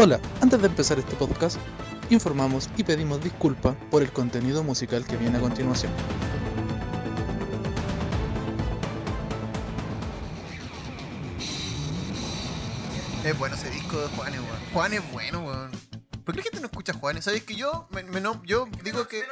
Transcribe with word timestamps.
Hola, 0.00 0.20
antes 0.40 0.60
de 0.60 0.68
empezar 0.68 0.96
este 1.00 1.16
podcast, 1.16 1.58
informamos 2.08 2.70
y 2.76 2.84
pedimos 2.84 3.20
disculpas 3.20 3.74
por 3.90 4.00
el 4.00 4.12
contenido 4.12 4.62
musical 4.62 5.04
que 5.04 5.16
viene 5.16 5.38
a 5.38 5.40
continuación. 5.40 5.90
Es 13.24 13.36
bueno 13.36 13.56
ese 13.56 13.70
disco 13.70 14.00
de 14.00 14.06
Juanes, 14.06 14.38
weón. 14.38 14.60
Juan 14.72 14.92
es 14.92 15.12
bueno, 15.12 15.40
weón. 15.40 15.72
¿Por 16.24 16.32
qué 16.32 16.38
la 16.38 16.44
gente 16.44 16.60
no 16.60 16.66
escucha 16.66 16.92
a 16.92 16.94
Juanes? 16.94 17.24
¿Sabes 17.24 17.42
que 17.42 17.56
yo, 17.56 17.88
me, 17.90 18.04
me 18.04 18.20
no, 18.20 18.40
yo 18.44 18.68
digo 18.84 19.08
que... 19.08 19.24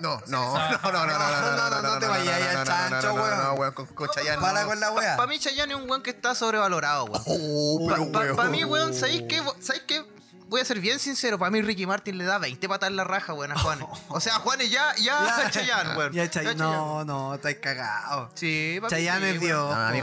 no, 0.00 0.20
no, 0.26 0.54
no, 0.54 0.92
no, 0.92 1.06
no, 1.06 1.06
no, 1.06 1.70
no, 1.70 1.70
no, 1.70 1.82
no 1.82 1.98
te 1.98 2.06
vayas 2.06 2.56
al 2.56 2.66
chancho, 2.66 3.08
no, 3.08 3.14
weón. 3.14 3.38
no, 3.44 3.52
weón, 3.54 3.72
con, 3.72 4.08
Chayanne, 4.10 4.40
Para 4.40 4.62
no. 4.62 4.68
con 4.68 4.80
la 4.80 4.90
wea. 4.92 5.16
Para 5.16 5.28
mí 5.28 5.38
Chayanne 5.38 5.74
es 5.74 5.80
un 5.80 5.88
weón 5.90 6.02
que 6.02 6.10
está 6.10 6.34
sobrevalorado, 6.34 7.04
weón. 7.06 7.22
Oh, 7.26 7.88
Para 8.12 8.32
weón. 8.32 8.50
mí, 8.50 8.64
weón, 8.64 8.94
¿sabéis 8.94 9.24
qué? 9.28 9.42
¿Sabéis 9.60 9.84
qué? 9.86 10.04
Voy 10.48 10.62
a 10.62 10.64
ser 10.64 10.80
bien 10.80 10.98
sincero, 10.98 11.38
para 11.38 11.50
mí 11.50 11.60
Ricky 11.60 11.84
Martin 11.86 12.16
le 12.16 12.24
da 12.24 12.38
20 12.38 12.66
patas 12.70 12.88
en 12.88 12.96
la 12.96 13.04
raja, 13.04 13.34
weón, 13.34 13.52
a 13.52 13.58
Juanes. 13.58 13.86
O 14.08 14.18
sea, 14.18 14.34
Juanes 14.36 14.70
ya, 14.70 14.94
ya, 14.96 15.42
Ya. 15.44 15.50
Chayanne, 15.50 15.94
weón. 15.94 16.12
Ya, 16.12 16.30
Chay- 16.30 16.44
Ya 16.44 16.54
no, 16.54 17.04
no, 17.04 17.34
estáis 17.34 17.58
cagado. 17.58 18.30
Sí, 18.34 18.78
para 18.80 18.88
mí 18.88 18.96
Chayanne 18.96 19.30
es 19.32 19.40
Dios. 19.40 19.76
Mí- 19.92 20.00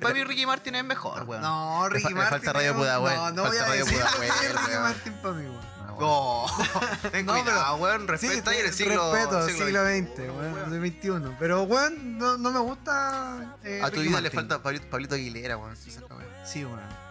Para 0.00 0.14
mí 0.14 0.24
Ricky 0.24 0.46
Martin 0.46 0.74
es 0.74 0.84
mejor, 0.84 1.22
weón. 1.24 1.42
No, 1.42 1.88
Ricky 1.88 2.02
fa- 2.02 2.08
le 2.08 2.14
Martin. 2.16 2.30
falta 2.38 2.52
Radio 2.54 2.72
un- 2.72 2.78
Pudahuel, 2.78 3.14
No, 3.14 3.30
no 3.30 3.44
voy 3.44 3.56
a 3.56 3.64
decir 3.66 3.84
Ricky 3.86 4.70
weón. 4.70 4.82
Martin 4.82 5.12
para 5.22 5.34
mí, 5.34 5.44
weón. 5.46 5.77
No, 6.00 6.46
ten 7.12 7.26
No, 7.26 7.32
cuidado, 7.34 7.60
pero- 7.60 7.76
weón, 7.76 8.08
respeta 8.08 8.54
y 8.54 8.58
el 8.58 8.72
siglo... 8.72 9.12
Respeto, 9.12 9.48
siglo 9.48 9.64
siglo 9.66 9.84
XX, 9.84 10.18
weón, 10.36 10.70
del 10.70 10.80
21. 10.80 11.36
Pero, 11.38 11.62
weón, 11.64 12.18
no, 12.18 12.36
no 12.38 12.50
me 12.50 12.60
gusta. 12.60 13.56
eh, 13.64 13.80
A 13.82 13.90
tu 13.90 14.00
vida 14.00 14.20
le 14.20 14.30
falta 14.30 14.62
Pablito, 14.62 14.88
Pablito 14.88 15.14
Aguilera, 15.14 15.56
weón. 15.56 15.76
Sí, 15.76 15.90
saca, 15.90 16.14
weón. 16.14 16.28
Weón. 16.54 17.08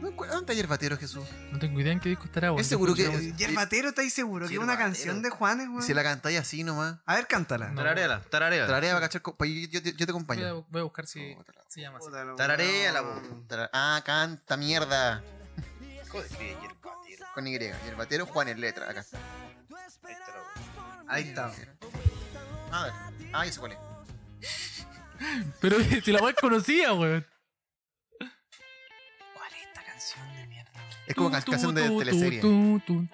¿No 0.00 0.10
encu- 0.10 0.26
¿Dónde 0.26 0.40
está 0.40 0.52
Yerbatero, 0.52 0.98
Jesús? 0.98 1.24
No 1.50 1.58
tengo 1.58 1.80
idea 1.80 1.90
en 1.90 2.00
qué 2.00 2.10
disco 2.10 2.24
estará, 2.26 2.52
weón. 2.52 2.60
Es 2.60 2.66
seguro 2.66 2.94
que- 2.94 3.32
Yerbatero, 3.38 3.88
¿estáis 3.88 4.12
seguro 4.12 4.46
que 4.46 4.52
es 4.54 4.60
una 4.60 4.76
canción 4.76 5.22
de 5.22 5.30
Juanes, 5.30 5.68
weón? 5.68 5.82
si 5.82 5.94
la 5.94 6.02
cantáis 6.02 6.38
así 6.38 6.64
nomás. 6.64 6.96
A 7.06 7.14
ver, 7.14 7.26
cántala. 7.26 7.68
No. 7.70 7.76
Tarareala, 7.76 8.20
tarareala. 8.30 8.66
Trarea 8.66 8.92
va 8.92 8.98
a 8.98 9.00
cachar. 9.00 9.22
pa- 9.22 9.46
Yo, 9.46 9.54
yo, 9.70 9.80
yo 9.80 9.80
te 9.80 9.90
Voy 9.92 10.00
a, 10.00 10.10
acompaño. 10.10 10.66
voy 10.68 10.80
a 10.80 10.84
buscar 10.84 11.06
si 11.06 11.34
se 11.68 11.80
llama 11.80 11.98
así. 11.98 12.08
Tarareala, 12.36 13.02
Tra- 13.48 13.70
Ah, 13.72 14.02
canta 14.04 14.58
mierda. 14.58 15.22
¿Cómo 16.10 16.22
Con 17.36 17.46
Y. 17.46 17.58
Yerbatero, 17.58 18.24
Juan 18.24 18.48
en 18.48 18.62
letra. 18.62 18.88
Acá 18.88 19.00
está. 19.00 19.18
Ahí 21.06 21.24
está. 21.28 21.52
A 22.72 22.84
ver. 22.84 22.92
Ah, 23.34 23.44
sé 23.44 23.60
cuál 23.60 23.72
es. 23.72 23.78
Pero 25.60 25.76
si 26.02 26.12
la 26.12 26.22
weá 26.22 26.30
es 26.30 26.36
conocida, 26.40 26.94
weón. 26.94 27.26
¿Cuál 28.18 29.50
es 29.52 29.66
esta 29.68 29.82
canción 29.84 30.32
de 30.34 30.46
mierda? 30.46 30.70
Es 31.06 31.14
como 31.14 31.30
can- 31.30 31.42
canción 31.42 31.74
de 31.74 31.82
teleserie. 31.90 32.40
De 32.40 33.08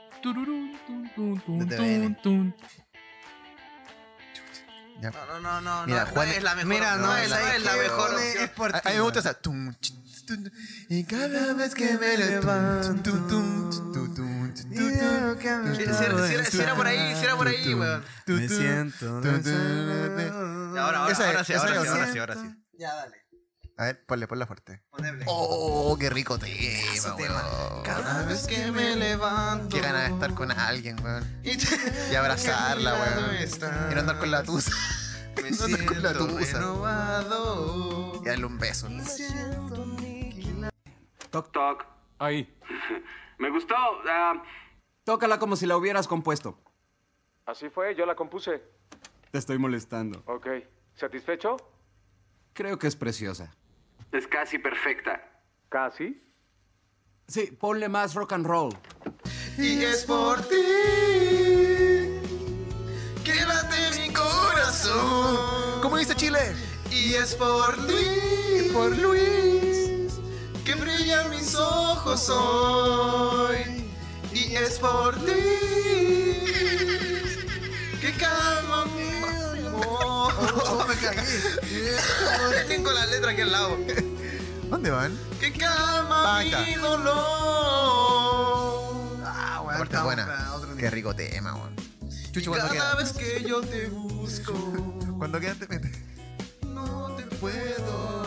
De 1.64 1.76
TVN. 1.76 2.54
Ya. 5.00 5.10
No, 5.10 5.26
no, 5.26 5.40
no, 5.40 5.60
no. 5.80 5.86
Mira, 5.88 6.04
no, 6.04 6.10
Juan- 6.12 6.28
no 6.28 6.34
es 6.34 6.42
la 6.44 6.54
mejor. 6.54 6.68
Mira, 6.72 6.96
no, 6.96 7.06
no 7.08 7.16
es 7.16 7.28
la, 7.28 7.36
¿sabes 7.40 7.50
no 7.50 7.56
es 7.58 7.64
la 7.64 7.72
qué, 7.72 7.78
mejor 7.80 8.14
opción. 8.14 8.44
Es 8.44 8.50
por 8.50 8.76
A, 8.76 8.80
ti, 8.80 8.88
a 8.88 8.90
mí 8.92 8.96
me 8.98 9.02
gusta 9.02 9.18
esa. 9.18 9.34
tum, 9.34 9.74
ch, 9.80 9.92
tum, 10.26 10.44
Y 10.88 11.02
cada 11.04 11.54
vez 11.54 11.74
que 11.74 11.98
me 11.98 12.16
levanto. 12.16 13.10
tum, 13.10 13.28
tum, 13.28 13.70
tum, 13.70 13.92
tum, 13.92 14.01
Si- 14.72 15.82
era- 15.82 16.44
si 16.44 16.60
era 16.60 16.74
por 16.74 16.86
ahí, 16.86 17.14
si 17.16 17.24
era 17.24 17.36
por 17.36 17.46
ahí, 17.48 17.74
weón. 17.74 18.04
Me 18.26 18.48
siento. 18.48 19.16
Ahora, 20.78 20.98
ahora, 20.98 20.98
ahora 20.98 21.14
sí, 21.14 21.22
ahora 21.22 21.44
sí, 21.44 21.52
ahora 21.54 22.12
sí, 22.12 22.18
ahora 22.18 22.34
sí. 22.34 22.54
Ya, 22.72 22.94
dale. 22.94 23.16
A 23.78 23.84
ver, 23.86 24.04
ponle, 24.06 24.28
ponla 24.28 24.46
fuerte. 24.46 24.82
Ponle. 24.90 25.24
Oh, 25.26 25.96
qué 25.98 26.10
rico 26.10 26.38
tema, 26.38 27.16
weón. 27.16 27.82
Cada 27.84 28.24
vez 28.26 28.46
que 28.46 28.70
me 28.70 28.96
levanto. 28.96 29.74
Qué 29.74 29.80
ganas 29.82 30.08
de 30.08 30.14
estar 30.14 30.34
con 30.34 30.50
alguien, 30.52 31.02
weón. 31.02 31.40
Y, 31.42 31.56
abrazarla, 32.16 32.94
weón. 32.94 33.94
no 33.94 34.00
andar 34.00 34.18
con 34.18 34.30
la 34.30 34.42
tusa. 34.42 34.72
Me 35.42 35.50
no 35.56 35.64
andar 35.64 35.84
con 35.86 36.02
la 36.02 36.10
siento 36.12 36.26
tusa. 36.28 36.58
renovado. 36.58 38.20
Y 38.22 38.28
darle 38.28 38.46
un 38.46 38.58
beso. 38.58 38.88
Toc 41.30 41.50
toc. 41.52 41.86
Ahí. 42.18 42.54
Me 43.38 43.50
gustó. 43.50 43.74
ah, 43.74 44.34
Tócala 45.04 45.38
como 45.38 45.56
si 45.56 45.66
la 45.66 45.76
hubieras 45.76 46.06
compuesto. 46.06 46.58
así 47.46 47.68
fue, 47.68 47.94
yo 47.94 48.06
la 48.06 48.14
compuse. 48.14 48.62
Te 49.30 49.38
estoy 49.38 49.58
molestando. 49.58 50.22
Ok. 50.26 50.46
¿Satisfecho? 50.94 51.56
Creo 52.52 52.78
que 52.78 52.86
es 52.86 52.96
preciosa. 52.96 53.52
Es 54.12 54.26
casi 54.26 54.58
perfecta. 54.58 55.20
¿Casi? 55.68 56.22
Sí, 57.26 57.46
ponle 57.58 57.88
más 57.88 58.14
rock 58.14 58.32
and 58.34 58.46
roll. 58.46 58.72
Y 59.58 59.82
es 59.84 60.04
por 60.04 60.40
ti 60.42 60.54
que 63.24 63.34
late 63.46 64.00
mi 64.00 64.12
corazón. 64.12 65.80
¿Cómo 65.80 65.96
dice 65.96 66.14
Chile? 66.14 66.54
Y 66.90 67.14
es 67.14 67.34
por 67.34 67.78
Luis, 67.78 68.70
por 68.72 68.96
Luis, 68.98 70.20
que 70.64 70.74
brillan 70.74 71.30
mis 71.30 71.54
ojos 71.54 72.28
hoy. 72.28 73.81
Y 74.52 74.56
es 74.56 74.78
por 74.78 75.14
ti, 75.24 75.32
que 78.02 78.12
calma 78.18 78.84
mi 78.86 79.66
amor. 79.66 80.34
me 80.88 80.94
cagué. 80.96 81.24
Tengo 82.68 82.92
la 82.92 83.06
letra 83.06 83.30
aquí 83.30 83.40
al 83.40 83.52
lado. 83.52 83.78
¿Dónde 84.68 84.90
van? 84.90 85.18
Que 85.40 85.52
calma 85.54 86.38
Ah, 86.38 86.42
mi 86.42 86.50
está. 86.50 86.80
dolor. 86.80 87.12
Ah, 89.24 89.56
Aparte 89.60 89.84
estamos 89.84 90.04
buena. 90.04 90.52
otro 90.54 90.76
Qué 90.76 90.90
rico 90.90 91.14
tema, 91.14 91.54
weón. 91.54 91.74
Chucho, 92.32 92.50
cuando 92.50 92.68
cada 92.74 92.90
queda. 92.90 92.94
vez 92.96 93.12
que 93.12 93.42
yo 93.48 93.62
te 93.62 93.86
busco, 93.88 94.52
Cuando 95.16 95.40
queda 95.40 95.54
te 95.54 95.66
mete. 95.68 95.90
no 96.66 97.14
te 97.16 97.22
puedo 97.36 98.21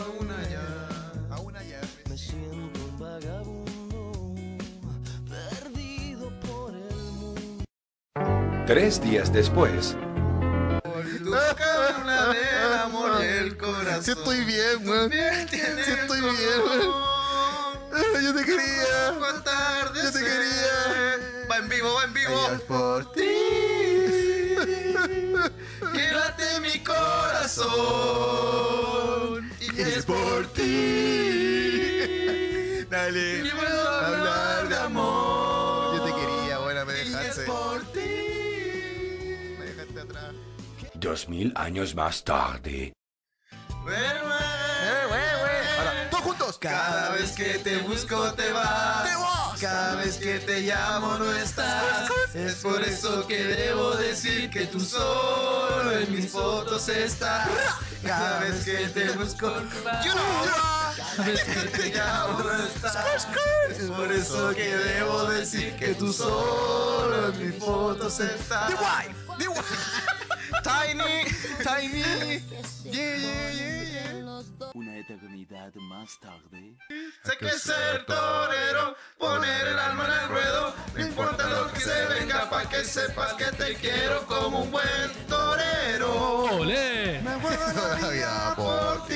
Tres 8.66 9.00
días 9.00 9.32
después, 9.32 9.94
del 11.22 12.74
amor 12.82 13.22
y 13.22 13.24
el 13.24 13.56
corazón. 13.56 14.02
Sí 14.02 14.10
estoy 14.10 14.44
bien, 14.44 14.88
weón. 14.88 15.12
Sí 15.12 15.18
estoy 15.60 16.20
bien, 16.20 16.62
weón. 16.68 16.92
Yo 18.24 18.34
te 18.34 18.44
quería. 18.44 19.14
Yo 19.94 20.10
te 20.10 20.18
quería. 20.18 21.20
Va 21.48 21.58
en 21.58 21.68
vivo, 21.68 21.94
va 21.94 22.02
en 22.04 22.12
vivo. 22.12 22.32
Y 22.32 22.34
es 22.54 22.60
por 22.62 23.12
ti. 23.12 23.22
Que 25.94 26.10
late 26.12 26.58
mi 26.60 26.82
corazón. 26.82 27.70
Y 29.60 29.80
es 29.80 30.04
por 30.04 30.48
ti. 30.52 31.76
Dale. 32.90 33.42
Dos 41.06 41.28
mil 41.28 41.52
años 41.54 41.94
más 41.94 42.24
tarde, 42.24 42.92
Ahora, 45.78 46.10
todos 46.10 46.24
juntos. 46.24 46.58
Cada 46.58 47.10
vez 47.10 47.30
que 47.32 47.58
te 47.60 47.76
busco 47.78 48.32
te 48.32 48.50
vas. 48.50 49.08
Cada 49.60 49.94
vez 49.94 50.16
que 50.16 50.40
te 50.40 50.62
llamo 50.62 51.16
no 51.16 51.32
estás. 51.32 52.10
Es 52.34 52.56
por 52.56 52.82
eso 52.82 53.24
que 53.26 53.44
debo 53.44 53.92
decir 53.92 54.50
que 54.50 54.66
tú 54.66 54.80
solo 54.80 55.92
en 55.92 56.12
mis 56.12 56.30
fotos 56.30 56.88
estás. 56.88 57.48
Cada 58.02 58.40
vez 58.40 58.64
que 58.64 58.88
te 58.88 59.10
busco 59.12 59.46
yo 60.04 60.14
no. 60.14 60.44
Cada 60.96 61.24
vez 61.24 61.44
que 61.44 61.78
te 61.78 61.94
llamo 61.94 62.40
no 62.40 62.64
estás. 62.64 63.28
Es 63.70 63.90
por 63.90 64.12
eso 64.12 64.52
que 64.54 64.76
debo 64.76 65.24
decir 65.26 65.76
que 65.76 65.94
tú 65.94 66.12
solo 66.12 67.28
en 67.28 67.46
mis 67.46 67.62
fotos 67.62 68.18
estás. 68.18 68.72
Tiny, 70.66 71.22
tiny. 71.62 72.42
Yeah, 72.84 73.16
yeah, 73.16 73.50
yeah, 73.52 73.82
yeah. 73.84 74.72
Una 74.74 74.98
eternidad 74.98 75.72
más 75.76 76.18
tarde. 76.18 76.76
Sé 77.24 77.36
que 77.38 77.50
ser 77.50 78.04
torero, 78.04 78.96
poner 79.16 79.68
el 79.68 79.78
alma 79.78 80.06
en 80.06 80.12
el 80.12 80.28
ruedo, 80.28 80.74
no 80.94 81.06
importa 81.06 81.48
lo 81.48 81.72
que 81.72 81.80
se 81.80 82.06
venga, 82.06 82.50
pa' 82.50 82.68
que 82.68 82.84
sepas 82.84 83.34
que 83.34 83.44
te 83.52 83.76
quiero 83.76 84.26
como 84.26 84.62
un 84.62 84.70
buen 84.72 85.12
torero. 85.28 86.12
¡Ole! 86.60 87.20
Me 87.22 87.34
juego 87.40 87.64
la 88.00 88.08
vida 88.10 88.54
por 88.56 89.06
ti. 89.06 89.14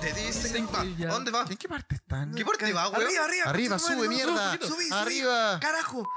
Te 0.00 0.12
dicen, 0.14 0.68
pa. 0.68 0.84
¿dónde 0.84 1.30
va? 1.32 1.44
¿En 1.50 1.56
qué 1.56 1.68
parte 1.68 1.96
están? 1.96 2.32
¿Qué 2.34 2.44
parte 2.44 2.72
va, 2.72 2.88
weón? 2.88 3.02
Arriba, 3.04 3.24
arriba. 3.24 3.44
Arriba, 3.50 3.78
sube, 3.80 4.08
mierda. 4.08 4.52
Subí, 4.60 4.68
subí, 4.68 4.88
Arriba. 4.92 5.58
Carajo. 5.60 6.08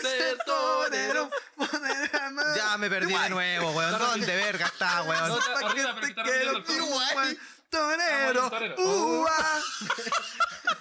Ser 0.00 0.38
torero. 0.44 1.30
Poner 1.56 2.10
el 2.12 2.20
alma- 2.20 2.56
Ya 2.56 2.78
me 2.78 2.88
perdí 2.90 3.12
de 3.14 3.30
nuevo, 3.30 3.70
weón. 3.72 3.98
¿Dónde 3.98 4.36
verga 4.36 4.66
está, 4.66 5.02
weón? 5.02 5.28
No, 5.28 5.36
arriba, 5.66 5.94
pero 6.00 6.14
que 6.14 6.22
repitiendo 6.22 6.58
el 6.58 6.64
coro. 6.64 6.76
Igual. 6.84 7.38
torero. 7.70 8.50
Torero. 8.50 8.74
Uh, 8.78 9.26
ah. 9.28 9.60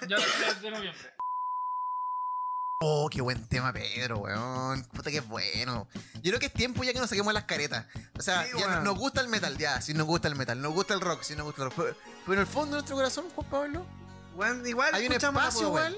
Ya 0.07 0.18
3 0.18 0.62
de 0.62 0.71
noviembre. 0.71 1.13
Oh, 2.85 3.07
qué 3.09 3.21
buen 3.21 3.47
tema, 3.47 3.71
Pedro, 3.71 4.18
weón. 4.18 4.83
Puta 4.86 5.09
que 5.09 5.21
bueno. 5.21 5.88
Yo 6.15 6.31
creo 6.31 6.39
que 6.39 6.47
es 6.47 6.53
tiempo 6.53 6.83
ya 6.83 6.91
que 6.91 7.00
nos 7.00 7.09
saquemos 7.09 7.33
las 7.33 7.45
caretas. 7.45 7.86
O 8.19 8.21
sea, 8.21 8.44
Sí, 8.44 8.51
ya 8.59 8.81
nos 8.81 8.97
gusta 8.97 9.21
el 9.21 9.29
metal, 9.29 9.57
ya, 9.57 9.79
sí 9.81 9.94
nos 9.94 10.06
gusta 10.06 10.27
el 10.27 10.36
metal. 10.36 10.62
Nos 10.62 10.74
gusta 10.74 10.94
el 10.94 11.00
rock, 11.00 11.24
sí 11.24 11.33
nos 11.36 11.45
gusta 11.45 11.63
el 11.63 11.69
rock. 11.71 11.77
Pero, 11.77 11.97
pero 12.25 12.33
en 12.33 12.39
el 12.39 12.47
fondo 12.47 12.71
de 12.75 12.81
nuestro 12.81 12.97
corazón, 12.97 13.29
Juan 13.29 13.50
Pablo, 13.50 13.86
igual 14.65 14.94
hay 14.94 15.07
un 15.07 15.13
espacio 15.13 15.68
igual 15.68 15.97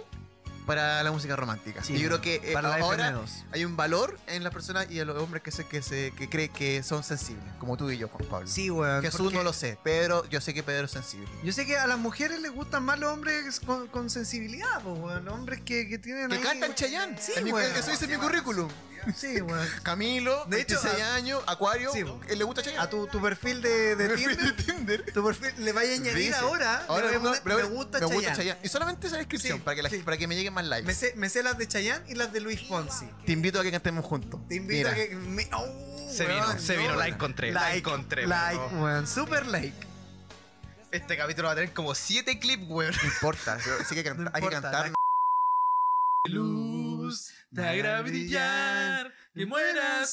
para 0.65 1.01
la 1.03 1.11
música 1.11 1.35
romántica. 1.35 1.83
Sí, 1.83 1.93
y 1.93 1.99
yo 1.99 2.07
creo 2.07 2.21
que 2.21 2.35
eh, 2.35 2.53
Para 2.53 2.75
ahora 2.75 3.11
FM2. 3.11 3.29
hay 3.51 3.65
un 3.65 3.75
valor 3.77 4.17
en 4.27 4.43
las 4.43 4.51
personas 4.53 4.87
y 4.89 4.99
en 4.99 5.07
los 5.07 5.17
hombres 5.17 5.41
que 5.43 5.51
se, 5.51 5.65
que 5.67 5.81
se 5.81 6.11
que 6.17 6.29
cree 6.29 6.49
que 6.49 6.83
son 6.83 7.03
sensibles, 7.03 7.43
como 7.59 7.77
tú 7.77 7.89
y 7.89 7.97
yo, 7.97 8.07
Juan 8.09 8.27
Pablo. 8.29 8.47
Sí, 8.47 8.69
weón. 8.69 9.01
Jesús 9.01 9.21
porque 9.21 9.37
no 9.37 9.43
lo 9.43 9.53
sé, 9.53 9.77
Pedro, 9.83 10.25
yo 10.29 10.41
sé 10.41 10.53
que 10.53 10.63
Pedro 10.63 10.85
es 10.85 10.91
sensible. 10.91 11.27
Yo 11.43 11.51
sé 11.53 11.65
que 11.65 11.77
a 11.77 11.87
las 11.87 11.97
mujeres 11.99 12.39
les 12.39 12.51
gustan 12.51 12.83
más 12.83 12.99
los 12.99 13.11
hombres 13.13 13.59
con, 13.59 13.87
con 13.87 14.09
sensibilidad, 14.09 14.81
pues, 14.83 14.99
weón. 14.99 15.25
Los 15.25 15.33
hombres 15.33 15.61
que, 15.61 15.87
que 15.87 15.97
tienen. 15.99 16.29
Que 16.29 16.35
ahí- 16.37 16.41
cantan 16.43 16.73
Chayanne. 16.75 17.17
Sí, 17.21 17.33
En 17.35 17.43
mi- 17.45 17.51
weón. 17.53 17.71
Eso 17.75 17.91
dice 17.91 18.07
mi 18.07 18.15
currículum. 18.17 18.69
Sí, 19.15 19.39
weón. 19.39 19.67
Camilo, 19.83 20.45
De 20.47 20.61
hecho, 20.61 20.79
26 20.81 21.03
a- 21.07 21.15
años, 21.15 21.43
Acuario, 21.45 21.91
Sí, 21.93 22.03
él 22.27 22.39
le 22.39 22.43
gusta 22.43 22.63
Chayanne. 22.63 22.81
A 22.81 22.89
tu, 22.89 23.05
tu 23.05 23.21
perfil 23.21 23.61
de, 23.61 23.95
de 23.95 24.07
perfil 24.09 24.35
Tinder, 24.35 24.55
de 24.55 24.63
Tinder. 24.63 25.13
tu 25.13 25.23
perfil 25.23 25.53
le 25.63 25.71
vaya 25.73 25.91
a 25.91 25.93
añadir 25.95 26.15
Dice, 26.15 26.35
ahora. 26.37 26.83
Ahora 26.87 27.11
le 27.11 27.19
me, 27.19 27.29
voy 27.29 27.37
a 27.37 27.41
poner, 27.43 27.57
me- 27.57 27.63
me 27.65 27.69
gusta 27.69 27.99
me 27.99 28.05
gusta. 28.07 28.33
Chayanne. 28.33 28.59
Y 28.63 28.67
solamente 28.67 29.05
esa 29.05 29.17
descripción 29.17 29.59
Sí, 29.59 29.63
para, 29.63 29.75
que 29.75 29.83
la- 29.83 29.89
para 30.03 30.17
que 30.17 30.27
me 30.27 30.35
lleguen 30.35 30.54
más 30.55 30.65
likes. 30.65 30.87
Me 30.87 30.93
sé, 30.95 31.13
me 31.15 31.29
sé 31.29 31.43
las 31.43 31.57
de 31.57 31.67
Chayanne 31.67 32.03
y 32.09 32.15
las 32.15 32.33
de 32.33 32.39
Luis 32.41 32.67
Fonsi. 32.67 33.07
Te 33.25 33.33
invito 33.33 33.59
a 33.59 33.63
que 33.63 33.71
cantemos 33.71 34.03
juntos. 34.05 34.39
Te 34.47 34.55
invito 34.55 34.89
Mira. 34.89 34.91
a 34.91 34.95
que. 34.95 35.15
me- 35.15 35.47
oh, 35.53 36.09
Se 36.11 36.25
weón, 36.25 36.47
vino, 36.47 36.59
se 36.59 36.75
no, 36.75 36.81
vino, 36.81 36.93
la 36.95 36.99
weón. 37.03 37.13
encontré, 37.13 37.51
la 37.51 37.61
Like, 37.61 37.77
encontré, 37.77 38.25
Like, 38.25 38.57
weón. 38.57 38.81
weón. 38.81 39.05
Super 39.07 39.45
like. 39.45 39.75
Este 40.91 41.17
capítulo 41.17 41.47
va 41.47 41.51
a 41.51 41.55
tener 41.55 41.73
como 41.73 41.93
7 41.93 42.39
clips, 42.39 42.63
weón. 42.67 42.95
No 42.95 43.03
importa, 43.07 43.59
sí 43.59 43.69
sí 43.89 43.95
que 43.95 44.03
canta- 44.03 44.23
No 44.23 44.31
hay 44.33 44.41
que 44.41 44.47
importa, 44.47 44.71
cantar. 44.71 44.91
Luz 46.27 47.31
te 47.53 47.61
haga 47.67 48.01
brillar, 48.01 49.13
que 49.35 49.45
muera 49.45 50.05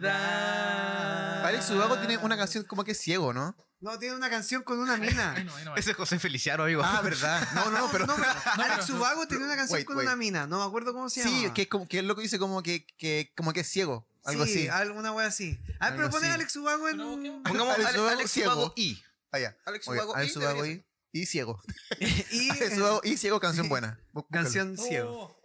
soledad. 0.00 1.44
Alex 1.44 1.64
Subago 1.66 1.98
tiene 1.98 2.16
una 2.18 2.36
canción 2.36 2.64
como 2.64 2.82
que 2.84 2.92
es 2.92 2.98
ciego, 2.98 3.32
¿no? 3.32 3.54
No, 3.80 3.98
tiene 3.98 4.14
una 4.14 4.28
canción 4.28 4.62
con 4.62 4.78
una 4.78 4.98
mina. 4.98 5.42
No, 5.42 5.58
no. 5.64 5.76
Ese 5.76 5.92
es 5.92 5.96
José 5.96 6.18
Feliciano, 6.18 6.64
amigo. 6.64 6.82
Ah, 6.84 7.00
verdad. 7.00 7.48
No, 7.54 7.70
no, 7.70 7.78
no, 7.78 7.90
pero. 7.90 8.06
No, 8.06 8.14
Alex 8.62 8.86
Subago 8.86 9.26
tiene 9.26 9.44
una 9.44 9.56
canción 9.56 9.78
Wait, 9.78 9.86
con 9.86 9.96
wait. 9.96 10.06
una 10.06 10.16
mina. 10.16 10.46
No 10.46 10.58
me 10.58 10.64
acuerdo 10.66 10.92
cómo 10.92 11.08
se 11.08 11.22
llama. 11.22 11.36
Sí, 11.36 11.50
que 11.52 11.62
es 11.62 11.68
como 11.68 11.88
que 11.88 12.00
el 12.00 12.06
loco 12.06 12.20
dice 12.20 12.38
como 12.38 12.62
que, 12.62 12.86
que 12.98 13.32
como 13.36 13.52
que 13.54 13.60
es 13.60 13.68
ciego. 13.68 14.06
Algo 14.24 14.44
sí, 14.44 14.68
así. 14.68 14.68
alguna 14.68 15.12
wea 15.12 15.26
así. 15.28 15.58
A 15.78 15.90
ver, 15.90 15.92
Algo 15.92 15.96
pero 15.96 16.10
pone 16.10 16.26
así. 16.26 16.34
Alex 16.34 16.52
Subago 16.52 16.88
en. 16.88 16.98
Pongamos 17.42 17.74
Alex 17.74 17.86
Alex, 17.86 17.94
Subago 17.94 18.08
Alex 18.10 18.30
ciego. 18.30 18.52
Subago 18.52 18.72
y. 18.76 19.02
Allá. 19.32 19.56
Alex 19.64 19.84
Subago 19.86 20.14
Alex 20.14 20.30
y 20.30 20.34
Subago 20.34 20.66
y, 20.66 20.84
y 21.12 21.26
ciego. 21.26 21.62
y 22.30 22.50
Alex 22.50 22.74
Subago 22.74 23.00
y 23.02 23.16
ciego, 23.16 23.40
canción 23.40 23.70
buena. 23.70 23.98
Canción 24.30 24.76
ciego. 24.76 25.10
Oh. 25.10 25.36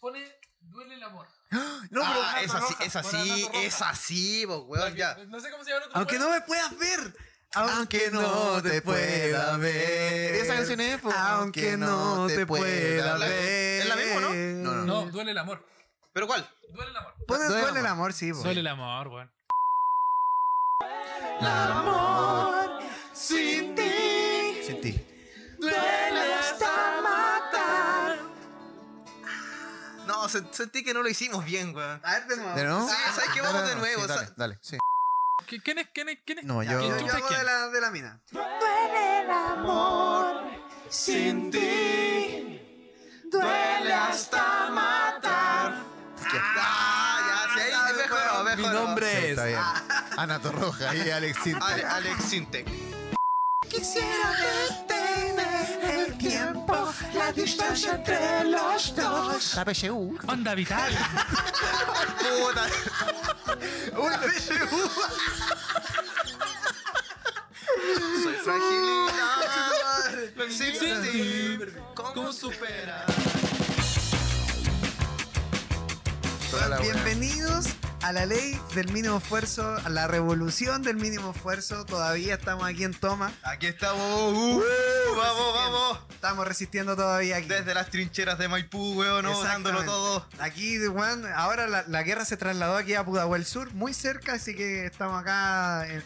Pone. 0.00 0.37
No, 1.90 2.02
pero. 2.02 2.22
Ah, 2.22 2.42
es 2.42 2.54
así, 2.54 2.72
roja, 2.74 2.84
es 2.84 2.96
así, 2.96 3.48
es 3.54 3.82
así, 3.82 4.44
vos, 4.44 4.64
weón, 4.66 4.94
ya. 4.94 5.16
No 5.28 5.40
sé 5.40 5.50
cómo 5.50 5.64
se 5.64 5.70
llama 5.70 5.84
el 5.84 5.88
otro. 5.88 5.98
Aunque 5.98 6.18
no 6.18 6.30
me 6.30 6.40
puedas 6.42 6.78
ver. 6.78 7.14
Aunque 7.54 8.10
no 8.10 8.62
te 8.62 8.82
pueda 8.82 9.56
ver. 9.56 10.34
Esa 10.34 10.54
canción 10.54 10.80
es, 10.80 11.00
po. 11.00 11.10
Aunque 11.10 11.76
no 11.76 12.26
te 12.26 12.44
pueda 12.46 13.16
ver. 13.16 13.30
ver. 13.30 13.80
¿Es 13.80 13.88
la 13.88 13.96
misma, 13.96 14.20
no? 14.20 14.34
No, 14.34 14.74
no. 14.74 14.84
No, 14.84 15.10
duele 15.10 15.30
el 15.30 15.38
amor. 15.38 15.66
¿Pero 16.12 16.26
cuál? 16.26 16.48
Duele 16.74 16.90
el 16.90 16.96
amor. 16.96 17.14
Duele 17.26 17.44
duele 17.46 17.62
el 17.62 17.76
amor. 17.78 17.86
amor, 17.86 18.12
sí, 18.12 18.32
po. 18.32 18.38
Duele 18.40 18.60
el 18.60 18.66
amor, 18.66 19.08
weón. 19.08 19.30
Sin 23.14 23.74
ti. 23.74 24.62
Sin 24.66 24.80
ti. 24.80 25.06
No, 30.20 30.28
se- 30.28 30.42
sentí 30.52 30.82
que 30.82 30.92
no 30.92 31.02
lo 31.02 31.08
hicimos 31.08 31.44
bien, 31.44 31.74
weón. 31.74 32.00
A 32.04 32.12
ver, 32.14 32.26
de 32.26 32.36
nuevo. 32.36 32.54
¿De 32.56 32.64
nuevo? 32.64 32.88
Sí, 32.88 32.94
¿sabes 33.14 33.30
qué? 33.34 33.40
Vamos 33.40 33.68
de 33.68 33.76
nuevo, 33.76 34.02
sí, 34.02 34.08
dale, 34.08 34.28
dale, 34.36 34.58
sí. 34.62 34.76
¿Qui- 35.48 35.62
¿Quién 35.62 35.78
es? 35.78 35.88
¿Quién 35.94 36.08
es? 36.08 36.18
¿Quién 36.26 36.38
es? 36.40 36.44
No, 36.44 36.62
Yo, 36.62 36.72
yo. 36.80 36.98
yo 37.06 37.12
hago 37.14 37.28
de 37.28 37.44
la, 37.44 37.68
de 37.68 37.80
la 37.80 37.90
mina. 37.90 38.20
Sin 40.90 41.50
ti. 41.50 42.60
Duele 43.30 43.94
hasta 43.94 44.70
matar. 44.70 45.74
Ah, 46.60 47.46
ya, 47.54 47.54
sí, 47.54 47.70
ahí 47.70 47.94
mejoró, 47.96 48.44
mejoró. 48.44 48.68
Mi 48.68 48.74
nombre 48.74 49.10
Sí, 49.10 49.16
es. 49.18 49.30
está 49.30 49.44
bien. 49.44 49.60
Ana 50.16 50.40
Torroja 50.40 50.94
y 50.94 51.10
Alex 51.10 51.38
Sintek. 51.44 51.62
Ale- 51.62 51.84
Alex 51.86 52.24
Sintek. 52.24 52.66
Quisiera 53.68 54.32
el 54.32 54.68
tiempo, 54.86 54.87
la 57.28 57.32
distancia 57.32 57.94
entre 57.94 58.44
los 58.44 58.94
dos. 58.96 59.54
La 59.54 59.64
PSU. 59.64 60.18
Onda 60.26 60.54
vital. 60.54 60.90
Puta. 62.18 62.66
Una 63.98 64.18
PSU. 64.18 64.90
Soy 68.22 68.34
fragilidad. 68.44 69.44
Sin 70.48 70.72
ti. 71.02 71.58
¿Cómo 71.94 72.32
superar? 72.32 73.04
Bienvenidos 76.80 77.66
a 78.02 78.12
la 78.12 78.26
ley 78.26 78.60
del 78.74 78.92
mínimo 78.92 79.18
esfuerzo, 79.18 79.76
a 79.84 79.88
la 79.88 80.06
revolución 80.06 80.82
del 80.82 80.96
mínimo 80.96 81.32
esfuerzo. 81.32 81.84
Todavía 81.84 82.34
estamos 82.34 82.64
aquí 82.64 82.84
en 82.84 82.94
toma. 82.94 83.32
Aquí 83.42 83.66
estamos. 83.66 84.32
Uh, 84.34 84.62
vamos, 85.16 85.54
vamos. 85.54 85.98
Estamos 86.10 86.46
resistiendo 86.46 86.96
todavía 86.96 87.36
aquí. 87.36 87.48
Desde 87.48 87.74
las 87.74 87.90
trincheras 87.90 88.38
de 88.38 88.48
Maipú, 88.48 88.94
weón, 88.94 89.24
no, 89.24 89.42
dándolo 89.42 89.84
todo. 89.84 90.26
Aquí, 90.38 90.78
weón, 90.88 91.26
ahora 91.34 91.66
la, 91.66 91.84
la 91.86 92.02
guerra 92.02 92.24
se 92.24 92.36
trasladó 92.36 92.76
aquí 92.76 92.94
a 92.94 93.04
Pudahuel 93.04 93.44
Sur, 93.44 93.72
muy 93.74 93.94
cerca, 93.94 94.34
así 94.34 94.54
que 94.54 94.86
estamos 94.86 95.20
acá 95.20 95.86
en, 95.88 96.02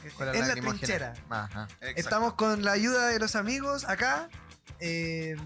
la 0.48 0.54
trinchera. 0.54 1.14
Ajá. 1.28 1.68
Estamos 1.96 2.34
con 2.34 2.64
la 2.64 2.72
ayuda 2.72 3.08
de 3.08 3.18
los 3.18 3.36
amigos 3.36 3.84
acá. 3.84 4.28
Eh, 4.80 5.36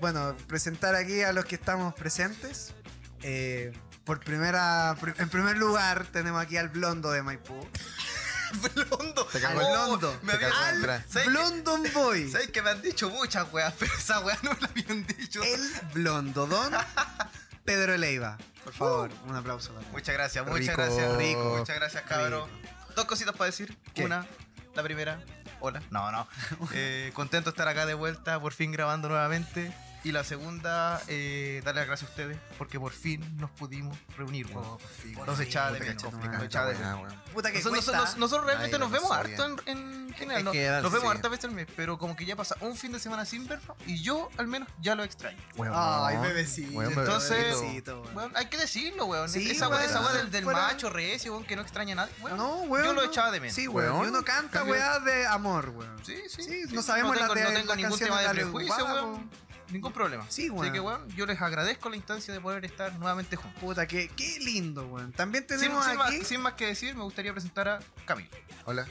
bueno, 0.00 0.36
presentar 0.46 0.94
aquí 0.94 1.22
a 1.22 1.32
los 1.32 1.44
que 1.44 1.56
estamos 1.56 1.94
presentes. 1.94 2.74
Eh, 3.22 3.72
por 4.08 4.20
primera, 4.20 4.96
pri- 4.98 5.12
en 5.18 5.28
primer 5.28 5.58
lugar 5.58 6.06
tenemos 6.06 6.42
aquí 6.42 6.56
al 6.56 6.70
blondo 6.70 7.10
de 7.10 7.22
Maipú. 7.22 7.54
Blondo. 8.74 9.26
Te 9.26 9.38
cagó 9.42 9.60
Al 9.60 9.66
el- 9.66 9.72
blondo. 9.72 10.18
Me 10.22 10.32
Te 10.32 10.36
había- 10.36 10.48
cagó 10.48 10.64
Al- 10.64 10.78
atrás. 10.78 11.04
Blondon 11.26 11.82
Boy. 11.92 12.28
¿Sabes 12.32 12.50
que 12.50 12.62
me 12.62 12.70
han 12.70 12.80
dicho 12.80 13.10
muchas 13.10 13.52
weas? 13.52 13.74
Pero 13.78 13.92
esa 13.94 14.20
wea 14.20 14.38
no 14.42 14.52
me 14.54 14.60
la 14.62 14.68
habían 14.68 15.06
dicho. 15.06 15.42
El 15.42 15.60
blondo 15.92 16.46
don 16.46 16.72
Pedro 17.66 17.98
Leiva. 17.98 18.38
Por 18.64 18.72
favor, 18.72 19.10
un 19.26 19.36
aplauso. 19.36 19.74
para 19.74 19.84
él. 19.86 19.92
Muchas 19.92 20.14
gracias, 20.14 20.46
muchas 20.46 20.60
Rico. 20.68 20.76
gracias, 20.82 21.16
Rico. 21.18 21.56
Muchas 21.58 21.76
gracias, 21.76 22.02
cabrón. 22.04 22.48
Dos 22.96 23.04
cositas 23.04 23.34
para 23.34 23.46
decir. 23.50 23.76
¿Qué? 23.94 24.04
Una, 24.06 24.26
la 24.74 24.82
primera, 24.82 25.20
hola. 25.60 25.82
No, 25.90 26.10
no. 26.10 26.26
Eh, 26.72 27.10
contento 27.12 27.50
de 27.50 27.54
estar 27.54 27.68
acá 27.68 27.84
de 27.84 27.92
vuelta, 27.92 28.40
por 28.40 28.54
fin 28.54 28.72
grabando 28.72 29.10
nuevamente. 29.10 29.70
Y 30.08 30.12
la 30.12 30.24
segunda, 30.24 31.02
eh, 31.06 31.60
darle 31.66 31.82
las 31.82 31.88
gracias 31.88 32.08
a 32.08 32.12
ustedes, 32.12 32.38
porque 32.56 32.80
por 32.80 32.92
fin 32.92 33.36
nos 33.36 33.50
pudimos 33.50 33.94
reunir, 34.16 34.46
weón. 34.46 34.78
Nos 35.26 35.38
echaba 35.38 35.70
de 35.70 35.80
Puta, 35.80 35.84
menos. 35.90 36.02
qué 36.02 36.08
complicado. 36.08 36.38
Nos 36.38 36.46
echaba 36.46 36.66
de 36.70 36.74
menos. 36.76 37.02
weón. 37.02 37.22
Puta 37.34 37.52
que 37.52 37.58
Nosotros, 37.58 37.84
cuesta. 37.84 38.16
nosotros- 38.16 38.46
realmente 38.46 38.76
Ay, 38.76 38.80
nos 38.80 38.90
vemos 38.90 39.12
harto 39.12 39.44
en, 39.44 39.60
en 39.66 40.14
general. 40.14 40.44
¿no? 40.44 40.52
que, 40.52 40.66
nos 40.66 40.90
vemos 40.90 41.02
sí. 41.02 41.08
hartas 41.14 41.30
veces 41.30 41.44
al 41.44 41.50
mes, 41.50 41.66
pero 41.76 41.98
como 41.98 42.16
que 42.16 42.24
ya 42.24 42.36
pasa 42.36 42.56
un 42.62 42.74
fin 42.74 42.90
de 42.92 43.00
semana 43.00 43.26
sin 43.26 43.46
verlo 43.46 43.76
y 43.84 44.00
yo 44.02 44.30
al 44.38 44.46
menos 44.46 44.66
ya 44.80 44.94
lo 44.94 45.04
extraño. 45.04 45.36
Weón. 45.58 45.74
Ay, 45.76 46.16
bebecito. 46.16 46.78
Weón, 46.78 46.92
Entonces- 46.98 47.60
bebecito, 47.60 48.00
weón. 48.00 48.16
Weón, 48.16 48.32
hay 48.34 48.46
que 48.46 48.56
decirlo, 48.56 49.04
weón. 49.04 49.28
Sí, 49.28 49.50
esa 49.50 49.68
weá 49.68 49.80
weón. 49.80 49.90
esa 49.90 50.12
del, 50.14 50.30
del 50.30 50.44
Fuera- 50.44 50.62
macho 50.68 50.88
recio, 50.88 51.32
weón, 51.32 51.44
que 51.44 51.54
no 51.54 51.60
extraña 51.60 51.92
a 51.92 51.96
nadie. 51.96 52.14
weón. 52.22 52.38
No, 52.38 52.54
weón. 52.62 52.86
Yo 52.86 52.92
lo 52.94 53.02
no. 53.02 53.08
echaba 53.08 53.30
de 53.30 53.40
menos. 53.40 53.54
Sí, 53.54 53.68
weón. 53.68 53.92
Weón. 53.92 54.06
Y 54.06 54.08
uno 54.08 54.24
canta 54.24 54.64
weá 54.64 55.00
de 55.00 55.26
amor, 55.26 55.68
weón. 55.68 56.02
Sí, 56.02 56.16
sí. 56.34 56.42
Sí, 56.44 56.62
no 56.70 56.80
sabemos 56.80 57.14
no 57.14 57.34
de- 57.34 57.44
no 57.44 57.50
tengo 57.50 57.76
ningún 57.76 57.98
tema 57.98 58.22
de 58.22 58.30
prejuicio, 58.30 58.86
weón. 58.86 59.30
Ningún 59.70 59.92
problema. 59.92 60.24
Sí, 60.30 60.42
Así 60.46 60.50
weón. 60.50 60.72
que, 60.72 60.80
weón, 60.80 61.08
yo 61.16 61.26
les 61.26 61.40
agradezco 61.40 61.90
la 61.90 61.96
instancia 61.96 62.32
de 62.32 62.40
poder 62.40 62.64
estar 62.64 62.92
nuevamente 62.94 63.36
juntos. 63.36 63.60
Puta, 63.60 63.86
qué, 63.86 64.08
qué 64.16 64.38
lindo, 64.40 64.86
weón. 64.86 65.12
También 65.12 65.44
Sin, 65.48 65.58
tenemos 65.58 65.84
sin 65.84 65.96
más, 65.96 66.08
aquí. 66.08 66.24
sin 66.24 66.40
más 66.40 66.54
que 66.54 66.66
decir, 66.66 66.94
me 66.94 67.02
gustaría 67.02 67.32
presentar 67.32 67.68
a 67.68 67.78
Camilo. 68.06 68.30
Hola. 68.64 68.86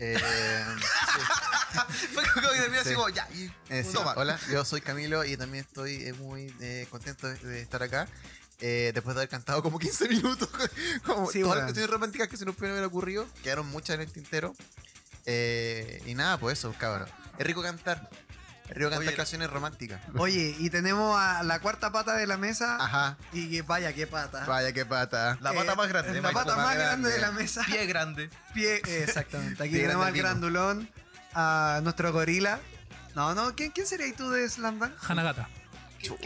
Eh, 0.00 0.18
Fue 2.12 2.22
como 2.34 2.48
que 2.50 2.56
terminé 2.58 2.78
así 2.80 2.90
Sí. 2.90 2.94
como, 2.94 3.08
ya, 3.10 3.28
y 3.32 3.50
eh, 3.68 3.84
sí, 3.84 3.92
toma. 3.92 4.14
hola, 4.16 4.38
yo 4.50 4.64
soy 4.64 4.80
Camilo 4.80 5.24
y 5.24 5.36
también 5.36 5.64
estoy 5.64 5.94
eh, 6.06 6.12
muy 6.14 6.52
eh, 6.60 6.86
contento 6.90 7.28
de, 7.28 7.36
de 7.36 7.60
estar 7.62 7.82
acá. 7.82 8.08
Eh, 8.60 8.92
después 8.94 9.14
de 9.14 9.20
haber 9.22 9.28
cantado 9.28 9.62
como 9.62 9.78
15 9.78 10.08
minutos, 10.08 10.48
como 11.04 11.30
Sí, 11.30 11.40
todas 11.40 11.42
weón. 11.42 11.56
las 11.58 11.64
cuestiones 11.66 11.90
románticas 11.90 12.28
que 12.28 12.36
se 12.36 12.44
nos 12.44 12.56
pueden 12.56 12.72
haber 12.74 12.86
ocurrido, 12.86 13.26
quedaron 13.42 13.68
muchas 13.68 13.94
en 13.96 14.00
el 14.02 14.10
tintero. 14.12 14.54
Eh, 15.26 16.02
y 16.06 16.14
nada, 16.14 16.38
pues 16.38 16.58
eso, 16.58 16.74
cabrón. 16.78 17.08
Es 17.38 17.46
rico 17.46 17.62
cantar. 17.62 18.08
Río 18.70 18.88
canta 18.90 19.06
Oye, 19.06 19.14
canciones 19.14 19.50
románticas. 19.50 20.00
Oye, 20.16 20.54
y 20.58 20.70
tenemos 20.70 21.18
a 21.20 21.42
la 21.42 21.58
cuarta 21.60 21.92
pata 21.92 22.16
de 22.16 22.26
la 22.26 22.36
mesa. 22.36 22.76
Ajá. 22.82 23.16
Y 23.32 23.50
que 23.50 23.62
vaya, 23.62 23.92
qué 23.92 24.06
pata. 24.06 24.44
Vaya, 24.46 24.72
qué 24.72 24.86
pata. 24.86 25.36
La 25.40 25.52
Eh, 25.52 25.56
pata 25.56 25.74
más 25.74 25.88
grande. 25.88 26.20
La 26.20 26.32
pata 26.32 26.56
más 26.56 26.74
grande 26.76 27.10
de 27.10 27.20
la 27.20 27.30
mesa. 27.32 27.62
Pie 27.66 27.86
grande. 27.86 28.30
Pie, 28.54 28.80
exactamente. 29.02 29.62
Aquí 29.62 29.72
Pie 29.74 29.82
tenemos 29.82 30.06
al 30.06 30.14
grandulón, 30.14 30.88
a 31.34 31.80
nuestro 31.82 32.12
gorila. 32.12 32.58
No, 33.14 33.34
no, 33.34 33.54
¿quién, 33.54 33.70
quién 33.70 33.86
sería 33.86 34.12
tú 34.16 34.30
de 34.30 34.48
Slamdan? 34.48 34.94
Hanagata. 35.08 35.48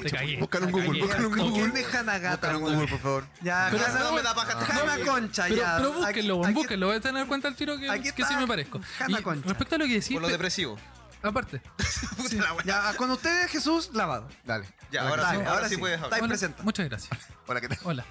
Te 0.03 0.11
cagué. 0.11 0.39
Búscalo 0.39 0.67
en 0.67 0.73
Google, 0.73 1.01
búscalo 1.03 1.29
en 1.29 1.35
¿Con 1.37 1.51
Google. 1.51 1.71
¿Quién 1.73 1.87
es 1.87 1.95
Hanagata? 1.95 2.53
Búscalo 2.53 2.59
en 2.59 2.65
Google, 2.75 2.89
por 2.89 2.99
favor. 3.01 3.25
Ya, 3.43 3.69
Pero 3.71 3.85
no 4.05 4.13
me 4.13 4.23
da 4.23 4.35
paja. 4.35 4.59
Hana 4.83 5.05
Concha, 5.05 5.45
Pero, 5.49 5.57
ya. 5.57 5.77
pero 5.77 5.93
búsquenlo, 5.93 6.37
búsquenlo. 6.39 6.87
Voy 6.89 6.97
a 6.97 7.01
tener 7.01 7.23
en 7.23 7.29
cuenta 7.29 7.47
el 7.49 7.55
tiro 7.57 7.79
que, 7.79 7.87
que 8.13 8.25
sí 8.25 8.35
me 8.37 8.47
parezco. 8.47 8.81
Hanna 9.01 9.23
Concha. 9.23 9.49
respecto 9.49 9.75
a 9.75 9.79
lo 9.79 9.85
que 9.87 9.95
decís, 9.95 10.13
Por 10.15 10.23
lo 10.23 10.29
depresivo. 10.29 10.79
Aparte, 11.23 11.61
Ya, 12.65 12.95
con 12.97 13.11
ustedes, 13.11 13.51
Jesús 13.51 13.91
Lavado. 13.93 14.29
Dale. 14.45 14.67
Ya, 14.91 15.11
Hola, 15.11 15.13
ahora 15.13 15.33
¿qué 15.33 15.39
sí, 15.39 15.45
ahora 15.51 15.69
sí 15.69 15.77
puedes 15.77 15.95
Está 15.97 16.07
hablar. 16.07 16.21
ahí 16.21 16.25
Hola, 16.25 16.29
presenta. 16.29 16.63
muchas 16.63 16.89
gracias. 16.89 17.19
Hola, 17.47 17.61
¿qué 17.61 17.69
tal? 17.69 17.79
Hola. 17.85 18.05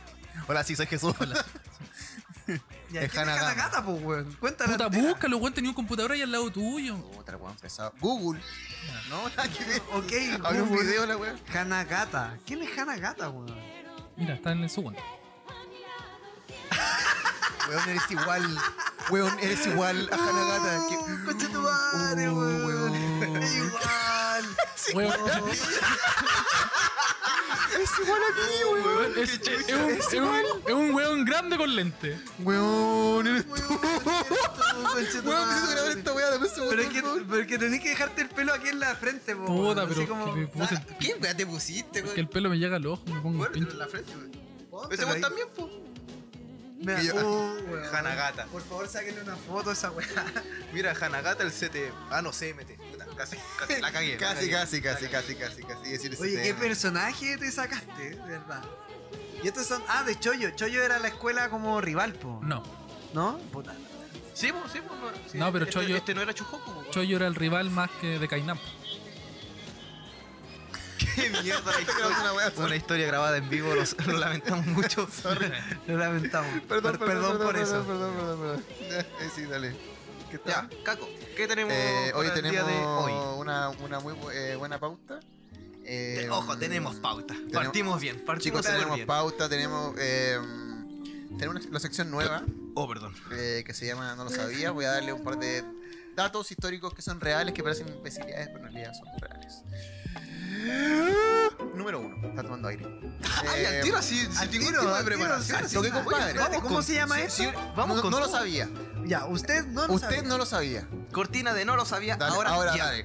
Hola, 0.47 0.63
sí, 0.63 0.75
soy 0.75 0.87
Jesús. 0.87 1.15
Ya, 2.89 3.01
Es 3.01 3.11
¿quién 3.11 3.23
es 3.23 3.27
Hanagata. 3.35 3.51
Hanagata, 3.51 3.83
pues, 3.83 4.01
weón? 4.01 4.33
Cuéntame. 4.39 4.71
Puta, 4.71 4.87
búscalo, 4.87 5.35
weón, 5.37 5.53
tenía 5.53 5.69
un 5.69 5.75
computador 5.75 6.13
ahí 6.13 6.21
al 6.21 6.31
lado 6.31 6.49
tuyo. 6.49 6.95
Otra 7.17 7.35
weón 7.35 7.53
pesado. 7.57 7.93
Google. 7.99 8.39
No, 9.09 9.27
nada 9.27 9.49
que 9.49 9.65
ver. 9.65 9.81
Ok, 9.91 10.45
Abre 10.45 10.61
un 10.61 10.69
Google. 10.69 10.85
video 10.85 11.05
la 11.05 11.17
weón. 11.17 11.37
Hanagata. 11.53 12.37
¿Quién 12.45 12.61
es 12.63 12.77
Hanagata, 12.77 13.29
weón? 13.29 13.53
Mira, 14.15 14.35
está 14.35 14.53
en 14.53 14.63
el 14.63 14.69
segundo. 14.69 15.01
Weón, 17.67 17.89
eres 17.89 18.11
igual. 18.11 18.57
Weón, 19.09 19.39
eres 19.41 19.67
igual 19.67 20.09
a 20.11 20.15
Hanagata. 20.15 20.79
Oh, 20.81 20.89
que- 21.05 21.25
concha 21.25 21.47
tu 21.49 21.61
madre, 21.61 22.27
Oh, 22.29 22.33
weón. 22.35 22.95
Es 23.43 23.55
igual. 23.55 24.45
Weón, 24.93 25.49
Es 27.77 27.91
igual 27.99 28.21
a 28.21 28.35
ti, 28.35 28.63
weón. 28.73 29.11
es, 29.17 29.29
es- 29.33 29.47
es 29.47 29.73
un, 29.75 29.89
es 29.91 30.13
un- 30.13 30.61
es 30.67 30.73
un 30.73 30.93
weón 30.95 31.25
grande 31.25 31.57
con 31.57 31.75
lente. 31.75 32.19
Weón, 32.39 33.27
eres 33.27 33.45
tú. 33.45 33.53
Weón, 33.53 34.95
necesito 34.95 35.29
grabar 35.29 35.97
esta 35.97 36.13
weá. 36.13 36.29
Dame 36.31 36.45
un 36.47 36.49
segundo. 36.53 36.69
Pero 36.69 36.81
es 36.81 36.89
que, 36.89 37.01
pero 37.01 37.41
es 37.41 37.47
que 37.47 37.57
tenés 37.57 37.81
que 37.81 37.89
dejarte 37.89 38.21
el 38.21 38.29
pelo 38.29 38.53
aquí 38.53 38.69
en 38.69 38.79
la 38.79 38.95
frente, 38.95 39.35
po, 39.35 39.45
Puta, 39.45 39.83
weón. 39.83 39.89
pero 39.89 39.91
Así 40.01 40.07
como- 40.07 40.33
que 40.33 40.39
me 40.41 40.47
puse- 40.47 40.85
¿Qué 40.99 41.15
weá 41.21 41.35
te 41.37 41.45
pusiste, 41.45 42.01
que 42.01 42.07
güey? 42.07 42.19
el 42.19 42.29
pelo 42.29 42.49
me 42.49 42.57
llega 42.57 42.77
al 42.77 42.85
ojo, 42.87 43.03
me 43.05 43.19
pongo 43.21 43.37
Bueno, 43.39 43.55
en 43.55 43.77
la 43.77 43.87
frente. 43.87 44.11
Póntelo 44.71 44.93
Ese 44.93 45.05
weón 45.05 45.21
también, 45.21 45.47
pues. 45.55 45.67
Mira, 46.79 46.97
Que 46.99 47.05
yo- 47.07 47.13
oh, 47.15 47.53
weón. 47.69 47.95
Hanagata. 47.95 48.45
Por 48.45 48.61
favor, 48.63 48.87
sáquenle 48.87 49.21
una 49.21 49.35
foto 49.35 49.69
a 49.71 49.73
esa 49.73 49.91
weá. 49.91 50.07
Mira, 50.73 50.93
Hanagata 50.99 51.43
el 51.43 51.51
CT. 51.51 51.75
Ah, 52.11 52.21
no, 52.21 52.31
CMT. 52.31 52.77
Puta, 52.91 53.05
Casi, 53.17 53.35
casi 53.57 53.81
la 53.81 53.91
cagué. 53.91 54.13
la 54.13 54.17
Casi, 54.19 54.49
cagué. 54.49 54.51
casi, 54.51 54.75
La 54.77 54.81
casi, 54.81 55.07
cagué. 55.09 55.09
casi, 55.09 55.35
casi, 55.35 55.63
casi. 55.63 55.89
Decir 55.91 56.15
Oye, 56.19 56.41
¿qué 56.41 56.53
personaje 56.53 57.37
te 57.37 57.51
sacaste? 57.51 58.11
De 58.11 58.15
verdad. 58.15 58.63
Y 59.43 59.47
estos 59.47 59.65
son. 59.67 59.81
Ah, 59.87 60.03
de 60.03 60.19
Choyo. 60.19 60.51
Choyo 60.51 60.83
era 60.83 60.99
la 60.99 61.07
escuela 61.09 61.49
como 61.49 61.79
rival, 61.81 62.13
po. 62.13 62.39
No, 62.43 62.63
¿No? 63.13 63.37
Puta. 63.51 63.73
Sí, 64.33 64.51
pues, 64.51 64.71
sí, 64.71 64.79
pues. 64.87 64.99
No, 64.99 65.09
sí, 65.31 65.37
No, 65.39 65.51
pero 65.51 65.65
este, 65.65 65.79
Choyo- 65.79 65.95
Este 65.95 66.13
no 66.13 66.21
era 66.21 66.33
Chujoku. 66.33 66.85
Choyo 66.91 67.15
era 67.17 67.25
el 67.27 67.33
rival 67.35 67.69
más 67.71 67.89
que 68.01 68.19
de 68.19 68.27
Kainan. 68.27 68.59
Qué 71.21 71.29
mierda 71.43 71.71
la 71.71 71.81
grabando 71.97 72.33
una 72.33 72.45
historia. 72.47 72.65
Una 72.65 72.75
historia 72.75 73.07
grabada 73.07 73.37
en 73.37 73.49
vivo, 73.49 73.73
lo, 73.73 73.83
lo 74.11 74.17
lamentamos 74.19 74.65
mucho. 74.67 75.07
Lo 75.87 75.97
lamentamos. 75.97 76.61
Perdón, 76.67 76.97
Per- 76.97 77.07
perdón, 77.07 77.37
por 77.37 77.53
perdón, 77.53 77.55
eso. 77.63 77.83
Perdón, 77.85 78.13
perdón, 78.15 78.39
perdón. 78.39 79.05
Sí, 79.35 79.45
dale. 79.45 79.75
¿Qué 80.29 80.37
tal? 80.39 80.69
Ya, 80.69 80.83
Caco, 80.83 81.07
¿qué 81.37 81.47
tenemos 81.47 81.73
Eh, 81.73 82.11
hoy 82.13 82.27
el 82.27 82.33
día 82.33 82.41
tenemos 82.41 82.67
de 82.67 82.85
hoy? 82.85 83.13
Una, 83.39 83.69
una 83.69 83.99
muy 84.01 84.13
eh, 84.33 84.55
buena 84.57 84.77
pauta. 84.79 85.19
Eh, 85.85 86.27
Ojo, 86.29 86.57
tenemos 86.57 86.97
pauta. 86.97 87.33
Partimos 87.53 88.01
bien, 88.01 88.23
partimos 88.25 88.61
Chicos, 88.61 88.73
tenemos 88.75 88.95
bien. 88.95 89.07
pauta, 89.07 89.47
tenemos, 89.47 89.95
eh, 89.97 90.37
tenemos 91.39 91.55
una, 91.61 91.69
una 91.69 91.79
sección 91.79 92.11
nueva 92.11 92.43
Oh, 92.75 92.87
perdón. 92.89 93.15
eh, 93.31 93.63
que 93.65 93.73
se 93.73 93.85
llama 93.87 94.13
No 94.15 94.25
lo 94.25 94.29
sabía. 94.29 94.71
Voy 94.71 94.83
a 94.83 94.91
darle 94.91 95.13
un 95.13 95.23
par 95.23 95.37
de 95.39 95.63
datos 96.13 96.51
históricos 96.51 96.93
que 96.93 97.01
son 97.01 97.21
reales, 97.21 97.53
que 97.53 97.63
parecen 97.63 97.87
imbecilidades, 97.87 98.47
pero 98.49 98.67
en 98.67 98.73
realidad 98.73 98.91
son 98.93 99.07
reales. 99.21 99.61
Número 101.75 101.99
uno, 101.99 102.27
está 102.27 102.43
tomando 102.43 102.67
aire. 102.67 102.85
Ay, 103.47 103.61
Eh, 103.63 103.67
al 103.67 103.81
tiro, 103.83 103.97
así, 103.97 104.17
sin 104.25 104.37
al 104.37 104.51
ningún 104.51 104.67
tiro, 104.69 104.79
tipo 104.81 104.91
de 104.91 104.97
al 104.97 105.03
tiro, 105.05 105.17
preparación. 105.17 105.69
sí, 105.69 105.75
Lo 105.75 105.81
que 105.81 105.87
sí. 105.89 105.93
compadre. 105.93 106.17
Oye, 106.23 106.27
espérate, 106.31 106.55
¿Cómo 106.61 106.75
con- 106.75 106.83
se 106.83 106.93
llama 106.95 107.15
sí, 107.15 107.21
esto? 107.21 107.43
sí, 107.43 107.49
vamos 107.75 107.95
no, 107.97 108.01
con 108.01 108.11
no 108.11 108.19
lo 108.19 108.25
todo. 108.27 108.37
sabía. 108.37 108.69
Ya, 109.05 109.25
usted 109.25 109.65
no 109.67 109.87
lo 109.87 109.93
Usted 109.93 110.15
sabe. 110.17 110.27
no 110.27 110.37
lo 110.37 110.45
sabía. 110.45 110.87
Cortina 111.11 111.53
de 111.53 111.65
no 111.65 111.75
lo 111.75 111.85
sabía, 111.85 112.15
Dale, 112.17 112.35
ahora, 112.35 112.49
ahora 112.49 112.75
ya. 112.75 112.85
dale. 112.85 113.03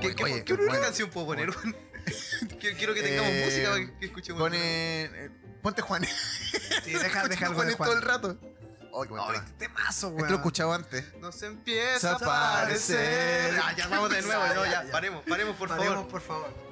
¿Qué, 0.00 0.14
qué, 0.14 0.24
Oye, 0.24 0.44
qué 0.44 0.54
bueno. 0.54 0.80
canción 0.80 1.10
puedo 1.10 1.26
poner? 1.26 1.50
quiero, 2.60 2.76
quiero 2.78 2.94
que 2.94 3.02
tengamos 3.02 3.30
Eh, 3.32 3.42
música 3.44 3.68
para 3.70 3.98
que, 3.98 4.06
escuchemos. 4.06 4.40
Pone. 4.42 4.58
eh, 4.60 5.30
ponte 5.62 5.82
Juanes. 5.82 6.10
Sí, 6.84 6.92
deja, 6.92 7.20
algo 7.22 7.34
de 7.34 7.36
Juanes 7.36 7.76
todo 7.76 7.92
el 7.92 7.98
Juan. 8.00 8.02
rato. 8.02 8.38
Ay, 8.94 9.08
qué 9.08 9.52
temazo, 9.58 10.08
Esto 10.08 10.26
lo 10.26 10.32
he 10.32 10.36
escuchado 10.36 10.72
antes. 10.72 11.04
Nos 11.20 11.42
empieza 11.42 12.12
a 12.12 12.14
aparecer. 12.16 13.54
Ya, 13.54 13.72
ya, 13.76 13.86
vamos 13.88 14.10
de 14.10 14.22
nuevo. 14.22 14.42
Ya, 14.46 14.54
no, 14.54 14.64
ya. 14.66 14.84
Paremos, 14.90 15.24
paremos, 15.28 15.56
por 15.56 15.68
Paremos, 15.68 15.94
favor. 15.94 16.08
por 16.10 16.20
favor. 16.20 16.66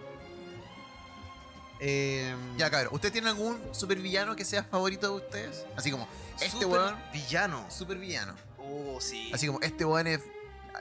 Eh, 1.81 2.35
Ya, 2.57 2.71
cabrón. 2.71 2.95
¿Usted 2.95 3.13
tiene 3.13 3.29
algún 3.29 3.61
supervillano 3.75 4.37
que 4.37 4.45
sea 4.45 4.63
favorito 4.65 5.09
de 5.09 5.15
ustedes? 5.25 5.65
Así 5.77 5.91
como, 5.91 6.09
este 6.37 6.51
Super 6.51 6.69
weón, 6.69 6.97
Villano. 7.13 7.67
supervillano. 7.71 8.35
Oh, 8.59 8.99
sí. 9.01 9.31
Así 9.35 9.47
como, 9.47 9.61
este 9.61 9.85
weón 9.85 10.07
es. 10.07 10.21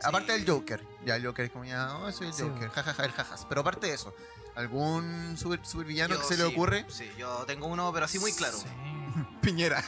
Aparte 0.04 0.32
del 0.34 0.48
Joker. 0.50 0.84
Ya, 1.06 1.16
el 1.16 1.26
Joker 1.26 1.46
es 1.46 1.52
como, 1.52 1.66
ya, 1.66 1.96
oh, 1.98 2.12
soy 2.12 2.28
el 2.28 2.34
Sí, 2.34 2.44
Joker. 2.44 2.70
Jajaja, 2.70 3.06
el 3.06 3.12
jajas. 3.12 3.46
Pero 3.50 3.62
aparte 3.62 3.88
de 3.88 3.94
eso, 3.94 4.14
¿algún 4.56 5.36
super, 5.38 5.60
supervillano 5.66 6.16
Yo 6.16 6.22
que 6.22 6.28
se 6.28 6.38
le 6.38 6.44
ocurre? 6.44 6.86
Sí, 6.90 7.10
yo 7.18 7.44
tengo 7.46 7.68
uno, 7.68 7.92
pero 7.94 8.06
así 8.06 8.20
muy 8.20 8.34
claro. 8.34 8.58
Sí. 8.58 8.66
Piñera. 9.42 9.84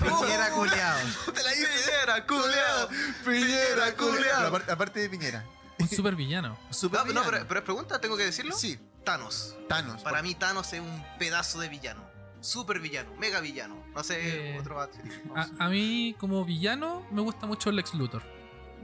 Piñera 0.00 0.50
culiao. 0.54 0.98
Te 1.34 1.42
la 1.42 1.52
hice. 1.54 1.66
Piñera, 1.66 2.26
culeado. 2.26 2.88
Piñera, 3.24 3.94
culeado. 3.96 4.48
aparte, 4.48 4.72
aparte 4.72 5.00
de 5.00 5.08
Piñera. 5.08 5.44
Un 5.78 5.88
super 5.88 6.16
villano. 6.16 6.56
No, 6.92 7.04
no, 7.12 7.22
pero, 7.24 7.46
pero 7.46 7.60
es 7.60 7.64
pregunta, 7.64 8.00
¿tengo 8.00 8.16
que 8.16 8.24
decirlo? 8.24 8.56
Sí, 8.56 8.78
Thanos. 9.04 9.56
Thanos. 9.68 10.02
Para 10.02 10.22
mí 10.22 10.34
Thanos 10.34 10.72
es 10.72 10.80
un 10.80 11.04
pedazo 11.18 11.60
de 11.60 11.68
villano. 11.68 12.02
Super 12.40 12.80
villano, 12.80 13.10
mega 13.18 13.40
villano. 13.40 13.76
No 13.94 14.02
sé, 14.02 14.54
Eh, 14.54 14.58
otro 14.58 14.80
a 14.80 15.68
mí, 15.68 16.14
como 16.18 16.44
villano, 16.44 17.06
me 17.10 17.20
gusta 17.20 17.46
mucho 17.46 17.70
Lex 17.72 17.94
Luthor. 17.94 18.22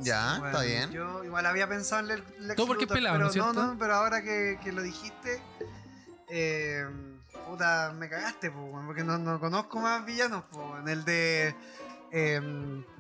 Ya, 0.03 0.39
Bueno, 0.39 0.47
está 0.47 0.63
bien. 0.63 0.91
Yo 0.91 1.25
igual 1.25 1.47
había 1.47 1.69
pensado 1.69 2.01
en 2.01 2.09
Lex 2.09 2.57
Todo 2.57 2.67
porque 2.67 2.85
es 2.85 2.91
Luthor, 2.91 2.97
pelado, 2.97 3.15
pero 3.15 3.25
¿no 3.25 3.27
es 3.29 3.33
cierto? 3.33 3.53
No, 3.53 3.67
no, 3.69 3.79
pero 3.79 3.95
ahora 3.95 4.23
que, 4.23 4.59
que 4.63 4.73
lo 4.73 4.83
dijiste, 4.83 5.43
eh, 6.29 6.87
puta, 7.47 7.93
me 7.97 8.09
cagaste, 8.09 8.51
po, 8.51 8.83
porque 8.87 9.05
no, 9.05 9.19
no 9.19 9.39
conozco 9.41 9.81
más 9.81 10.05
villanos, 10.05 10.45
po, 10.51 10.79
en 10.79 10.89
el 10.89 11.05
de, 11.05 11.55
eh, 12.13 12.41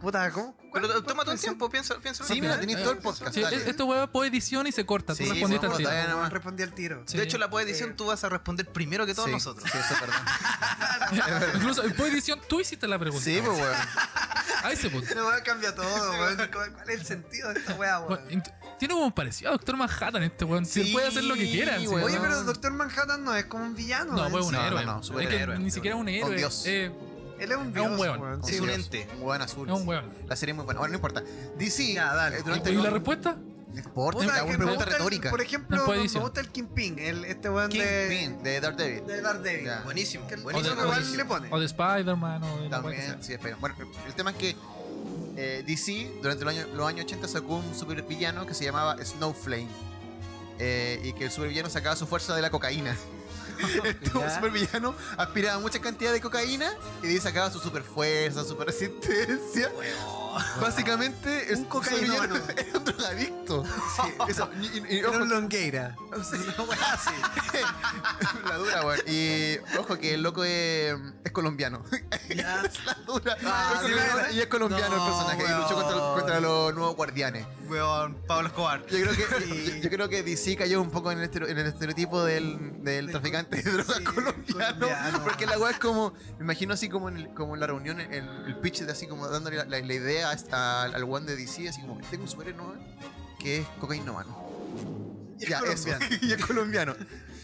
puta, 0.01 0.31
¿cómo? 0.33 0.57
Pero 0.73 0.89
¿Cuál- 0.89 1.05
tómate 1.05 1.27
cuál 1.27 1.37
un 1.37 1.39
tiempo, 1.43 1.69
piensa, 1.69 1.99
piensa. 2.01 2.25
Sí, 2.25 2.41
mira, 2.41 2.59
tenéis 2.59 2.79
Eh, 2.79 2.83
todo 2.83 2.93
el 2.93 2.99
podcast. 2.99 3.35
Sí, 3.35 3.43
dale. 3.43 3.57
esto 3.69 3.85
weón 3.85 4.09
por 4.11 4.25
edición 4.25 4.67
y 4.67 4.73
se 4.73 4.87
corta. 4.87 5.15
Sí, 5.15 5.25
Tú 5.25 5.31
respondiste 5.33 5.67
al 5.67 5.77
tiro. 5.77 5.91
No, 6.09 6.29
respondí 6.31 6.63
al 6.63 6.73
tiro. 6.73 7.03
Sí. 7.07 7.19
De 7.19 7.25
hecho, 7.25 7.37
la 7.37 7.51
poedición 7.51 7.91
Eh, 7.91 7.95
tú 7.95 8.07
vas 8.07 8.25
a 8.25 8.31
responder 8.31 8.67
primero 8.67 9.05
que 9.05 9.13
todos 9.15 9.27
Sí, 9.27 9.33
nosotros. 9.33 9.69
Sí, 9.71 9.77
eso 9.79 9.95
es 9.95 10.01
verdad. 10.01 11.53
Incluso 11.57 11.85
en 11.85 11.93
edición 12.01 12.41
tú 12.49 12.61
hiciste 12.61 12.89
la 12.89 12.99
pregunta. 12.99 13.23
Sí, 13.23 13.41
pues, 13.45 13.59
weón. 13.59 13.77
A 14.65 14.71
ese 14.73 14.89
punto. 14.89 15.07
Esta 15.09 15.27
weá 15.27 15.43
cambia 15.43 15.75
todo, 15.75 16.11
weón. 16.13 16.37
¿Cuál 16.51 16.89
es 16.91 17.01
el 17.01 17.07
sentido 17.07 17.53
de 17.53 17.61
esta 17.61 17.75
weá, 17.75 18.01
weón? 18.01 18.43
Tiene 18.79 18.95
como 18.95 19.15
parecido 19.15 19.51
a 19.51 19.53
Doctor 19.53 19.77
Manhattan 19.77 20.23
este 20.23 20.45
weón. 20.47 20.65
Sí, 20.65 20.85
Sí, 20.85 20.93
puede 20.95 21.09
hacer 21.09 21.25
lo 21.25 21.35
que 21.35 21.51
quiera. 21.51 21.79
sí, 21.79 21.87
weón. 21.87 22.05
Oye, 22.05 22.17
¿no? 22.17 22.23
pero 22.23 22.43
Doctor 22.45 22.73
Manhattan 22.73 23.23
no 23.25 23.35
es 23.35 23.45
como 23.45 23.65
un 23.65 23.75
villano. 23.75 24.15
No, 24.15 24.31
pues 24.31 24.47
un 24.47 24.53
No, 24.53 24.65
héroe. 24.67 24.87
no, 24.87 24.95
no, 24.95 25.01
es 25.01 25.07
superhéroe. 25.07 25.57
que 25.59 25.63
ni 25.63 25.71
siquiera 25.71 25.97
un 25.97 26.09
héroe. 26.09 26.37
dios. 26.37 26.65
Él 27.43 27.53
es 27.53 27.59
un 27.59 27.69
Es 27.69 27.75
dios, 27.75 27.87
un 27.87 27.99
weón. 27.99 28.21
weón. 28.21 28.41
Es 28.41 28.47
Sí, 28.47 28.61
un 28.61 28.71
ente. 28.71 29.09
Un 29.19 29.23
weón 29.27 29.43
azul. 29.43 29.69
es 29.69 29.75
un 29.75 29.87
weón. 29.89 30.11
La 30.29 30.37
serie 30.37 30.53
es 30.53 30.57
muy 30.57 30.65
buena. 30.65 30.81
Bueno, 30.81 30.93
no 30.93 30.97
importa. 30.97 31.23
DC. 31.59 31.95
Ya, 31.95 32.15
dale. 32.15 32.39
eh, 32.39 32.43
durante 32.45 32.73
¿Y 32.73 32.77
el- 32.77 32.83
la 32.83 32.91
respuesta? 32.91 33.37
No 33.73 33.79
importa, 33.79 34.21
es 34.23 34.43
una 34.43 34.57
pregunta 34.59 34.85
retórica. 34.85 35.31
por 35.31 35.41
ejemplo, 35.41 35.87
me 35.87 36.07
gusta 36.21 36.41
el 36.43 36.49
Kingpin, 36.51 36.99
el, 36.99 37.25
este 37.25 37.49
weón 37.49 37.71
de... 37.71 38.07
Kingpin, 38.11 38.43
de 38.43 38.61
Daredevil. 38.61 39.07
De 39.07 39.21
Daredevil. 39.23 39.65
Ya. 39.65 39.81
Buenísimo. 39.83 40.27
Que 40.27 40.35
el- 40.35 40.43
buenísimo. 40.43 40.83
O 40.83 40.95
de- 40.95 41.17
le 41.17 41.25
pone. 41.25 41.49
O 41.51 41.59
de 41.59 41.65
Spider-Man 41.67 42.43
o 42.45 42.61
de 42.63 42.69
También, 42.69 43.17
sí, 43.23 43.35
pero 43.43 43.57
Bueno, 43.59 43.75
el 44.07 44.15
tema 44.15 44.31
es 44.33 44.37
que 44.37 44.57
eh, 45.39 45.65
DC 45.67 46.19
durante 46.21 46.45
los 46.45 46.53
años, 46.55 46.69
los 46.75 46.87
años 46.87 47.07
80 47.07 47.27
sacó 47.29 47.57
un 47.57 47.75
supervillano 47.75 48.45
que 48.45 48.53
se 48.53 48.65
llamaba 48.65 49.03
Snowflame. 49.03 49.69
Eh, 50.59 51.01
y 51.05 51.13
que 51.15 51.25
el 51.25 51.31
supervillano 51.31 51.71
sacaba 51.71 51.97
su 51.97 52.07
fuerza 52.07 52.37
de 52.37 52.43
la 52.43 52.51
cocaína. 52.51 52.95
Este 53.85 54.35
supervillano 54.35 54.95
aspiraba 55.17 55.59
mucha 55.61 55.81
cantidad 55.81 56.13
de 56.13 56.21
cocaína 56.21 56.73
y 57.03 57.07
de 57.07 57.13
ahí 57.15 57.21
sacaba 57.21 57.51
su 57.51 57.59
super 57.59 57.83
fuerza, 57.83 58.45
super 58.45 58.67
resistencia. 58.67 59.71
Básicamente 60.61 61.53
es 61.53 61.59
Un 61.61 61.65
cocainómano. 61.67 62.37
es 62.57 62.75
un 62.75 62.85
drogadicto. 62.85 63.65
Eso, 64.29 64.51
y, 64.61 64.67
y- 64.67 64.85
y 64.95 64.99
Era 64.99 65.09
ojo, 65.11 65.19
un 65.19 65.29
longueira. 65.29 65.97
La 68.49 68.57
dura, 68.57 68.87
weón. 68.87 69.01
Y 69.07 69.59
ojo 69.79 69.99
que 69.99 70.15
el 70.15 70.23
loco 70.23 70.45
es, 70.45 70.95
es 71.25 71.33
colombiano. 71.33 71.83
Ya. 72.35 72.63
es 72.63 72.85
la 72.85 72.95
dura. 73.07 73.37
Ah, 73.45 73.73
Es 73.75 73.81
sí, 73.81 73.87
colombiano 73.93 74.17
¿verdad? 74.17 74.31
y 74.33 74.41
es 74.41 74.47
colombiano 74.47 74.97
No, 74.97 75.07
el 75.07 75.13
personaje. 75.13 75.45
Y 75.45 75.63
luchó 75.63 76.15
contra, 76.15 76.41
los 76.41 76.75
nuevos 76.75 76.97
guardianes. 76.97 77.47
Weón, 77.69 78.17
Pablo 78.27 78.49
Escobar. 78.49 78.87
Yo 78.87 78.99
creo 79.01 79.15
que, 79.17 79.49
yo, 79.49 79.75
yo 79.83 79.91
creo 79.91 80.09
que 80.09 80.23
DC 80.23 80.57
cayó 80.57 80.81
un 80.81 80.91
poco 80.91 81.11
en 81.13 81.19
el, 81.19 81.25
estero- 81.25 81.49
en 81.49 81.59
el 81.59 81.67
estereotipo 81.67 82.23
del, 82.25 82.83
del 82.83 83.11
traficante 83.11 83.63
de 83.63 83.71
drogas 83.71 83.97
Sí, 83.99 84.05
colombiano. 84.05 84.79
colombiano. 84.79 85.25
Porque 85.25 85.47
la 85.47 85.59
weá 85.59 85.71
es 85.71 85.79
como, 85.79 86.13
me 86.39 86.45
imagino 86.45 86.75
así 86.75 86.89
como 86.89 87.09
en, 87.09 87.17
el- 87.19 87.35
como 87.35 87.55
en 87.55 87.61
la 87.61 87.67
reunión, 87.67 88.01
el, 88.01 88.29
el 88.47 88.57
pitch 88.61 88.81
de 88.81 88.93
así 88.93 89.07
como 89.07 89.29
dándole 89.29 89.57
la, 89.59 89.65
la- 89.65 89.81
la 89.81 89.95
idea 89.95 90.22
a- 90.25 90.83
al 90.85 91.05
one 91.05 91.27
de 91.27 91.37
DC, 91.37 91.69
así 91.69 91.81
como, 91.81 92.01
tengo 92.11 92.25
un 92.25 92.29
superhéroe 92.31 92.77
que 93.39 93.59
es 93.59 93.67
cocainómano. 93.81 94.37
Y 95.39 95.45
es 95.45 95.49
Ya, 95.51 95.59
eso. 95.59 95.65
colombiano. 95.67 96.07
y 96.23 96.33
es 96.33 96.47
colombiano. 96.47 96.97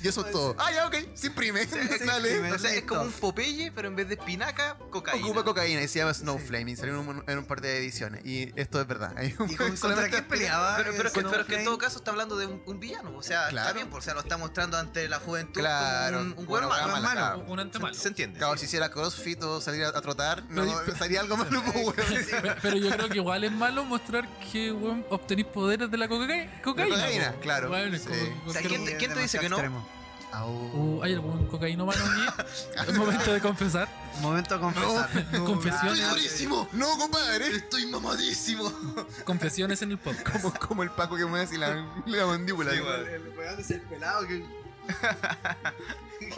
Y 0.02 0.09
eso 0.09 0.25
es 0.25 0.31
todo. 0.33 0.55
Ah, 0.59 0.71
ya, 0.73 0.87
ok, 0.87 0.97
se 1.14 1.26
imprime. 1.28 1.67
Dale. 1.67 2.31
imprime. 2.37 2.52
O 2.52 2.59
sea, 2.59 2.73
es 2.75 2.85
como 2.85 3.02
un 3.02 3.12
Popeye, 3.12 3.73
pero 3.73 3.88
en 3.88 3.97
vez 3.97 4.09
de 4.09 4.14
espinaca, 4.14 4.76
cocaína. 4.90 5.25
Ocupa 5.26 5.45
cocaína 5.45 5.83
y 5.83 5.88
se 5.88 5.99
llama 5.99 6.14
Snowflame 6.14 6.71
y 6.71 6.76
salió 6.76 7.00
en 7.00 7.09
un, 7.09 7.25
en 7.26 7.38
un 7.38 7.45
par 7.45 7.61
de 7.61 7.78
ediciones. 7.78 8.25
Y 8.25 8.52
esto 8.55 8.81
es 8.81 8.87
verdad. 8.87 9.12
Hay 9.17 9.35
un- 9.38 9.50
¿Y 9.50 9.57
con, 9.57 9.76
contra 9.76 10.09
peleaba? 10.28 10.76
Pero, 10.76 10.93
pero, 10.97 11.09
es 11.09 11.12
que, 11.14 11.21
ese 11.21 11.28
pero 11.28 11.43
es 11.43 11.47
que 11.49 11.57
en 11.57 11.64
todo 11.64 11.78
caso 11.78 11.99
está 11.99 12.11
hablando 12.11 12.37
de 12.37 12.47
un, 12.47 12.62
un 12.67 12.78
villano. 12.81 13.17
O 13.17 13.23
sea, 13.23 13.49
Claro. 13.49 13.69
está 13.69 13.73
bien, 13.75 13.88
pues, 13.90 14.02
o 14.02 14.05
sea, 14.05 14.14
lo 14.14 14.21
está 14.21 14.37
mostrando 14.37 14.76
ante 14.78 15.09
la 15.09 15.19
juventud 15.19 15.61
Claro, 15.61 16.19
como 16.19 16.33
un, 16.33 16.38
un 16.38 16.47
bueno, 16.47 16.69
buen 16.69 16.81
malo. 16.81 16.93
cámara, 16.95 17.14
malo. 17.14 17.35
claro. 17.37 17.52
Un 17.52 17.61
antemalo. 17.61 17.95
Se 17.95 18.09
entiende. 18.09 18.38
Claro, 18.38 18.57
si 18.57 18.67
hiciera 18.67 18.90
crossfit 18.90 19.43
o 19.43 19.61
salir 19.61 19.85
a, 19.85 19.88
a 19.88 20.00
trotar, 20.00 20.45
no, 20.50 20.62
Pero- 20.85 20.97
sería 20.99 21.21
algo 21.21 21.37
malo, 21.37 21.62
pues. 21.73 21.97
Pero, 22.31 22.55
pero 22.62 22.76
yo 22.76 22.90
creo 22.90 23.09
que 23.09 23.17
igual 23.19 23.45
es 23.45 23.52
malo 23.52 23.85
mostrar 23.85 24.28
que 24.52 24.71
weón, 24.73 25.05
obtenéis 25.11 25.49
poderes 25.49 25.90
de 25.90 25.97
la 25.97 26.09
coca- 26.09 26.26
cocaína. 26.62 26.95
cocaína, 26.97 27.35
claro, 27.40 27.71
sí. 27.99 27.99
como 28.05 28.14
O 28.47 28.52
sea, 28.52 28.61
cualquier- 28.62 28.69
¿quién 28.69 28.85
te- 28.85 28.97
quién 28.97 29.14
te 29.14 29.21
dice 29.21 29.38
que 29.38 29.49
no? 29.49 29.88
Au. 30.32 30.50
Uh, 30.50 31.02
¿Hay 31.02 31.14
algún 31.14 31.47
cocainómano 31.47 32.02
aquí? 32.04 32.44
Es 32.88 32.94
momento 32.94 33.32
de 33.32 33.40
confesar. 33.40 33.88
Momento 34.20 34.54
de 34.54 34.61
confesar. 34.61 35.11
Confesiones. 35.47 35.99
¡Estoy 35.99 36.11
durísimo! 36.11 36.68
¡No, 36.73 36.99
compadre! 36.99 37.49
Estoy 37.49 37.87
mamadísimo. 37.87 38.73
Confesiones 39.25 39.80
en 39.82 39.92
el 39.92 39.99
podcast. 39.99 40.42
Como, 40.42 40.54
como 40.54 40.82
el 40.82 40.90
Paco 40.90 41.16
que 41.16 41.25
mueve 41.25 41.44
así 41.47 41.56
la, 41.56 41.87
la 42.06 42.26
mandíbula. 42.26 42.73
Sí. 42.73 42.78
El 42.78 43.32
weón 43.37 43.61
es 43.61 43.70
el 43.70 43.80
pelado 43.82 44.26
que. 44.26 44.44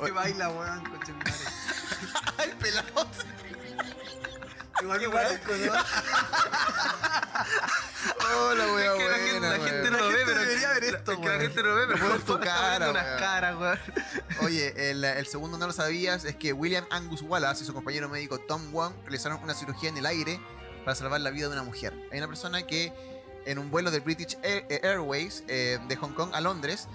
que 0.04 0.10
baila, 0.10 0.48
weón, 0.50 0.84
con 0.84 1.00
¡Ay, 2.38 2.50
pelado! 2.60 3.06
Igual 4.82 4.98
que 5.00 5.06
¿no? 5.08 5.72
¡Oh, 8.32 8.54
la 8.54 8.72
wea 8.72 8.92
Es 8.94 8.98
que 8.98 9.08
la 9.08 9.16
gente, 9.18 9.40
la 9.40 9.50
weón. 9.50 9.90
no 9.92 9.98
La 9.98 10.06
ve, 10.06 10.12
gente 10.18 10.24
pero. 10.24 10.40
debería 10.40 10.68
ver 10.72 10.82
la- 10.82 10.98
esto, 10.98 11.12
es 11.12 11.18
que 11.18 11.24
la 11.24 11.30
weón. 11.30 11.40
gente 11.40 11.62
no 11.62 11.74
ve, 11.74 11.86
pero 11.86 11.98
pones 12.08 12.24
tu 12.24 12.40
cara, 12.40 12.90
unas 12.90 13.04
weón. 13.04 13.18
caras, 13.18 13.56
weón. 13.56 13.78
Oye, 14.42 14.90
el, 14.90 15.04
el 15.04 15.26
segundo 15.26 15.58
no 15.58 15.66
lo 15.66 15.72
sabías, 15.72 16.24
es 16.24 16.36
que 16.36 16.52
William 16.52 16.84
Angus 16.90 17.22
Wallace 17.22 17.62
y 17.64 17.66
su 17.66 17.74
compañero 17.74 18.08
médico 18.08 18.38
Tom 18.38 18.72
Wong 18.72 18.92
realizaron 19.02 19.42
una 19.42 19.54
cirugía 19.54 19.88
en 19.90 19.98
el 19.98 20.06
aire 20.06 20.40
para 20.84 20.94
salvar 20.94 21.20
la 21.20 21.30
vida 21.30 21.46
de 21.48 21.52
una 21.52 21.62
mujer. 21.62 21.92
Hay 22.12 22.18
una 22.18 22.28
persona 22.28 22.62
que 22.66 22.92
en 23.46 23.58
un 23.58 23.70
vuelo 23.70 23.90
de 23.90 24.00
British 24.00 24.36
Air- 24.42 24.66
eh, 24.68 24.80
Airways 24.82 25.44
eh, 25.48 25.78
de 25.88 25.96
Hong 25.96 26.12
Kong 26.12 26.30
a 26.32 26.40
Londres, 26.40 26.88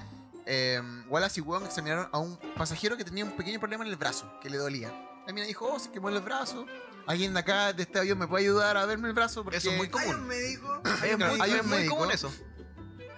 eh, 0.46 0.82
Wallace 1.08 1.40
y 1.40 1.44
Wong 1.44 1.66
examinaron 1.66 2.08
a 2.12 2.18
un 2.20 2.38
pasajero 2.56 2.98
que 2.98 3.04
tenía 3.04 3.26
un 3.26 3.36
pequeño 3.36 3.60
problema 3.60 3.84
en 3.84 3.90
el 3.92 3.96
brazo, 3.98 4.32
que 4.42 4.50
le 4.50 4.58
dolía. 4.58 4.92
La 5.28 5.34
mina 5.34 5.48
dijo, 5.48 5.66
oh, 5.68 5.80
se 5.80 5.92
quemó 5.92 6.10
el 6.10 6.20
brazo. 6.22 6.66
Alguien 7.08 7.34
de 7.34 7.40
acá, 7.40 7.74
de 7.74 7.84
este 7.84 8.00
avión, 8.00 8.18
me 8.18 8.28
puede 8.28 8.46
ayudar 8.46 8.78
a 8.78 8.86
verme 8.86 9.08
el 9.08 9.14
brazo. 9.14 9.44
Porque 9.44 9.58
Eso 9.58 9.70
es 9.72 9.78
muy 9.78 9.86
Hay 9.88 9.92
común. 9.92 10.16
un 10.16 10.28
médico. 10.28 10.82
Es 11.04 11.18
muy, 11.18 11.40
hay 11.42 11.52
un 11.52 11.58
es 11.60 11.66
muy 11.66 11.78
médico. 11.78 11.96
común 11.98 12.12
eso. 12.12 12.34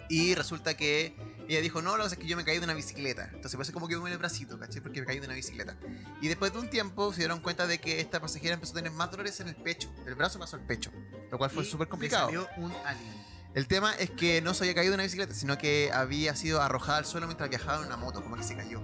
Y 0.10 0.36
resulta 0.36 0.75
que 0.75 1.15
ella 1.50 1.62
dijo, 1.62 1.82
no, 1.82 1.91
lo 1.91 1.98
que 1.98 2.03
pasa 2.03 2.15
es 2.15 2.22
que 2.22 2.27
yo 2.27 2.38
me 2.38 2.46
caí 2.46 2.58
de 2.60 2.63
una 2.63 2.74
bicicleta. 2.74 3.25
Entonces 3.34 3.53
parece 3.56 3.74
como 3.74 3.88
que 3.88 3.96
me 3.96 4.01
duele 4.01 4.13
el 4.13 4.20
bracito, 4.20 4.58
¿cachai? 4.60 4.82
Porque 4.82 5.01
me 5.01 5.06
caí 5.08 5.20
de 5.20 5.25
una 5.25 5.36
bicicleta. 5.36 5.75
Y 6.22 6.27
después 6.27 6.53
de 6.53 6.60
un 6.60 6.70
tiempo 6.70 7.12
se 7.12 7.20
dieron 7.20 7.39
cuenta 7.41 7.67
de 7.67 7.79
que 7.79 8.00
esta 8.00 8.20
pasajera 8.22 8.53
empezó 8.53 8.74
a 8.74 8.75
tener 8.75 8.91
más 8.91 9.12
dolores 9.12 9.39
en 9.41 9.48
el 9.50 9.56
pecho. 9.56 9.94
Del 10.06 10.15
brazo 10.15 10.39
pasó 10.39 10.56
al 10.58 10.65
pecho. 10.65 10.91
Lo 11.32 11.38
cual 11.38 11.50
fue 11.50 11.65
súper 11.65 11.88
le 11.88 11.89
complicado. 11.89 12.25
salió 12.27 12.48
un 12.58 12.72
alien. 12.86 13.25
El 13.53 13.67
tema 13.67 13.94
es 13.96 14.12
que 14.12 14.41
no 14.41 14.53
se 14.53 14.63
había 14.65 14.75
caído 14.75 14.91
de 14.91 14.96
una 14.96 15.03
bicicleta, 15.03 15.34
sino 15.34 15.58
que 15.58 15.89
había 15.91 16.36
sido 16.36 16.62
arrojada 16.62 17.00
al 17.00 17.06
suelo 17.06 17.25
mientras 17.27 17.50
viajaba 17.50 17.79
en 17.82 17.88
una 17.88 17.98
moto, 17.98 18.22
como 18.22 18.36
que 18.38 18.44
se 18.44 18.56
cayó. 18.56 18.82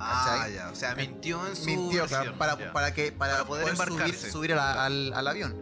Ah, 0.00 0.46
ya. 0.54 0.70
O 0.70 0.74
sea, 0.74 0.94
mintió 0.94 1.46
en 1.46 1.56
su. 1.56 1.64
Mintió, 1.64 2.06
claro, 2.06 2.36
para, 2.38 2.72
para 2.72 2.94
que 2.94 3.12
para, 3.12 3.32
Para 3.34 3.44
poder 3.46 3.74
poder, 3.76 4.14
subir, 4.14 4.50
la- 4.50 4.84
al, 4.84 5.12
al 5.12 5.26
avión. 5.26 5.56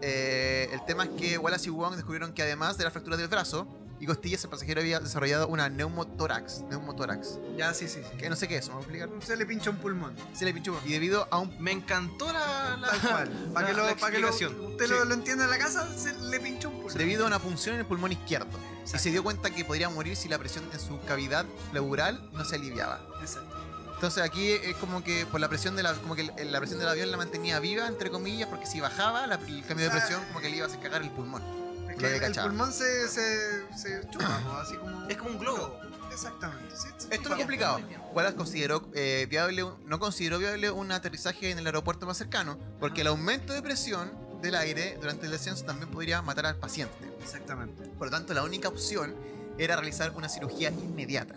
Eh, 0.00 0.68
el 0.72 0.84
tema 0.84 1.04
es 1.04 1.10
que 1.10 1.38
Wallace 1.38 1.68
y 1.68 1.70
Wong 1.70 1.94
descubrieron 1.94 2.32
que 2.32 2.42
además 2.42 2.76
de 2.76 2.84
la 2.84 2.90
fractura 2.90 3.16
del 3.16 3.28
brazo 3.28 3.68
y 4.00 4.06
costillas, 4.06 4.42
el 4.42 4.50
pasajero 4.50 4.80
había 4.80 4.98
desarrollado 4.98 5.46
una 5.46 5.68
neumotórax. 5.68 6.62
Neumotórax. 6.62 7.38
Ya, 7.56 7.72
sí, 7.72 7.86
sí. 7.86 8.00
sí. 8.02 8.16
Que 8.18 8.28
no 8.28 8.34
sé 8.34 8.48
qué 8.48 8.56
es, 8.56 8.66
¿me 8.66 8.74
voy 8.74 8.80
a 8.80 8.82
explicar? 8.82 9.08
Se 9.24 9.36
le 9.36 9.46
pincha 9.46 9.70
un 9.70 9.76
pulmón. 9.76 10.16
Se 10.34 10.44
le 10.44 10.52
pinchó. 10.52 10.76
Y 10.84 10.90
debido 10.92 11.28
a 11.30 11.38
un. 11.38 11.54
Me 11.62 11.70
encantó 11.70 12.32
la. 12.32 12.76
la 12.80 12.88
Tal 12.88 13.00
cual. 13.00 13.28
Para 13.54 13.66
que, 13.68 13.72
lo, 13.74 13.86
la 13.86 13.94
para 13.94 14.12
que 14.12 14.18
lo, 14.18 14.30
usted 14.30 14.48
Sí. 14.86 14.86
lo, 14.90 15.04
lo 15.04 15.14
entienda 15.14 15.44
en 15.44 15.50
la 15.50 15.58
casa, 15.58 15.86
se 15.96 16.14
le 16.18 16.40
pinchó 16.40 16.68
un 16.70 16.74
pulmón. 16.82 16.98
Debido 16.98 17.22
a 17.22 17.26
una 17.28 17.38
punción 17.38 17.74
en 17.76 17.82
el 17.82 17.86
pulmón 17.86 18.10
izquierdo. 18.10 18.58
Y 18.92 18.98
se 18.98 19.10
dio 19.12 19.22
cuenta 19.22 19.50
que 19.50 19.64
podría 19.64 19.88
morir 19.88 20.16
si 20.16 20.28
la 20.28 20.36
presión 20.38 20.64
en 20.72 20.80
su 20.80 20.98
cavidad 21.02 21.44
pleural 21.70 22.28
no 22.32 22.44
se 22.44 22.56
aliviaba. 22.56 23.00
Exacto. 23.20 23.56
Entonces 24.02 24.24
aquí 24.24 24.50
es 24.50 24.74
como 24.78 25.04
que 25.04 25.26
por 25.26 25.38
la 25.40 25.48
presión 25.48 25.76
de 25.76 25.84
la, 25.84 25.94
como 25.94 26.16
que 26.16 26.24
la 26.24 26.58
presión 26.58 26.80
del 26.80 26.88
avión 26.88 27.12
la 27.12 27.16
mantenía 27.16 27.60
viva, 27.60 27.86
entre 27.86 28.10
comillas, 28.10 28.48
porque 28.48 28.66
si 28.66 28.80
bajaba 28.80 29.28
la- 29.28 29.36
el 29.36 29.64
cambio 29.64 29.84
de 29.84 29.90
O 29.90 29.90
sea, 29.92 30.00
presión 30.00 30.24
como 30.26 30.40
que 30.40 30.50
le 30.50 30.56
iba 30.56 30.66
a 30.66 30.68
hacer 30.68 30.80
cagar 30.80 31.02
el 31.02 31.10
pulmón. 31.12 31.40
Es 31.88 31.96
que 31.98 32.16
el 32.16 32.32
pulmón 32.34 32.72
se, 32.72 33.06
se, 33.06 33.64
se 33.78 34.10
chupa, 34.10 34.40
¿no? 34.40 34.56
así 34.56 34.74
como. 34.74 35.06
Es 35.08 35.16
como 35.16 35.30
un 35.30 35.38
globo. 35.38 35.78
Exactamente. 36.10 36.74
sí, 36.76 36.88
sí. 36.98 37.06
Esto 37.12 37.28
es 37.28 37.36
complicado. 37.36 37.80
Wallace 38.12 38.34
consideró 38.34 38.90
eh, 38.92 39.28
viable, 39.30 39.64
no 39.86 40.00
consideró 40.00 40.40
viable 40.40 40.72
un 40.72 40.90
aterrizaje 40.90 41.52
en 41.52 41.60
el 41.60 41.66
aeropuerto 41.66 42.04
más 42.04 42.16
cercano, 42.16 42.58
porque 42.80 43.02
el 43.02 43.06
aumento 43.06 43.52
de 43.52 43.62
presión 43.62 44.10
del 44.42 44.56
aire 44.56 44.98
durante 45.00 45.26
el 45.26 45.30
descenso 45.30 45.64
también 45.64 45.88
podría 45.92 46.22
matar 46.22 46.46
al 46.46 46.56
paciente. 46.56 47.08
Exactamente. 47.22 47.84
Por 47.90 48.08
lo 48.08 48.10
tanto, 48.10 48.34
la 48.34 48.42
única 48.42 48.66
opción 48.66 49.14
era 49.58 49.76
realizar 49.76 50.10
una 50.16 50.28
cirugía 50.28 50.70
inmediata. 50.70 51.36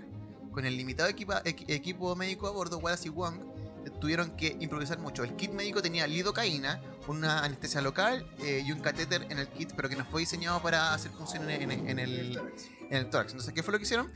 Con 0.55 0.65
el 0.65 0.75
limitado 0.77 1.09
equipa- 1.09 1.41
equipo 1.45 2.15
médico 2.15 2.47
a 2.47 2.51
bordo, 2.51 2.77
Wallace 2.79 3.09
y 3.09 3.11
Wong 3.11 3.35
tuvieron 3.99 4.31
que 4.37 4.55
improvisar 4.59 4.97
mucho. 4.99 5.23
El 5.23 5.35
kit 5.35 5.51
médico 5.51 5.81
tenía 5.81 6.07
lidocaína, 6.07 6.81
una 7.07 7.43
anestesia 7.43 7.81
local 7.81 8.25
eh, 8.39 8.63
y 8.65 8.71
un 8.71 8.79
catéter 8.79 9.27
en 9.29 9.37
el 9.37 9.47
kit, 9.49 9.73
pero 9.75 9.89
que 9.89 9.95
no 9.97 10.05
fue 10.05 10.21
diseñado 10.21 10.61
para 10.61 10.93
hacer 10.93 11.11
función 11.11 11.49
en, 11.49 11.71
en- 11.71 11.89
en 11.89 11.99
el, 11.99 12.39
en 12.89 12.93
el 12.97 13.09
tórax. 13.09 13.33
Entonces, 13.33 13.53
¿qué 13.53 13.61
fue 13.63 13.73
lo 13.73 13.77
que 13.77 13.83
hicieron? 13.83 14.09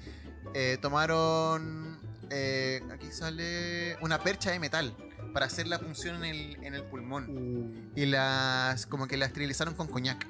Eh, 0.54 0.78
tomaron. 0.82 2.00
eh, 2.32 2.82
aquí 2.92 3.12
sale. 3.12 3.98
Una 4.02 4.20
percha 4.24 4.52
de 4.52 4.60
metal 4.60 4.96
para 5.34 5.46
hacer 5.46 5.68
la 5.68 5.78
punción 5.80 6.24
en 6.24 6.36
el, 6.36 6.64
en 6.64 6.74
el 6.74 6.84
pulmón. 6.84 7.92
Y 7.96 8.06
las. 8.06 8.86
como 8.86 9.08
que 9.08 9.18
la 9.18 9.26
esterilizaron 9.26 9.74
con 9.76 9.88
coñac. 9.88 10.26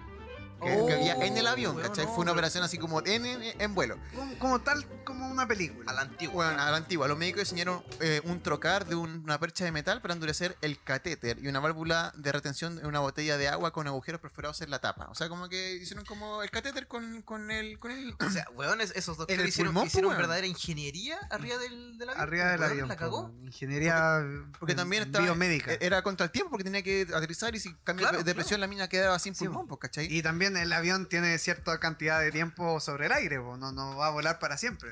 Que, 0.62 0.86
que 0.88 0.94
había 0.94 1.14
en 1.26 1.38
el 1.38 1.48
avión, 1.48 1.78
¿cachai? 1.80 2.06
no, 2.06 2.12
Fue 2.14 2.22
una 2.24 2.32
operación 2.34 2.64
así 2.64 2.78
como 2.78 3.00
en, 3.06 3.26
en- 3.26 3.62
en 3.62 3.76
vuelo. 3.76 3.98
Como, 4.16 4.38
como 4.40 4.60
tal, 4.62 4.86
como 5.06 5.28
una 5.30 5.48
película. 5.48 5.90
A 5.92 5.94
la 5.94 6.02
antigua. 6.02 6.46
Bueno, 6.48 6.62
a 6.62 6.72
la 6.72 6.78
antigua, 6.78 7.08
los 7.08 7.18
médicos 7.18 7.42
diseñaron 7.44 7.84
eh, 8.02 8.22
un 8.26 8.42
trocar 8.42 8.86
de 8.86 8.96
un- 8.96 9.22
una 9.24 9.40
percha 9.40 9.64
de 9.66 9.72
metal 9.72 10.02
para 10.02 10.14
endurecer 10.14 10.58
el 10.62 10.82
catéter 10.84 11.40
y 11.42 11.48
una 11.48 11.60
válvula 11.60 12.12
de 12.16 12.32
retención 12.32 12.78
en 12.80 12.86
una 12.86 13.00
botella 13.00 13.38
de 13.38 13.48
agua 13.48 13.72
con 13.72 13.88
agujeros 13.88 14.20
perforados 14.22 14.62
en 14.62 14.70
la 14.70 14.80
tapa. 14.80 15.08
O 15.10 15.16
sea, 15.16 15.30
como 15.30 15.48
que 15.50 15.76
hicieron 15.76 16.04
como 16.06 16.44
el 16.44 16.52
catéter 16.52 16.88
con, 16.88 17.22
con 17.22 17.52
el. 17.52 17.80
Con 17.80 17.92
el 17.92 18.16
O 18.20 18.30
sea, 18.30 18.46
weón, 18.56 18.82
es- 18.82 18.92
esos 18.96 19.18
doctores 19.18 19.48
hicieron, 19.48 19.74
pulmón, 19.74 19.88
hicieron 19.88 20.10
pues, 20.10 20.18
weón. 20.18 20.28
verdadera 20.28 20.48
ingeniería 20.48 21.18
arriba 21.30 21.58
del, 21.58 21.98
del 21.98 22.10
avión. 22.10 22.22
Arriba 22.24 22.46
del 22.52 22.60
Weón, 22.60 22.72
avión. 22.72 22.88
La 22.90 22.96
cagó. 22.98 23.28
po. 23.30 23.36
Ingeniería 23.46 24.24
porque 24.60 24.74
eh, 24.74 24.76
también 24.76 25.04
estaba, 25.04 25.24
biomédica. 25.26 25.74
eh, 25.74 25.78
era 25.82 26.02
contra 26.02 26.26
el 26.26 26.32
tiempo 26.32 26.50
porque 26.52 26.64
tenía 26.64 26.82
que 26.82 27.08
aterrizar 27.14 27.56
y 27.56 27.60
si 27.60 27.74
cambia 27.84 28.10
Claro, 28.10 28.24
de 28.24 28.36
presión 28.36 28.60
la 28.60 28.68
mina 28.68 28.88
quedaba 28.88 29.18
sin 29.20 29.34
pulmón, 29.36 29.68
pues, 29.68 29.80
¿cachai? 29.80 30.08
Y 30.14 30.22
también 30.22 30.49
el 30.58 30.72
avión 30.74 31.08
tiene 31.08 31.38
cierta 31.38 31.80
cantidad 31.80 32.20
de 32.20 32.32
tiempo 32.32 32.80
sobre 32.80 33.08
el 33.08 33.12
aire. 33.12 33.38
No, 33.38 33.72
no 33.72 33.96
va 33.98 34.08
a 34.08 34.12
volar 34.12 34.40
para 34.40 34.58
siempre. 34.58 34.92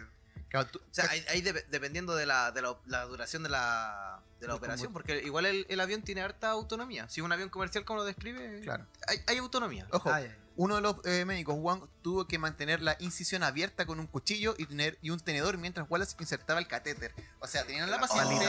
Claro, 0.50 0.68
tú- 0.68 0.80
O 0.80 0.94
sea, 0.94 1.10
ahí, 1.10 1.24
ahí 1.30 1.42
dep- 1.42 1.66
dependiendo 1.68 2.16
de 2.16 2.26
la, 2.26 2.52
de 2.52 2.62
la, 2.62 2.78
la 2.86 3.04
duración 3.04 3.44
de 3.44 3.50
la, 3.50 4.22
de 4.40 4.48
la 4.48 4.56
operación, 4.56 4.94
porque 4.94 5.22
igual 5.26 5.46
el, 5.46 5.66
el 5.70 5.80
avión 5.82 6.02
tiene 6.04 6.22
harta 6.22 6.50
autonomía. 6.52 7.10
Si 7.10 7.20
es 7.20 7.26
un 7.26 7.32
avión 7.34 7.50
comercial, 7.50 7.84
como 7.84 8.00
lo 8.00 8.06
describe, 8.06 8.62
Claro. 8.62 8.86
hay, 9.08 9.22
hay 9.28 9.38
autonomía. 9.40 9.86
Ojo, 9.92 10.10
Ay, 10.10 10.24
ay. 10.30 10.36
uno 10.56 10.76
de 10.76 10.82
los 10.82 10.96
eh, 11.06 11.26
médicos, 11.26 11.56
Wang, 11.60 11.82
tuvo 12.02 12.28
que 12.30 12.40
mantener 12.40 12.82
la 12.82 12.96
incisión 13.00 13.44
abierta 13.44 13.86
con 13.86 14.00
un 14.00 14.08
cuchillo 14.08 14.56
y 14.58 14.66
tener 14.68 14.98
y 15.02 15.10
un 15.10 15.20
tenedor 15.20 15.58
mientras 15.58 15.86
Wallace 15.90 16.16
insertaba 16.20 16.62
el 16.62 16.68
catéter. 16.68 17.14
O 17.40 17.48
sea, 17.48 17.66
tenían 17.66 17.90
a 17.90 17.92
la 17.92 18.00
paciente 18.00 18.46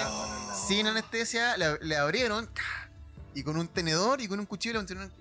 sin 0.68 0.86
anestesia, 0.86 1.56
le, 1.56 1.78
le 1.80 1.96
abrieron 1.96 2.48
y 3.38 3.44
con 3.44 3.56
un 3.56 3.68
tenedor 3.68 4.20
y 4.20 4.26
con 4.26 4.40
un 4.40 4.46
cuchillo 4.46 4.72
le 4.72 4.78
mantuvieron 4.80 5.12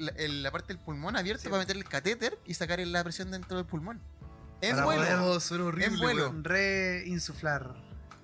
la, 0.41 0.49
parte 0.51 0.69
del 0.73 0.79
pulmón 0.79 1.15
abierta 1.15 1.43
para 1.51 1.59
meter 1.59 1.75
el 1.77 1.83
catéter 1.83 2.39
y 2.47 2.55
sacar 2.55 2.79
la 2.79 3.03
presión 3.03 3.29
dentro 3.29 3.57
del 3.57 3.65
pulmón. 3.67 4.01
En 4.61 4.71
Para 4.71 4.85
vuelo. 4.85 5.01
poder 5.03 5.83
En 5.83 5.99
vuelo. 5.99 6.33
reinsuflar. 6.41 7.75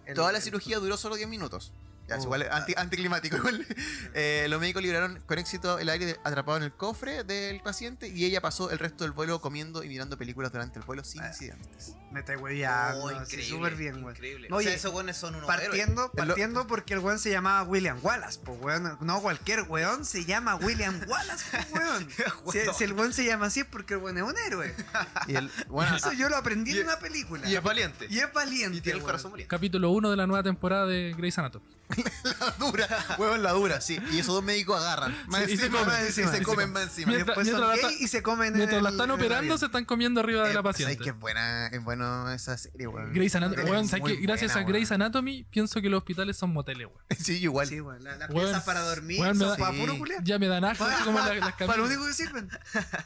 el- 0.07 0.15
Toda 0.15 0.31
la 0.31 0.41
cirugía 0.41 0.79
duró 0.79 0.97
solo 0.97 1.15
10 1.15 1.29
minutos. 1.29 1.73
Ya, 2.07 2.17
es 2.17 2.23
igual 2.23 2.41
es 2.41 2.51
anti- 2.51 2.73
anticlimático. 2.75 3.37
igual. 3.37 3.65
Eh, 4.13 4.45
los 4.49 4.59
médicos 4.59 4.81
liberaron 4.81 5.21
con 5.25 5.39
éxito 5.39 5.79
el 5.79 5.87
aire 5.89 6.05
de- 6.05 6.19
atrapado 6.23 6.57
en 6.57 6.63
el 6.63 6.73
cofre 6.73 7.23
del 7.23 7.61
paciente 7.61 8.09
y 8.09 8.25
ella 8.25 8.41
pasó 8.41 8.71
el 8.71 8.79
resto 8.79 9.03
del 9.05 9.11
vuelo 9.13 9.39
comiendo 9.39 9.83
y 9.83 9.87
mirando 9.87 10.17
películas 10.17 10.51
durante 10.51 10.79
el 10.79 10.85
vuelo 10.85 11.03
sin 11.03 11.21
Ah. 11.23 11.27
incidentes. 11.29 11.95
Me 12.11 12.19
está 12.19 12.37
hueveando. 12.37 13.05
Oh, 13.05 13.11
increíble. 13.11 13.45
súper 13.49 13.75
bien, 13.75 14.01
güey. 14.01 14.13
Increíble. 14.15 14.47
Oye, 14.51 14.67
o 14.67 14.69
sea, 14.69 14.73
esos 14.77 14.91
buenos 14.91 15.17
son 15.17 15.33
unos 15.35 15.49
héroes. 15.49 15.67
Partiendo, 15.69 16.01
lo- 16.03 16.11
partiendo 16.11 16.67
porque 16.67 16.93
el 16.93 16.99
weón 16.99 17.17
se 17.19 17.31
llamaba 17.31 17.63
William 17.63 17.97
Wallace, 18.03 18.39
pues 18.43 18.59
weón. 18.61 18.97
No 19.01 19.21
cualquier 19.21 19.61
weón 19.63 20.05
se 20.05 20.25
llama 20.25 20.55
William 20.55 21.01
Wallace, 21.07 21.45
po, 21.57 21.57
weón. 21.79 22.07
si, 22.51 22.59
si 22.77 22.83
el 22.83 22.93
weón 22.93 23.13
se 23.13 23.25
llama 23.25 23.47
así 23.47 23.61
es 23.61 23.65
porque 23.65 23.95
el 23.95 24.01
weón 24.01 24.17
es 24.17 24.23
un 24.23 24.35
héroe. 24.45 24.75
Y 25.27 25.35
el, 25.37 25.49
bueno, 25.69 25.95
Eso 25.95 26.09
ah, 26.09 26.13
yo 26.13 26.27
lo 26.29 26.35
aprendí 26.35 26.73
y- 26.75 26.79
en 26.79 26.83
una 26.87 26.99
película. 26.99 27.49
Y 27.49 27.55
es 27.55 27.63
valiente. 27.63 28.07
Y 28.09 28.19
es 28.19 28.31
valiente. 28.33 28.77
Y 28.77 28.81
tiene 28.81 28.99
el 28.99 29.05
corazón 29.05 29.31
valiente. 29.31 29.49
Capítulo 29.49 29.89
1 29.91 30.11
de 30.11 30.17
la 30.17 30.27
nueva 30.27 30.43
temporada 30.43 30.85
de 30.85 31.13
Grey's 31.17 31.37
Anatomy. 31.39 31.65
la 32.39 32.51
dura, 32.57 32.87
huevón 33.17 33.43
la 33.43 33.51
dura, 33.51 33.81
sí. 33.81 33.99
Y 34.11 34.19
esos 34.19 34.33
dos 34.35 34.43
médicos 34.43 34.79
agarran. 34.81 35.15
Más 35.27 35.43
Sí, 35.45 35.51
y 35.53 35.57
se 35.57 35.65
encima, 35.65 35.79
comen, 35.79 35.93
más 35.93 36.03
y 36.03 36.07
encima, 36.07 36.27
se 36.31 36.35
y 36.35 36.39
se 36.39 36.45
comen. 36.45 36.71
más 36.73 36.83
encima. 36.83 37.03
Y 37.11 37.15
Mientras- 37.15 37.37
después 37.37 37.47
son 37.59 37.61
la 37.69 37.75
gay 37.75 37.97
y 37.99 38.07
se 38.07 38.23
comen 38.23 38.53
Mientras 38.53 38.77
en 38.77 38.83
la 38.83 38.89
el- 38.89 38.95
están 38.95 39.11
operando, 39.11 39.57
se 39.57 39.65
están 39.65 39.85
comiendo 39.85 40.19
arriba 40.21 40.43
de 40.43 40.51
Eh, 40.51 40.53
la 40.53 40.61
¿sabes 40.61 40.73
paciente. 40.73 41.03
que 41.03 41.09
es 41.09 41.19
buena, 41.19 41.67
es 41.67 41.83
bueno 41.83 42.31
esa 42.31 42.57
serie, 42.57 42.87
weón. 42.87 43.13
Grey's 43.13 43.35
Anatomy, 43.35 43.61
Es 43.63 43.69
weón, 43.69 43.87
¿sabes 43.87 44.01
muy 44.01 44.15
que 44.17 44.21
gracias 44.23 44.53
buena, 44.53 44.67
a 44.67 44.69
Grey's 44.71 44.89
weón. 44.89 45.01
Anatomy 45.03 45.43
pienso 45.43 45.81
que 45.81 45.89
los 45.89 45.97
hospitales 45.99 46.37
son 46.37 46.51
moteles, 46.53 46.87
weón. 46.87 47.03
Sí, 47.19 47.37
igual. 47.41 47.67
Sí, 47.67 47.79
weón. 47.81 48.03
la- 48.03 48.15
Las 48.17 48.29
Weón, 48.29 48.45
piezas 48.45 48.63
para 48.63 48.79
dormir 48.81 49.19
weón, 49.21 49.37
me 49.37 49.45
son 49.45 49.49
da- 49.53 49.57
para 49.57 49.73
Sí. 49.73 49.79
puro 49.81 49.97
culiar. 49.97 50.23
Ya 50.23 50.39
me 50.39 50.47
dan 50.47 50.65
asco, 50.65 50.85
así 50.85 51.03
como 51.03 51.19
la- 51.19 51.33
las 51.35 51.53
Para 51.57 51.77
lo 51.77 51.85
único 51.85 52.05
que 52.05 52.13
sirven. 52.13 52.49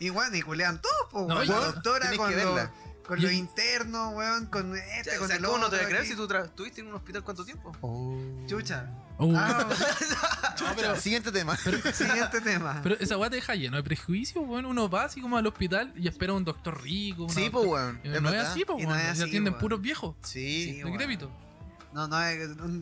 Weón, 0.01 0.35
y 0.35 0.41
culean 0.41 0.81
todos, 0.81 0.95
po, 1.11 1.25
No, 1.27 1.43
La 1.43 1.55
doctora 1.59 2.09
Tenés 2.11 2.17
con 3.07 3.17
Y- 3.19 3.21
los 3.23 3.31
internos, 3.31 4.13
weón, 4.13 4.45
con 4.47 4.75
este, 4.75 5.11
Ya, 5.11 5.15
con 5.17 5.25
o 5.25 5.27
sea, 5.27 5.37
el 5.37 5.43
¿Cómo 5.45 5.57
no 5.57 5.65
te 5.69 5.77
voy 5.77 5.79
a 5.79 5.87
otro 5.87 5.89
creer 5.97 6.05
si 6.05 6.15
tú 6.15 6.27
estuviste 6.35 6.81
en 6.81 6.87
un 6.87 6.93
hospital 6.95 7.23
cuánto 7.23 7.45
tiempo? 7.45 7.71
Oh. 7.81 8.17
Chucha. 8.47 8.85
Uh, 9.19 9.33
Ah, 9.35 9.67
Siguiente 10.99 11.31
tema. 11.31 11.57
siguiente 11.93 12.41
tema. 12.41 12.81
Pero 12.83 12.95
esa 12.99 13.17
weá 13.17 13.29
te 13.29 13.37
deja 13.37 13.55
lleno 13.55 13.77
de 13.77 13.83
prejuicios, 13.83 14.43
weón. 14.47 14.65
Uno 14.65 14.89
va 14.89 15.05
así 15.05 15.21
como 15.21 15.37
al 15.37 15.47
hospital 15.47 15.91
y 15.95 16.07
espera 16.07 16.33
un 16.33 16.43
doctor 16.43 16.81
rico. 16.83 17.27
sí, 17.29 17.45
doctor- 17.45 17.51
pues, 17.51 17.65
weón. 17.67 17.99
Y 18.03 18.09
no 18.21 18.29
es 18.29 18.41
así, 18.47 18.65
pues, 18.65 18.79
Y 18.79 18.85
no 18.85 18.89
weón. 18.93 19.05
así, 19.07 19.21
atienden 19.23 19.53
weón. 19.53 19.61
puros 19.61 19.81
viejos. 19.81 20.15
Sí. 20.23 20.63
Sí, 20.65 20.73
De 20.77 20.83
weón. 20.85 20.97
crédito. 20.97 21.31
No, 21.93 22.07
no, 22.07 22.19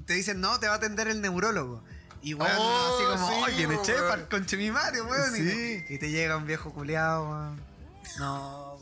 te 0.06 0.14
dicen, 0.14 0.42
no, 0.42 0.60
te 0.60 0.68
va 0.68 0.74
a 0.74 0.78
atender 0.78 1.08
el 1.08 1.22
neurólogo. 1.22 1.84
Y 2.22 2.34
weón, 2.34 2.52
Oh, 2.58 2.96
así 2.98 3.06
como, 3.18 3.30
sí, 3.30 3.36
¡ay, 3.46 3.58
viene 3.58 3.76
weón. 3.76 3.86
Shepard 3.88 4.28
con 4.30 4.46
Chimimario, 4.46 5.06
weón! 5.06 5.36
Y, 5.36 5.38
Sí. 5.40 5.46
te, 5.88 5.94
y 5.94 6.00
te 6.00 6.10
llega 6.12 6.36
un 6.38 6.46
viejo 6.48 6.74
culiado, 6.74 7.30
weón. 7.30 7.75
No, 8.20 8.78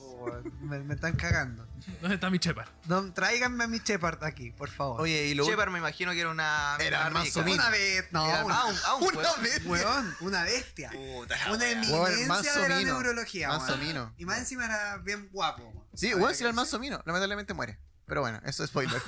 me, 0.62 0.80
me 0.80 0.94
están 0.94 1.16
cagando. 1.16 1.68
¿Dónde 2.02 2.16
está 2.16 2.30
mi 2.30 2.40
chepa? 2.40 2.66
No, 2.86 3.12
tráiganme 3.14 3.66
a 3.66 3.68
mi 3.68 3.80
Shepard 3.80 4.24
aquí, 4.24 4.52
por 4.52 4.70
favor. 4.70 5.02
Oye, 5.02 5.28
y 5.28 5.34
lo 5.34 5.46
Shepard 5.46 5.70
me 5.70 5.80
imagino 5.80 6.12
que 6.12 6.22
era 6.22 6.30
una... 6.30 6.78
Era 6.80 7.02
una 7.02 7.10
más 7.10 7.28
vez, 7.70 8.06
no, 8.12 8.26
Era- 8.26 8.46
una, 8.46 8.56
ah, 8.62 8.66
un- 8.66 8.76
ah, 8.86 8.96
un 8.96 9.04
Una 9.04 9.30
weón, 9.66 10.16
una 10.22 10.44
bestia. 10.44 10.92
Puta, 10.92 11.36
Una 11.52 11.70
eminencia 11.70 11.94
Weón, 12.00 12.44
de 12.64 12.70
la 12.70 12.82
neurología, 12.82 13.50
mino. 13.78 14.14
Y 14.18 14.26
más 14.26 14.40
encima 14.40 14.66
era 14.66 14.98
bien 14.98 15.30
guapo, 15.32 15.64
weón. 15.64 15.84
Sí, 15.94 16.14
weón, 16.14 16.34
si 16.36 16.44
era 16.44 16.50
el 16.50 16.56
mino. 16.80 17.02
Lamentablemente 17.06 17.54
muere. 17.54 17.80
Pero 18.14 18.22
bueno, 18.22 18.40
eso 18.46 18.64
es 18.64 18.70
spoiler. 18.70 19.02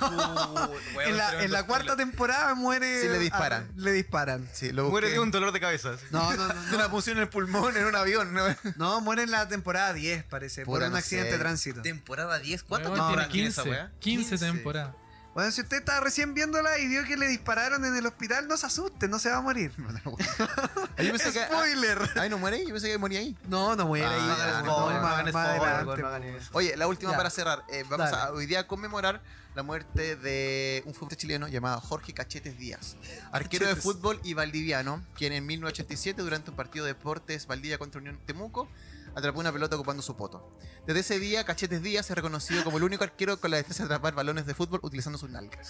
En 1.06 1.16
la, 1.16 1.28
tremendo 1.28 1.44
en 1.44 1.52
la 1.52 1.62
cuarta 1.64 1.92
spoiler. 1.92 2.08
temporada 2.08 2.54
muere. 2.56 3.02
Sí, 3.02 3.06
le 3.06 3.20
disparan. 3.20 3.62
a- 3.72 3.80
le 3.80 3.92
disparan. 3.92 4.48
Sí, 4.52 4.72
lo 4.72 4.88
Muere 4.90 5.10
de 5.10 5.20
un 5.20 5.30
dolor 5.30 5.52
de 5.52 5.60
cabeza. 5.60 5.92
No, 6.10 6.34
no, 6.34 6.48
no. 6.48 6.62
De 6.70 6.74
una 6.74 6.90
punción 6.90 7.18
en 7.18 7.22
el 7.22 7.28
pulmón 7.28 7.76
en 7.76 7.84
un 7.84 7.94
avión. 7.94 8.34
¿no? 8.34 8.42
No, 8.76 9.00
muere 9.00 9.22
en 9.22 9.30
la 9.30 9.46
temporada 9.46 9.92
10, 9.92 10.24
parece, 10.24 10.64
por 10.64 10.82
un 10.82 10.90
no 10.90 10.96
accidente 10.96 11.30
sé. 11.30 11.36
de 11.36 11.40
tránsito. 11.40 11.82
Temporada 11.82 12.40
10. 12.40 12.64
¿Cuántas 12.64 12.92
temporadas 12.94 13.28
tiene 13.28 13.32
tiene 13.32 13.48
esa 13.50 13.62
15, 13.62 13.70
weá? 13.78 13.92
15 14.00 14.28
15. 14.30 14.44
temporadas. 14.46 14.94
Bueno, 15.36 15.50
si 15.52 15.60
usted 15.60 15.76
está 15.76 16.00
recién 16.00 16.32
viéndola 16.32 16.78
y 16.78 16.88
vio 16.88 17.04
que 17.04 17.14
le 17.14 17.28
dispararon 17.28 17.84
en 17.84 17.94
el 17.94 18.06
hospital, 18.06 18.48
no 18.48 18.56
se 18.56 18.64
asuste, 18.64 19.06
no 19.06 19.18
se 19.18 19.28
va 19.28 19.36
a 19.36 19.40
morir. 19.42 19.70
Pensé 20.96 21.30
que. 21.30 21.44
Spoiler. 21.44 21.98
Ay, 22.18 22.30
no 22.30 22.38
muere 22.38 22.56
ahí. 22.56 22.62
Yo 22.66 22.70
pensé 22.72 22.88
que 22.88 22.96
moría 22.96 23.20
ahí. 23.20 23.36
No, 23.46 23.76
no 23.76 23.86
muere 23.86 24.06
Ah, 24.06 24.14
ahí. 24.14 24.64
no 24.64 24.90
no, 24.90 25.28
spoiler. 25.28 26.40
Oye, 26.52 26.74
la 26.78 26.86
última 26.86 27.10
Ya. 27.10 27.18
para 27.18 27.28
cerrar. 27.28 27.64
Eh, 27.68 27.84
vamos 27.86 28.10
Dale. 28.10 28.22
a 28.22 28.32
hoy 28.32 28.46
día 28.46 28.66
conmemorar 28.66 29.20
la 29.54 29.62
muerte 29.62 30.16
de 30.16 30.82
un 30.86 30.94
futbolista 30.94 31.20
chileno 31.20 31.48
llamado 31.48 31.82
Jorge 31.82 32.14
Cachetes 32.14 32.56
Díaz, 32.56 32.96
arquero 33.30 33.66
de 33.66 33.76
fútbol 33.76 34.18
y 34.24 34.32
valdiviano, 34.32 35.02
quien 35.18 35.34
en 35.34 35.44
1987, 35.44 36.22
durante 36.22 36.48
un 36.50 36.56
partido 36.56 36.86
de 36.86 36.94
deportes 36.94 37.46
Valdivia 37.46 37.76
contra 37.76 38.00
Unión 38.00 38.18
Temuco, 38.24 38.68
atrapó 39.16 39.40
una 39.40 39.50
pelota 39.52 39.74
ocupando 39.76 40.02
su 40.02 40.14
poto. 40.14 40.56
Desde 40.86 41.00
ese 41.00 41.18
día, 41.18 41.42
Cachetes 41.44 41.82
Díaz 41.82 42.08
es 42.10 42.14
reconocido 42.16 42.62
como 42.62 42.76
el 42.76 42.84
único 42.84 43.02
arquero 43.02 43.40
con 43.40 43.50
la 43.50 43.56
destreza 43.56 43.82
de 43.84 43.86
atrapar 43.86 44.14
balones 44.14 44.46
de 44.46 44.54
fútbol 44.54 44.78
utilizando 44.82 45.18
sus 45.18 45.30
nalgas. 45.30 45.68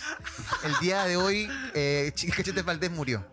El 0.65 0.75
día 0.81 1.05
de 1.05 1.17
hoy, 1.17 1.49
eh, 1.75 2.13
Ch- 2.15 2.35
Cachetes 2.37 2.65
Valdés 2.65 2.91
murió. 2.91 3.25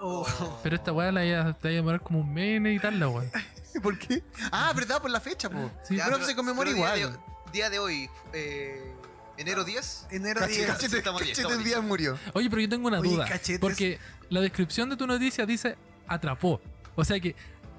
Oh. 0.00 0.26
Pero 0.62 0.76
esta 0.76 0.92
weá 0.92 1.12
la 1.12 1.24
iba- 1.26 1.40
a 1.62 1.68
demorar 1.68 2.00
como 2.00 2.20
un 2.20 2.32
mes 2.32 2.56
en 2.56 2.66
editarla, 2.66 3.08
weón. 3.08 3.30
¿Por 3.82 3.98
qué? 3.98 4.24
Ah, 4.50 4.72
¿verdad? 4.74 5.00
Por 5.00 5.10
la 5.10 5.20
fecha, 5.20 5.48
po. 5.50 5.70
Sí. 5.86 5.96
Ya, 5.96 6.06
Pero 6.06 6.16
pero- 6.16 6.26
se 6.28 6.34
conmemora 6.34 6.72
día 6.72 6.96
igual. 6.96 7.12
de- 7.12 7.30
Día 7.52 7.68
de 7.68 7.78
hoy, 7.80 8.08
eh, 8.32 8.92
enero 9.36 9.64
10. 9.64 10.06
Enero 10.10 10.40
Cache- 10.40 10.48
10. 10.56 10.66
Cachetes, 10.68 10.94
Estamos 10.94 11.20
estamos 11.22 11.62
Díaz 11.64 11.82
murió. 11.82 12.18
Oye, 12.32 12.48
pero 12.48 12.62
yo 12.62 12.68
tengo 12.68 12.88
una 12.88 13.00
Oye, 13.00 13.10
duda. 13.10 13.26
cachetes. 13.26 13.58
Porque 13.60 13.98
la 14.30 14.40
descripción 14.40 14.88
de 14.88 14.96
tu 14.96 15.06
noticia 15.06 15.44
dice 15.44 15.76
atrapó. 16.08 16.60
O 16.96 17.04
sea 17.04 17.20
que 17.20 17.34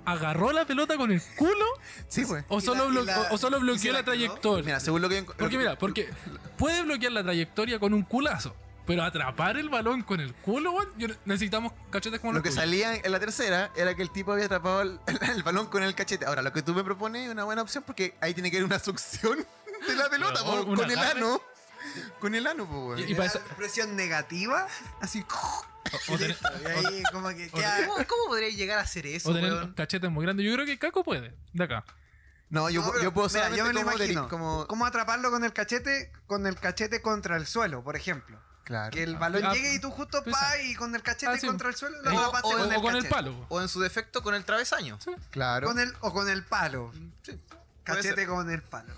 agarró 0.06 0.52
la 0.52 0.66
pelota 0.66 0.98
con 0.98 1.12
el 1.12 1.22
culo 1.36 1.66
Sí, 2.08 2.26
pues. 2.26 2.44
o 2.50 2.60
solo, 2.62 2.90
la- 2.90 3.20
o- 3.22 3.36
o 3.36 3.38
solo 3.38 3.60
bloqueó 3.60 3.94
la 3.94 4.04
trayectoria. 4.04 4.66
Mira, 4.66 4.80
según 4.80 5.02
lo 5.02 5.10
que... 5.10 5.24
Porque 5.24 5.58
mira, 5.58 5.78
porque 5.78 6.10
puede 6.58 6.82
bloquear 6.84 7.12
la 7.12 7.24
trayectoria 7.24 7.80
con 7.80 7.94
un 7.94 8.04
culazo. 8.04 8.56
Pero 8.88 9.04
atrapar 9.04 9.58
el 9.58 9.70
balón 9.70 10.02
con 10.02 10.20
el 10.20 10.34
culo, 10.34 10.72
weón, 10.72 10.90
yo- 10.98 11.08
necesitamos 11.26 11.72
cachetes 11.92 12.20
como 12.20 12.34
Lo 12.34 12.40
los 12.40 12.44
que 12.44 12.50
tuyos. 12.50 12.64
salía 12.64 12.96
en 12.96 13.12
la 13.12 13.20
tercera 13.20 13.72
era 13.76 13.96
que 13.96 14.02
el 14.02 14.10
tipo 14.10 14.32
había 14.34 14.46
atrapado 14.46 14.82
el, 14.82 15.00
el 15.36 15.44
balón 15.44 15.68
con 15.68 15.84
el 15.84 15.94
cachete. 15.94 16.26
Ahora, 16.26 16.42
lo 16.42 16.52
que 16.52 16.62
tú 16.64 16.74
me 16.74 16.84
propones 16.84 17.26
es 17.28 17.32
una 17.32 17.44
buena 17.44 17.62
opción 17.62 17.84
porque 17.86 18.16
ahí 18.22 18.34
tiene 18.34 18.50
que 18.50 18.58
haber 18.58 18.66
una 18.66 18.80
succión 18.80 19.38
de 19.88 19.96
la 19.96 20.10
pelota 20.10 20.42
Pero, 20.44 20.64
po, 20.66 20.70
¿un 20.72 20.76
con 20.76 20.90
el 20.92 20.98
ano. 21.00 21.42
Con 22.20 22.36
el 22.36 22.48
ano, 22.48 22.66
pues, 22.68 22.80
weón. 23.00 23.00
Y- 23.00 23.12
y 23.12 23.16
para 23.16 23.28
eso- 23.28 23.40
Presión 23.56 23.96
negativa, 23.96 24.68
así. 25.00 25.24
O, 26.10 26.13
o 26.13 26.17
tener, 26.17 26.38
Y 26.63 26.67
ahí 26.88 27.04
como 27.12 27.30
que 27.30 27.50
o- 27.52 27.58
queda. 27.58 27.86
¿Cómo, 27.88 27.96
cómo 28.08 28.26
podría 28.28 28.50
llegar 28.50 28.80
a 28.80 28.82
hacer 28.82 29.06
eso, 29.08 29.30
o 29.30 29.34
tener 29.34 29.52
weón? 29.52 29.74
cachetes 29.74 30.10
muy 30.12 30.24
grandes. 30.26 30.46
Yo 30.46 30.54
creo 30.54 30.65
que 30.65 30.78
Caco 30.80 31.04
puede. 31.04 31.36
De 31.54 31.63
acá. 31.63 31.84
No, 32.50 32.70
yo, 32.70 32.82
No, 32.82 32.91
pero, 32.91 33.04
yo 33.04 33.13
puedo 33.13 33.30
mira, 33.30 33.50
yo 33.56 33.65
me 33.65 33.74
lo 33.74 33.80
como, 33.82 33.94
imagino. 33.96 34.28
como- 34.30 34.67
¿Cómo 34.67 34.86
atraparlo 34.86 35.32
con 35.32 35.44
el 35.44 35.54
cachete? 35.54 36.12
Con 36.28 36.46
el 36.48 36.56
cachete 36.58 37.02
contra 37.02 37.38
el 37.38 37.48
suelo, 37.48 37.84
por 37.84 37.96
ejemplo. 37.96 38.39
Claro. 38.65 38.91
Que 38.91 39.04
el 39.04 39.15
balón 39.15 39.44
Ah, 39.46 39.54
llegue 39.54 39.74
y 39.74 39.80
tú 39.80 39.89
justo 39.89 40.24
pues, 40.24 40.36
pa 40.36 40.58
y 40.62 40.76
con 40.76 40.94
el 40.96 41.02
cachete 41.02 41.32
ah, 41.34 41.38
sí. 41.38 41.48
contra 41.48 41.70
el 41.70 41.76
suelo 41.76 41.98
lo 42.04 42.12
O- 42.12 42.20
atrapaste 42.20 42.48
o- 42.48 42.52
con, 42.52 42.60
O, 42.62 42.63
el, 42.72 42.78
o 42.78 42.82
con 42.82 42.96
el 42.96 43.08
palo. 43.08 43.46
O 43.50 43.62
en 43.62 43.67
su 43.70 43.80
defecto 43.82 44.22
con 44.22 44.36
el 44.36 44.46
travesaño. 44.46 45.00
Claro. 45.32 45.67
Con 45.67 45.80
el, 45.80 45.94
o 46.02 46.13
con 46.13 46.30
el 46.30 46.44
palo. 46.44 46.91
Sí. 47.24 47.39
Cachete 47.84 48.28
con 48.28 48.50
el 48.52 48.62
palo. 48.62 48.94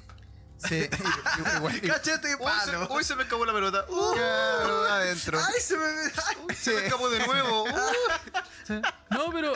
Sí, 0.68 0.90
igual. 1.58 1.82
Cachete 1.82 2.32
y 2.32 2.34
Uy, 2.34 2.52
se, 2.66 2.72
palo. 2.72 2.88
uy, 2.92 3.04
se 3.04 3.16
me 3.16 3.24
escapó 3.24 3.46
la 3.46 3.54
pelota. 3.54 3.86
Uh, 3.90 4.14
Claro, 4.14 4.84
adentro. 4.92 5.40
Ay, 5.40 5.62
se 5.62 5.78
me. 5.78 5.84
ay. 5.86 6.56
se 6.56 6.74
me 6.74 6.86
escapó 6.86 7.10
de 7.10 7.26
nuevo. 7.26 7.66
Uh. 7.74 8.38
Sí. 8.66 8.82
No, 9.10 9.30
pero 9.34 9.54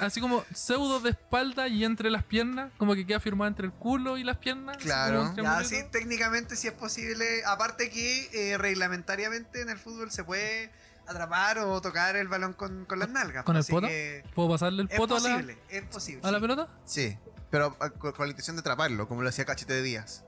así 0.00 0.20
como 0.20 0.44
pseudo 0.54 0.98
de 1.00 1.10
espalda 1.10 1.68
y 1.68 1.84
entre 1.84 2.10
las 2.10 2.24
piernas, 2.24 2.70
como 2.78 2.94
que 2.94 3.06
queda 3.06 3.20
firmado 3.20 3.48
entre 3.48 3.66
el 3.66 3.72
culo 3.72 4.16
y 4.16 4.24
las 4.24 4.38
piernas. 4.38 4.76
así 4.76 4.86
Claro. 4.86 5.18
como 5.18 5.30
un 5.30 5.36
Ya, 5.36 5.42
triangulito. 5.42 5.68
sí, 5.68 5.84
técnicamente 5.92 6.56
sí 6.56 6.68
es 6.68 6.72
posible. 6.72 7.44
Aparte 7.44 7.90
que 7.90 8.30
eh, 8.32 8.56
reglamentariamente 8.56 9.60
en 9.60 9.68
el 9.68 9.78
fútbol 9.78 10.10
se 10.10 10.24
puede 10.24 10.70
atrapar 11.06 11.58
o 11.58 11.80
tocar 11.82 12.16
el 12.16 12.28
balón 12.28 12.54
con, 12.54 12.84
con 12.86 12.98
las 12.98 13.10
nalgas. 13.10 13.44
¿Con 13.44 13.56
el 13.56 13.60
así 13.60 13.72
poto? 13.72 13.88
¿Puedo 14.34 14.48
pasarle 14.50 14.82
el 14.82 14.88
poto 14.88 15.16
a 15.16 15.20
la, 15.20 15.28
posible, 15.30 15.58
es 15.68 15.82
posible. 15.84 16.20
a 16.24 16.30
la 16.32 16.38
sí. 16.38 16.42
pelota? 16.42 16.68
Sí, 16.86 17.18
pero 17.50 17.76
ah, 17.78 17.90
con, 17.90 18.12
con 18.12 18.26
la 18.26 18.30
intención 18.30 18.56
de 18.56 18.60
atraparlo, 18.60 19.06
como 19.06 19.22
lo 19.22 19.28
hacía 19.28 19.44
Cachete 19.44 19.74
de 19.74 19.82
Díaz. 19.82 20.24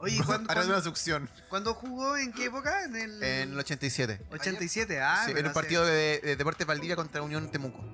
Oye, 0.00 0.20
¿cuándo, 0.24 0.48
Ahora 0.50 0.62
de 0.64 0.68
una 0.68 0.80
succión. 0.80 1.28
cuándo 1.48 1.74
jugó? 1.74 2.16
¿En 2.16 2.32
qué 2.32 2.46
época? 2.46 2.84
En 2.84 2.94
el 2.96 3.22
En 3.22 3.52
el 3.52 3.58
87. 3.58 4.20
87. 4.30 5.00
Ah, 5.00 5.22
Sí, 5.26 5.32
en 5.36 5.46
un 5.46 5.52
partido 5.52 5.84
de, 5.84 6.20
de 6.22 6.36
Deportes 6.36 6.66
Valdivia 6.66 6.96
contra 6.96 7.22
Unión 7.22 7.50
Temuco. 7.50 7.84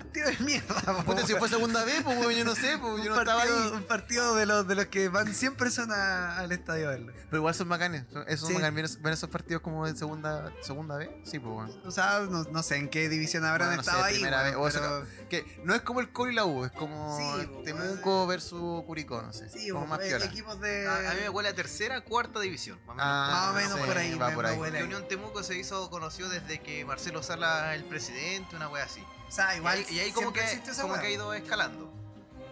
Un 0.00 0.06
partido 0.06 0.28
de 0.30 0.38
mierda. 0.44 1.02
Puta, 1.04 1.26
si 1.26 1.34
fue 1.34 1.48
segunda 1.48 1.84
vez, 1.84 2.02
pues 2.02 2.18
weón, 2.18 2.32
yo 2.32 2.44
no 2.44 2.54
sé, 2.54 2.78
pues 2.78 2.92
un, 2.94 3.02
yo 3.02 3.14
no 3.14 3.18
estaba 3.20 3.40
partido, 3.40 3.62
ahí. 3.64 3.70
un 3.72 3.82
partido 3.84 4.34
de 4.34 4.46
los, 4.46 4.66
de 4.66 4.74
los 4.74 4.86
que 4.86 5.08
van 5.08 5.32
100 5.34 5.54
personas 5.56 6.38
al 6.38 6.50
estadio 6.52 6.88
a 6.88 6.90
verlo. 6.92 7.12
Pero 7.30 7.36
igual 7.36 7.54
son 7.54 7.68
bacanes. 7.68 8.04
son- 8.12 8.24
Esos 8.26 8.48
Sí. 8.48 8.54
son 8.54 8.62
bacanes. 8.62 9.00
¿Ven, 9.02 9.12
esos 9.12 9.28
partidos 9.30 9.62
como 9.62 9.86
de 9.86 9.94
segunda, 9.96 10.52
segunda 10.62 10.96
vez? 10.96 11.10
Sí, 11.24 11.38
pues 11.38 11.52
bueno. 11.52 11.74
O 11.84 11.90
sea, 11.90 12.20
no, 12.28 12.44
no 12.44 12.62
sé 12.62 12.76
en 12.76 12.88
qué 12.88 13.08
división 13.08 13.44
habrán 13.44 13.68
Bueno, 13.68 13.82
no 13.82 13.84
sé, 13.84 13.90
estado 13.90 14.04
ahí. 14.04 14.14
primera 14.14 14.42
weón, 14.42 14.64
vez, 14.64 14.76
o 14.76 14.80
pero- 14.80 15.28
Que 15.28 15.60
no 15.64 15.74
es 15.74 15.82
como 15.82 16.00
el 16.00 16.10
Colo 16.12 16.32
y 16.32 16.34
la 16.34 16.44
U, 16.44 16.64
es 16.64 16.72
como 16.72 17.16
Sí, 17.18 17.48
Temuco 17.64 18.26
versus 18.26 18.82
Curicó, 18.84 19.22
no 19.22 19.32
sé. 19.32 19.48
Sí, 19.48 19.68
como 19.70 19.84
o- 19.84 19.86
más 19.86 20.00
eh, 20.00 20.08
piola. 20.08 20.24
equipos 20.24 20.60
de. 20.60 20.88
A, 20.88 21.10
a 21.10 21.14
mí 21.14 21.20
me 21.20 21.28
huele 21.28 21.50
a 21.50 21.54
tercera, 21.54 22.00
cuarta 22.00 22.40
división. 22.40 22.78
Más 22.86 22.90
o 22.90 22.94
menos. 22.94 23.06
Ah, 23.06 23.30
más 23.30 23.50
o 23.50 23.54
menos 23.54 23.78
sí, 23.80 23.86
por 23.86 23.98
ahí. 23.98 24.14
va 24.16 24.28
me- 24.30 24.34
por 24.34 24.44
me 24.44 24.50
ahí. 24.50 24.76
ahí. 24.76 24.82
Unión 24.82 25.06
Temuco 25.08 25.42
se 25.42 25.56
hizo 25.56 25.88
conocido 25.90 26.28
desde 26.28 26.60
que 26.60 26.84
Marcelo 26.84 27.22
Sala 27.22 27.74
el 27.74 27.84
presidente, 27.84 28.56
una 28.56 28.68
wea 28.68 28.84
así. 28.84 29.04
O 29.30 29.32
sea, 29.32 29.54
Y 29.54 29.58
igual. 29.58 29.78
ahí, 29.78 29.86
y 29.94 30.00
ahí 30.00 30.12
como, 30.12 30.32
que, 30.32 30.42
como 30.82 30.94
que 31.00 31.06
ha 31.06 31.10
ido 31.10 31.32
escalando. 31.32 31.90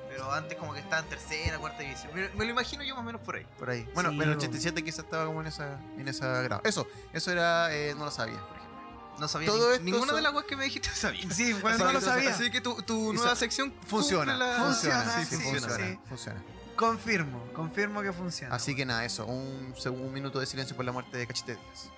Pero 0.09 0.33
antes 0.33 0.57
como 0.57 0.73
que 0.73 0.81
estaba 0.81 1.03
en 1.03 1.09
tercera, 1.09 1.59
cuarta 1.59 1.83
división. 1.83 2.11
Me, 2.15 2.29
me 2.31 2.45
lo 2.45 2.51
imagino 2.53 2.83
yo 2.83 2.95
más 2.95 3.03
o 3.03 3.07
menos 3.07 3.21
por 3.21 3.37
ahí. 3.37 3.47
Por 3.59 3.69
ahí. 3.71 3.87
Bueno, 3.95 4.11
Sí, 4.11 4.17
en 4.17 4.23
el 4.23 4.29
bo. 4.31 4.37
87 4.37 4.85
quizás 4.85 5.05
estaba 5.05 5.27
como 5.27 5.41
en 5.43 5.49
esa, 5.49 5.79
en 5.99 6.09
esa 6.09 6.41
grado. 6.43 6.63
Eso, 6.65 6.87
eso 7.13 7.31
era, 7.31 7.75
eh, 7.75 7.95
no 7.97 8.05
lo 8.07 8.11
sabía, 8.11 8.39
por 8.41 8.57
ejemplo. 8.57 8.79
No 9.19 9.29
sabía 9.29 9.49
Todo 9.49 9.77
ni- 9.79 9.85
ninguna 9.91 10.07
son- 10.07 10.17
de 10.17 10.23
las 10.23 10.33
weas 10.33 10.47
que 10.47 10.57
me 10.57 10.65
dijiste 10.65 10.89
sabía. 10.95 11.29
Sí, 11.31 11.53
bueno, 11.55 11.79
no 11.85 11.93
lo 11.93 12.01
sabía. 12.01 12.31
Así 12.31 12.51
que 12.51 12.61
tu, 12.61 12.81
tu 12.83 13.13
Y 13.13 13.17
nueva 13.17 13.35
sección 13.37 13.75
Funciona, 13.87 14.37
la- 14.37 14.57
funciona, 14.65 15.03
Funciona, 15.03 15.25
sí, 15.25 15.37
sí, 15.37 15.43
funciona, 15.43 15.77
sí. 15.77 15.99
funciona. 16.09 16.43
Confirmo, 16.77 17.45
confirmo 17.53 18.03
que 18.03 18.13
funciona. 18.13 18.55
Así 18.55 18.77
que 18.77 18.87
nada, 18.87 19.05
eso, 19.05 19.27
un, 19.27 19.75
un 19.87 20.13
minuto 20.13 20.39
de 20.39 20.47
silencio 20.47 20.77
por 20.77 20.85
la 20.85 20.93
muerte 20.93 21.17
de 21.19 21.27
Cachete 21.27 21.57
Díaz. 21.57 21.91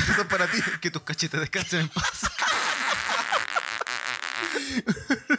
Son 0.00 0.28
para 0.28 0.46
ti. 0.46 0.58
Que 0.80 0.90
tus 0.90 1.02
cachetes 1.02 1.40
descansen 1.40 1.80
en 1.80 1.88
paz. 1.88 2.22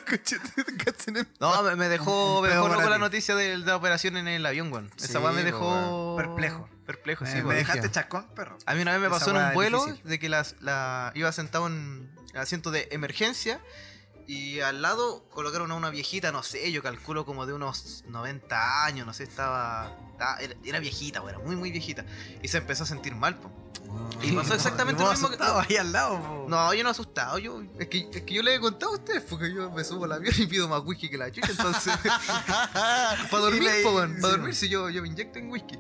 cachetes 0.05 0.55
descansen 0.55 1.17
en 1.17 1.27
No, 1.39 1.63
me, 1.75 1.87
dejó, 1.89 2.41
me 2.41 2.49
dejó 2.49 2.67
loco 2.67 2.89
la 2.89 2.95
ti. 2.95 3.01
noticia 3.01 3.35
de, 3.35 3.49
de 3.49 3.57
la 3.57 3.75
operación 3.75 4.17
en 4.17 4.27
el 4.27 4.45
avión, 4.45 4.71
weón. 4.71 4.91
Esa 4.97 5.07
Sí, 5.07 5.17
weá 5.17 5.31
me 5.31 5.41
po, 5.41 5.45
dejó. 5.45 6.15
Perplejo. 6.17 6.69
Perplejo, 6.85 7.23
Me- 7.23 7.29
sí, 7.31 7.37
me 7.37 7.43
weón. 7.43 7.55
dejaste 7.57 7.91
chacón, 7.91 8.27
perro. 8.35 8.57
A 8.65 8.73
mí 8.75 8.81
una 8.81 8.91
vez 8.91 9.01
me 9.01 9.07
Esa 9.07 9.19
pasó 9.19 9.31
en 9.31 9.37
un 9.37 9.53
vuelo 9.53 9.85
difícil. 9.85 10.09
de 10.09 10.19
que 10.19 10.29
las, 10.29 10.55
la, 10.61 11.11
iba 11.15 11.31
sentado 11.31 11.67
en 11.67 12.11
el 12.33 12.39
asiento 12.39 12.71
de 12.71 12.87
emergencia 12.91 13.61
y 14.27 14.59
al 14.61 14.81
lado 14.81 15.27
colocaron 15.29 15.71
a 15.71 15.75
una 15.75 15.89
viejita, 15.89 16.31
no 16.31 16.43
sé, 16.43 16.71
yo 16.71 16.81
calculo 16.81 17.25
como 17.25 17.45
de 17.45 17.53
unos 17.53 18.03
90 18.07 18.85
años, 18.85 19.05
no 19.05 19.13
sé, 19.13 19.23
estaba... 19.23 19.95
estaba- 20.11 20.37
era, 20.39 20.53
era 20.63 20.79
viejita, 20.79 21.21
weón, 21.21 21.35
era 21.35 21.43
muy, 21.45 21.55
muy 21.55 21.71
viejita. 21.71 22.05
Y 22.41 22.47
se 22.47 22.57
empezó 22.59 22.83
a 22.83 22.87
sentir 22.87 23.15
mal, 23.15 23.37
po. 23.37 23.51
Y 24.21 24.31
pasó 24.35 24.53
exactamente 24.55 25.03
lo 25.03 25.09
mismo 25.11 25.29
que... 25.29 25.37
Ahí 25.39 25.75
al 25.77 25.91
lado, 25.91 26.19
po. 26.21 26.45
No, 26.49 26.73
yo 26.73 26.83
no 26.83 26.89
asustado, 26.89 27.37
yo, 27.39 27.61
es 27.79 27.87
que, 27.87 28.09
es 28.11 28.21
que 28.21 28.33
yo 28.33 28.41
le 28.43 28.55
he 28.55 28.59
contado 28.59 28.93
a 28.93 28.95
ustedes, 28.95 29.23
porque 29.23 29.53
yo 29.53 29.69
me 29.71 29.83
subo 29.83 30.05
al 30.05 30.13
avión 30.13 30.33
y 30.37 30.45
pido 30.47 30.67
más 30.67 30.81
whisky 30.85 31.09
que 31.09 31.17
la 31.17 31.31
chucha, 31.31 31.51
entonces... 31.51 31.93
para 32.03 33.43
dormir, 33.43 33.69
po, 33.83 34.01
sí, 34.05 34.13
para 34.21 34.33
dormir 34.33 34.55
si 34.55 34.69
yo, 34.69 34.89
yo 34.89 35.01
me 35.01 35.07
inyecto 35.07 35.39
en 35.39 35.49
whisky. 35.49 35.77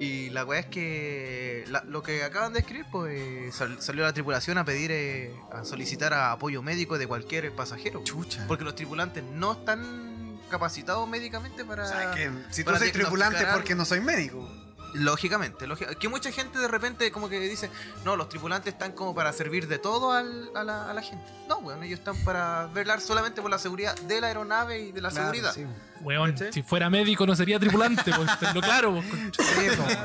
Y 0.00 0.30
la 0.30 0.44
weá 0.44 0.60
es 0.60 0.66
que 0.66 1.64
la- 1.68 1.84
lo 1.84 2.02
que 2.02 2.24
acaban 2.24 2.52
de 2.52 2.60
escribir, 2.60 2.86
pues 2.90 3.14
eh, 3.16 3.50
sal- 3.52 3.80
salió 3.80 4.02
la 4.02 4.12
tripulación 4.12 4.58
a 4.58 4.64
pedir, 4.64 4.90
eh, 4.90 5.32
a 5.52 5.64
solicitar 5.64 6.12
a 6.12 6.32
apoyo 6.32 6.60
médico 6.62 6.98
de 6.98 7.06
cualquier 7.06 7.52
pasajero. 7.52 8.02
Chucha. 8.02 8.44
Porque 8.48 8.64
los 8.64 8.74
tripulantes 8.74 9.22
no 9.22 9.52
están 9.52 10.40
capacitados 10.50 11.08
médicamente 11.08 11.64
para... 11.64 11.84
O 11.84 11.88
sea, 11.88 12.10
que 12.12 12.30
si 12.50 12.64
tú 12.64 12.74
soy 12.76 12.90
tripulante 12.90 13.44
porque 13.52 13.74
no 13.76 13.84
soy 13.84 14.00
médico. 14.00 14.48
Lógicamente, 14.94 15.66
lógica- 15.66 15.94
que 15.94 16.08
mucha 16.08 16.30
gente 16.32 16.58
de 16.58 16.68
repente 16.68 17.10
como 17.12 17.28
que 17.28 17.40
dice, 17.40 17.70
no, 18.04 18.14
los 18.16 18.28
tripulantes 18.28 18.74
están 18.74 18.92
como 18.92 19.14
para 19.14 19.32
servir 19.32 19.66
de 19.66 19.78
todo 19.78 20.12
al- 20.12 20.50
a, 20.54 20.62
la, 20.64 20.90
a 20.90 20.94
la 20.94 21.00
gente. 21.02 21.24
No, 21.48 21.58
weón, 21.58 21.82
ellos 21.82 21.98
están 21.98 22.16
para 22.24 22.66
velar 22.66 23.00
solamente 23.00 23.40
por 23.40 23.50
la 23.50 23.58
seguridad 23.58 23.96
de 24.00 24.20
la 24.20 24.26
aeronave 24.26 24.80
y 24.80 24.92
de 24.92 25.00
la 25.00 25.08
Claro, 25.10 25.24
seguridad. 25.32 25.54
sí. 25.54 25.64
Weón, 26.02 26.34
si 26.52 26.62
fuera 26.62 26.90
médico 26.90 27.26
no 27.26 27.34
sería 27.34 27.58
tripulante, 27.58 28.12
pues, 28.14 28.38
tenlo 28.38 28.60
claro. 28.60 28.92
pues. 28.94 29.38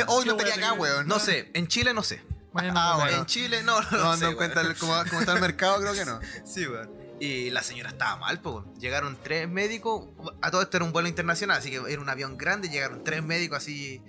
Hoy 0.08 0.26
no 0.26 0.32
estaría 0.38 0.56
acá, 0.56 0.73
weón. 0.73 1.08
No 1.08 1.19
sé, 1.19 1.50
en 1.54 1.67
Chile 1.67 1.93
no 1.93 2.04
sé. 2.04 2.21
Bueno, 2.54 2.73
Ah, 2.76 2.95
bueno. 2.97 3.17
En 3.19 3.26
Chile 3.26 3.62
no, 3.63 3.82
no, 3.82 3.88
No, 3.91 3.97
no 3.97 4.04
no 4.12 4.17
sé, 4.17 4.26
en 4.28 4.36
cuenta 4.36 4.62
cómo, 4.80 4.93
cómo 5.10 5.19
está 5.19 5.34
el 5.34 5.41
mercado, 5.41 5.80
creo 5.82 5.93
que 5.93 6.06
no. 6.06 6.19
Sí, 6.45 6.65
weón. 6.67 6.89
Y 7.19 7.50
la 7.50 7.63
señora 7.63 7.89
estaba 7.89 8.15
mal, 8.17 8.39
pues. 8.39 8.56
weón. 8.56 8.76
Llegaron 8.80 9.17
tres 9.21 9.50
médicos. 9.50 10.08
A 10.41 10.50
todo 10.52 10.62
esto 10.62 10.78
era 10.78 10.86
un 10.86 10.93
vuelo 10.93 11.08
internacional, 11.10 11.58
así 11.58 11.69
que 11.71 11.82
era 11.91 12.00
un 12.02 12.10
avión 12.10 12.38
grande. 12.38 12.69
Llegaron 12.69 13.04
tres 13.04 13.21
médicos 13.23 13.58
así. 13.58 14.02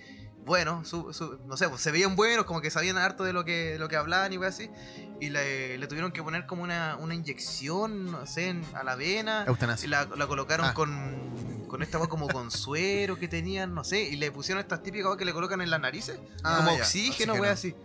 Bueno, 0.49 0.85
su- 0.85 1.13
su- 1.13 1.39
no 1.47 1.57
sé, 1.57 1.69
pues 1.69 1.81
se 1.83 1.93
veían 1.93 2.17
buenos, 2.17 2.45
como 2.47 2.61
que 2.61 2.71
sabían 2.71 2.97
harto 2.99 3.23
de 3.23 3.33
lo 3.33 3.45
que, 3.45 3.77
lo 3.79 3.87
que 3.89 3.97
hablaban 3.97 4.33
y 4.33 4.43
así. 4.45 4.69
Y 5.21 5.29
le, 5.29 5.79
le 5.79 5.87
tuvieron 5.87 6.11
que 6.11 6.23
poner 6.23 6.47
como 6.47 6.63
una, 6.63 6.97
una 6.97 7.15
inyección, 7.15 8.11
no 8.11 8.27
sé, 8.27 8.49
en- 8.49 8.65
a 8.75 8.83
la 8.83 8.97
vena. 8.97 9.45
Y 9.83 9.87
la, 9.87 10.07
la 10.07 10.27
colocaron 10.27 10.67
Ah. 10.67 10.75
con, 10.75 11.67
con 11.69 11.83
esta 11.83 11.99
weá 11.99 12.09
como 12.09 12.27
con 12.29 12.51
suero 12.51 13.17
que 13.19 13.29
tenían, 13.29 13.75
no 13.75 13.85
sé. 13.85 14.03
Y 14.03 14.17
le 14.17 14.33
pusieron 14.33 14.61
estas 14.61 14.83
típicas 14.83 15.17
que 15.17 15.25
le 15.25 15.33
colocan 15.33 15.61
en 15.61 15.71
las 15.71 15.81
narices. 15.81 16.19
Ah, 16.43 16.57
como 16.65 16.71
ya, 16.77 16.83
oxígeno, 16.83 17.35
wey 17.35 17.51
así. 17.51 17.77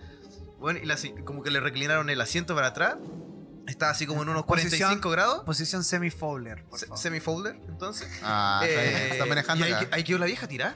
Bueno, 0.60 0.80
y 0.82 0.86
la- 0.86 0.98
como 1.26 1.44
que 1.44 1.52
le 1.52 1.60
reclinaron 1.60 2.10
el 2.10 2.20
asiento 2.22 2.56
para 2.56 2.68
atrás. 2.68 2.96
Estaba 3.68 3.92
así 3.92 4.06
como 4.06 4.24
en 4.24 4.30
unos 4.30 4.46
45 4.46 5.10
grados. 5.10 5.44
Posición 5.46 5.84
semi-fowler, 5.84 6.64
por 6.66 6.80
Se-. 6.80 6.88
Semi-folder, 6.96 7.56
entonces. 7.70 8.10
Ah, 8.24 8.62
está 8.66 8.82
Eh, 8.84 9.10
está 9.12 9.26
manejando 9.26 9.68
y 9.68 9.72
ahí, 9.72 9.88
ahí 9.92 10.04
quedó 10.04 10.18
la 10.20 10.26
vieja 10.26 10.48
tirada. 10.48 10.76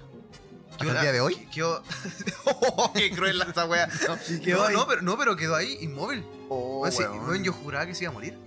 ¿Hasta 0.80 0.94
el 0.96 1.02
día 1.02 1.12
de 1.12 1.22
hoy? 1.22 1.36
Quedó... 1.54 1.84
Oh, 2.46 2.94
¡Qué 2.94 3.12
cruel 3.12 3.42
esa 3.42 3.66
wea! 3.66 3.88
No, 4.08 4.18
quedó 4.44 4.70
no, 4.70 4.78
no, 4.80 4.88
pero, 4.88 5.02
no, 5.02 5.18
pero 5.18 5.36
quedó 5.36 5.56
ahí 5.56 5.78
inmóvil. 5.82 6.24
Oh, 6.50 6.80
Weón, 6.82 6.92
sí, 6.94 7.04
weón. 7.04 7.44
yo 7.44 7.52
juraba 7.54 7.86
que 7.86 7.94
se 7.96 8.04
iba 8.06 8.12
a 8.12 8.14
morir. 8.14 8.38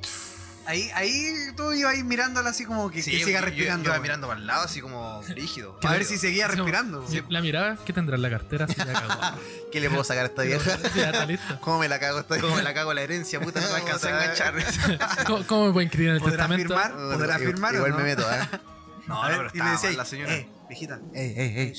Ahí, 0.66 0.88
ahí 0.94 1.34
tú 1.56 1.72
ibas 1.72 1.94
ahí 1.94 2.04
mirándola 2.04 2.50
así 2.50 2.64
como 2.64 2.90
que, 2.90 3.02
Sí, 3.02 3.10
que 3.10 3.18
yo- 3.20 3.26
siga 3.26 3.40
yo- 3.40 3.46
respirando. 3.46 3.84
Yo, 3.86 3.90
iba 3.92 4.00
mirando 4.00 4.28
para 4.28 4.38
el 4.38 4.46
lado, 4.46 4.62
así 4.62 4.80
como 4.80 5.20
rígido. 5.28 5.76
A 5.82 5.92
ver 5.92 6.04
si 6.04 6.16
seguía 6.16 6.46
Así 6.46 6.52
como- 6.56 6.66
respirando. 6.66 7.08
Sí, 7.08 7.22
La 7.28 7.40
mirada, 7.40 7.76
¿qué 7.84 7.92
tendrá 7.92 8.14
en 8.16 8.22
la 8.22 8.30
cartera? 8.30 8.68
Si 8.68 8.74
ya 8.74 8.92
cagó. 8.92 9.38
¿Qué 9.72 9.80
le 9.80 9.88
puedo 9.90 10.04
sacar 10.04 10.24
a 10.24 10.26
esta 10.28 10.42
vieja? 10.42 10.76
Sí, 10.76 11.00
ya 11.00 11.06
está 11.10 11.26
listo. 11.26 11.58
¿Cómo 11.60 11.78
me 11.80 11.88
la 11.88 11.98
cago 11.98 12.20
esta 12.20 12.38
Como 12.40 12.54
me 12.56 12.62
la 12.62 12.72
cago 12.74 12.94
la 12.94 13.02
herencia, 13.02 13.40
puta, 13.40 13.60
no 13.60 13.68
me 13.68 13.74
alcanza 13.76 14.08
a 14.08 14.10
enganchar. 14.10 14.54
¿Cómo, 15.26 15.46
cómo 15.46 15.66
me 15.66 15.72
pueden 15.72 15.88
escribir 15.88 16.10
en 16.10 16.14
el 16.16 16.20
¿Podrá 16.20 16.36
testamento? 16.46 16.68
firmar? 16.74 16.92
¿Podrá 16.92 17.38
firmar 17.38 17.72
o 17.74 17.76
Igual 17.78 17.90
no? 17.92 17.96
me 17.98 18.04
meto, 18.04 18.22
¿eh? 18.30 18.48
No, 19.10 19.22
no, 19.22 19.36
pero 19.36 19.50
y 19.52 19.58
le 19.58 19.70
decía, 19.70 19.90
la 19.92 20.04
señora. 20.04 20.32
eh, 20.34 20.48
viejita, 20.68 21.00
Ey, 21.14 21.72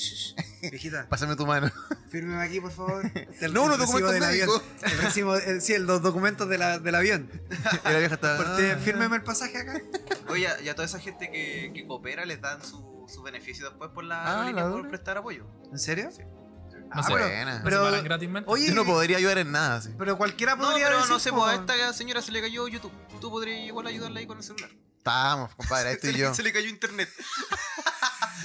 viejita, 0.70 1.08
Pásame 1.10 1.36
tu 1.36 1.46
mano. 1.46 1.72
fírmeme 2.10 2.42
aquí, 2.44 2.60
por 2.60 2.72
favor. 2.72 3.04
El, 3.42 3.54
No, 3.54 3.64
unos 3.64 3.78
documentos 3.80 4.12
del 4.14 4.24
avión. 4.24 4.50
El 4.84 4.98
recibo, 5.00 5.36
el- 5.36 5.62
sí, 5.62 5.74
el- 5.74 5.86
los 5.86 6.02
documentos 6.02 6.48
de 6.50 6.58
la- 6.58 6.80
del 6.80 6.96
avión. 6.96 7.30
Y 7.86 7.90
la 7.92 8.00
vieja 8.00 8.16
está. 8.16 8.38
Porque, 8.38 8.78
fírmeme 8.84 9.16
el 9.16 9.24
pasaje 9.24 9.58
acá. 9.58 9.82
Oye, 10.30 10.48
y 10.64 10.70
a 10.70 10.76
toda 10.76 10.86
esa 10.86 11.00
gente 11.00 11.32
que, 11.32 11.72
que 11.74 11.88
coopera 11.88 12.26
les 12.26 12.42
dan 12.42 12.64
su, 12.64 13.06
su 13.08 13.22
beneficio 13.24 13.68
después 13.70 13.90
por 13.92 14.04
la 14.04 14.22
Ah, 14.24 14.32
aerolínea 14.42 14.66
la 14.66 14.72
por 14.72 14.88
prestar 14.90 15.18
apoyo. 15.18 15.48
¿En 15.72 15.80
serio? 15.80 16.10
No 16.10 16.88
Ah, 16.92 17.04
sé. 17.04 17.14
pero- 17.14 17.26
Buena. 17.26 17.58
¿No 17.60 17.64
pero-? 17.64 18.52
Oye, 18.52 18.68
Yo 18.68 18.74
no 18.76 18.84
podría 18.86 19.16
ayudar 19.18 19.38
en 19.38 19.52
nada, 19.54 19.82
sí. 19.82 19.90
pero 19.98 20.18
cualquiera 20.18 20.56
No, 20.58 20.64
podría 20.66 20.88
pero 20.88 20.98
decir, 20.98 21.12
no 21.14 21.20
sé, 21.20 21.32
pues 21.32 21.44
a 21.46 21.56
esta 21.56 21.94
señora 21.94 22.22
se 22.22 22.34
le 22.34 22.42
cayó 22.42 22.68
YouTube. 22.68 22.92
Tú 23.22 23.30
podrías 23.30 23.60
igual 23.66 23.88
ayudarla 23.88 24.20
ahí 24.20 24.28
con 24.28 24.38
el 24.38 24.44
celular. 24.44 24.70
Estamos, 25.02 25.56
compadre, 25.56 25.94
esto 25.94 26.10
y 26.12 26.14
yo. 26.16 26.32
se 26.36 26.44
le 26.44 26.54
cayó 26.54 26.70
internet. 26.70 27.10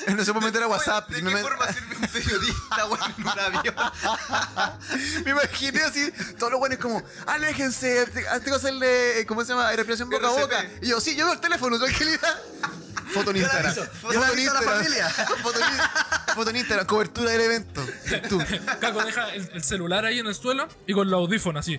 No 0.08 0.24
se 0.24 0.32
puede 0.32 0.46
meter 0.46 0.62
a 0.62 0.68
WhatsApp. 0.68 1.06
¿De 1.10 1.16
qué 1.16 1.22
me... 1.22 1.36
forma 1.42 1.66
sirve 1.70 1.96
un 1.96 2.08
periodista, 2.08 2.86
weón, 2.86 3.14
en 3.18 3.22
un 3.22 3.38
avión? 3.38 3.74
me 5.24 5.30
imaginé 5.32 5.82
así, 5.82 6.12
todos 6.38 6.52
los 6.52 6.58
buenos 6.60 6.78
como, 6.78 7.02
aléjense, 7.26 8.06
te- 8.06 8.22
tengo 8.22 8.40
que 8.44 8.50
hacerle, 8.52 9.20
eh, 9.20 9.26
¿cómo 9.26 9.42
se 9.44 9.48
llama? 9.52 9.70
Respiración 9.72 10.08
boca 10.08 10.28
a 10.28 10.30
boca. 10.30 10.64
Y 10.80 10.88
yo, 10.88 11.00
sí, 11.00 11.14
yo 11.14 11.26
veo 11.26 11.34
el 11.34 11.40
teléfono, 11.40 11.78
tranquilidad. 11.78 12.40
Foto 13.12 13.30
en 13.32 13.36
Instagram. 13.36 13.74
Foto 13.74 14.14
en 14.14 14.24
aviso 14.24 14.50
a 14.50 14.54
la 14.54 14.60
Instagram. 14.60 14.78
familia. 14.78 15.08
Foto 15.42 15.60
en, 15.60 16.34
foto 16.34 16.50
en 16.50 16.56
Instagram, 16.56 16.86
cobertura 16.86 17.30
del 17.32 17.40
evento. 17.42 17.86
Tú, 18.30 18.42
Caco 18.80 19.04
deja 19.04 19.34
el, 19.34 19.50
el 19.52 19.62
celular 19.62 20.04
ahí 20.06 20.20
en 20.20 20.26
el 20.26 20.34
suelo 20.34 20.68
y 20.86 20.94
con 20.94 21.10
los 21.10 21.18
audífonos 21.18 21.60
así. 21.60 21.78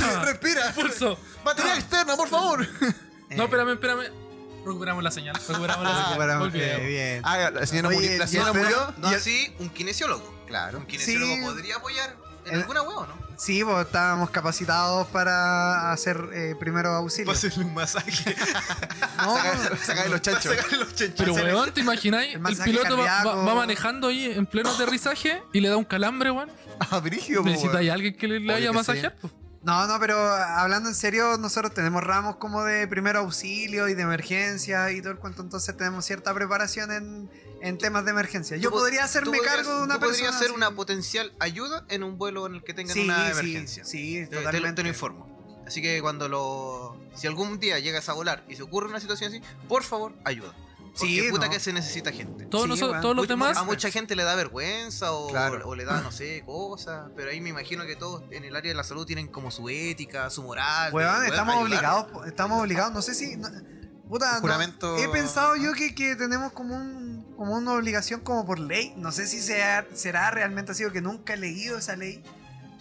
Ah, 0.00 0.22
respira. 0.24 0.72
Pulso. 0.72 1.18
Batería 1.44 1.76
externa, 1.76 2.16
por 2.16 2.28
favor. 2.28 2.66
No, 3.36 3.44
espérame, 3.44 3.70
espérame. 3.72 4.04
Recuperamos 4.64 5.02
la 5.04 5.10
señal. 5.10 5.34
Recuperamos 5.48 5.84
la 5.84 5.90
señal. 5.90 6.06
Recuperamos, 6.08 6.54
eh, 6.54 6.86
bien. 6.86 7.22
Ah, 7.24 7.50
la 7.50 7.66
señora 7.66 7.88
Oye, 7.88 7.96
murió. 7.98 8.18
La 8.18 8.26
señora 8.26 8.52
murió. 8.52 8.94
No, 8.98 9.10
Y 9.10 9.14
el- 9.14 9.20
sí, 9.20 9.54
un 9.58 9.68
kinesiólogo. 9.70 10.34
Claro. 10.46 10.78
Un 10.78 10.86
kinesiólogo 10.86 11.34
Sí. 11.34 11.40
podría 11.42 11.76
apoyar 11.76 12.16
en 12.46 12.54
El- 12.54 12.60
alguna 12.62 12.82
hueá, 12.82 12.96
¿o 12.98 13.06
¿no? 13.06 13.28
Sí, 13.38 13.62
pues 13.62 13.86
estábamos 13.86 14.30
capacitados 14.30 15.06
para 15.08 15.92
hacer 15.92 16.18
eh, 16.32 16.56
primero 16.58 16.90
auxilio. 16.90 17.30
hacerle 17.30 17.64
un 17.64 17.74
masaje. 17.74 18.34
No, 19.18 19.36
Saca- 19.36 19.76
saca 19.76 20.02
de 20.04 20.08
los 20.10 20.22
chanchos. 20.22 20.54
Sacarle 20.56 20.78
los 20.78 20.94
chanchos. 20.94 21.14
Pero, 21.18 21.34
weón, 21.34 21.72
¿te 21.72 21.80
imagináis? 21.80 22.34
el 22.34 22.58
piloto 22.64 22.96
va, 22.98 23.54
manejando 23.54 24.08
ahí 24.08 24.24
en 24.32 24.46
pleno 24.46 24.70
aterrizaje 24.70 25.42
y 25.52 25.60
le 25.60 25.68
da 25.68 25.76
un 25.76 25.84
calambre, 25.84 26.30
weón. 26.30 26.50
Ah, 26.90 26.98
brígido, 27.00 27.42
po, 27.42 27.48
Necesita 27.48 27.74
weón. 27.78 27.90
alguien 27.90 28.16
que 28.16 28.28
le, 28.28 28.40
le 28.40 28.54
a 28.54 28.58
que 28.58 28.72
masajear. 28.72 29.14
pues. 29.20 29.32
No, 29.62 29.86
no, 29.88 29.98
pero 29.98 30.16
hablando 30.18 30.88
en 30.88 30.94
serio, 30.94 31.36
nosotros 31.36 31.74
tenemos 31.74 32.02
ramos 32.04 32.36
como 32.36 32.62
de 32.64 32.86
primero 32.86 33.18
auxilio 33.18 33.88
y 33.88 33.94
de 33.94 34.02
emergencia 34.02 34.90
y 34.92 35.00
todo 35.02 35.12
el 35.12 35.18
cuento, 35.18 35.42
entonces 35.42 35.76
tenemos 35.76 36.04
cierta 36.04 36.32
preparación 36.32 36.92
en, 36.92 37.30
en 37.60 37.76
temas 37.76 38.04
de 38.04 38.12
emergencia. 38.12 38.56
Yo 38.56 38.70
podría 38.70 39.02
hacerme 39.04 39.36
podrías- 39.38 39.56
cargo 39.56 39.78
de 39.78 39.82
una 39.82 39.94
tú 39.94 40.00
persona. 40.00 40.26
podrías 40.28 40.38
ser 40.42 40.52
una 40.52 40.70
potencial 40.70 41.32
ayuda 41.40 41.84
en 41.88 42.04
un 42.04 42.18
vuelo 42.18 42.46
en 42.46 42.54
el 42.54 42.62
que 42.62 42.72
tengan 42.72 42.94
sí, 42.94 43.04
una 43.04 43.30
emergencia. 43.30 43.84
Sí, 43.84 44.26
te, 44.30 44.36
totalmente. 44.36 44.76
te 44.76 44.82
lo 44.84 44.88
informo. 44.90 45.28
Así 45.66 45.82
que 45.82 46.00
cuando 46.00 46.28
lo. 46.28 46.96
Si 47.14 47.26
algún 47.26 47.58
día 47.58 47.78
llegas 47.80 48.08
a 48.08 48.12
volar 48.14 48.44
y 48.48 48.54
se 48.56 48.62
ocurre 48.62 48.88
una 48.88 49.00
situación 49.00 49.32
así, 49.32 49.42
por 49.68 49.82
favor, 49.82 50.14
ayuda. 50.24 50.54
Porque 50.88 51.06
Sí, 51.06 51.26
puta 51.30 51.46
no. 51.46 51.52
que 51.52 51.60
se 51.60 51.72
necesita 51.72 52.10
gente. 52.12 52.46
Todos, 52.46 52.64
Sí, 52.64 52.70
nosotros- 52.70 53.00
todos 53.00 53.16
los 53.16 53.28
demás. 53.28 53.56
A 53.56 53.62
mucha 53.64 53.90
gente 53.90 54.16
le 54.16 54.24
da 54.24 54.34
vergüenza 54.34 55.12
o, 55.12 55.28
Claro. 55.28 55.66
o 55.68 55.74
le 55.74 55.84
da, 55.84 56.00
no 56.00 56.10
sé, 56.12 56.42
cosas. 56.44 57.10
Pero 57.16 57.30
ahí 57.30 57.40
me 57.40 57.50
imagino 57.50 57.84
que 57.86 57.96
todos 57.96 58.22
en 58.30 58.44
el 58.44 58.54
área 58.56 58.70
de 58.70 58.76
la 58.76 58.84
salud 58.84 59.06
tienen 59.06 59.28
como 59.28 59.50
su 59.50 59.68
ética, 59.68 60.28
su 60.30 60.42
moral. 60.42 60.90
poder 60.90 61.08
estamos 61.30 61.54
ayudar. 61.56 61.62
obligados, 61.62 62.26
estamos 62.26 62.60
obligados, 62.62 62.92
no 62.92 63.02
sé 63.02 63.14
si... 63.14 63.36
no- 63.36 63.48
puta, 64.08 64.34
no, 64.36 64.40
Juramento- 64.40 64.96
he 64.98 65.08
pensado 65.08 65.54
yo 65.56 65.72
que, 65.74 65.94
que 65.94 66.16
tenemos 66.16 66.52
como 66.52 66.74
un 66.76 67.18
como 67.36 67.54
una 67.54 67.74
obligación 67.74 68.20
como 68.22 68.44
por 68.44 68.58
ley, 68.58 68.92
no 68.96 69.12
sé 69.12 69.28
si 69.28 69.40
sea, 69.40 69.86
será 69.94 70.28
realmente 70.32 70.72
así 70.72 70.84
o 70.84 70.90
que 70.90 71.00
nunca 71.00 71.34
he 71.34 71.36
leído 71.36 71.78
esa 71.78 71.94
ley, 71.94 72.20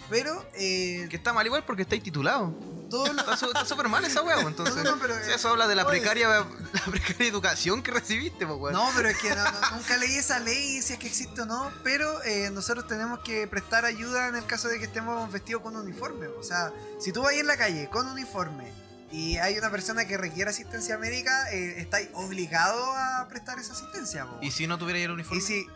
pero... 0.09 0.45
eh, 0.53 1.07
Que 1.09 1.15
está 1.17 1.33
mal 1.33 1.45
igual 1.45 1.63
porque 1.65 1.81
estáis 1.83 2.01
titulados. 2.03 2.51
todo 2.89 3.11
lo- 3.11 3.21
Está 3.21 3.65
súper 3.65 3.89
mal 3.89 4.03
esa 4.05 4.21
weá, 4.21 4.39
entonces. 4.41 4.75
No, 4.83 4.95
no, 4.95 5.01
pero, 5.01 5.13
Sí, 5.23 5.31
eso 5.35 5.49
habla 5.49 5.67
de 5.67 5.75
la 5.75 5.83
oye. 5.85 5.99
precaria, 5.99 6.27
la 6.29 6.81
precaria 6.89 7.27
educación 7.27 7.83
que 7.83 7.91
recibiste, 7.91 8.45
pues, 8.47 8.57
weón. 8.59 8.73
No, 8.73 8.89
pero 8.95 9.09
es 9.09 9.17
que 9.17 9.29
no- 9.35 9.43
nunca 9.75 9.97
leí 9.97 10.15
esa 10.15 10.39
ley, 10.39 10.81
si 10.81 10.93
es 10.93 10.99
que 10.99 11.07
existe 11.07 11.41
o 11.41 11.45
no, 11.45 11.69
pero 11.83 12.23
eh, 12.23 12.49
nosotros 12.51 12.87
tenemos 12.87 13.19
que 13.19 13.47
prestar 13.47 13.85
ayuda 13.85 14.27
en 14.29 14.35
el 14.35 14.45
caso 14.45 14.67
de 14.69 14.79
que 14.79 14.85
estemos 14.85 15.31
vestidos 15.31 15.61
con 15.61 15.75
uniforme. 15.75 16.27
O 16.27 16.43
sea, 16.43 16.71
si 16.99 17.11
tú 17.11 17.21
vas 17.23 17.33
en 17.33 17.47
la 17.47 17.57
calle 17.57 17.89
con 17.89 18.07
uniforme 18.07 18.71
y 19.11 19.37
hay 19.37 19.57
una 19.57 19.69
persona 19.69 20.05
que 20.05 20.17
requiere 20.17 20.49
asistencia 20.49 20.97
médica, 20.97 21.51
eh, 21.51 21.75
estáis 21.81 22.09
obligado 22.13 22.81
a 22.95 23.25
prestar 23.29 23.57
esa 23.59 23.73
asistencia. 23.73 24.25
po. 24.25 24.37
Y 24.41 24.51
si 24.51 24.67
no 24.67 24.77
tuviera 24.77 24.99
el 24.99 25.11
uniforme. 25.11 25.37
Y 25.39 25.41
si 25.41 25.67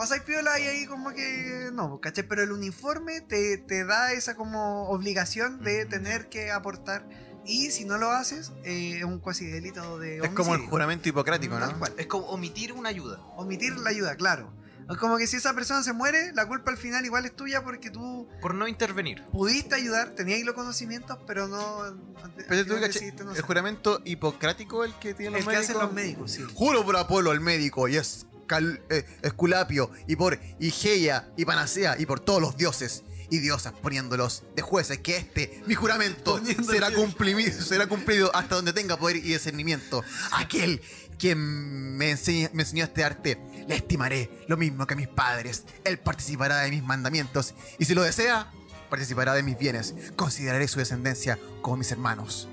pasáis 0.00 0.22
piola 0.22 0.58
y 0.58 0.62
ahí 0.66 0.86
como 0.86 1.10
que 1.12 1.68
no, 1.74 2.00
¿cachai? 2.00 2.26
Pero 2.26 2.42
el 2.42 2.52
uniforme 2.52 3.20
te, 3.20 3.58
te 3.58 3.84
da 3.84 4.14
esa 4.14 4.34
como 4.34 4.88
obligación 4.88 5.62
de 5.62 5.84
tener 5.84 6.30
que 6.30 6.50
aportar. 6.50 7.06
Y 7.44 7.70
si 7.70 7.84
no 7.84 7.98
lo 7.98 8.10
haces, 8.10 8.50
eh, 8.64 8.96
es 8.98 9.04
un 9.04 9.18
cuasi 9.18 9.44
delito 9.46 9.98
de 9.98 10.16
Es 10.18 10.28
como 10.30 10.50
el 10.52 10.56
homicidio. 10.56 10.70
juramento 10.70 11.08
hipocrático, 11.10 11.58
Tal 11.58 11.72
¿no? 11.72 11.78
cual. 11.78 11.92
Es 11.98 12.06
como 12.06 12.26
omitir 12.28 12.72
una 12.72 12.88
ayuda. 12.88 13.18
Omitir 13.36 13.76
la 13.76 13.90
ayuda, 13.90 14.16
claro. 14.16 14.50
Es 14.90 14.96
como 14.96 15.18
que 15.18 15.26
si 15.26 15.36
esa 15.36 15.52
persona 15.54 15.82
se 15.82 15.92
muere, 15.92 16.32
la 16.32 16.46
culpa 16.46 16.70
al 16.70 16.78
final 16.78 17.04
igual 17.04 17.24
es 17.26 17.36
tuya 17.36 17.62
porque 17.62 17.90
tú 17.90 18.26
Por 18.40 18.54
no 18.54 18.66
intervenir. 18.68 19.22
pudiste 19.26 19.74
ayudar, 19.74 20.10
tenías 20.16 20.40
los 20.44 20.54
conocimientos, 20.54 21.18
pero 21.26 21.46
no. 21.46 21.82
Pero 22.48 22.66
tú, 22.66 22.74
decidiste 22.76 23.18
no 23.22 23.30
el 23.30 23.34
hacer. 23.34 23.44
juramento 23.44 24.00
hipocrático 24.04 24.82
el 24.84 24.92
que 24.94 25.12
tienen 25.14 25.36
El 25.38 25.44
los 25.44 25.48
que 25.54 25.56
médicos. 25.58 25.70
hacen 25.76 25.78
los 25.86 25.92
médicos, 25.92 26.32
sí. 26.32 26.44
Juro 26.54 26.84
por 26.84 26.96
Apolo, 26.96 27.32
el 27.32 27.40
médico, 27.40 27.86
y 27.86 27.96
es 27.96 28.26
Cal- 28.50 28.82
eh, 28.90 29.04
Esculapio, 29.22 29.92
y 30.08 30.16
por 30.16 30.40
Igeia 30.58 31.30
y 31.36 31.44
Panacea, 31.44 31.94
y 32.00 32.04
por 32.06 32.18
todos 32.18 32.42
los 32.42 32.56
dioses 32.56 33.04
y 33.30 33.38
diosas 33.38 33.72
poniéndolos 33.80 34.42
de 34.56 34.62
jueces, 34.62 34.98
que 34.98 35.16
este, 35.16 35.62
mi 35.66 35.76
juramento, 35.76 36.40
será 36.68 36.90
cumplido, 36.90 37.62
será 37.62 37.86
cumplido 37.86 38.34
hasta 38.34 38.56
donde 38.56 38.72
tenga 38.72 38.96
poder 38.96 39.16
y 39.16 39.20
discernimiento. 39.20 40.02
Aquel 40.32 40.82
quien 41.16 41.38
me, 41.96 42.10
enseña- 42.10 42.50
me 42.52 42.64
enseñó 42.64 42.82
este 42.82 43.04
arte, 43.04 43.38
le 43.68 43.76
estimaré 43.76 44.28
lo 44.48 44.56
mismo 44.56 44.84
que 44.84 44.94
a 44.94 44.96
mis 44.96 45.06
padres. 45.06 45.62
Él 45.84 46.00
participará 46.00 46.58
de 46.62 46.70
mis 46.70 46.82
mandamientos, 46.82 47.54
y 47.78 47.84
si 47.84 47.94
lo 47.94 48.02
desea, 48.02 48.50
participará 48.88 49.34
de 49.34 49.44
mis 49.44 49.56
bienes. 49.56 49.94
Consideraré 50.16 50.66
su 50.66 50.80
descendencia 50.80 51.38
como 51.62 51.76
mis 51.76 51.92
hermanos. 51.92 52.48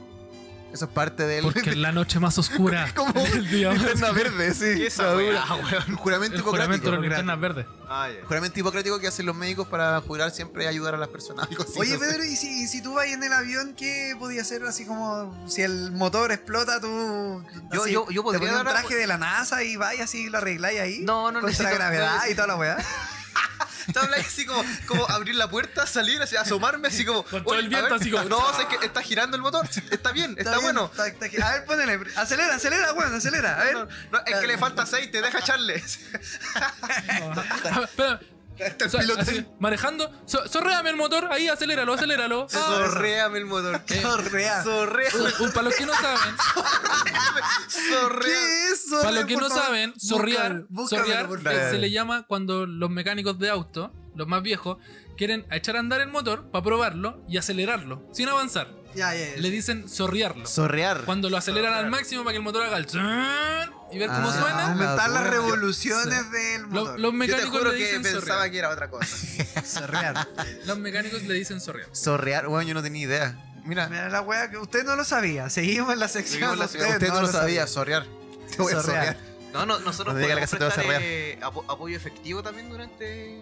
Eso 0.77 0.85
es 0.85 0.91
parte 0.91 1.23
del... 1.25 1.43
Porque 1.43 1.71
en 1.71 1.81
la 1.81 1.91
noche 1.91 2.19
más 2.19 2.37
oscura 2.37 2.91
como 2.95 3.11
del 3.33 3.49
día 3.49 3.71
linterna 3.73 4.11
verde, 4.11 4.53
sí. 4.53 4.79
¿Qué 4.79 4.87
esa 4.87 5.03
la 5.11 5.15
weá? 5.15 5.43
El 5.87 5.95
juramento 5.95 6.35
El 6.35 6.41
juramento 6.43 6.43
hipocrático. 6.43 6.85
de 6.85 6.91
las 6.91 7.01
linternas 7.01 7.39
verdes. 7.39 7.65
Ah, 7.89 8.09
El 8.09 8.23
juramento 8.25 8.59
hipocrático 8.59 8.99
que 8.99 9.07
hacen 9.07 9.25
los 9.25 9.35
médicos 9.35 9.67
para 9.67 9.99
jurar 10.01 10.29
siempre 10.31 10.67
ayudar 10.67 10.93
a 10.93 10.97
las 10.97 11.09
personas. 11.09 11.47
Oye. 11.75 11.97
Pedro, 11.97 12.23
¿y 12.23 12.35
si, 12.35 12.63
y 12.63 12.67
si 12.67 12.81
tú 12.83 12.93
vas 12.93 13.07
en 13.07 13.23
el 13.23 13.33
avión, 13.33 13.73
qué 13.75 14.15
podía 14.19 14.41
hacer 14.43 14.63
así 14.65 14.85
como 14.85 15.35
si 15.47 15.63
el 15.63 15.91
motor 15.93 16.31
explota, 16.31 16.79
tú. 16.79 17.43
Yo- 17.73 17.81
así, 17.83 17.91
yo- 17.93 18.05
yo 18.11 18.21
te 18.21 18.23
podría 18.23 18.39
pones 18.39 18.57
un 18.59 18.67
traje 18.67 18.95
de 18.95 19.07
la 19.07 19.17
NASA 19.17 19.63
y 19.63 19.77
vas 19.77 19.95
y 19.95 20.01
así 20.01 20.29
lo 20.29 20.37
arregláis 20.37 20.79
ahí? 20.79 20.99
No, 20.99 21.31
no 21.31 21.41
Contra 21.41 21.49
necesito- 21.69 21.75
gravedad 21.75 22.21
no 22.23 22.31
y 22.31 22.35
toda 22.35 22.47
la 22.47 22.55
weá. 22.57 22.77
Tú 23.93 23.99
hablas 23.99 24.19
así 24.27 24.45
como, 24.45 24.63
como 24.87 25.09
abrir 25.09 25.35
la 25.35 25.49
puerta, 25.49 25.85
salir, 25.87 26.21
así, 26.21 26.35
asomarme, 26.35 26.87
así 26.89 27.05
como. 27.05 27.23
Con 27.23 27.43
todo 27.43 27.53
"Oye, 27.53 27.61
el 27.63 27.69
viento, 27.69 27.89
ver". 27.89 27.99
así 28.01 28.11
como- 28.11 28.25
No, 28.25 28.53
sé 28.55 28.67
que 28.67 28.85
está 28.85 29.01
girando 29.01 29.35
el 29.37 29.41
motor. 29.43 29.67
Está 29.91 30.11
bien, 30.11 30.35
está, 30.37 30.51
bien, 30.51 30.63
bueno. 30.63 30.91
está- 30.91 31.07
está- 31.07 31.47
a 31.47 31.53
ver, 31.53 31.65
ponele. 31.65 31.99
Acelera, 32.15 32.55
acelera, 32.55 32.93
weón, 32.93 33.13
acelera. 33.15 33.59
A 33.59 33.63
ver. 33.63 33.73
No, 33.75 33.87
no, 34.11 34.19
es 34.25 34.35
que 34.35 34.47
le 34.47 34.57
falta 34.57 34.83
aceite, 34.83 35.21
deja 35.21 35.39
echarle. 35.43 35.83
Ah, 36.55 37.81
espera. 37.83 38.19
Está 38.59 38.85
el 38.85 38.91
So- 38.91 38.97
piloto 38.99 39.21
así, 39.21 39.35
ahí. 39.37 39.47
manejando, 39.59 40.11
so- 40.25 40.47
sorréame 40.47 40.89
el 40.89 40.95
motor, 40.95 41.27
ahí, 41.31 41.47
aceléralo, 41.47 41.93
aceléralo. 41.93 42.47
Ah, 42.53 42.65
Zorréame 42.89 43.37
el 43.39 43.45
motor. 43.45 43.81
Zorrea. 44.01 44.63
Zorréame. 44.63 45.19
un- 45.19 45.45
un- 45.45 45.51
para 45.51 45.63
los 45.63 45.75
que 45.75 45.85
no 45.85 45.93
saben, 45.93 46.35
Zorréame. 47.69 48.25
¿Qué 48.25 48.67
es 48.73 48.85
eso? 48.85 48.99
para 49.01 49.11
los 49.11 49.25
que 49.25 49.35
no 49.35 49.47
favor, 49.49 49.63
saben, 49.65 49.93
búscamelo, 50.69 50.87
zorrear 50.87 51.27
por 51.27 51.39
eh, 51.39 51.69
se 51.71 51.77
le 51.77 51.91
llama 51.91 52.25
cuando 52.27 52.65
los 52.65 52.89
mecánicos 52.89 53.37
de 53.39 53.49
auto, 53.49 53.91
los 54.15 54.27
más 54.27 54.41
viejos, 54.41 54.77
quieren 55.17 55.45
echar 55.51 55.75
a 55.75 55.79
andar 55.79 56.01
el 56.01 56.09
motor 56.09 56.49
para 56.51 56.63
probarlo 56.63 57.23
y 57.27 57.37
acelerarlo, 57.37 58.07
sin 58.11 58.29
avanzar. 58.29 58.69
Ya, 58.95 59.13
ya, 59.13 59.35
ya. 59.35 59.37
Le 59.41 59.49
dicen 59.51 59.87
zorrearlo. 59.89 60.47
Zorrear. 60.47 61.03
Cuando 61.05 61.29
lo 61.29 61.37
aceleran 61.37 61.73
al 61.73 61.89
máximo 61.89 62.23
para 62.23 62.31
que 62.33 62.37
el 62.37 62.43
motor 62.43 62.63
haga 62.63 62.77
el 62.77 62.87
y 63.91 63.99
ver 63.99 64.09
cómo 64.09 64.29
Ah, 64.29 64.39
suena. 64.41 64.67
Aumentar 64.71 65.09
las 65.09 65.23
Yo- 65.25 65.29
revoluciones 65.31 66.23
sí. 66.25 66.29
del 66.31 66.61
Lo- 66.63 66.67
motor. 66.67 66.99
los 66.99 67.11
Yo 67.11 67.11
te 67.11 67.17
mecánicos 67.17 67.57
juro 67.59 67.71
le 67.71 67.77
que 67.77 67.85
dicen 67.85 68.01
pensaba 68.03 68.49
que 68.49 68.57
era 68.59 68.69
otra 68.69 68.89
cosa. 68.89 69.07
Zorrear. 69.65 70.27
Los 70.65 70.77
mecánicos 70.79 71.23
le 71.23 71.33
dicen 71.33 71.61
zorrear. 71.61 71.89
Zorrear, 71.95 72.47
bueno, 72.47 72.67
yo 72.67 72.73
no 72.73 72.83
tenía 72.83 73.03
idea. 73.03 73.43
Mira, 73.63 73.87
Mira 73.89 74.09
la 74.09 74.21
weá 74.21 74.49
que 74.49 74.57
usted 74.57 74.83
no 74.85 74.95
lo 74.95 75.03
sabía. 75.03 75.49
Seguimos 75.49 75.91
en 75.93 75.99
la 75.99 76.07
sección. 76.07 76.57
La- 76.57 76.65
usted, 76.65 76.79
usted 76.87 77.07
no 77.09 77.21
lo 77.21 77.27
sabía, 77.27 77.65
sabía. 77.65 77.67
zorrear. 77.67 78.05
Te 78.55 78.61
voy 78.61 78.73
a 78.73 78.81
zorrear. 78.81 79.17
No, 79.53 79.65
no, 79.65 79.79
nosotros 79.79 80.15
la 80.15 80.21
podemos 80.21 80.49
prestar 80.49 80.85
eh, 81.01 81.39
apo- 81.41 81.65
apoyo 81.67 81.95
efectivo 81.97 82.43
también 82.43 82.69
durante 82.69 83.37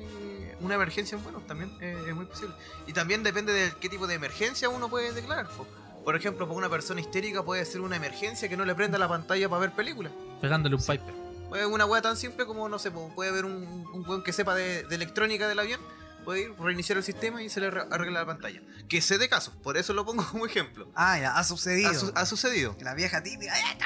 una 0.61 0.75
emergencia, 0.75 1.17
bueno, 1.17 1.39
también 1.47 1.75
eh, 1.81 1.97
es 2.07 2.15
muy 2.15 2.25
posible. 2.25 2.53
Y 2.87 2.93
también 2.93 3.21
depende 3.23 3.51
de 3.51 3.73
qué 3.81 3.89
tipo 3.89 4.07
de 4.07 4.13
emergencia 4.15 4.69
uno 4.69 4.87
puede 4.89 5.11
declarar. 5.11 5.47
po. 5.49 5.67
Por 6.05 6.15
ejemplo, 6.15 6.45
para 6.47 6.57
una 6.57 6.69
persona 6.69 7.01
histérica 7.01 7.43
puede 7.43 7.65
ser 7.65 7.81
una 7.81 7.95
emergencia 7.97 8.47
que 8.47 8.55
no 8.55 8.63
le 8.63 8.73
prenda 8.75 8.97
la 8.97 9.09
pantalla 9.09 9.49
para 9.49 9.59
ver 9.61 9.71
películas. 9.71 10.13
Pegándole 10.39 10.75
un 10.75 10.81
piper. 10.81 11.13
Puede 11.49 11.65
una 11.65 11.85
wea 11.85 12.01
tan 12.01 12.15
simple 12.15 12.45
como, 12.45 12.69
no 12.69 12.79
sé, 12.79 12.91
po, 12.91 13.11
puede 13.13 13.31
haber 13.31 13.45
un, 13.45 13.53
un 13.93 14.07
weón 14.07 14.23
que 14.23 14.31
sepa 14.31 14.55
de, 14.55 14.83
de 14.83 14.95
electrónica 14.95 15.47
del 15.47 15.59
avión, 15.59 15.79
puede 16.23 16.41
ir, 16.41 16.53
reiniciar 16.59 16.97
el 16.97 17.03
sistema 17.03 17.41
y 17.43 17.49
se 17.49 17.59
le 17.59 17.69
re- 17.71 17.85
arregla 17.91 18.19
la 18.21 18.25
pantalla. 18.25 18.61
Que 18.89 19.01
sé 19.01 19.17
de 19.17 19.29
casos, 19.29 19.53
por 19.63 19.77
eso 19.77 19.93
lo 19.93 20.05
pongo 20.05 20.23
como 20.31 20.45
ejemplo. 20.45 20.87
Ah, 20.95 21.19
ya, 21.19 21.35
ha 21.37 21.43
sucedido. 21.43 21.89
Ha, 21.89 21.93
su- 21.93 22.11
ha 22.15 22.25
sucedido. 22.25 22.75
La 22.81 22.93
vieja 22.93 23.21
típica. 23.23 23.53
¡Ay, 23.53 23.77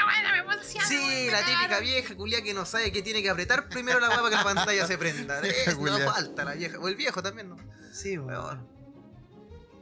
Sí, 0.87 1.29
la 1.31 1.39
típica 1.45 1.79
vieja 1.79 2.15
culia 2.15 2.41
que 2.41 2.53
no 2.53 2.65
sabe 2.65 2.91
que 2.91 3.01
tiene 3.01 3.21
que 3.21 3.29
apretar 3.29 3.69
primero 3.69 3.99
la 3.99 4.07
weá 4.09 4.17
para 4.17 4.29
que 4.29 4.35
la 4.35 4.43
pantalla 4.43 4.87
se 4.87 4.97
prenda. 4.97 5.39
Es- 5.43 5.77
no 5.77 5.97
falta 6.11 6.43
la 6.45 6.53
vieja. 6.53 6.79
O 6.79 6.87
el 6.87 6.95
viejo 6.95 7.21
también, 7.23 7.49
¿no? 7.49 7.57
Sí, 7.93 8.17
weón. 8.17 8.67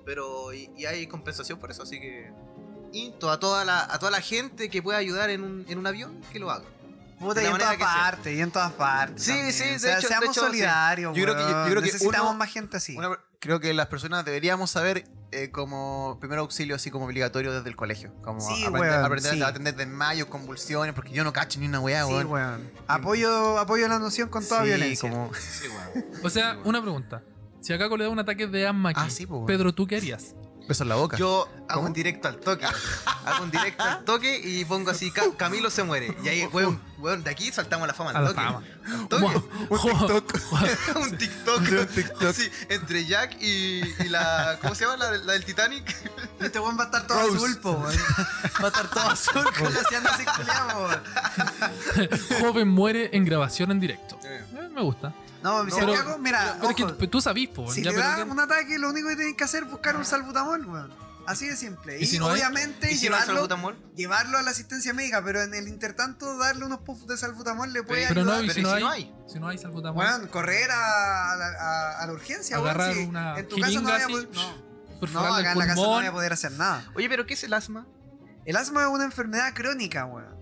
Pero 0.08 0.54
y, 0.54 0.72
y 0.78 0.86
hay 0.86 1.06
compensación 1.06 1.60
por 1.60 1.70
eso, 1.70 1.84
así 1.84 2.00
que. 2.00 2.32
Y 2.94 3.14
a 3.30 3.38
toda 3.38 3.66
la, 3.66 3.84
a 3.84 4.00
toda 4.00 4.10
la 4.10 4.22
gente 4.22 4.70
que 4.70 4.82
pueda 4.82 4.98
ayudar 4.98 5.30
en 5.30 5.44
un, 5.44 5.66
en 5.68 5.78
un 5.78 5.86
avión, 5.86 6.22
que 6.32 6.40
lo 6.40 6.50
haga. 6.50 6.64
Puta, 7.20 7.42
De 7.42 7.48
y 7.48 7.50
en 7.50 7.58
todas 7.58 7.76
partes, 7.78 8.38
y 8.38 8.42
en 8.42 8.50
todas 8.52 8.72
partes. 8.72 9.22
Sí, 9.24 9.32
también. 9.32 9.52
sí, 9.54 9.64
de 9.66 9.76
O 9.76 9.80
sea, 9.80 9.92
hecho- 9.98 10.02
de 10.04 10.08
seamos 10.08 10.30
hecho, 10.30 10.40
sí. 10.42 10.46
solidarios, 10.48 11.14
Yo 11.18 11.24
creo 11.24 11.36
que- 11.36 11.42
yo 11.42 11.48
weón. 11.50 11.70
creo 11.70 11.82
que 11.82 11.88
Necesitamos 11.88 12.30
uno- 12.30 12.38
más 12.40 12.50
gente 12.50 12.78
así. 12.78 12.96
Una- 12.96 13.20
creo 13.40 13.60
que 13.60 13.74
las 13.74 13.88
personas 13.88 14.24
deberíamos 14.24 14.72
saber 14.72 15.04
eh, 15.34 15.52
como 15.52 16.18
primer 16.22 16.40
auxilio 16.40 16.78
así 16.78 16.90
como 16.90 17.04
obligatorio 17.06 17.52
desde 17.52 17.68
el 17.68 17.76
colegio. 17.76 18.14
Como 18.24 18.40
Sí, 18.40 18.64
aprender, 18.66 18.92
weón, 18.94 19.04
aprender 19.04 19.34
sí. 19.34 19.42
a 19.42 19.48
atender 19.48 19.76
desmayos, 19.76 20.28
convulsiones, 20.30 20.94
porque 20.96 21.12
yo 21.12 21.26
no 21.26 21.34
cacho 21.34 21.60
ni 21.60 21.68
una 21.68 21.82
weá, 21.82 22.06
Sí, 22.06 22.14
weón. 22.14 22.28
weón. 22.28 22.72
Apoyo, 22.88 23.60
apoyo 23.60 23.90
la 23.90 24.00
noción 24.00 24.30
con 24.30 24.48
toda 24.48 24.62
Sí, 24.62 24.68
violencia. 24.68 25.10
como- 25.10 25.30
O 26.24 26.30
sea, 26.30 26.58
una 26.64 26.82
pregunta. 26.82 27.24
Si 27.68 27.74
acá 27.74 27.90
le 27.98 28.06
da 28.06 28.10
un 28.10 28.18
ataque 28.20 28.48
de 28.48 28.66
asma 28.66 28.92
aquí, 28.92 29.02
Ah, 29.04 29.10
sí, 29.10 29.26
pues, 29.26 29.42
Pedro, 29.46 29.74
¿tú 29.74 29.86
qué 29.88 29.98
harías? 29.98 30.36
Beso 30.70 30.84
en 30.84 30.90
la 30.90 30.96
boca. 30.96 31.18
Yo 31.18 31.48
hago 31.68 31.76
¿Cómo? 31.76 31.88
un 31.88 31.94
directo 31.94 32.28
al 32.30 32.38
toque. 32.38 32.66
hago 33.26 33.44
un 33.44 33.52
directo 33.52 33.84
al 33.84 34.04
toque 34.06 34.40
y 34.44 34.64
pongo 34.66 34.90
así, 34.92 35.12
"Ca- 35.12 35.24
Camilo 35.38 35.70
se 35.70 35.84
muere. 35.84 36.16
Y 36.24 36.28
ahí, 36.30 36.46
weón, 36.46 36.82
weón, 37.00 37.24
de 37.24 37.30
aquí 37.32 37.52
saltamos 37.54 37.84
a 37.86 37.88
la 37.88 37.94
fama 37.94 38.12
A 38.12 38.18
al 38.18 38.24
la 38.24 38.30
toque. 38.30 38.42
fama. 38.42 38.64
Al 38.86 39.08
toque. 39.08 39.26
un 41.00 41.18
TikTok. 41.18 41.18
un 41.18 41.18
TikTok. 41.18 41.60
Un 41.60 41.88
TikTok. 41.88 42.34
Sí, 42.34 42.50
entre 42.70 43.06
Jack 43.06 43.38
y, 43.42 43.82
y 44.04 44.10
la. 44.10 44.58
¿Cómo 44.62 44.76
se 44.76 44.86
llama? 44.86 44.98
La, 44.98 45.12
la 45.18 45.34
del 45.34 45.44
Titanic. 45.46 45.96
Este 46.40 46.60
weón 46.60 46.78
va 46.78 46.84
a 46.84 46.86
estar 46.86 47.08
todo 47.08 47.20
Rose. 47.20 47.36
azul, 47.38 47.58
po, 47.60 47.72
weón. 47.72 47.96
Va 48.62 48.66
a 48.66 48.68
estar 48.68 48.88
todo 48.90 49.10
azul 49.10 49.46
con 49.58 49.74
la 49.74 49.80
haciendo 49.82 50.10
así. 50.10 50.24
Joven 52.42 52.68
muere 52.70 53.10
en 53.14 53.26
grabación 53.26 53.72
en 53.72 53.80
directo. 53.80 54.20
Eh, 54.24 54.44
me 54.74 54.82
gusta. 54.82 55.14
No, 55.48 55.66
si 55.70 55.80
pero- 55.80 56.18
mira, 56.20 56.56
Pero 56.60 56.70
es 56.70 56.76
que 56.76 56.84
ojo, 56.84 57.10
tú- 57.10 57.22
sabís, 57.22 57.50
po, 57.50 57.72
si 57.72 57.82
ya, 57.84 57.92
le 57.92 57.98
pero 57.98 58.08
da 58.10 58.16
que- 58.18 58.24
un 58.24 58.40
ataque, 58.40 58.78
lo 58.80 58.90
único 58.90 59.08
que 59.10 59.16
tienes 59.16 59.36
que 59.36 59.44
hacer 59.44 59.64
es 59.64 59.70
buscar 59.72 59.96
un 59.96 60.06
salbutamol, 60.06 60.66
weón. 60.66 61.08
Así 61.26 61.46
de 61.46 61.58
simple. 61.58 62.00
¿Y 62.00 62.04
Y, 62.04 62.08
si 62.08 62.20
no 62.20 62.28
hay? 62.30 62.36
obviamente 62.36 62.90
¿Y 62.90 62.96
si 62.98 63.10
no 63.10 63.16
hay 63.16 63.22
llevarlo, 63.24 63.34
salbutamol? 63.36 63.78
llevarlo 63.96 64.38
a 64.38 64.42
la 64.44 64.52
asistencia 64.52 64.94
médica, 64.94 65.22
pero 65.26 65.44
en 65.44 65.54
el 65.54 65.68
intertanto 65.68 66.38
darle 66.38 66.64
unos 66.66 66.80
puffs 66.80 67.06
de 67.06 67.18
salbutamol 67.18 67.74
le 67.74 67.84
puede 67.84 68.08
Pero 68.08 68.24
no, 68.24 68.32
ayudar. 68.32 68.46
y 68.46 68.48
Pero 68.48 68.54
si 68.54 68.60
¿y 68.60 68.64
no 68.64 68.70
si 68.70 68.76
hay, 68.76 68.82
no 68.84 68.90
hay? 68.90 69.16
si 69.28 69.40
no 69.40 69.48
hay 69.50 69.58
salbutamol, 69.58 70.06
Weón, 70.06 70.28
correr 70.28 70.72
a, 70.72 71.36
la, 71.36 71.48
a- 71.60 72.00
a 72.02 72.08
la 72.08 72.14
urgencia, 72.14 72.58
weón, 72.62 72.70
agarrar 72.70 72.94
si 72.94 73.04
una 73.06 73.38
en 73.40 73.48
tu 73.50 73.56
casa 73.58 73.68
no 73.68 73.72
jeringa 73.74 73.92
vaya 73.92 74.04
a 74.04 74.08
así, 74.08 74.14
poder- 74.14 74.30
No, 74.36 75.08
no, 75.12 75.20
acá 75.36 75.52
en 75.52 75.60
la 75.60 75.68
casa 75.68 75.82
no 75.82 75.92
vaya 75.92 76.10
a 76.10 76.14
poder 76.14 76.32
hacer 76.34 76.52
nada. 76.54 76.86
Oye, 76.96 77.10
pero 77.10 77.26
¿qué 77.26 77.34
es 77.34 77.44
el 77.44 77.54
asma? 77.54 77.86
El 78.46 78.56
asma 78.56 78.84
es 78.84 78.88
una 78.88 79.04
enfermedad 79.04 79.54
crónica, 79.54 80.06
weón. 80.06 80.38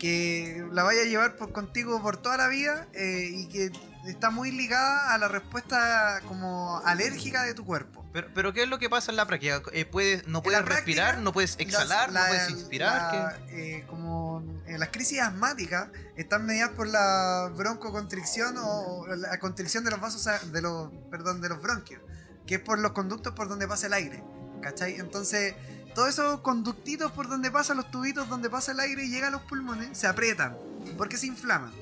Que 0.00 0.66
la 0.72 0.82
vaya 0.82 1.02
a 1.02 1.04
llevar 1.04 1.36
por, 1.36 1.52
contigo 1.52 2.02
por 2.02 2.16
toda 2.16 2.36
la 2.36 2.48
vida 2.48 2.86
eh, 2.94 3.30
y 3.32 3.46
que 3.48 3.70
está 4.06 4.30
muy 4.30 4.50
ligada 4.50 5.12
a 5.14 5.18
la 5.18 5.28
respuesta 5.28 6.20
como 6.28 6.78
alérgica 6.84 7.42
de 7.42 7.54
tu 7.54 7.64
cuerpo. 7.64 8.04
Pero, 8.12 8.28
pero 8.34 8.52
¿qué 8.52 8.62
es 8.62 8.68
lo 8.68 8.78
que 8.78 8.88
pasa 8.88 9.10
en 9.10 9.16
la 9.16 9.26
práctica? 9.26 9.62
Eh, 9.72 9.84
puedes, 9.84 10.26
¿No 10.26 10.38
En 10.38 10.44
puedes 10.44 10.60
práctica, 10.60 10.76
respirar? 10.76 11.18
¿No 11.18 11.32
puedes 11.32 11.56
exhalar? 11.58 12.12
¿No 12.12 12.20
puedes 12.26 12.50
inspirar? 12.50 13.40
eh, 13.48 13.84
como 13.88 14.42
eh, 14.66 14.78
las 14.78 14.88
crisis 14.88 15.20
asmáticas 15.20 15.88
están 16.16 16.46
mediadas 16.46 16.74
por 16.74 16.86
la 16.86 17.50
broncoconstricción 17.56 18.56
o, 18.58 19.06
la 19.06 19.38
constricción 19.38 19.84
de 19.84 19.90
los 19.90 20.00
vasos, 20.00 20.26
de 20.52 20.62
los, 20.62 20.90
perdón, 21.10 21.40
de 21.40 21.48
los 21.48 21.60
bronquios, 21.60 22.00
que 22.46 22.56
es 22.56 22.60
por 22.60 22.78
los 22.78 22.92
conductos 22.92 23.34
por 23.34 23.48
donde 23.48 23.68
pasa 23.68 23.86
el 23.86 23.92
aire. 23.92 24.22
¿Cachai? 24.62 24.96
Entonces, 24.96 25.54
todos 25.94 26.08
esos 26.08 26.40
conductitos 26.40 27.12
por 27.12 27.28
donde 27.28 27.50
pasan 27.50 27.76
los 27.76 27.90
tubitos, 27.90 28.28
donde 28.28 28.48
pasa 28.48 28.72
el 28.72 28.80
aire 28.80 29.04
y 29.04 29.10
llega 29.10 29.28
a 29.28 29.30
los 29.30 29.42
pulmones, 29.42 29.96
se 29.96 30.06
aprietan, 30.06 30.56
porque 30.96 31.16
se 31.18 31.26
inflaman. 31.26 31.72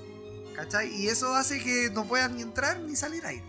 ¿Cachai? 0.56 0.94
Y 0.94 1.08
eso 1.08 1.34
hace 1.34 1.58
que 1.62 1.90
no 1.92 2.04
puedan 2.06 2.36
ni 2.36 2.42
entrar 2.42 2.78
ni 2.80 2.96
salir 2.96 3.24
aire. 3.26 3.44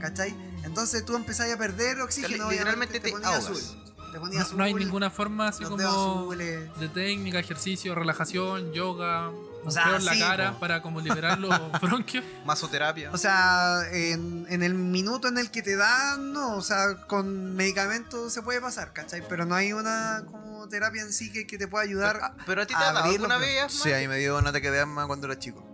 ¿Cachai? 0.00 0.34
Entonces 0.64 1.04
tú 1.04 1.16
empezás 1.16 1.50
a 1.52 1.56
perder 1.58 2.00
oxígeno. 2.00 2.50
literalmente 2.50 2.98
obviamente, 2.98 3.00
te 3.00 3.10
ponías 3.10 3.30
ahogas. 3.46 3.50
azul. 3.62 3.84
Te 4.12 4.18
ponías 4.20 4.40
No, 4.40 4.46
azul. 4.46 4.58
no 4.58 4.64
hay 4.64 4.74
ninguna 4.74 5.10
forma 5.10 5.48
así 5.48 5.64
como 5.64 5.76
azules. 5.88 6.78
de 6.78 6.88
técnica, 6.88 7.38
ejercicio, 7.38 7.94
relajación, 7.94 8.72
yoga, 8.72 9.30
O 9.64 9.70
sea, 9.70 9.98
la 9.98 10.12
sí, 10.12 10.18
cara 10.20 10.52
po. 10.52 10.60
para 10.60 10.82
como 10.82 11.00
liberar 11.00 11.38
los 11.40 11.50
bronquios. 11.82 12.24
Masoterapia. 12.44 13.10
O 13.12 13.18
sea, 13.18 13.80
en, 13.92 14.46
en 14.48 14.62
el 14.62 14.74
minuto 14.74 15.26
en 15.28 15.38
el 15.38 15.50
que 15.50 15.62
te 15.62 15.74
dan, 15.76 16.32
no, 16.32 16.56
o 16.56 16.62
sea, 16.62 16.96
con 17.08 17.54
medicamentos 17.56 18.32
se 18.32 18.42
puede 18.42 18.60
pasar, 18.60 18.92
¿cachai? 18.92 19.22
Pero 19.28 19.46
no 19.46 19.54
hay 19.54 19.72
una 19.72 20.22
como 20.30 20.68
terapia 20.68 21.02
en 21.02 21.12
sí 21.12 21.32
que, 21.32 21.46
que 21.46 21.58
te 21.58 21.66
pueda 21.66 21.82
ayudar. 21.84 22.34
Pero 22.46 22.62
a 22.62 22.66
ti 22.66 22.74
te 22.74 22.80
ha 22.80 22.86
dado 22.86 22.98
abrir 23.00 23.16
alguna 23.16 23.38
vez, 23.38 23.64
asma? 23.64 23.82
Sí, 23.84 23.92
ahí 23.92 24.06
me 24.06 24.18
dio 24.18 24.38
un 24.38 24.46
ataque 24.46 24.70
de 24.70 24.80
asma 24.80 25.06
cuando 25.06 25.26
era 25.26 25.38
chico. 25.38 25.66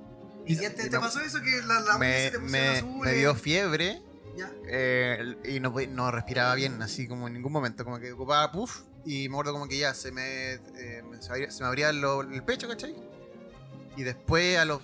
¿Y 0.52 0.56
ya 0.56 0.74
te, 0.74 0.86
y 0.86 0.90
te 0.90 0.96
no- 0.96 1.00
pasó 1.00 1.20
eso 1.20 1.40
que 1.42 1.62
la, 1.66 1.80
la 1.80 1.96
uña 1.96 1.98
se 1.98 1.98
Me, 1.98 2.30
te 2.30 2.38
me, 2.38 2.68
azules? 2.68 2.96
me 3.04 3.12
dio 3.14 3.34
fiebre 3.34 4.02
Ya. 4.36 4.50
eh, 4.66 5.36
y 5.44 5.60
no, 5.60 6.10
respiraba 6.10 6.54
bien, 6.54 6.80
así 6.82 7.06
como 7.08 7.26
en 7.28 7.34
ningún 7.34 7.52
momento. 7.52 7.84
Como 7.84 7.98
que 7.98 8.12
ocupaba 8.12 8.50
puff 8.52 8.82
y 9.04 9.28
me 9.28 9.34
acuerdo 9.34 9.52
como 9.52 9.68
que 9.68 9.78
ya 9.78 9.94
se 9.94 10.12
me, 10.12 10.52
eh, 10.54 11.02
me- 11.08 11.20
se, 11.22 11.30
abría, 11.32 11.50
se 11.50 11.62
me 11.62 11.68
abría 11.68 11.92
lo- 11.92 12.22
el 12.22 12.42
pecho, 12.42 12.68
¿cachai? 12.68 12.94
Y 13.96 14.02
después 14.02 14.58
a 14.58 14.64
los 14.64 14.82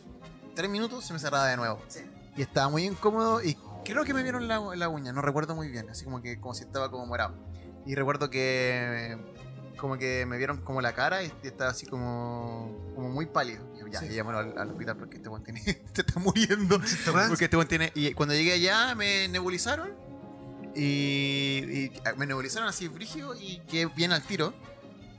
tres 0.55 0.69
minutos 0.71 1.05
se 1.05 1.13
me 1.13 1.19
cerraba 1.19 1.47
de 1.49 1.57
nuevo. 1.57 1.81
Sí. 1.89 2.01
Y 2.37 2.43
estaba 2.43 2.69
muy 2.69 2.85
incómodo 2.85 3.43
y 3.43 3.57
creo 3.85 4.05
que 4.05 4.13
me 4.15 4.23
vieron 4.23 4.49
la, 4.49 4.59
la 4.75 4.89
uña, 4.89 5.13
no 5.13 5.23
recuerdo 5.23 5.55
muy 5.55 5.69
bien, 5.69 5.89
así 5.91 6.05
como 6.05 6.21
que 6.23 6.39
como 6.41 6.55
si 6.55 6.65
estaba 6.65 6.91
como 6.91 7.07
morado. 7.07 7.35
Y 7.87 7.95
recuerdo 7.95 8.31
que 8.31 9.17
como 9.77 9.97
que 9.99 10.25
me 10.27 10.39
vieron 10.39 10.63
como 10.63 10.81
la 10.81 10.95
cara 10.95 11.23
y 11.23 11.33
estaba 11.45 11.71
así 11.71 11.87
como, 11.87 12.75
como 12.95 13.11
muy 13.11 13.27
pálido. 13.27 13.63
Ya, 13.93 14.01
Sí. 14.01 14.19
al, 14.19 14.59
al 14.59 14.71
hospital 14.71 14.97
porque 14.97 15.17
este 15.17 15.29
weón 15.29 15.43
tiene, 15.45 15.61
te 15.93 16.01
está 16.03 16.19
muriendo. 16.21 16.81
Porque 17.29 17.45
este 17.45 17.57
weón 17.57 17.69
tiene. 17.69 17.93
Y 17.95 18.13
cuando 18.15 18.35
llegué 18.35 18.53
allá 18.53 18.95
me 18.95 19.29
nebulizaron. 19.29 19.93
Y, 20.75 20.83
y 21.65 21.93
me 22.17 22.27
nebulizaron 22.27 22.69
así 22.69 22.89
brígido 22.89 23.35
y 23.35 23.59
que 23.69 23.87
bien 23.87 24.13
al 24.13 24.23
tiro. 24.23 24.53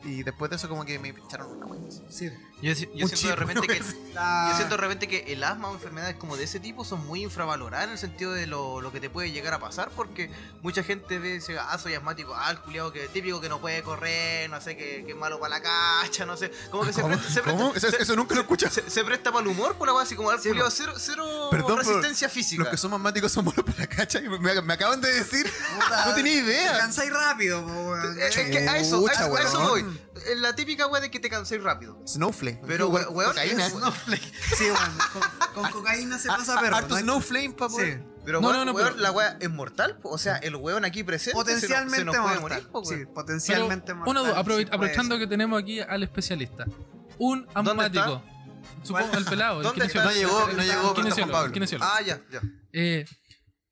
Y 0.03 0.23
después 0.23 0.49
de 0.51 0.57
eso 0.57 0.69
como 0.69 0.85
que 0.85 0.99
me 0.99 1.13
pincharon 1.13 1.51
una 1.51 1.65
weá. 1.65 1.81
así. 1.87 2.03
Sí. 2.09 2.29
Yo, 2.59 2.73
yo 2.95 3.07
siento 3.07 3.27
de 3.27 3.35
repente 3.35 3.67
que 3.67 3.77
yo 3.79 4.55
siento 4.55 4.75
de 4.75 4.81
repente 4.81 5.07
que 5.07 5.31
el 5.31 5.43
asma 5.43 5.69
o 5.69 5.75
enfermedades 5.75 6.15
como 6.15 6.37
de 6.37 6.45
ese 6.45 6.59
tipo 6.59 6.83
son 6.83 7.05
muy 7.05 7.21
infravaloradas 7.21 7.85
en 7.85 7.91
el 7.91 7.97
sentido 7.99 8.31
de 8.33 8.47
lo, 8.47 8.81
lo 8.81 8.91
que 8.91 8.99
te 8.99 9.11
puede 9.11 9.31
llegar 9.31 9.53
a 9.53 9.59
pasar 9.59 9.91
porque 9.95 10.31
mucha 10.63 10.81
gente 10.81 11.19
ve 11.19 11.33
dice, 11.33 11.59
ah, 11.59 11.77
soy 11.77 11.93
asmático, 11.93 12.33
ah, 12.35 12.49
el 12.49 12.57
culiado 12.59 12.91
que 12.91 13.07
típico 13.09 13.39
que 13.39 13.47
no 13.47 13.59
puede 13.61 13.83
correr, 13.83 14.49
no 14.49 14.59
sé, 14.59 14.75
que, 14.75 15.03
que 15.05 15.11
es 15.11 15.17
malo 15.17 15.39
para 15.39 15.59
la 15.59 15.61
cacha, 15.61 16.25
no 16.25 16.35
sé, 16.35 16.51
como 16.71 16.83
que 16.83 16.93
se 16.93 17.01
¿Cómo? 17.03 17.13
presta, 17.13 17.31
se 17.31 17.41
presta- 17.43 17.61
¿Cómo? 17.61 17.75
Eso, 17.75 17.91
se- 17.91 18.01
eso 18.01 18.15
nunca 18.15 18.33
lo 18.33 18.41
escuché. 18.41 18.71
se, 18.71 18.89
se 18.89 19.03
presta 19.03 19.31
para 19.31 19.43
el 19.43 19.49
humor 19.51 19.75
por 19.75 19.87
la 19.87 19.93
base, 19.93 20.07
así 20.07 20.15
como 20.15 20.31
al 20.31 20.39
Sí, 20.41 20.49
culiado 20.49 20.71
cero, 20.71 20.93
cero 20.97 21.49
Perdón, 21.51 21.77
resistencia 21.77 22.27
física. 22.27 22.63
Los 22.63 22.71
que 22.71 22.77
son 22.77 22.91
asmáticos 22.91 23.31
son 23.31 23.45
malos 23.45 23.63
para 23.65 23.77
la 23.79 23.87
cacha. 23.87 24.19
y 24.19 24.27
Me, 24.29 24.61
me 24.63 24.73
acaban 24.73 24.99
de 24.99 25.13
decir. 25.13 25.45
Puta, 25.75 26.05
No 26.07 26.15
tenía 26.15 26.33
Te 26.33 26.39
idea. 26.39 26.77
cansáis 26.79 27.11
rápido, 27.13 27.63
po, 27.63 27.71
weón. 27.71 28.19
Es 28.19 28.35
que 28.35 28.67
a 28.67 28.77
eso, 28.79 29.05
a 29.07 29.11
a 29.11 29.41
eso 29.43 29.59
voy. 29.69 29.85
Es 30.25 30.39
la 30.39 30.55
típica 30.55 30.87
weá 30.87 31.01
de 31.01 31.11
que 31.11 31.19
te 31.19 31.29
canséis 31.29 31.61
rápido. 31.63 32.01
Snowflake. 32.07 32.59
Pero, 32.65 32.89
we- 32.89 33.05
weón, 33.07 33.31
cocaína. 33.31 33.69
Snowflake. 33.69 34.33
Sí, 34.57 34.63
weón. 34.65 34.97
Con, 35.53 35.63
con 35.63 35.71
cocaína 35.71 36.17
se 36.19 36.27
pasa 36.29 36.57
A- 36.57 36.61
perro. 36.61 36.75
Harto 36.75 36.95
¿no? 36.95 37.01
Snowflame 37.01 37.51
para 37.51 37.69
poder. 37.69 37.99
Sí. 37.99 38.03
Pero, 38.25 38.41
No, 38.41 38.47
weón, 38.49 38.59
no, 38.59 38.65
no, 38.65 38.71
weón, 38.73 38.87
pero- 38.89 38.99
la 39.01 39.11
weá 39.11 39.37
es 39.39 39.49
mortal. 39.49 39.99
O 40.03 40.17
sea, 40.17 40.37
el 40.37 40.55
weón 40.55 40.83
aquí 40.85 41.03
presente 41.03 41.31
se 41.31 41.35
nos- 41.35 41.43
Potencialmente 41.45 41.97
se 41.99 42.05
nos 42.05 42.15
puede 42.17 42.39
mortal. 42.39 42.69
morir. 42.73 42.99
sí, 42.99 43.05
potencialmente 43.05 43.85
Pero, 43.85 43.97
mortal. 43.97 44.11
una 44.11 44.29
duda, 44.29 44.43
aprove- 44.43 44.63
sí 44.63 44.69
aprovechando 44.71 45.15
ser. 45.15 45.23
que 45.23 45.27
tenemos 45.27 45.61
aquí 45.61 45.79
al 45.79 46.03
especialista. 46.03 46.65
Un 47.17 47.45
¿Dónde 47.53 47.71
asmático. 47.71 48.23
Supongo 48.83 49.17
el 49.17 49.25
pelado. 49.25 49.57
el 49.59 49.63
¿Dónde 49.63 49.85
está? 49.85 50.01
kinesiólogo. 50.03 50.39
No 50.39 50.43
llegó, 50.43 50.53
no 50.55 50.61
El 50.61 50.67
llegó 50.67 50.81
Juan 50.81 51.31
Pablo. 51.31 51.53
el. 51.53 51.87
Ah, 51.89 52.01
ya, 52.05 52.21
ya. 52.31 52.41
Eh, 52.73 53.05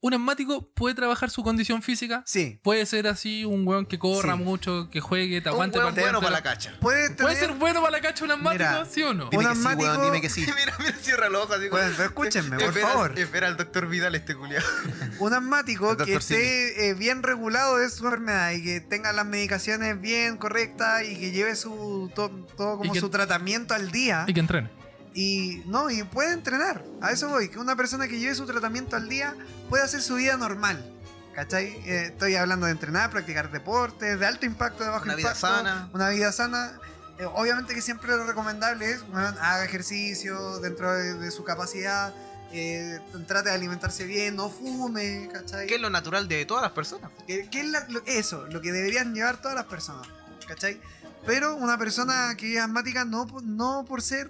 un 0.08 0.14
asmático 0.14 0.70
puede 0.76 0.94
trabajar 0.94 1.32
su 1.32 1.42
condición 1.44 1.82
física. 1.82 2.22
Sí. 2.28 2.60
Puede 2.62 2.86
ser 2.86 3.08
así 3.08 3.44
un 3.44 3.68
weón 3.68 3.88
que 3.88 3.98
corra 3.98 4.36
Sí. 4.38 4.44
mucho, 4.44 4.88
que 4.92 5.00
juegue, 5.00 5.42
te 5.42 5.50
Un 5.50 5.56
aguante 5.56 5.80
weón 5.80 5.90
partido 5.90 6.06
bueno 6.06 6.20
para 6.22 6.32
la 6.32 6.44
cacha. 6.44 6.76
Puede 6.80 7.10
tener... 7.10 7.18
¿Puede 7.24 7.36
ser 7.38 7.52
bueno 7.54 7.80
para 7.82 7.92
la 7.92 8.02
cacha 8.02 8.24
un 8.24 8.32
asmático, 8.32 8.64
Mira, 8.70 8.86
sí 8.86 9.02
o 9.02 9.14
no? 9.16 9.30
Dime 9.32 9.44
Un 9.46 9.50
que 9.50 9.56
sí, 9.56 9.66
weón, 9.66 9.78
asmático- 9.80 10.06
dime 10.06 10.22
que 10.22 10.30
sí. 10.30 10.42
mira, 10.60 10.76
mira, 10.78 10.94
cierra 11.02 11.30
los 11.30 11.44
ojos 11.46 11.58
así 11.58 11.70
como- 11.70 11.82
Bueno, 11.82 11.94
pero 11.98 12.10
escúchenme, 12.10 12.56
por 12.58 12.66
Espera- 12.68 12.88
favor. 12.88 13.18
Espera 13.20 13.48
al 13.48 13.58
doctor 13.58 13.88
Vidal 13.88 14.14
este 14.14 14.36
culiado. 14.36 14.66
Un 15.20 15.34
asmático 15.34 15.98
que 15.98 16.14
esté 16.16 16.90
eh, 16.90 16.94
bien 16.94 17.24
regulado 17.24 17.78
de 17.78 17.90
su 17.90 18.06
enfermedad 18.06 18.52
y 18.52 18.64
que 18.64 18.82
tenga 18.82 19.12
las 19.12 19.26
medicaciones 19.26 20.00
bien 20.00 20.38
correctas 20.38 21.02
y 21.04 21.18
que 21.18 21.32
lleve 21.32 21.56
su 21.56 22.12
to- 22.14 22.30
todo 22.56 22.78
como 22.78 22.94
que- 22.94 23.00
su 23.00 23.10
tratamiento 23.10 23.74
al 23.74 23.92
día 23.92 24.26
Y 24.28 24.34
que 24.36 24.40
entrene. 24.40 24.70
Y 25.16 25.64
no 25.66 25.90
y 25.90 26.04
puede 26.04 26.34
entrenar 26.34 26.84
a 27.02 27.12
eso 27.12 27.30
voy 27.30 27.50
que 27.50 27.58
una 27.58 27.76
persona 27.76 28.08
que 28.08 28.20
lleve 28.20 28.36
su 28.36 28.46
tratamiento 28.46 28.96
al 28.98 29.10
día 29.10 29.34
puede 29.70 29.84
hacer 29.84 30.02
su 30.02 30.16
vida 30.16 30.38
normal 30.38 30.92
¿cachai? 31.34 31.68
Eh, 31.86 32.08
estoy 32.12 32.36
hablando 32.36 32.66
de 32.68 32.74
entrenar 32.74 33.10
practicar 33.10 33.50
deportes 33.52 34.20
de 34.20 34.26
alto 34.26 34.46
impacto 34.46 34.84
de 34.84 34.90
bajo 34.90 35.06
Una 35.06 35.16
vida 35.16 35.30
impacto 35.30 35.48
sana. 35.48 35.90
una 35.94 36.10
vida 36.10 36.32
sana 36.32 36.80
Eh, 37.18 37.26
obviamente 37.34 37.74
que 37.74 37.82
siempre 37.82 38.10
lo 38.16 38.26
recomendable 38.26 38.92
es 38.92 39.02
haga 39.14 39.64
ejercicio 39.64 40.60
dentro 40.60 40.92
de, 40.94 41.14
de 41.14 41.32
su 41.32 41.46
capacidad 41.46 42.14
eh, 42.52 43.00
trate 43.26 43.50
de 43.50 43.56
alimentarse 43.56 44.04
bien 44.06 44.36
no 44.36 44.50
fume 44.50 45.30
¿cachai? 45.32 45.66
Que 45.66 45.76
es 45.76 45.82
lo 45.82 45.90
natural 45.90 46.28
de 46.28 46.46
todas 46.46 46.62
las 46.62 46.72
personas. 46.74 47.10
Que, 47.26 47.50
que 47.50 47.62
es 47.62 47.68
la- 47.70 47.86
lo- 47.88 48.04
eso, 48.06 48.46
lo 48.48 48.60
que 48.60 48.72
deberían 48.74 49.14
llevar 49.16 49.38
todas 49.38 49.56
las 49.56 49.66
personas, 49.66 50.08
¿cachai? 50.48 50.80
Pero 51.26 51.56
una 51.56 51.78
persona 51.78 52.36
que 52.38 52.56
es 52.56 52.62
asmática 52.62 53.06
no, 53.06 53.26
no 53.44 53.86
por 53.88 54.02
ser 54.02 54.30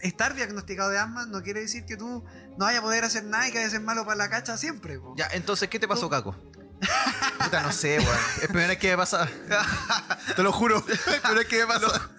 estar 0.00 0.34
diagnosticado 0.34 0.90
de 0.90 0.98
asma 0.98 1.26
no 1.26 1.42
quiere 1.42 1.60
decir 1.60 1.84
que 1.84 1.96
tú 1.96 2.24
no 2.58 2.64
vayas 2.64 2.80
a 2.80 2.82
poder 2.82 3.04
hacer 3.04 3.24
nada 3.24 3.46
y 3.48 3.52
que 3.52 3.58
vayas 3.58 3.72
a 3.72 3.76
ser 3.76 3.80
malo 3.84 4.04
para 4.04 4.16
la 4.16 4.30
cacha 4.30 4.56
siempre. 4.56 4.98
po. 4.98 5.14
Ya, 5.16 5.28
entonces, 5.32 5.68
¿qué 5.68 5.78
te 5.78 5.86
pasó, 5.88 6.08
Caco? 6.08 6.34
Puta, 7.42 7.62
no 7.62 7.72
sé, 7.72 7.98
weón. 7.98 8.16
Es 8.42 8.48
primera 8.48 8.68
vez 8.68 8.78
que 8.78 8.90
me 8.90 8.96
pasa. 8.96 9.28
Te 10.36 10.42
lo 10.42 10.52
juro. 10.52 10.84
Es 10.88 10.98
primera 11.00 11.30
vez 11.32 11.46
que 11.46 11.58
me 11.60 11.66
pasa. 11.66 12.10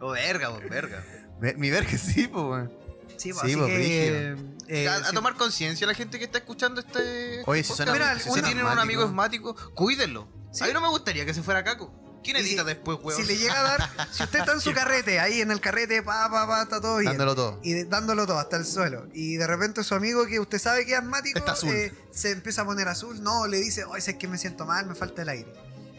Oh, 0.00 0.10
verga, 0.10 0.50
oh, 0.50 0.60
verga. 0.68 1.02
Ve- 1.40 1.54
Mi 1.54 1.70
verga 1.70 1.96
sí, 1.96 2.28
pues, 2.28 2.44
weón. 2.44 2.72
Sí, 3.16 3.32
po, 3.32 3.40
Sí, 3.40 3.46
así 3.46 3.56
po, 3.56 3.66
que, 3.66 4.36
eh, 4.68 4.88
a, 4.88 4.96
a 4.96 5.04
sí. 5.04 5.14
tomar 5.14 5.36
conciencia 5.36 5.86
la 5.86 5.94
gente 5.94 6.18
que 6.18 6.24
está 6.26 6.38
escuchando 6.38 6.80
este. 6.80 7.42
Oye, 7.46 7.62
si 7.64 7.72
suena- 7.72 7.92
Mira, 7.92 8.14
si 8.18 8.24
si 8.24 8.28
suena 8.30 8.46
tienen 8.48 8.66
un 8.66 8.78
amigo 8.78 9.04
asmático, 9.04 9.54
cuídenlo. 9.74 10.28
Sí. 10.52 10.64
A 10.64 10.66
mí 10.66 10.72
no 10.74 10.80
me 10.82 10.88
gustaría 10.88 11.24
que 11.24 11.32
se 11.32 11.42
fuera 11.42 11.64
Caco. 11.64 11.90
¿Quién 12.26 12.36
edita 12.36 12.62
si- 12.62 12.66
después, 12.66 12.98
weón? 13.02 13.18
Si 13.20 13.26
le 13.26 13.38
llega 13.38 13.58
a 13.58 13.62
dar, 13.62 14.08
si 14.12 14.22
usted 14.24 14.40
está 14.40 14.52
en 14.52 14.60
su 14.60 14.72
carrete, 14.74 15.18
ahí 15.20 15.40
en 15.40 15.50
el 15.50 15.60
carrete, 15.60 16.02
pa, 16.02 16.28
pa, 16.30 16.46
pa, 16.46 16.62
está 16.64 16.80
todo 16.80 16.98
bien. 16.98 17.12
Dándolo 17.12 17.34
todo. 17.34 17.60
y 17.62 17.72
de- 17.72 17.84
dándolo 17.86 18.26
todo 18.26 18.38
hasta 18.38 18.56
el 18.58 18.66
suelo. 18.66 19.06
Y 19.14 19.36
de 19.36 19.46
repente 19.46 19.82
su 19.84 19.94
amigo 19.94 20.26
que 20.26 20.38
usted 20.40 20.58
sabe 20.58 20.84
que 20.84 20.92
es 20.92 20.98
asmático 20.98 21.38
Está 21.38 21.52
azul. 21.52 21.70
eh, 21.70 21.94
se 22.10 22.32
empieza 22.32 22.62
a 22.62 22.64
poner 22.66 22.88
azul. 22.88 23.22
No, 23.22 23.46
le 23.46 23.58
dice, 23.58 23.84
oye, 23.84 23.98
es 24.10 24.16
que 24.18 24.28
me 24.28 24.36
siento 24.38 24.66
mal, 24.66 24.86
me 24.86 24.94
falta 24.94 25.22
el 25.22 25.28
aire. 25.30 25.52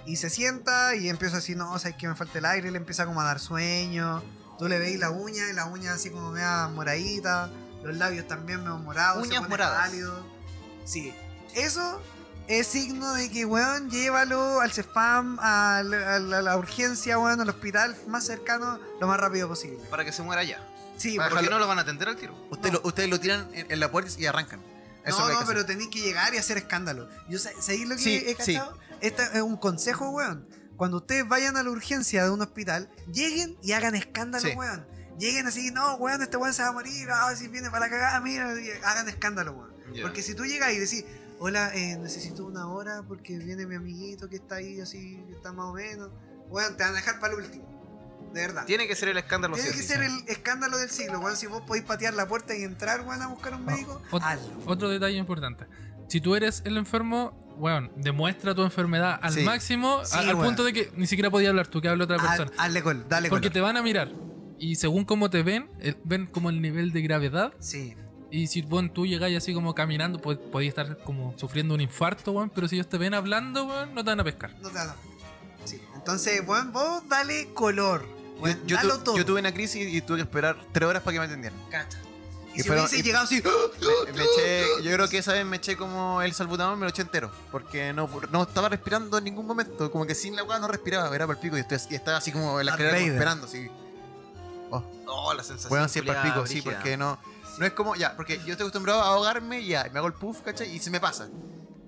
Y 0.06 0.18
se 0.18 0.30
sienta 0.30 0.96
y 0.96 1.10
empieza 1.10 1.38
así, 1.38 1.56
no, 1.56 1.78
sabes 1.80 1.98
que 1.98 2.08
me 2.08 2.16
falta 2.16 2.38
el 2.38 2.46
aire, 2.46 2.70
le 2.72 2.78
empieza 2.78 3.06
como 3.06 3.22
a 3.22 3.24
dar 3.24 3.40
sueño. 3.40 4.24
Tú 4.60 4.68
le 4.68 4.80
veis 4.80 5.00
la 5.00 5.10
uña 5.12 5.50
y 5.50 5.54
la 5.54 5.66
uña 5.66 5.94
así 5.94 6.10
como 6.10 6.32
media 6.32 6.68
moradita, 6.70 7.50
los 7.84 7.96
labios 7.96 8.28
también 8.28 8.60
medio 8.60 8.78
morados. 8.78 9.22
se 9.24 9.28
Uñas 9.30 9.40
pone 9.42 9.50
moradas. 9.50 9.80
pálido. 9.80 10.26
Sí. 10.86 11.14
Eso 11.56 12.02
es 12.48 12.68
signo 12.68 13.14
de 13.14 13.30
que, 13.30 13.46
weón, 13.46 13.90
llévalo 13.90 14.62
al 14.62 14.72
CEFAM, 14.72 15.38
a 15.42 15.82
la, 15.84 16.16
a 16.16 16.20
la- 16.20 16.38
a 16.38 16.42
la 16.42 16.58
urgencia, 16.58 17.20
weón, 17.20 17.42
al 17.42 17.50
hospital 17.50 17.96
más 18.08 18.26
cercano 18.26 18.80
lo 19.00 19.08
más 19.08 19.20
rápido 19.20 19.48
posible. 19.48 19.80
Para 19.90 20.06
que 20.06 20.12
se 20.12 20.24
muera 20.24 20.44
ya. 20.44 20.66
Sí, 20.98 21.16
Porque 21.18 21.30
dejarlo- 21.36 21.50
no 21.52 21.60
lo 21.60 21.68
van 21.68 21.78
a 21.80 21.82
atender 21.82 22.08
al 22.08 22.16
tiro. 22.16 22.36
Usted 22.50 22.72
lo- 22.72 22.82
ustedes 22.84 23.10
lo 23.10 23.20
tiran 23.20 23.50
en, 23.54 23.70
en 23.72 23.80
la 23.80 23.92
puerta 23.92 24.12
y 24.18 24.26
arrancan. 24.26 24.62
Eso 25.06 25.20
no, 25.20 25.26
es 25.26 25.26
lo 25.26 25.26
que 25.28 25.34
hay 25.34 25.40
no, 25.42 25.48
pero 25.48 25.66
tenéis 25.66 25.90
que 25.90 26.00
llegar 26.02 26.34
y 26.34 26.38
hacer 26.38 26.58
escándalo. 26.58 27.08
Yo 27.30 27.38
sé- 27.40 27.54
¿Sabéis 27.62 27.88
lo 27.88 27.96
que 27.96 28.02
Sí, 28.02 28.16
he 28.26 28.44
sí. 28.44 28.60
Este 29.02 29.24
es 29.34 29.42
un 29.42 29.58
consejo, 29.58 30.10
weón. 30.10 30.48
Cuando 30.76 30.98
ustedes 30.98 31.28
vayan 31.28 31.56
a 31.58 31.64
la 31.64 31.70
urgencia 31.70 32.24
de 32.24 32.30
un 32.32 32.42
hospital, 32.42 32.90
lleguen 33.12 33.58
y 33.62 33.72
hagan 33.74 33.96
escándalo, 33.96 34.48
Sí. 34.50 34.56
weón. 34.56 34.86
Lleguen 35.20 35.48
así, 35.48 35.72
no, 35.72 35.96
weón, 35.96 36.22
este 36.22 36.38
weón 36.38 36.54
se 36.54 36.62
va 36.62 36.70
a 36.70 36.72
morir, 36.72 37.08
ah, 37.12 37.34
si 37.36 37.48
viene 37.48 37.70
para 37.72 37.86
la 37.86 37.90
cagada, 37.92 38.20
mira, 38.20 38.54
hagan 38.86 39.08
escándalo, 39.10 39.54
weón. 39.54 39.74
Porque 40.02 40.22
si 40.22 40.36
tú 40.36 40.46
llegas 40.46 40.72
y 40.74 40.78
decís, 40.80 41.06
hola, 41.40 41.72
eh, 41.76 41.98
necesito 41.98 42.46
una 42.46 42.68
hora 42.68 43.04
porque 43.08 43.38
viene 43.38 43.66
mi 43.66 43.76
amiguito 43.76 44.30
que 44.30 44.38
está 44.38 44.56
ahí 44.56 44.80
así, 44.82 45.24
que 45.28 45.34
está 45.34 45.52
más 45.54 45.68
o 45.68 45.74
menos, 45.74 46.10
weón, 46.50 46.76
te 46.78 46.84
van 46.84 46.94
a 46.94 46.96
dejar 46.96 47.20
para 47.20 47.34
el 47.34 47.40
último. 47.42 47.78
De 48.34 48.42
verdad. 48.42 48.66
Tiene 48.66 48.88
que 48.88 48.96
ser 48.96 49.08
el 49.10 49.18
escándalo 49.18 49.56
Tiene 49.56 49.72
que 49.72 49.78
sí. 49.78 49.84
ser 49.84 50.04
el 50.04 50.12
escándalo 50.28 50.78
del 50.78 50.90
siglo, 50.90 51.20
weón. 51.20 51.38
Si 51.38 51.48
vos 51.48 51.62
podéis 51.66 51.86
patear 51.86 52.14
la 52.14 52.28
puerta 52.28 52.56
y 52.56 52.64
entrar, 52.64 53.02
weón, 53.08 53.22
a 53.22 53.28
buscar 53.28 53.54
un 53.54 53.64
médico, 53.66 54.02
Ot- 54.12 54.22
hazlo. 54.22 54.54
Otro 54.66 54.90
detalle 54.90 55.18
importante. 55.18 55.66
Si 56.10 56.20
tú 56.22 56.36
eres 56.36 56.62
el 56.66 56.78
enfermo, 56.78 57.32
weón, 57.58 57.92
demuestra 57.96 58.54
tu 58.54 58.64
enfermedad 58.64 59.18
al 59.22 59.32
Sí. 59.34 59.42
máximo, 59.44 60.04
Sí, 60.06 60.18
al 60.18 60.38
punto 60.38 60.64
de 60.64 60.74
que 60.74 60.92
ni 60.96 61.08
siquiera 61.08 61.30
podía 61.30 61.50
hablar 61.50 61.68
tú, 61.68 61.82
que 61.82 61.88
hable 61.90 62.04
otra 62.04 62.18
persona. 62.18 62.52
Hazle 62.58 62.82
gol, 62.82 63.06
dale 63.08 63.30
Porque 63.30 63.50
te 63.50 63.62
van 63.62 63.78
a 63.78 63.82
mirar. 63.82 64.10
Y 64.60 64.76
según 64.76 65.06
cómo 65.06 65.30
te 65.30 65.44
ven, 65.44 65.70
eh, 65.80 65.96
ven 66.04 66.26
como 66.28 66.50
el 66.50 66.62
nivel 66.62 66.92
de 66.92 67.02
gravedad. 67.02 67.54
Sí. 67.60 67.96
Y 68.30 68.48
si 68.48 68.62
bueno, 68.62 68.92
tú 68.92 69.06
llegáis 69.06 69.38
así 69.38 69.54
como 69.54 69.74
caminando, 69.74 70.20
pues 70.20 70.38
podías 70.38 70.70
estar 70.72 70.98
como 71.00 71.34
sufriendo 71.38 71.74
un 71.74 71.82
infarto, 71.82 72.32
weón. 72.34 72.50
Pero 72.50 72.68
si 72.68 72.76
ellos 72.76 72.88
te 72.90 72.98
ven 72.98 73.14
hablando, 73.14 73.66
weón, 73.66 73.94
no 73.96 74.04
te 74.04 74.10
van 74.10 74.20
a 74.20 74.24
pescar. 74.24 74.54
No 74.62 74.70
te 74.70 74.76
van 74.76 74.90
a- 74.90 74.96
Sí. 75.66 75.82
Entonces, 75.96 76.42
weón, 76.48 76.72
vos 76.72 77.08
dale 77.10 77.54
color. 77.54 78.06
Yo, 78.38 78.42
weón, 78.44 78.68
yo 78.68 78.76
dalo 78.78 78.98
tu- 79.00 79.04
todo. 79.06 79.18
yo 79.18 79.26
tuve 79.26 79.40
una 79.40 79.54
crisis 79.54 79.94
y 79.94 80.02
tuve 80.02 80.18
que 80.18 80.24
esperar 80.24 80.58
tres 80.72 80.88
horas 80.90 81.02
para 81.04 81.14
que 81.14 81.20
me 81.20 81.26
atendieran. 81.26 81.58
Cacha. 81.70 82.00
Y, 82.54 82.60
Y 82.60 82.64
si 82.64 82.68
fueron- 82.68 82.86
hubiese 82.86 83.00
y- 83.00 83.04
llegado 83.04 83.24
así, 83.26 83.42
Me, 83.44 84.12
me 84.14 84.24
eché, 84.24 84.66
yo 84.84 84.92
creo 84.94 85.08
que 85.08 85.18
esa 85.20 85.34
vez 85.34 85.46
me 85.46 85.58
eché 85.58 85.78
como 85.78 86.22
el 86.22 86.34
salbutamol, 86.34 86.76
me 86.78 86.86
lo 86.86 86.90
eché 86.90 87.04
entero. 87.04 87.32
Porque 87.52 87.94
no, 87.94 88.10
no 88.32 88.44
estaba 88.44 88.68
respirando 88.70 89.18
en 89.20 89.24
ningún 89.26 89.46
momento. 89.46 89.92
Como 89.92 90.06
que 90.06 90.16
sin 90.16 90.36
la 90.36 90.44
weá 90.44 90.58
no 90.60 90.68
respiraba, 90.68 91.14
era 91.16 91.28
para 91.28 91.38
el 91.40 91.42
pico. 91.44 91.56
Y, 91.58 91.62
estoy- 91.62 91.80
y 91.92 91.96
estaba 91.96 92.18
así 92.18 92.32
como 92.32 92.60
en 92.60 92.66
la 92.66 92.72
escalera 92.74 92.98
esperando. 92.98 93.46
Así. 93.48 93.70
Oh, 94.70 95.34
la 95.34 95.44
sensación. 95.44 95.72
Weón, 95.72 95.90
sí, 95.90 96.02
para 96.02 96.20
el 96.20 96.32
culiada 96.32 96.44
pico, 96.44 96.48
sí, 96.48 96.62
porque 96.62 96.98
no. 96.98 97.18
No 97.60 97.66
es 97.66 97.74
como, 97.74 97.96
ya, 97.96 98.16
porque 98.16 98.38
yo 98.46 98.52
estoy 98.54 98.66
acostumbrado 98.66 99.02
a 99.02 99.08
ahogarme 99.08 99.62
y 99.62 99.68
ya, 99.70 99.90
me 99.92 100.00
hago 100.00 100.08
el 100.08 100.14
puff, 100.14 100.42
¿cachai? 100.42 100.74
Y 100.76 100.80
se 100.80 100.90
me 100.92 101.00
pasa. 101.00 101.28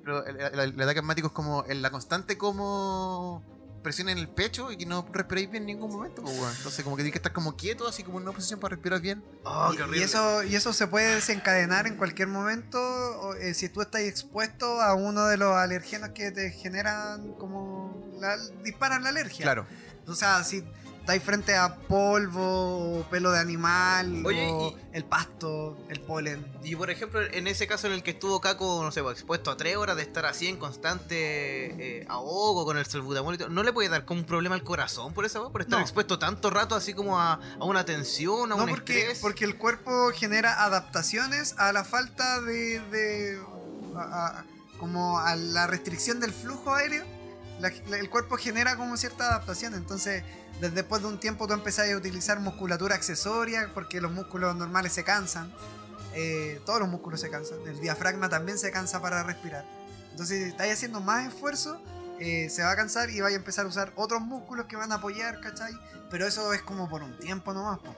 Pero 0.04 0.26
el, 0.26 0.40
el- 0.40 0.60
el 0.74 0.82
ataque 0.82 1.00
asmático 1.00 1.28
es 1.28 1.34
como 1.34 1.64
la 1.68 1.92
constante 1.92 2.38
como 2.38 3.44
presión 3.84 4.10
en 4.10 4.18
el 4.18 4.28
pecho 4.28 4.72
y 4.74 4.78
que 4.78 4.86
no 4.86 5.08
respiréis 5.14 5.50
bien 5.52 5.64
en 5.64 5.68
ningún 5.68 5.92
momento, 5.92 6.22
pues. 6.22 6.36
Entonces 6.58 6.84
como 6.84 6.98
que 6.98 7.04
tienes 7.04 7.14
que 7.14 7.20
estar 7.20 7.32
como 7.32 7.56
quieto, 7.56 7.88
así 7.88 8.04
como 8.04 8.18
en 8.18 8.24
una 8.24 8.34
posición 8.34 8.60
para 8.60 8.76
respirar 8.76 9.00
bien. 9.00 9.24
Oh, 9.46 9.72
qué 9.76 9.98
y, 9.98 10.00
y 10.00 10.04
eso, 10.04 10.44
y 10.44 10.56
eso 10.56 10.74
se 10.74 10.88
puede 10.88 11.16
desencadenar 11.16 11.88
en 11.88 11.96
cualquier 11.96 12.28
momento 12.28 12.78
o, 12.80 13.36
eh, 13.36 13.54
si 13.54 13.70
tú 13.70 13.82
estás 13.82 14.02
expuesto 14.02 14.82
a 14.82 14.96
uno 14.96 15.28
de 15.28 15.38
los 15.38 15.56
alergenos 15.56 16.10
que 16.10 16.32
te 16.32 16.52
generan 16.52 17.34
como 17.36 18.04
la, 18.20 18.36
disparan 18.64 19.04
la 19.04 19.10
alergia. 19.10 19.44
Claro. 19.44 19.66
O 20.08 20.16
sea, 20.16 20.44
si 20.44 20.62
estáis 21.10 21.24
frente 21.24 21.56
a 21.56 21.76
polvo 21.76 23.04
pelo 23.10 23.32
de 23.32 23.40
animal 23.40 24.24
Oye, 24.26 24.48
o 24.52 24.70
y- 24.70 24.96
el 24.96 25.06
pasto, 25.06 25.76
el 25.90 26.00
polen. 26.02 26.46
Y 26.64 26.76
por 26.76 26.92
ejemplo, 26.92 27.20
en 27.22 27.48
ese 27.48 27.66
caso 27.66 27.88
en 27.88 27.94
el 27.94 28.04
que 28.04 28.12
estuvo 28.12 28.40
Caco, 28.40 28.84
no 28.84 28.92
sé, 28.92 29.02
pues, 29.02 29.18
expuesto 29.18 29.50
a 29.50 29.58
tres 29.58 29.76
horas 29.76 29.96
de 29.96 30.04
estar 30.04 30.28
así 30.28 30.48
en 30.48 30.58
constante 30.58 32.02
eh, 32.02 32.06
ahogo 32.08 32.64
con 32.64 32.78
el 32.78 32.86
salbutamol 32.86 33.34
y 33.34 33.38
todo, 33.40 33.50
¿no 33.50 33.64
le 33.64 33.74
puede 33.74 33.90
dar 33.90 34.06
como 34.06 34.20
un 34.22 34.26
problema 34.28 34.54
al 34.54 34.64
corazón 34.64 35.14
por 35.14 35.26
eso, 35.26 35.52
por 35.52 35.62
estar 35.62 35.80
No. 35.80 35.84
expuesto 35.84 36.20
tanto 36.20 36.52
rato 36.52 36.76
así 36.76 36.94
como 36.94 37.20
a, 37.20 37.40
a 37.60 37.64
una 37.66 37.86
tensión, 37.86 38.52
a 38.52 38.56
No, 38.56 38.64
un 38.66 38.70
porque, 38.70 39.00
estrés? 39.00 39.20
porque 39.20 39.46
el 39.46 39.58
cuerpo 39.58 40.12
genera 40.14 40.64
adaptaciones 40.64 41.56
a 41.58 41.72
la 41.74 41.84
falta 41.84 42.40
de. 42.42 42.80
de- 42.92 43.42
a- 43.96 44.28
a- 44.42 44.46
como 44.78 45.18
a 45.20 45.36
la 45.36 45.66
restricción 45.68 46.20
del 46.20 46.32
flujo 46.34 46.74
aéreo. 46.76 47.04
La- 47.60 47.74
la- 47.90 47.98
el 47.98 48.10
cuerpo 48.10 48.38
genera 48.38 48.78
como 48.78 48.96
cierta 48.96 49.28
adaptación. 49.28 49.74
Entonces, 49.74 50.24
desde 50.60 50.76
después 50.76 51.02
de 51.02 51.08
un 51.08 51.20
tiempo 51.20 51.48
tú 51.48 51.54
empezás 51.54 51.90
a 51.90 51.96
utilizar 51.96 52.40
musculatura 52.40 52.96
accesoria 52.96 53.72
porque 53.74 54.02
los 54.02 54.12
músculos 54.12 54.56
normales 54.56 54.94
se 54.94 55.04
cansan. 55.04 55.54
Eh, 56.14 56.60
todos 56.66 56.80
los 56.80 56.90
músculos 56.90 57.22
se 57.22 57.30
cansan. 57.30 57.60
El 57.68 57.80
diafragma 57.80 58.30
también 58.30 58.58
se 58.58 58.72
cansa 58.72 59.02
para 59.02 59.24
respirar. 59.24 59.66
Entonces, 60.12 60.44
si 60.44 60.50
estáis 60.50 60.74
haciendo 60.74 61.00
más 61.02 61.28
esfuerzo, 61.28 61.82
eh, 62.20 62.50
se 62.50 62.64
va 62.64 62.72
a 62.72 62.76
cansar 62.76 63.10
y 63.10 63.22
vais 63.22 63.34
a 63.34 63.38
empezar 63.38 63.66
a 63.66 63.70
usar 63.70 63.94
otros 63.96 64.22
músculos 64.22 64.66
que 64.66 64.76
van 64.76 64.92
a 64.92 64.96
apoyar, 64.96 65.40
¿cachai? 65.40 65.72
Pero 66.10 66.26
eso 66.28 66.54
es 66.54 66.62
como 66.64 66.90
por 66.90 67.04
un 67.04 67.18
tiempo 67.20 67.54
nomás. 67.54 67.80
po. 67.80 67.96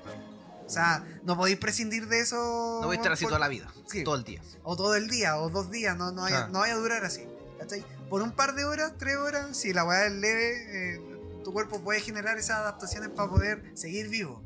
O 0.65 0.69
sea, 0.73 1.03
no 1.23 1.35
podéis 1.35 1.57
prescindir 1.57 2.07
de 2.07 2.19
eso. 2.21 2.79
no 2.81 2.87
voy 2.87 2.95
a 2.95 2.99
estar 2.99 3.11
así 3.11 3.25
por- 3.25 3.31
toda 3.31 3.39
la 3.39 3.47
vida, 3.47 3.67
Sí. 3.87 4.03
todo 4.03 4.15
el 4.15 4.23
día. 4.23 4.41
O 4.63 4.75
todo 4.77 4.95
el 4.95 5.09
día, 5.09 5.37
o 5.37 5.49
dos 5.49 5.69
días, 5.71 5.97
no, 5.97 6.11
no, 6.11 6.21
vaya, 6.21 6.37
Claro. 6.37 6.53
no 6.53 6.59
vaya 6.59 6.73
a 6.73 6.77
durar 6.77 7.03
así. 7.05 7.25
¿cachai? 7.59 7.85
Por 8.09 8.21
un 8.23 8.31
par 8.31 8.55
de 8.55 8.65
horas, 8.65 8.93
tres 8.97 9.17
horas, 9.17 9.55
si 9.57 9.71
la 9.73 9.83
weá 9.83 10.05
es 10.07 10.13
leve, 10.13 10.95
eh, 10.95 11.01
tu 11.43 11.53
cuerpo 11.53 11.81
puede 11.81 11.99
generar 12.01 12.37
esas 12.37 12.57
adaptaciones 12.57 13.09
para 13.09 13.29
poder 13.29 13.71
seguir 13.75 14.09
vivo. 14.09 14.43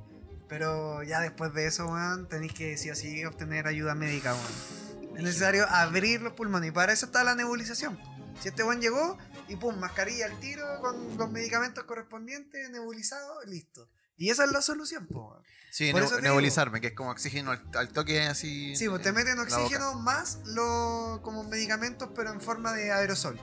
Pero 0.47 1.01
ya 1.03 1.19
después 1.21 1.53
de 1.53 1.65
eso, 1.67 1.85
weón, 1.87 2.27
tenéis 2.29 2.53
que 2.53 2.77
sí 2.77 2.89
o 2.91 2.95
sí 2.95 3.25
obtener 3.25 3.67
ayuda 3.67 3.95
médica, 3.95 4.33
weón. 4.33 5.15
Es 5.17 5.23
necesario 5.23 5.65
abrir 5.69 6.21
los 6.21 6.33
pulmones 6.33 6.69
y 6.69 6.71
para 6.71 6.93
eso 6.93 7.05
está 7.07 7.23
la 7.23 7.35
nebulización. 7.35 7.97
Si 8.41 8.49
este 8.49 8.63
weón 8.63 8.81
llegó 8.81 9.17
y 9.47 9.55
pum, 9.55 9.77
mascarilla 9.77 10.25
al 10.25 10.39
tiro 10.39 10.65
con 10.81 11.17
los 11.17 11.31
medicamentos 11.31 11.83
correspondientes, 11.85 12.69
nebulizado, 12.69 13.43
listo. 13.45 13.89
Y 14.17 14.29
esa 14.29 14.45
es 14.45 14.51
la 14.51 14.61
solución, 14.61 15.07
po. 15.07 15.41
Sí, 15.71 15.91
Por 15.91 16.07
te 16.07 16.21
nebulizarme, 16.21 16.79
que 16.79 16.87
es 16.87 16.93
como 16.93 17.11
oxígeno 17.11 17.51
al, 17.51 17.61
al 17.75 17.89
toque 17.89 18.21
así. 18.21 18.75
Sí, 18.77 18.87
pues 18.87 19.01
te 19.01 19.11
meten 19.11 19.37
oxígeno 19.39 19.95
más 19.95 20.39
lo, 20.45 21.19
como 21.21 21.43
medicamentos, 21.43 22.09
pero 22.15 22.31
en 22.31 22.39
forma 22.39 22.71
de 22.73 22.91
aerosol. 22.93 23.37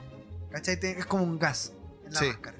¿Cachai? 0.51 0.79
Es 0.81 1.05
como 1.05 1.23
un 1.23 1.37
gas 1.37 1.73
en 2.05 2.13
la 2.13 2.19
Sí. 2.19 2.27
máscara. 2.27 2.57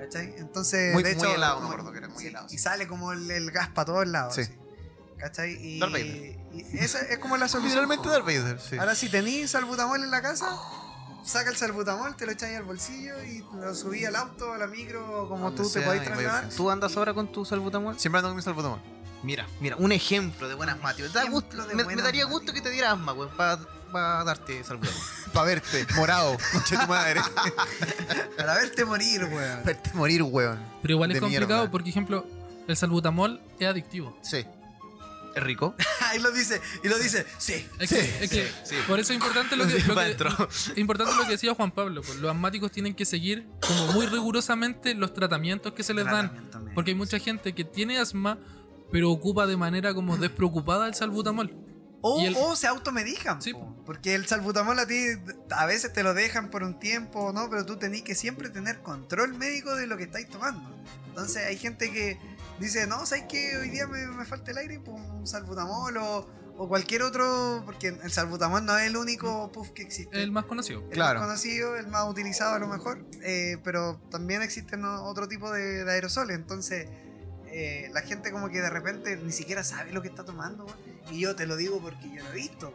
¿Cachai? 0.00 0.34
Entonces, 0.38 0.94
Muy- 0.94 1.02
de 1.02 1.14
muy 1.14 1.24
hecho, 1.26 1.34
helado, 1.34 1.56
como- 1.56 1.68
me 1.68 1.74
acuerdo 1.74 1.92
que 1.92 1.98
era 1.98 2.08
muy 2.08 2.22
sí, 2.22 2.28
helado, 2.28 2.46
Y 2.46 2.50
sí. 2.50 2.58
sale 2.58 2.86
como 2.86 3.12
el, 3.12 3.30
el 3.30 3.50
gas 3.50 3.68
para 3.70 3.86
todos 3.86 4.06
lados. 4.06 4.34
Sí. 4.34 4.42
así. 4.42 4.52
¿Cachai? 5.18 5.52
Y, 5.60 5.80
Darth 5.80 5.92
Vader. 5.92 6.38
y 6.52 6.78
esa 6.78 7.00
es 7.00 7.18
como 7.18 7.36
la 7.36 7.48
solución. 7.48 7.88
Literalmente. 7.88 8.08
Darth 8.08 8.24
Vader, 8.24 8.60
sí. 8.60 8.78
Ahora, 8.78 8.94
si 8.94 9.08
tenéis 9.08 9.50
salbutamol 9.50 10.02
en 10.02 10.10
la 10.10 10.22
casa, 10.22 10.48
saca 11.24 11.50
el 11.50 11.56
salbutamol, 11.56 12.14
te 12.16 12.24
lo 12.26 12.32
echáis 12.32 12.56
al 12.56 12.62
bolsillo 12.64 13.22
y 13.24 13.44
lo 13.60 13.74
subí 13.74 14.04
al 14.04 14.14
auto, 14.16 14.52
a 14.52 14.58
la 14.58 14.66
micro, 14.68 15.28
como 15.28 15.46
Donde 15.50 15.62
tú 15.62 15.68
te 15.68 15.80
sea, 15.80 15.88
voy 15.88 15.98
trasladar. 16.00 16.48
¿Tú 16.50 16.70
andas 16.70 16.96
ahora 16.96 17.12
con 17.14 17.30
tu 17.32 17.44
salbutamol? 17.44 17.98
Siempre 17.98 18.18
ando 18.20 18.28
con 18.30 18.36
mi 18.36 18.42
salbutamol. 18.42 18.80
Mira, 19.24 19.48
mira, 19.60 19.74
un 19.76 19.90
ejemplo 19.90 20.48
de 20.48 20.54
buen 20.54 20.68
asmático. 20.68 21.08
Da 21.08 21.24
gusto- 21.24 21.66
de 21.66 21.74
me, 21.74 21.82
me 21.84 21.96
daría 22.00 22.24
gusto 22.26 22.52
que 22.52 22.60
te 22.60 22.70
diera 22.70 22.92
asma, 22.92 23.12
weón, 23.12 23.36
para 23.36 23.58
darte 23.92 24.62
salbutamol. 24.64 25.00
Para 25.32 25.46
verte, 25.46 25.86
morado, 25.96 26.36
tu 26.68 26.74
madre. 26.88 27.20
Para 28.36 28.54
verte 28.54 28.84
morir, 28.84 29.24
weón. 29.24 29.64
verte 29.64 29.90
morir, 29.94 30.22
weón. 30.22 30.58
Pero 30.82 30.94
igual 30.94 31.10
es 31.12 31.20
complicado 31.20 31.60
mierda. 31.60 31.70
porque, 31.70 31.90
ejemplo, 31.90 32.26
el 32.66 32.76
salbutamol 32.76 33.40
es 33.58 33.68
adictivo. 33.68 34.18
Sí. 34.22 34.44
¿Es 35.34 35.42
rico? 35.42 35.74
y 36.16 36.18
lo 36.20 36.30
dice, 36.32 36.60
y 36.82 36.88
lo 36.88 36.98
dice, 36.98 37.26
sí. 37.36 37.66
Es 37.78 37.90
que, 37.90 38.24
es 38.24 38.30
que 38.30 38.48
por 38.86 38.98
eso 38.98 39.12
es 39.12 39.16
importante 39.18 39.56
lo 39.56 39.66
que, 39.66 39.78
lo 39.80 39.94
que- 39.94 40.16
es 40.72 40.78
importante 40.78 41.14
lo 41.14 41.24
que 41.24 41.32
decía 41.32 41.54
Juan 41.54 41.70
Pablo. 41.70 42.00
pues, 42.02 42.18
los 42.18 42.30
asmáticos 42.30 42.72
tienen 42.72 42.94
que 42.94 43.04
seguir 43.04 43.46
como 43.60 43.92
muy 43.92 44.06
rigurosamente 44.06 44.94
los 44.94 45.12
tratamientos 45.12 45.74
que 45.74 45.82
se 45.82 45.94
les 45.94 46.06
dan. 46.06 46.50
Porque 46.74 46.92
hay 46.92 46.96
mucha 46.96 47.18
gente 47.18 47.54
que 47.54 47.64
tiene 47.64 47.98
asma, 47.98 48.38
pero 48.90 49.10
ocupa 49.10 49.46
de 49.46 49.56
manera 49.56 49.92
como 49.94 50.16
despreocupada 50.16 50.86
el 50.88 50.94
salbutamol. 50.94 51.52
O, 52.00 52.20
el- 52.24 52.36
o 52.36 52.54
se 52.56 52.66
automedican. 52.66 53.42
Sí, 53.42 53.52
po. 53.52 53.74
Porque 53.84 54.14
el 54.14 54.26
salbutamol 54.26 54.78
a 54.78 54.86
ti 54.86 55.04
a 55.50 55.66
veces 55.66 55.92
te 55.92 56.02
lo 56.02 56.14
dejan 56.14 56.50
por 56.50 56.62
un 56.62 56.78
tiempo, 56.78 57.32
¿no? 57.32 57.48
Pero 57.50 57.64
tú 57.66 57.76
tenés 57.76 58.02
que 58.02 58.14
siempre 58.14 58.50
tener 58.50 58.80
control 58.82 59.34
médico 59.34 59.74
de 59.74 59.86
lo 59.86 59.96
que 59.96 60.04
estáis 60.04 60.28
tomando. 60.28 60.76
Entonces 61.08 61.44
hay 61.46 61.56
gente 61.56 61.90
que 61.92 62.18
dice, 62.60 62.86
no, 62.86 63.04
¿sabes 63.06 63.24
qué? 63.28 63.56
Hoy 63.56 63.70
día 63.70 63.86
me, 63.86 64.06
me 64.06 64.24
falta 64.24 64.50
el 64.52 64.58
aire, 64.58 64.78
pues 64.78 64.96
un 65.00 65.26
salbutamol 65.26 65.96
o, 65.96 66.28
o 66.56 66.68
cualquier 66.68 67.02
otro, 67.02 67.62
porque 67.64 67.88
el 67.88 68.12
salbutamol 68.12 68.64
no 68.64 68.78
es 68.78 68.86
el 68.86 68.96
único 68.96 69.50
puff 69.50 69.70
que 69.70 69.82
existe. 69.82 70.22
El 70.22 70.30
más 70.30 70.44
conocido. 70.44 70.82
el 70.82 70.90
Claro. 70.90 71.18
más 71.18 71.26
conocido, 71.28 71.76
el 71.76 71.88
más 71.88 72.08
utilizado 72.08 72.54
a 72.54 72.58
lo 72.60 72.68
mejor, 72.68 73.04
eh, 73.22 73.58
pero 73.64 74.00
también 74.10 74.42
existen 74.42 74.84
otro 74.84 75.26
tipo 75.26 75.50
de, 75.50 75.84
de 75.84 75.90
aerosoles, 75.92 76.36
entonces 76.36 76.88
eh, 77.46 77.88
la 77.92 78.02
gente 78.02 78.30
como 78.30 78.48
que 78.50 78.60
de 78.60 78.70
repente 78.70 79.16
ni 79.16 79.32
siquiera 79.32 79.64
sabe 79.64 79.90
lo 79.92 80.02
que 80.02 80.08
está 80.08 80.24
tomando, 80.24 80.64
weón. 80.66 80.78
Y 81.10 81.20
yo 81.20 81.34
te 81.36 81.46
lo 81.46 81.56
digo 81.56 81.80
porque 81.80 82.10
yo 82.10 82.22
lo 82.24 82.30
he 82.30 82.34
visto, 82.34 82.72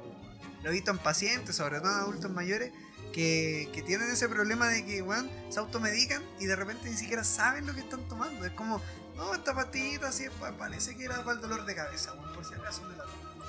lo 0.63 0.69
he 0.69 0.73
visto 0.73 0.91
en 0.91 0.97
pacientes, 0.97 1.55
sobre 1.55 1.79
todo 1.79 1.91
en 1.91 1.97
adultos 1.99 2.31
mayores, 2.31 2.71
que, 3.13 3.69
que 3.73 3.81
tienen 3.83 4.09
ese 4.09 4.27
problema 4.27 4.67
de 4.67 4.85
que 4.85 5.01
weón, 5.01 5.29
se 5.49 5.59
automedican 5.59 6.23
y 6.39 6.45
de 6.45 6.55
repente 6.55 6.89
ni 6.89 6.97
siquiera 6.97 7.23
saben 7.23 7.65
lo 7.67 7.73
que 7.73 7.81
están 7.81 8.01
tomando, 8.07 8.45
es 8.45 8.51
como, 8.53 8.81
no, 9.15 9.33
esta 9.35 9.53
pastillita 9.53 10.07
así 10.07 10.25
pa- 10.39 10.51
parece 10.53 10.95
que 10.97 11.05
era 11.05 11.17
para 11.23 11.33
el 11.33 11.41
dolor 11.41 11.65
de 11.65 11.75
cabeza, 11.75 12.13
weón, 12.13 12.33
por 12.33 12.43
si 12.45 12.53
acaso 12.55 12.81
me 12.83 12.95
la 12.95 13.03
tomo, 13.03 13.45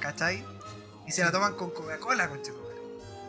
¿cachai? 0.00 0.44
Y 1.06 1.12
se 1.12 1.22
la 1.24 1.30
toman 1.32 1.54
con 1.54 1.70
Coca-Cola, 1.70 2.28
conchetumare. 2.28 2.66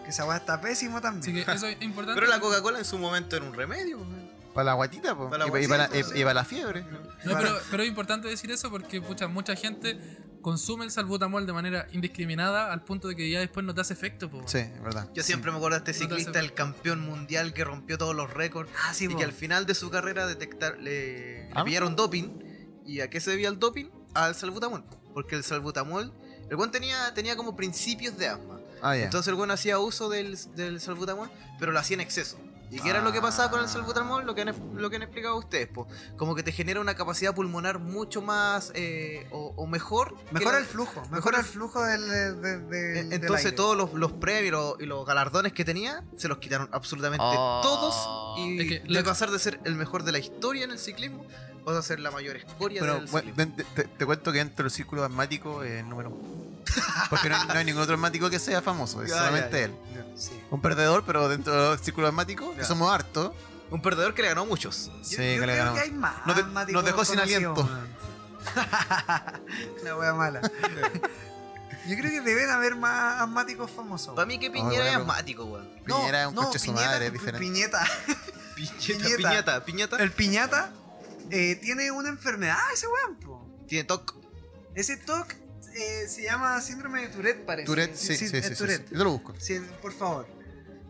Que 0.04 0.10
esa 0.10 0.26
weá 0.26 0.38
está 0.38 0.60
pésimo 0.60 1.00
también. 1.02 1.36
Así 1.38 1.46
que 1.46 1.52
eso 1.52 1.68
es 1.68 1.82
importante. 1.82 2.20
Pero 2.20 2.32
la 2.32 2.40
Coca-Cola 2.40 2.80
en 2.80 2.86
su 2.86 2.98
momento 2.98 3.36
era 3.36 3.46
un 3.46 3.54
remedio. 3.54 3.98
weón. 4.00 4.28
Para 4.54 4.66
la 4.66 4.74
guatita, 4.74 5.16
po. 5.16 5.30
Para 5.30 5.46
la 5.46 5.62
y 5.62 5.68
para 6.24 6.34
la 6.34 6.44
fiebre. 6.44 6.82
No, 7.24 7.38
pero, 7.38 7.56
pero 7.70 7.84
es 7.84 7.90
importante 7.90 8.28
decir 8.28 8.50
eso 8.52 8.72
porque 8.72 9.00
pucha, 9.02 9.28
mucha 9.28 9.56
gente 9.56 10.00
consume 10.48 10.86
el 10.86 10.92
salbutamol 10.92 11.46
de 11.46 11.52
manera 11.52 11.88
indiscriminada 11.92 12.72
al 12.72 12.82
punto 12.82 13.10
de 13.10 13.18
que 13.18 13.30
ya 13.30 13.42
después 13.42 13.66
no 13.66 13.76
te 13.76 13.82
hace 13.82 13.92
efecto. 13.92 14.30
po. 14.30 14.44
Sí, 14.46 14.60
es 14.60 14.82
verdad. 14.82 15.10
Yo 15.14 15.22
siempre 15.22 15.52
me 15.52 15.58
acuerdo 15.58 15.78
de 15.78 15.92
este 15.92 16.06
ciclista, 16.06 16.40
el 16.40 16.54
campeón 16.54 17.02
mundial 17.02 17.52
que 17.52 17.66
rompió 17.66 17.98
todos 17.98 18.16
los 18.16 18.34
récords. 18.34 18.72
Ah, 18.86 18.94
sí, 18.94 19.04
y 19.04 19.08
po. 19.10 19.18
que 19.18 19.26
al 19.26 19.34
final 19.34 19.66
de 19.66 19.76
su 19.76 19.90
carrera 19.90 20.26
detectar, 20.26 20.78
le, 20.78 21.50
le 21.50 21.52
¿Ah? 21.54 21.66
pillaron 21.66 21.98
doping. 21.98 22.30
¿Y 22.86 23.02
a 23.02 23.10
qué 23.10 23.20
se 23.20 23.32
debía 23.32 23.50
el 23.50 23.60
doping? 23.60 23.88
Al 24.14 24.36
salbutamol. 24.36 24.86
Porque 25.14 25.36
el 25.36 25.44
salbutamol, 25.44 26.14
el 26.50 26.56
buen 26.56 26.72
tenía, 26.72 27.14
tenía 27.14 27.36
como 27.36 27.58
principios 27.58 28.18
de 28.18 28.30
asma. 28.30 28.62
Ah, 28.82 28.96
ya. 28.96 29.04
Entonces 29.04 29.28
el 29.28 29.36
buen 29.36 29.52
hacía 29.52 29.80
uso 29.80 30.08
del, 30.08 30.38
del 30.56 30.80
salbutamol, 30.80 31.30
pero 31.60 31.74
lo 31.74 31.80
hacía 31.80 31.96
en 31.96 32.02
exceso. 32.02 32.40
¿Y 32.70 32.80
qué 32.80 32.90
era 32.90 33.02
lo 33.02 33.12
que 33.14 33.22
pasaba 33.22 33.50
con 33.50 33.62
el 33.62 33.68
salbutamol? 33.70 34.26
Lo 34.26 34.36
que 34.36 34.42
han, 34.42 34.54
lo 34.76 34.90
que 34.90 34.98
han 34.98 35.02
explicado 35.04 35.38
ustedes, 35.38 35.68
po. 35.68 35.88
como 36.18 36.36
que 36.36 36.44
te 36.44 36.52
genera 36.52 36.82
una 36.82 36.96
capacidad 36.96 37.34
pulmonar 37.34 37.80
mucho 37.80 38.22
más 38.22 38.72
eh, 38.76 39.26
o, 39.32 39.54
o 39.56 39.68
mejor. 39.68 40.16
Mejora 40.32 40.58
el 40.58 40.66
flujo, 40.66 41.02
mejora 41.10 41.40
el 41.40 41.46
flujo 41.46 41.82
del, 41.84 42.10
de, 42.10 42.34
de- 42.34 42.58
de- 42.60 43.00
Eh, 43.00 43.04
del 43.06 43.14
Entonces 43.14 43.46
aire. 43.46 43.56
todos 43.58 43.78
los, 43.78 43.94
los 43.94 44.12
premios 44.14 44.76
y 44.80 44.86
los, 44.86 45.06
galardones 45.06 45.54
que 45.54 45.64
tenía 45.64 46.04
se 46.18 46.28
los 46.28 46.40
quitaron 46.40 46.68
absolutamente 46.72 47.26
Oh. 47.30 47.60
todos 47.64 48.40
y 48.40 48.60
Es 48.60 48.68
que 48.84 48.94
de 48.94 49.04
pasar 49.04 49.32
de 49.32 49.40
ser 49.40 49.60
el 49.64 49.76
mejor 49.76 50.04
de 50.04 50.12
la 50.12 50.20
historia 50.20 50.64
en 50.66 50.72
el 50.72 50.80
ciclismo 50.80 51.26
vas 51.66 51.76
a 51.78 51.82
ser 51.82 52.00
la 52.00 52.12
mayor 52.12 52.36
escoria 52.38 52.80
Pero 52.82 52.96
del 52.96 53.08
bueno, 53.08 53.30
ciclismo. 53.34 53.54
te, 53.56 53.64
te- 53.84 53.88
te 53.90 54.06
cuento 54.06 54.32
que 54.32 54.38
dentro 54.40 54.64
del 54.64 54.72
círculo 54.72 55.04
asmático 55.04 55.64
es 55.64 55.80
el 55.82 55.90
número 55.90 56.10
uno. 56.10 56.48
Porque 57.10 57.30
no, 57.30 57.36
hay- 57.38 57.48
no 57.48 57.54
hay 57.54 57.66
ningún 57.66 57.82
otro 57.82 57.96
asmático 57.96 58.30
que 58.30 58.40
sea 58.40 58.62
famoso, 58.62 59.02
es 59.04 59.10
Ya, 59.12 59.18
solamente 59.18 59.52
ya, 59.52 59.58
ya. 59.60 59.66
él. 59.66 59.97
Sí. 60.18 60.32
Un 60.52 60.62
perdedor, 60.62 61.04
pero 61.06 61.30
dentro 61.30 61.72
del 61.72 61.80
círculo 61.80 62.08
asmático, 62.08 62.56
que 62.56 62.64
somos 62.66 62.92
hartos, 62.92 63.32
Un 63.70 63.82
perdedor 63.82 64.14
que 64.14 64.22
le 64.22 64.30
ganó 64.30 64.42
a 64.42 64.46
muchos. 64.46 64.90
Sí, 65.04 65.12
Yo- 65.12 65.18
que 65.18 65.36
yo 65.36 65.42
le 65.42 65.46
creo 65.46 65.56
ganamos. 65.58 65.80
que 65.80 65.86
hay 65.86 65.92
más 65.92 66.26
Nos 66.26 66.36
de- 66.38 66.42
asmáticos 66.44 66.74
nos 66.74 66.86
dejó 66.86 67.06
sin 67.06 67.20
aliento. 67.20 67.70
La 69.84 69.96
wea 69.98 70.14
mala. 70.14 70.42
Yo 71.88 71.96
creo 71.96 72.12
que 72.12 72.22
deben 72.22 72.50
haber 72.50 72.76
más 72.76 73.22
asmáticos 73.22 73.72
famosos. 73.72 74.14
Para 74.14 74.26
mí 74.26 74.38
que 74.40 74.52
Piñera 74.52 74.90
es 74.90 74.96
asmático, 74.98 75.46
weón. 75.46 75.70
Piñera 75.86 76.22
es 76.24 76.28
un 76.28 76.36
coche 76.36 76.60
su 76.60 76.74
madre, 76.74 77.08
es 77.08 77.14
diferente. 77.14 77.40
Piñeta. 77.40 77.86
Piñeta, 78.56 78.76
Piñeta. 78.86 79.16
piñata, 79.18 79.66
piñata. 79.66 79.98
El 80.04 80.12
piñata 80.12 80.72
eh, 81.30 81.56
tiene 81.62 81.92
una 81.92 82.10
enfermedad, 82.10 82.58
ese 82.74 82.88
weón. 82.88 83.16
po. 83.20 83.48
Tiene 83.68 83.84
TOC. 83.86 84.16
Ese 84.76 84.98
TOC 84.98 85.34
eh, 85.78 86.08
se 86.08 86.24
llama 86.24 86.60
síndrome 86.62 87.02
de 87.02 87.08
Tourette, 87.10 87.46
parece. 87.46 87.66
Tourette, 87.66 87.96
sí, 87.96 88.16
sí, 88.18 88.28
sí. 88.30 88.34
Yo 88.92 89.04
lo 89.04 89.12
busco. 89.12 89.34
Sí, 89.40 89.60
por 89.82 89.94
favor. 89.94 90.28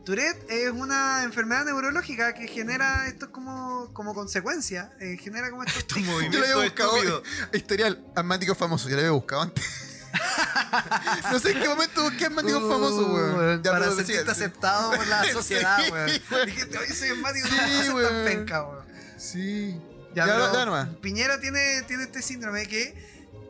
Tourette 0.06 0.46
es 0.50 0.72
una 0.72 1.24
enfermedad 1.24 1.66
neurológica 1.66 2.34
que 2.34 2.48
genera 2.48 3.08
esto 3.08 3.30
como, 3.32 3.92
como 3.94 4.14
consecuencia. 4.14 4.92
eh, 5.02 5.18
genera 5.20 5.50
como 5.50 5.64
estos 5.64 5.86
tics. 5.88 6.08
Yo 6.32 6.40
lo 6.40 6.46
había 6.46 6.56
buscado. 6.64 7.24
Historial, 7.52 8.06
asmático 8.16 8.56
famoso. 8.56 8.88
Yo 8.88 8.96
lo 8.96 9.02
había 9.02 9.12
buscado 9.12 9.42
antes. 9.42 9.66
no 11.32 11.40
sé 11.40 11.52
en 11.52 11.60
qué 11.62 11.68
momento 11.68 12.04
busqué 12.04 12.26
asmático 12.26 12.58
Uh, 12.60 12.72
famoso, 12.72 13.14
weón. 13.14 13.36
weón, 13.38 13.64
Ya, 13.64 13.72
para 13.72 13.86
pero 13.86 13.96
sentirte 13.98 14.14
sigue, 14.24 14.24
sí. 14.26 14.32
aceptado 14.32 14.92
por 14.92 15.08
la 15.08 15.24
Sí, 15.26 15.32
sociedad, 15.32 15.80
weón. 15.92 16.10
weón. 16.32 16.46
Dijiste, 16.46 16.78
oye, 16.78 16.94
soy 16.94 17.10
asmático, 17.10 17.48
Sí, 17.48 17.54
no 17.56 17.68
ser 17.68 17.86
tan 17.86 17.96
weón. 17.96 18.26
penca, 18.26 18.64
weón. 18.68 18.86
Sí. 19.18 19.82
Ya, 20.16 20.26
Ya, 20.26 20.34
pero 20.34 20.54
ya 20.54 20.66
nomás. 20.66 20.88
Piñera 21.02 21.40
tiene, 21.40 21.82
tiene 21.84 22.04
este 22.04 22.22
síndrome 22.22 22.66
que 22.68 22.96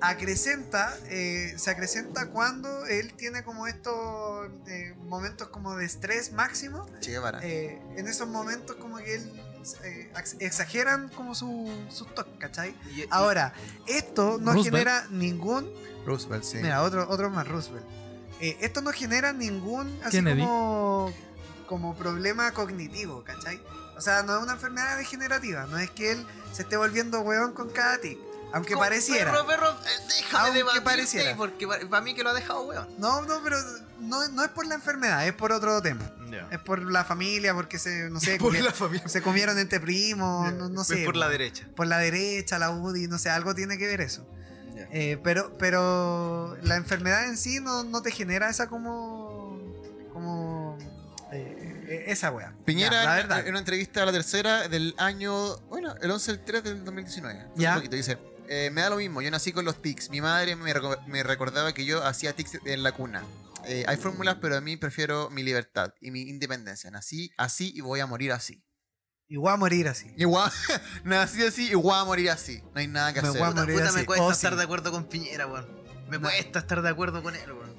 acrecenta, 0.01 0.95
eh, 1.09 1.53
se 1.57 1.69
acrecenta 1.71 2.27
cuando 2.29 2.85
él 2.85 3.13
tiene 3.13 3.43
como 3.43 3.67
estos 3.67 4.49
eh, 4.67 4.95
momentos 5.05 5.47
como 5.49 5.75
de 5.75 5.85
estrés 5.85 6.31
máximo. 6.33 6.85
Che 7.01 7.11
Guevara. 7.11 7.39
Eh, 7.43 7.81
en 7.95 8.07
esos 8.07 8.27
momentos 8.27 8.75
como 8.77 8.97
que 8.97 9.15
él 9.15 9.41
eh, 9.83 10.11
ex- 10.17 10.35
exageran 10.39 11.09
como 11.09 11.35
su, 11.35 11.69
sus 11.89 12.13
toques, 12.13 12.33
¿cachai? 12.39 12.75
Y- 12.95 13.01
y- 13.01 13.07
Ahora, 13.09 13.53
esto 13.87 14.37
no 14.39 14.53
Roosevelt. 14.53 14.65
genera 14.87 15.07
ningún... 15.09 15.71
Roosevelt, 16.05 16.43
sí. 16.43 16.57
Mira, 16.61 16.83
otro, 16.83 17.07
otro 17.09 17.29
más, 17.29 17.47
Roosevelt. 17.47 17.85
Eh, 18.39 18.57
esto 18.61 18.81
no 18.81 18.91
genera 18.91 19.33
ningún 19.33 19.99
así 20.03 20.17
Kennedy. 20.17 20.41
como, 20.41 21.11
como 21.65 21.95
problema 21.97 22.51
cognitivo, 22.53 23.23
¿cachai? 23.23 23.61
O 23.97 24.01
sea, 24.01 24.21
no 24.21 24.37
es 24.37 24.43
una 24.43 24.53
enfermedad 24.53 24.95
degenerativa, 24.97 25.65
no 25.65 25.79
es 25.79 25.89
que 25.89 26.11
él 26.11 26.25
se 26.53 26.61
esté 26.61 26.77
volviendo 26.77 27.19
hueón 27.21 27.53
con 27.53 27.69
cada 27.71 27.97
tic, 27.97 28.19
aunque 28.53 28.75
pareciera. 28.77 29.31
Perro, 29.31 29.45
perro, 29.47 29.69
eh, 29.71 30.03
déjame 30.07 30.59
Aunque 30.61 30.81
pareciera. 30.81 31.35
Porque 31.35 31.67
para 31.67 32.01
mí 32.01 32.13
que 32.15 32.23
lo 32.23 32.29
ha 32.29 32.33
dejado, 32.33 32.61
weón. 32.63 32.87
No, 32.97 33.21
no, 33.23 33.41
pero 33.43 33.57
no, 33.99 34.27
no 34.29 34.43
es 34.43 34.49
por 34.49 34.65
la 34.65 34.75
enfermedad, 34.75 35.27
es 35.27 35.33
por 35.33 35.51
otro 35.51 35.81
tema. 35.81 36.11
Es 36.51 36.59
por 36.59 36.81
la 36.83 37.03
familia, 37.05 37.53
porque 37.53 37.79
se, 37.79 38.09
no 38.09 38.19
sé, 38.19 38.37
Por 38.39 38.53
comi- 38.53 38.61
la 38.61 38.71
familia. 38.71 39.07
se 39.07 39.21
comieron 39.21 39.57
entre 39.59 39.79
primos, 39.79 40.53
no, 40.53 40.69
no 40.69 40.83
sé. 40.83 40.99
Es 40.99 41.05
por 41.05 41.15
la 41.15 41.29
derecha. 41.29 41.65
por 41.75 41.87
la 41.87 41.97
derecha, 41.99 42.59
la 42.59 42.69
UDI, 42.71 43.07
no 43.07 43.17
sé, 43.17 43.29
algo 43.29 43.55
tiene 43.55 43.77
que 43.77 43.87
ver 43.87 44.01
eso. 44.01 44.27
Eh, 44.91 45.17
pero, 45.23 45.57
pero 45.57 46.55
la 46.61 46.75
enfermedad 46.75 47.25
en 47.25 47.35
sí 47.37 47.59
no, 47.59 47.83
no 47.83 48.01
te 48.01 48.11
genera 48.11 48.49
esa 48.49 48.67
como. 48.69 49.57
como. 50.13 50.77
eh, 51.31 51.83
eh, 51.87 52.03
esa 52.07 52.31
wea. 52.31 52.53
Piñera, 52.65 52.91
Ya, 52.91 53.03
la 53.05 53.19
en- 53.21 53.27
verdad. 53.27 53.43
en 53.45 53.49
una 53.49 53.59
entrevista 53.59 54.03
a 54.03 54.05
la 54.05 54.11
tercera 54.11 54.67
del 54.67 54.93
año, 54.97 55.57
bueno, 55.69 55.95
el 56.01 56.11
11 56.11 56.31
del 56.33 56.43
3 56.43 56.63
del 56.63 56.85
2019. 56.85 57.39
hace 57.39 57.49
Ya. 57.55 57.71
Un 57.71 57.75
poquito, 57.77 57.95
dice, 57.95 58.17
eh, 58.47 58.69
me 58.71 58.81
da 58.81 58.89
lo 58.89 58.97
mismo, 58.97 59.21
yo 59.21 59.31
nací 59.31 59.51
con 59.51 59.65
los 59.65 59.81
tics. 59.81 60.09
Mi 60.09 60.21
madre 60.21 60.55
me, 60.55 60.73
reco- 60.73 61.03
me 61.07 61.23
recordaba 61.23 61.73
que 61.73 61.85
yo 61.85 62.03
hacía 62.03 62.33
tics 62.33 62.59
en 62.65 62.83
la 62.83 62.91
cuna. 62.91 63.23
Eh, 63.65 63.83
hay 63.87 63.97
fórmulas, 63.97 64.37
pero 64.41 64.55
a 64.57 64.61
mí 64.61 64.77
prefiero 64.77 65.29
mi 65.29 65.43
libertad 65.43 65.93
y 65.99 66.11
mi 66.11 66.21
independencia. 66.21 66.89
Nací 66.91 67.31
así 67.37 67.71
y 67.75 67.81
voy 67.81 67.99
a 67.99 68.05
morir 68.05 68.31
así. 68.31 68.63
Igual 69.29 69.55
a 69.55 69.57
morir 69.57 69.87
así. 69.89 70.13
Igual, 70.17 70.49
nací 71.03 71.43
así 71.43 71.69
y 71.69 71.73
voy 71.75 71.93
a 71.93 72.05
morir 72.05 72.29
así. 72.29 72.61
No 72.73 72.79
hay 72.79 72.87
nada 72.87 73.13
que 73.13 73.21
Me 73.21 73.27
hacer. 73.27 73.41
voy 73.41 73.49
a 73.49 73.53
morir 73.53 73.75
puta, 73.75 73.89
así. 73.89 73.97
me 73.97 74.05
cuesta 74.05 74.25
Oh, 74.25 74.31
estar 74.31 74.51
sí. 74.53 74.57
de 74.57 74.63
acuerdo 74.63 74.91
con 74.91 75.05
Piñera, 75.09 75.47
weón. 75.47 75.67
Me 76.09 76.17
No. 76.17 76.29
cuesta 76.29 76.59
estar 76.59 76.81
de 76.81 76.89
acuerdo 76.89 77.21
con 77.21 77.35
él, 77.35 77.51
weón. 77.51 77.75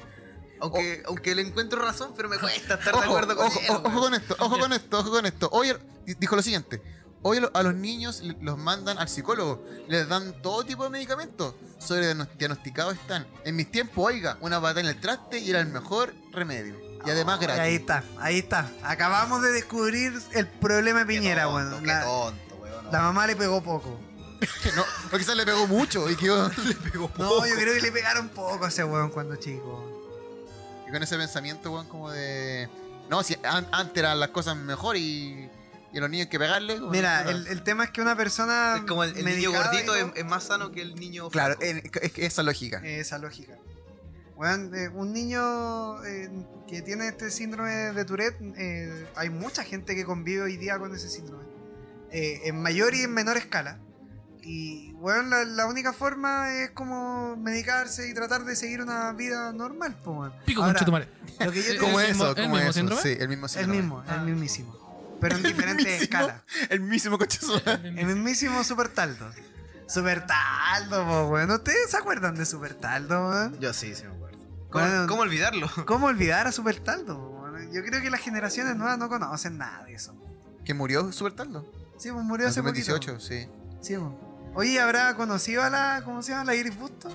Aunque, 0.60 1.02
aunque 1.06 1.34
le 1.34 1.42
encuentro 1.42 1.80
razón, 1.80 2.12
pero 2.16 2.28
me 2.28 2.36
cuesta 2.40 2.74
estar 2.74 2.92
de 2.92 2.98
Ojo, 3.00 3.04
acuerdo 3.04 3.36
con 3.36 3.46
ojo, 3.46 3.60
él. 3.60 3.66
ojo, 3.70 3.82
ojo 3.88 4.00
con 4.00 4.14
esto, 4.14 4.36
ojo 4.40 4.58
con 4.58 4.72
esto, 4.72 4.98
ojo 4.98 5.10
con 5.10 5.24
esto. 5.26 5.48
Hoy 5.52 5.72
dijo 6.18 6.36
lo 6.36 6.42
siguiente. 6.42 6.82
Hoy 7.22 7.40
a 7.52 7.62
los 7.62 7.74
niños 7.74 8.22
los 8.40 8.56
mandan 8.58 8.96
al 8.98 9.08
psicólogo, 9.08 9.64
les 9.88 10.08
dan 10.08 10.40
todo 10.40 10.64
tipo 10.64 10.84
de 10.84 10.90
medicamentos. 10.90 11.54
Sobre 11.78 12.14
diagnosticados 12.38 12.94
están. 12.94 13.26
En 13.44 13.56
mis 13.56 13.70
tiempos, 13.70 14.04
oiga, 14.06 14.36
una 14.40 14.60
patada 14.60 14.80
en 14.80 14.86
el 14.86 15.00
traste 15.00 15.38
y 15.38 15.50
era 15.50 15.60
el 15.60 15.66
mejor 15.68 16.14
remedio. 16.32 16.76
Y 17.06 17.10
además 17.10 17.38
Y 17.40 17.44
gratis. 17.44 17.60
ahí 17.62 17.74
está, 17.76 18.04
ahí 18.18 18.38
está. 18.38 18.70
Acabamos 18.82 19.42
de 19.42 19.50
descubrir 19.52 20.12
el 20.32 20.46
problema 20.46 21.00
de 21.00 21.06
Piñera, 21.06 21.48
weón. 21.48 21.80
Qué 21.80 21.86
La, 21.86 22.02
tonto, 22.04 22.56
weón. 22.56 22.84
la 22.92 23.00
mamá 23.02 23.26
le 23.26 23.36
pegó 23.36 23.62
poco. 23.62 23.98
no, 24.76 25.18
quizás 25.18 25.34
le 25.36 25.44
pegó 25.44 25.66
mucho 25.66 26.08
y 26.08 26.14
quedó 26.16 26.48
le 26.64 26.74
pegó 26.74 27.10
No, 27.18 27.44
yo 27.46 27.54
creo 27.56 27.74
que 27.74 27.80
le 27.80 27.90
pegaron 27.92 28.28
poco 28.28 28.64
a 28.64 28.68
ese 28.68 28.84
weón 28.84 29.10
cuando 29.10 29.34
chico. 29.36 29.84
Y 30.88 30.92
con 30.92 31.02
ese 31.02 31.16
pensamiento, 31.16 31.70
weón, 31.72 31.86
como 31.88 32.10
de. 32.10 32.68
No, 33.10 33.22
si 33.22 33.36
an- 33.42 33.66
antes 33.72 33.96
eran 33.96 34.18
las 34.20 34.30
cosas 34.30 34.56
mejor 34.56 34.96
y. 34.96 35.48
Y 35.92 35.98
a 35.98 36.00
los 36.02 36.10
niños 36.10 36.26
hay 36.26 36.30
que 36.30 36.38
pegarle. 36.38 36.80
Mira, 36.90 37.22
el, 37.30 37.46
el 37.46 37.62
tema 37.62 37.84
es 37.84 37.90
que 37.90 38.02
una 38.02 38.14
persona. 38.16 38.76
Es 38.76 38.82
como 38.82 39.04
el, 39.04 39.16
el 39.16 39.24
niño 39.24 39.50
gordito 39.52 39.94
es, 39.94 40.06
es 40.16 40.24
más 40.24 40.44
sano 40.44 40.70
que 40.70 40.82
el 40.82 40.94
niño. 40.96 41.30
Claro, 41.30 41.56
es 41.60 42.12
que 42.12 42.26
esa 42.26 42.42
lógica. 42.42 42.80
Esa 42.84 43.18
lógica. 43.18 43.54
Weón, 44.36 44.72
eh, 44.74 44.88
un 44.90 45.12
niño 45.12 46.04
eh, 46.04 46.30
que 46.68 46.82
tiene 46.82 47.08
este 47.08 47.30
síndrome 47.30 47.70
de 47.72 48.04
Tourette, 48.04 48.36
eh, 48.56 49.06
hay 49.16 49.30
mucha 49.30 49.64
gente 49.64 49.96
que 49.96 50.04
convive 50.04 50.42
hoy 50.42 50.56
día 50.56 50.78
con 50.78 50.94
ese 50.94 51.08
síndrome. 51.08 51.42
Eh, 52.12 52.42
en 52.44 52.62
mayor 52.62 52.94
y 52.94 53.02
en 53.02 53.12
menor 53.12 53.36
escala. 53.36 53.78
Y, 54.42 54.92
weón, 54.94 55.28
la, 55.28 55.44
la 55.44 55.66
única 55.66 55.92
forma 55.92 56.54
es 56.62 56.70
como 56.70 57.34
medicarse 57.36 58.08
y 58.08 58.14
tratar 58.14 58.44
de 58.44 58.54
seguir 58.54 58.80
una 58.80 59.12
vida 59.12 59.52
normal, 59.52 59.96
weón. 60.04 60.32
Pico 60.46 60.62
Ahora, 60.62 60.84
con. 60.84 61.04
Lo 61.40 61.52
que 61.52 61.62
yo 61.62 61.72
te 61.72 61.78
¿Cómo 61.78 61.98
¿El 62.00 62.10
eso? 62.10 62.12
mismo- 62.12 62.28
el 62.28 62.34
¿Cómo 62.34 62.54
mismo 62.54 62.58
eso? 62.70 62.72
síndrome? 62.74 63.02
Sí, 63.02 63.16
el 63.18 63.28
mismo 63.28 63.46
el 63.56 64.10
el 64.10 64.20
mismísimo. 64.24 64.77
Pero 65.20 65.36
en 65.36 65.42
diferentes 65.44 65.86
mismísimo. 65.86 66.02
escalas. 66.20 66.42
El 66.70 66.80
mismo 66.80 67.18
coche 67.18 67.38
su 67.40 67.52
madre. 67.64 67.88
El 67.88 68.06
mismísimo 68.06 68.62
Super 68.64 68.88
Taldo. 68.88 69.30
Super 69.86 70.26
Taldo, 70.26 71.04
po, 71.06 71.28
weón. 71.28 71.50
¿Ustedes 71.50 71.90
se 71.90 71.96
acuerdan 71.96 72.34
de 72.34 72.44
Super 72.46 72.74
Taldo, 72.74 73.28
weón? 73.28 73.58
Yo 73.58 73.72
sí, 73.72 73.94
sí 73.94 74.04
me 74.04 74.14
acuerdo. 74.14 74.38
¿Cómo, 74.70 74.84
Bueno, 74.84 75.06
cómo 75.08 75.22
olvidarlo? 75.22 75.70
¿Cómo 75.86 76.06
olvidar 76.08 76.46
a 76.46 76.52
Super 76.52 76.78
Taldo? 76.80 77.16
weón? 77.18 77.72
Yo 77.72 77.82
creo 77.84 78.00
que 78.02 78.10
las 78.10 78.20
generaciones 78.20 78.76
nuevas 78.76 78.98
no 78.98 79.08
conocen 79.08 79.58
nada 79.58 79.84
de 79.84 79.94
eso. 79.94 80.14
¿Que 80.64 80.74
murió 80.74 81.10
Super 81.12 81.32
Taldo? 81.32 81.64
Sí, 81.98 82.10
pues 82.12 82.24
murió 82.24 82.46
En 82.46 82.50
hace 82.50 82.62
poquito. 82.62 82.92
2018, 82.92 83.20
sí. 83.20 83.48
Sí, 83.80 83.96
pues. 83.96 84.12
Oye, 84.54 84.80
¿habrá 84.80 85.14
conocido 85.14 85.62
a 85.62 85.70
la. 85.70 86.02
¿Cómo 86.04 86.22
se 86.22 86.32
llama? 86.32 86.44
La 86.44 86.54
Iris 86.54 86.76
Busto? 86.78 87.08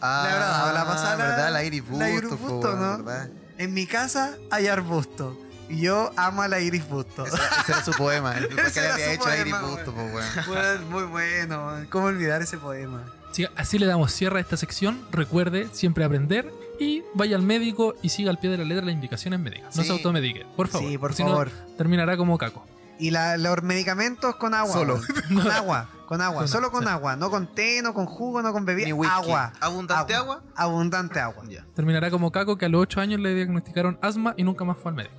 Ah, 0.00 0.24
habrá 0.24 0.46
dado 0.46 0.72
la 0.72 0.84
pasada 0.86 1.16
la- 1.16 1.24
¿verdad? 1.26 1.52
La 1.52 1.64
Iris 1.64 1.84
la 1.90 2.10
Iris 2.10 2.22
Busto, 2.30 2.36
po, 2.38 2.52
Busto, 2.54 2.68
weón, 2.74 2.80
¿no? 2.98 3.04
¿verdad? 3.04 3.30
En 3.58 3.74
mi 3.74 3.86
casa 3.86 4.34
hay 4.50 4.66
arbusto. 4.66 5.38
Y 5.70 5.80
yo 5.82 6.10
amo 6.16 6.42
a 6.42 6.48
la 6.48 6.60
Iris 6.60 6.86
Busto. 6.88 7.24
Ese, 7.26 7.36
ese 7.36 7.72
era 7.72 7.84
su 7.84 7.92
poema. 7.92 8.36
El 8.36 8.46
Ese 8.58 8.72
que 8.72 8.80
le 8.80 8.88
había 8.90 9.12
hecho 9.14 9.28
a 9.28 9.36
Iris 9.38 9.52
poema, 9.54 9.68
Busto, 9.68 9.92
po, 9.94 10.02
weón. 10.02 10.24
Weón, 10.48 10.90
muy 10.90 11.02
bueno. 11.04 11.72
¿Cómo 11.90 12.06
olvidar 12.06 12.42
ese 12.42 12.58
poema? 12.58 13.04
Sí, 13.32 13.46
así 13.56 13.78
le 13.78 13.86
damos 13.86 14.12
cierre 14.12 14.38
a 14.38 14.40
esta 14.40 14.56
sección. 14.56 15.00
Recuerde 15.12 15.68
siempre 15.72 16.04
aprender 16.04 16.52
y 16.80 17.04
vaya 17.14 17.36
al 17.36 17.42
médico 17.42 17.94
y 18.02 18.08
siga 18.08 18.30
al 18.30 18.38
pie 18.38 18.50
de 18.50 18.58
la 18.58 18.64
letra 18.64 18.84
las 18.84 18.94
indicaciones 18.94 19.38
médicas. 19.38 19.76
No 19.76 19.82
Sí. 19.82 19.86
se 19.88 19.92
automedique, 19.94 20.44
por 20.56 20.66
favor. 20.68 20.88
Sí, 20.88 20.98
por 20.98 21.14
si 21.14 21.22
no, 21.22 21.30
favor. 21.30 21.50
terminará 21.78 22.16
como 22.16 22.36
caco. 22.36 22.66
Y 22.98 23.10
la- 23.12 23.36
los 23.38 23.62
medicamentos 23.62 24.34
con 24.36 24.52
agua. 24.54 24.72
Solo. 24.72 25.00
Con 25.28 25.50
agua, 25.50 25.88
con 26.06 26.20
agua. 26.20 26.46
Solo 26.48 26.70
con 26.72 26.82
sí. 26.82 26.88
agua. 26.90 27.14
No 27.16 27.30
con 27.30 27.46
té, 27.54 27.80
no 27.82 27.94
con 27.94 28.04
jugo, 28.06 28.42
no 28.42 28.52
con 28.52 28.64
bebida. 28.64 28.86
Ni. 28.86 29.06
Agua. 29.06 29.52
¿Abundante 29.60 30.14
agua? 30.14 30.42
Abundante 30.56 31.20
agua. 31.20 31.44
Terminará 31.76 32.10
como 32.10 32.32
caco 32.32 32.58
que 32.58 32.66
a 32.66 32.68
los 32.68 32.82
8 32.82 33.00
años 33.00 33.20
le 33.20 33.32
diagnosticaron 33.34 33.96
asma 34.02 34.34
y 34.36 34.42
nunca 34.42 34.64
más 34.64 34.76
fue 34.76 34.90
al 34.90 34.96
médico. 34.96 35.14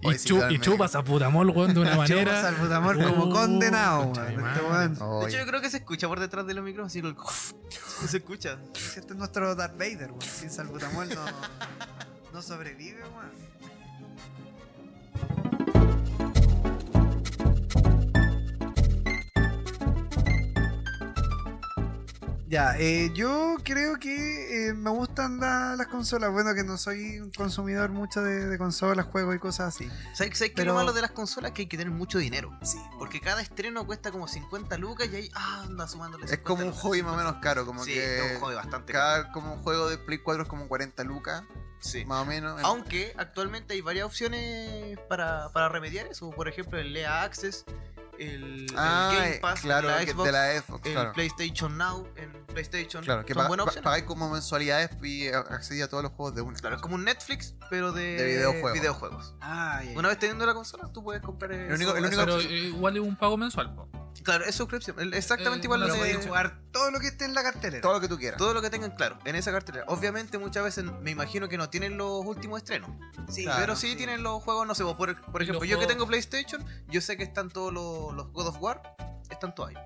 Y, 0.00 0.14
sí, 0.14 0.28
chu- 0.28 0.50
y 0.50 0.58
chupas 0.58 0.94
a 0.94 1.02
putamol, 1.04 1.50
weón, 1.50 1.74
de 1.74 1.80
una 1.80 1.90
Chupas 1.94 2.08
manera. 2.10 2.48
al 2.48 2.54
putamor 2.56 3.02
como 3.02 3.24
Uh, 3.24 3.30
condenado, 3.30 4.00
weón. 4.12 4.46
Este 4.48 4.60
weón. 4.62 5.20
De 5.20 5.26
hecho, 5.28 5.38
yo 5.38 5.46
creo 5.46 5.60
que 5.60 5.70
se 5.70 5.78
escucha 5.78 6.08
por 6.08 6.20
detrás 6.20 6.46
de 6.46 6.54
los 6.54 6.64
micros, 6.64 6.86
así 6.86 6.98
el... 7.00 7.14
se 8.08 8.16
escucha. 8.18 8.58
Este 8.74 9.00
es 9.00 9.16
nuestro 9.16 9.54
Darth 9.54 9.78
Vader, 9.78 10.10
weón. 10.10 10.22
Sin 10.22 10.50
salbutamol 10.50 11.08
no, 11.08 11.24
no 12.32 12.42
sobrevive, 12.42 13.00
weón. 13.02 13.53
Ya, 22.54 22.76
eh, 22.78 23.10
yo 23.14 23.56
creo 23.64 23.98
que 23.98 24.68
eh, 24.68 24.74
me 24.74 24.88
gustan 24.90 25.40
la- 25.40 25.74
las 25.76 25.88
consolas. 25.88 26.30
Bueno, 26.30 26.54
que 26.54 26.62
no 26.62 26.78
soy 26.78 27.18
un 27.18 27.32
consumidor 27.32 27.90
mucho 27.90 28.22
de, 28.22 28.46
de 28.46 28.58
consolas, 28.58 29.06
juegos 29.06 29.34
y 29.34 29.40
cosas 29.40 29.74
así. 29.74 29.88
¿Sabes, 30.14 30.38
sabes 30.38 30.38
qué 30.38 30.50
Pero- 30.54 30.62
es 30.62 30.66
lo 30.68 30.74
malo 30.74 30.92
de 30.92 31.00
las 31.02 31.10
consolas? 31.10 31.50
Que 31.50 31.62
hay 31.62 31.66
que 31.66 31.76
tener 31.76 31.92
mucho 31.92 32.18
dinero. 32.18 32.56
Sí, 32.62 32.78
Porque 32.96 33.20
cada 33.20 33.42
estreno 33.42 33.84
cuesta 33.84 34.12
como 34.12 34.28
50 34.28 34.78
lucas 34.78 35.08
y 35.12 35.16
ahí 35.16 35.30
ah, 35.34 35.62
anda 35.64 35.88
sumándole 35.88 36.26
Es 36.26 36.30
50 36.30 36.48
como 36.48 36.64
un 36.64 36.72
hobby 36.72 37.02
más 37.02 37.14
o 37.14 37.16
50. 37.16 37.24
menos 37.24 37.42
caro, 37.42 37.66
como 37.66 37.82
sí, 37.82 37.92
que 37.94 38.26
es 38.28 38.34
un 38.36 38.40
hobby 38.40 38.54
bastante 38.54 38.92
caro. 38.92 39.22
cada 39.24 39.32
como 39.32 39.54
un 39.54 39.60
juego 39.60 39.88
de 39.90 39.98
Play 39.98 40.18
4 40.18 40.44
es 40.44 40.48
como 40.48 40.68
40 40.68 41.02
lucas 41.02 41.42
Sí. 41.80 42.04
más 42.04 42.22
o 42.22 42.24
menos. 42.24 42.60
Aunque 42.62 43.14
actualmente 43.18 43.74
hay 43.74 43.80
varias 43.80 44.06
opciones 44.06 44.96
para, 45.08 45.48
para 45.52 45.68
remediar 45.70 46.06
eso. 46.06 46.30
Por 46.30 46.46
ejemplo, 46.46 46.78
el 46.78 46.96
EA 46.96 47.24
Access, 47.24 47.64
el, 48.18 48.44
el 48.44 48.66
Ah, 48.76 49.10
Game 49.14 49.30
eh, 49.36 49.38
Pass 49.40 49.60
claro, 49.60 49.88
de 49.88 49.94
la 49.94 50.12
Xbox, 50.12 50.24
de 50.26 50.32
la 50.32 50.60
Xbox, 50.60 50.86
el 50.86 50.92
claro. 50.92 51.12
PlayStation 51.12 51.76
Now 51.78 52.08
en 52.16 52.32
PlayStation. 52.46 53.04
Claro, 53.04 53.24
que 53.24 53.34
son 53.34 53.38
paga- 53.40 53.48
buenas 53.48 53.64
pa- 53.64 53.70
opciones. 53.70 53.84
pagáis 53.84 54.04
como 54.04 54.30
mensualidades 54.30 54.90
y 55.02 55.28
accedí 55.28 55.82
a 55.82 55.88
todos 55.88 56.02
los 56.02 56.12
juegos 56.12 56.34
de 56.34 56.42
una. 56.42 56.58
Claro, 56.58 56.76
es 56.76 56.82
como 56.82 56.94
un 56.94 57.04
Netflix, 57.04 57.54
pero 57.70 57.92
de, 57.92 58.02
De 58.16 58.24
videojuegos. 58.26 58.72
videojuegos. 58.74 59.34
Ah, 59.40 59.82
ya. 59.84 59.98
Una 59.98 60.08
vez 60.08 60.18
teniendo 60.18 60.46
la 60.46 60.54
consola, 60.54 60.90
tú 60.92 61.02
puedes 61.02 61.22
comprar 61.22 61.52
eso- 61.52 61.74
único- 61.74 61.96
el 61.96 62.04
único- 62.04 62.20
Pero 62.24 62.40
eh, 62.40 62.44
igual 62.68 62.96
es 62.96 63.02
un 63.02 63.16
pago 63.16 63.36
mensual. 63.36 63.74
po. 63.74 63.88
Claro, 64.22 64.44
es 64.46 64.54
suscripción. 64.54 64.98
el- 65.00 65.12
Exactamente 65.12 65.64
Eh, 65.64 65.66
igual 65.66 65.82
una 65.82 65.88
lo 65.92 65.96
podéis 65.98 66.24
jugar 66.24 66.58
todo 66.72 66.90
lo 66.90 66.98
que 67.00 67.08
esté 67.08 67.24
en 67.26 67.34
la 67.34 67.42
cartelera. 67.42 67.82
Todo 67.82 67.92
lo 67.94 68.00
que 68.00 68.08
tú 68.08 68.16
quieras. 68.16 68.38
Todo 68.38 68.54
lo 68.54 68.62
que 68.62 68.70
tengan 68.70 68.92
claro 68.92 69.18
en 69.24 69.34
esa 69.36 69.52
cartelera. 69.52 69.84
Obviamente 69.88 70.38
muchas 70.38 70.64
veces 70.64 70.84
me 71.02 71.10
imagino 71.10 71.48
que 71.48 71.58
no 71.58 71.68
tienen 71.68 71.98
los 71.98 72.24
últimos 72.24 72.58
estrenos. 72.58 72.90
Sí, 73.28 73.42
Claro, 73.44 73.60
pero 73.60 73.76
sí, 73.76 73.96
tienen 73.96 74.22
los 74.22 74.42
juegos, 74.42 74.66
no 74.66 74.74
sé, 74.74 74.82
por, 74.84 74.96
por 75.20 75.42
ejemplo, 75.42 75.64
yo 75.64 75.78
que 75.78 75.86
tengo 75.86 76.06
PlayStation, 76.06 76.64
yo 76.88 77.00
sé 77.00 77.16
que 77.16 77.22
están 77.24 77.50
todos 77.50 77.72
los, 77.72 78.03
los 78.12 78.32
God 78.32 78.48
of 78.48 78.60
War, 78.60 78.82
están 79.30 79.54
todos 79.54 79.70
ahí. 79.70 79.76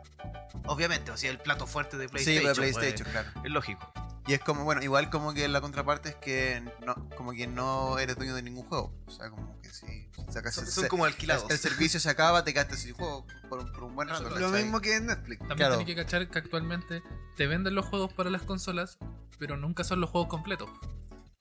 Obviamente, 0.67 1.11
o 1.11 1.17
sea, 1.17 1.31
el 1.31 1.39
plato 1.39 1.67
fuerte 1.67 1.97
de 1.97 2.07
Sí, 2.09 2.11
PlayStation. 2.13 2.45
de 2.45 2.55
pues, 2.55 2.59
PlayStation, 2.77 3.11
claro. 3.11 3.29
es 3.45 3.51
lógico. 3.51 3.93
Y 4.27 4.35
es 4.35 4.41
como, 4.41 4.65
bueno, 4.65 4.83
igual 4.83 5.09
como 5.09 5.33
que 5.33 5.49
la 5.49 5.61
contraparte 5.63 6.11
es 6.11 6.15
que 6.17 6.63
no, 6.85 6.95
como 7.17 7.33
que 7.33 7.47
no 7.47 7.99
eres 7.99 8.17
dueño 8.17 8.35
de 8.35 8.43
ningún 8.43 8.65
juego. 8.67 8.93
O 9.07 9.11
sea, 9.11 9.31
como 9.31 9.59
que 9.63 9.71
si 9.71 10.11
sacas 10.31 10.55
Son, 10.55 10.67
el- 10.67 10.71
son 10.71 10.89
como 10.89 11.07
alquilados. 11.07 11.51
el 11.51 11.59
servicio 11.59 11.99
se 11.99 12.11
acaba, 12.11 12.45
te 12.45 12.53
quedaste 12.53 12.77
sin 12.77 12.93
juego 12.95 13.27
por, 13.49 13.61
un- 13.61 13.73
por 13.73 13.85
un 13.85 13.95
buen 13.95 14.09
rato. 14.09 14.25
Lo 14.29 14.35
¿cachai? 14.35 14.63
mismo 14.65 14.81
que 14.83 14.97
en 14.97 15.07
Netflix. 15.07 15.39
También 15.39 15.57
Claro. 15.57 15.79
tenés 15.79 15.87
que 15.87 15.97
cachar 15.97 16.29
que 16.29 16.39
actualmente 16.39 17.03
te 17.37 17.47
venden 17.47 17.75
los 17.75 17.87
juegos 17.87 18.13
para 18.13 18.29
las 18.29 18.43
consolas, 18.43 18.99
pero 19.39 19.57
nunca 19.57 19.83
son 19.85 20.01
los 20.03 20.11
juegos 20.11 20.29
completos. 20.29 20.69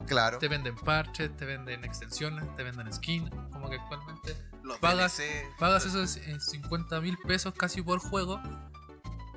Claro. 0.06 0.38
Te 0.40 0.48
venden 0.48 0.76
parches, 0.76 1.36
te 1.36 1.46
venden 1.46 1.84
extensiones, 1.84 2.56
te 2.56 2.64
venden 2.64 2.92
skins. 2.94 3.30
Como 3.52 3.70
que 3.70 3.76
actualmente 3.78 4.36
Los 4.64 4.78
pagas- 4.80 5.18
DLC. 5.18 5.46
pagas 5.60 5.86
esos 5.86 6.18
eh, 6.18 6.40
50 6.40 7.02
mil 7.02 7.18
pesos 7.28 7.54
casi 7.54 7.82
por 7.82 8.00
juego, 8.00 8.40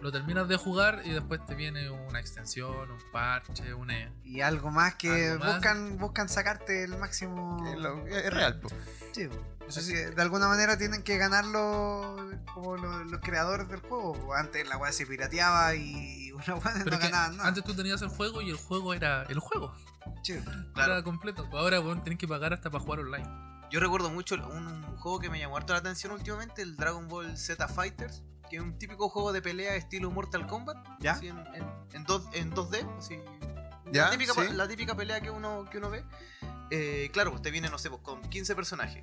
lo 0.01 0.11
terminas 0.13 0.49
de 0.49 0.57
jugar 0.57 1.03
y 1.05 1.11
después 1.13 1.45
te 1.47 1.55
viene 1.55 1.91
una 1.91 2.21
extensión, 2.21 2.91
un 2.91 2.99
parche, 3.13 3.75
un... 3.75 3.91
eh, 3.91 4.11
Y 4.25 4.41
algo 4.41 4.71
más 4.71 4.95
que 4.95 5.31
Algo 5.31 5.45
más. 5.45 5.55
buscan 5.55 5.99
buscan 5.99 6.29
sacarte 6.29 6.85
el 6.85 6.97
máximo. 6.97 7.67
Es, 7.73 7.79
lo- 7.79 8.07
es 8.07 8.33
real, 8.33 8.61
po. 8.61 8.69
Sí, 9.13 9.29
po. 9.29 9.37
Eso 9.69 9.81
sí. 9.83 9.93
de 9.95 10.21
alguna 10.23 10.49
manera 10.49 10.77
tienen 10.77 11.03
que 11.05 11.17
ganarlo 11.17 12.17
como 12.55 12.77
los, 12.77 13.07
los 13.11 13.21
creadores 13.21 13.69
del 13.69 13.81
juego. 13.81 14.15
po. 14.15 14.35
Antes 14.35 14.69
la 14.69 14.77
weá 14.77 14.91
se 14.93 15.07
pirateaba 15.07 15.75
y 15.75 16.33
una 16.33 16.55
weá 16.57 16.75
no 16.85 16.99
ganaban 16.99 17.37
nada. 17.37 17.49
antes 17.49 17.63
tú 17.65 17.75
tenías 17.75 18.01
el 18.03 18.09
juego 18.09 18.41
y 18.43 18.51
el 18.51 18.57
juego 18.57 18.95
era 18.95 19.25
el 19.25 19.39
juego. 19.39 19.75
Sí. 20.23 20.39
Claro. 20.75 20.95
Era 20.95 21.03
completo. 21.05 21.47
Ahora 21.53 21.79
bueno, 21.81 22.03
tenés 22.03 22.19
que 22.19 22.27
pagar 22.29 22.53
hasta 22.53 22.71
para 22.71 22.83
jugar 22.83 23.01
online. 23.01 23.29
Yo 23.71 23.79
recuerdo 23.79 24.11
mucho 24.11 24.35
un, 24.35 24.67
un 24.67 24.97
juego 24.97 25.21
que 25.21 25.31
me 25.31 25.39
llamó 25.39 25.57
harto 25.57 25.73
la 25.75 25.79
atención 25.79 26.13
últimamente, 26.13 26.63
el 26.63 26.77
Dragon 26.77 27.07
Ball 27.07 27.37
Z 27.39 27.69
Fighters, 27.69 28.25
que 28.51 28.57
es 28.57 28.63
un 28.63 28.77
típico 28.79 29.09
juego 29.09 29.33
de 29.33 29.41
pelea 29.41 29.75
estilo 29.77 30.11
Mortal 30.11 30.47
Kombat. 30.47 30.77
¿Ya? 31.01 31.13
así 31.13 31.29
en, 31.29 31.39
en, 31.55 31.65
en 31.93 32.05
dos, 32.05 32.25
en 32.33 32.51
2D, 32.53 32.99
así. 32.99 33.19
¿Ya? 33.93 34.05
La 34.05 34.11
típica, 34.11 34.35
Sí. 34.35 34.41
la 34.53 34.69
típica 34.69 34.95
pelea 34.95 35.21
que 35.21 35.31
uno, 35.31 35.65
que 35.71 35.79
uno 35.79 35.89
ve. 35.91 36.05
Eh, 36.71 37.11
claro, 37.13 37.31
pues 37.31 37.43
te 37.43 37.51
viene, 37.51 37.69
no 37.71 37.79
sé, 37.79 37.89
pues, 37.91 38.03
con 38.03 38.21
15 38.29 38.55
personajes. 38.55 39.03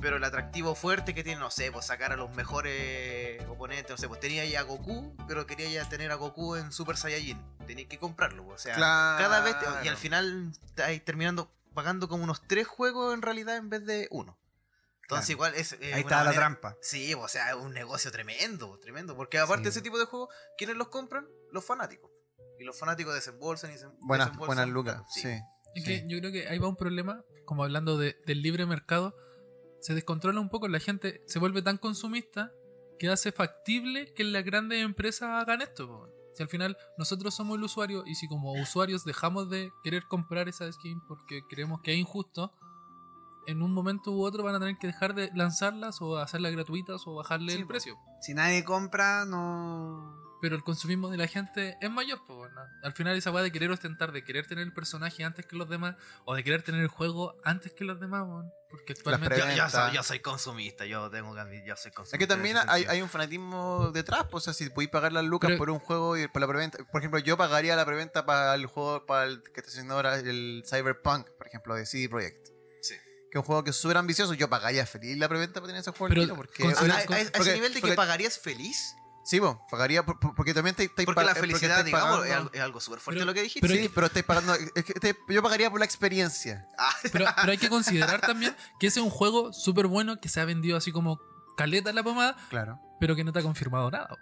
Pero 0.00 0.16
el 0.16 0.24
atractivo 0.24 0.74
fuerte 0.74 1.14
que 1.14 1.22
tiene, 1.22 1.38
no 1.40 1.50
sé, 1.50 1.70
pues 1.70 1.86
sacar 1.86 2.12
a 2.12 2.16
los 2.16 2.34
mejores 2.34 3.42
oponentes, 3.48 3.90
no 3.90 3.96
sé, 3.96 4.08
pues 4.08 4.20
tenía 4.20 4.44
ya 4.44 4.60
a 4.60 4.62
Goku, 4.62 5.14
pero 5.28 5.46
quería 5.46 5.68
ya 5.70 5.88
tener 5.88 6.10
a 6.10 6.16
Goku 6.16 6.56
en 6.56 6.72
Super 6.72 6.96
Saiyajin. 6.96 7.40
Tenías 7.66 7.88
que 7.88 7.98
comprarlo, 7.98 8.44
pues, 8.44 8.60
o 8.60 8.62
sea, 8.64 8.74
Claro. 8.76 9.22
cada 9.22 9.40
vez, 9.40 9.56
y 9.84 9.88
al 9.88 9.96
final 9.96 10.52
estáis 10.64 11.04
terminando 11.04 11.50
pagando 11.74 12.08
como 12.08 12.22
unos 12.24 12.42
tres 12.46 12.66
juegos 12.66 13.14
en 13.14 13.22
realidad 13.22 13.56
en 13.56 13.68
vez 13.68 13.84
de 13.84 14.08
uno. 14.10 14.36
Entonces 15.04 15.26
Claro. 15.36 15.48
igual 15.50 15.54
es... 15.54 15.72
eh, 15.74 15.94
Ahí 15.94 16.00
estaba 16.00 16.24
la 16.24 16.32
trampa. 16.32 16.76
Sí, 16.82 17.14
o 17.14 17.28
sea, 17.28 17.50
es 17.50 17.56
un 17.56 17.72
negocio 17.72 18.10
tremendo, 18.10 18.78
tremendo. 18.80 19.14
Porque 19.16 19.38
aparte 19.38 19.64
de 19.64 19.68
ese 19.70 19.82
tipo 19.82 19.98
de 19.98 20.06
juegos, 20.06 20.28
¿quiénes 20.58 20.76
los 20.76 20.88
compran? 20.88 21.26
Los 21.52 21.64
fanáticos. 21.64 22.10
Y 22.58 22.64
los 22.64 22.78
fanáticos 22.78 23.14
desembolsan 23.14 23.70
y 23.70 23.74
desem- 23.74 23.94
Buenas, 24.00 24.28
desembolsan. 24.28 24.46
buenas 24.56 24.68
lucas, 24.68 25.02
Sí. 25.14 25.20
sí. 25.22 25.28
Es 25.74 25.84
Sí. 25.84 25.84
que 25.84 26.04
yo 26.08 26.18
creo 26.20 26.32
que 26.32 26.48
ahí 26.48 26.58
va 26.58 26.68
un 26.68 26.76
problema, 26.76 27.22
como 27.44 27.64
hablando 27.64 27.98
de- 27.98 28.16
del 28.26 28.42
libre 28.42 28.64
mercado, 28.64 29.14
se 29.80 29.92
descontrola 29.94 30.40
un 30.40 30.48
poco, 30.48 30.68
la 30.68 30.80
gente 30.80 31.22
se 31.26 31.38
vuelve 31.38 31.60
tan 31.62 31.76
consumista 31.78 32.50
que 32.98 33.08
hace 33.08 33.32
factible 33.32 34.14
que 34.14 34.24
las 34.24 34.44
grandes 34.44 34.82
empresas 34.82 35.30
hagan 35.42 35.60
esto. 35.62 36.08
Si 36.34 36.42
al 36.42 36.48
final 36.48 36.76
nosotros 36.96 37.34
somos 37.34 37.58
el 37.58 37.64
usuario 37.64 38.04
y 38.06 38.14
si 38.14 38.26
como 38.28 38.52
usuarios 38.52 39.04
dejamos 39.04 39.50
de 39.50 39.70
querer 39.82 40.04
comprar 40.08 40.48
esa 40.48 40.70
skin 40.72 41.00
porque 41.06 41.42
creemos 41.50 41.80
que 41.82 41.92
es 41.92 41.98
injusto, 41.98 42.52
en 43.46 43.62
un 43.62 43.72
momento 43.72 44.10
u 44.12 44.24
otro 44.24 44.42
van 44.42 44.54
a 44.54 44.58
tener 44.58 44.76
que 44.76 44.86
dejar 44.86 45.14
de 45.14 45.30
lanzarlas 45.34 46.00
o 46.00 46.18
hacerlas 46.18 46.52
gratuitas 46.52 47.02
o 47.06 47.14
bajarle 47.14 47.52
Sí, 47.52 47.58
el 47.58 47.64
po. 47.64 47.68
precio. 47.68 47.96
Si 48.20 48.34
nadie 48.34 48.64
compra, 48.64 49.24
no. 49.24 50.22
Pero 50.40 50.56
el 50.56 50.62
consumismo 50.62 51.08
de 51.08 51.16
la 51.16 51.26
gente 51.26 51.78
es 51.80 51.90
mayor, 51.90 52.20
pues 52.26 52.36
bueno. 52.36 52.60
Al 52.82 52.92
final 52.92 53.16
esa 53.16 53.30
weá 53.30 53.42
de 53.42 53.50
querer 53.50 53.70
ostentar, 53.70 54.12
de 54.12 54.24
querer 54.24 54.46
tener 54.46 54.64
el 54.66 54.74
personaje 54.74 55.24
antes 55.24 55.46
que 55.46 55.56
los 55.56 55.70
demás, 55.70 55.96
o 56.26 56.34
de 56.34 56.44
querer 56.44 56.62
tener 56.62 56.82
el 56.82 56.88
juego 56.88 57.34
antes 57.44 57.72
que 57.72 57.84
los 57.84 57.98
demás, 57.98 58.24
weón. 58.28 58.50
Porque 58.68 58.92
actualmente. 58.92 59.38
Yo, 59.38 59.46
yo 59.56 59.70
soy, 59.70 59.94
yo 59.94 60.02
soy 60.02 60.20
consumista, 60.20 60.84
yo 60.84 61.08
tengo 61.08 61.34
que 61.34 61.64
yo 61.66 61.76
soy 61.76 61.92
consumista. 61.92 62.16
Es 62.16 62.18
que 62.18 62.26
también 62.26 62.58
hay, 62.66 63.00
un 63.00 63.08
fanatismo 63.08 63.90
detrás, 63.94 64.26
pues, 64.30 64.42
o 64.42 64.52
sea, 64.52 64.52
si 64.52 64.68
podéis 64.68 64.90
pagar 64.90 65.12
las 65.14 65.24
lucas 65.24 65.48
Pero- 65.48 65.58
por 65.58 65.70
un 65.70 65.78
juego 65.78 66.18
y 66.18 66.28
por 66.28 66.42
la 66.42 66.48
preventa. 66.48 66.76
Por 66.92 67.00
ejemplo, 67.00 67.20
yo 67.20 67.38
pagaría 67.38 67.74
la 67.74 67.86
preventa 67.86 68.26
para 68.26 68.54
el 68.54 68.66
juego 68.66 69.06
para 69.06 69.24
el 69.24 69.42
que 69.44 69.60
está 69.60 69.70
haciendo 69.70 69.94
ahora 69.94 70.16
el 70.18 70.62
Cyberpunk, 70.68 71.30
por 71.38 71.46
ejemplo, 71.46 71.74
de 71.74 71.86
CD 71.86 72.06
Projekt. 72.10 72.48
Que 73.34 73.38
es 73.38 73.42
un 73.42 73.46
juego 73.46 73.64
que 73.64 73.70
es 73.70 73.76
súper 73.76 73.96
ambicioso. 73.96 74.32
Yo 74.34 74.48
pagaría 74.48 74.86
feliz 74.86 75.18
la 75.18 75.28
preventa 75.28 75.54
para 75.54 75.66
tener 75.66 75.80
ese 75.80 75.90
juego. 75.90 76.06
Pero 76.08 76.22
tiro, 76.22 76.36
porque, 76.36 76.62
con- 76.62 76.72
A, 76.72 76.94
a- 76.94 76.98
a 77.00 77.04
Porque- 77.04 77.24
ese 77.40 77.54
nivel 77.54 77.74
de 77.74 77.82
que 77.82 77.92
pagarías 77.94 78.38
feliz. 78.38 78.94
Sí, 79.24 79.40
vos, 79.40 79.56
pagaría 79.68 80.06
por- 80.06 80.20
por- 80.20 80.36
porque 80.36 80.54
también 80.54 80.76
te, 80.76 80.84
estáis 80.84 81.04
Porque 81.04 81.16
pa- 81.16 81.24
la 81.24 81.32
eh, 81.32 81.34
porque 81.34 81.48
felicidad, 81.54 81.84
digamos, 81.84 82.06
pagando- 82.10 82.24
es 82.26 82.32
algo, 82.32 82.50
es 82.52 82.60
algo 82.60 82.80
súper 82.80 83.00
fuerte 83.00 83.16
Pero- 83.18 83.26
lo 83.26 83.34
que 83.34 83.42
dijiste. 83.42 83.60
pero 83.60 83.74
sí, 83.74 83.80
que- 83.82 83.90
pero 83.90 84.06
estáis 84.06 84.24
pagando. 84.24 84.54
es 84.54 84.84
que 84.84 84.94
te- 85.00 85.16
yo 85.30 85.42
pagaría 85.42 85.68
por 85.68 85.80
la 85.80 85.84
experiencia. 85.84 86.68
Ah, 86.78 86.94
Pero, 87.12 87.24
pero 87.40 87.50
hay 87.50 87.58
que 87.58 87.68
considerar 87.68 88.20
también 88.20 88.54
que 88.78 88.86
ese 88.86 89.00
es 89.00 89.04
un 89.04 89.10
juego 89.10 89.52
súper 89.52 89.88
bueno 89.88 90.20
que 90.20 90.28
se 90.28 90.40
ha 90.40 90.44
vendido 90.44 90.76
así 90.76 90.92
como 90.92 91.18
caleta 91.56 91.90
en 91.90 91.96
la 91.96 92.04
pomada, 92.04 92.36
Claro. 92.50 92.78
pero 93.00 93.16
que 93.16 93.24
no 93.24 93.32
te 93.32 93.40
ha 93.40 93.42
confirmado 93.42 93.90
nada. 93.90 94.16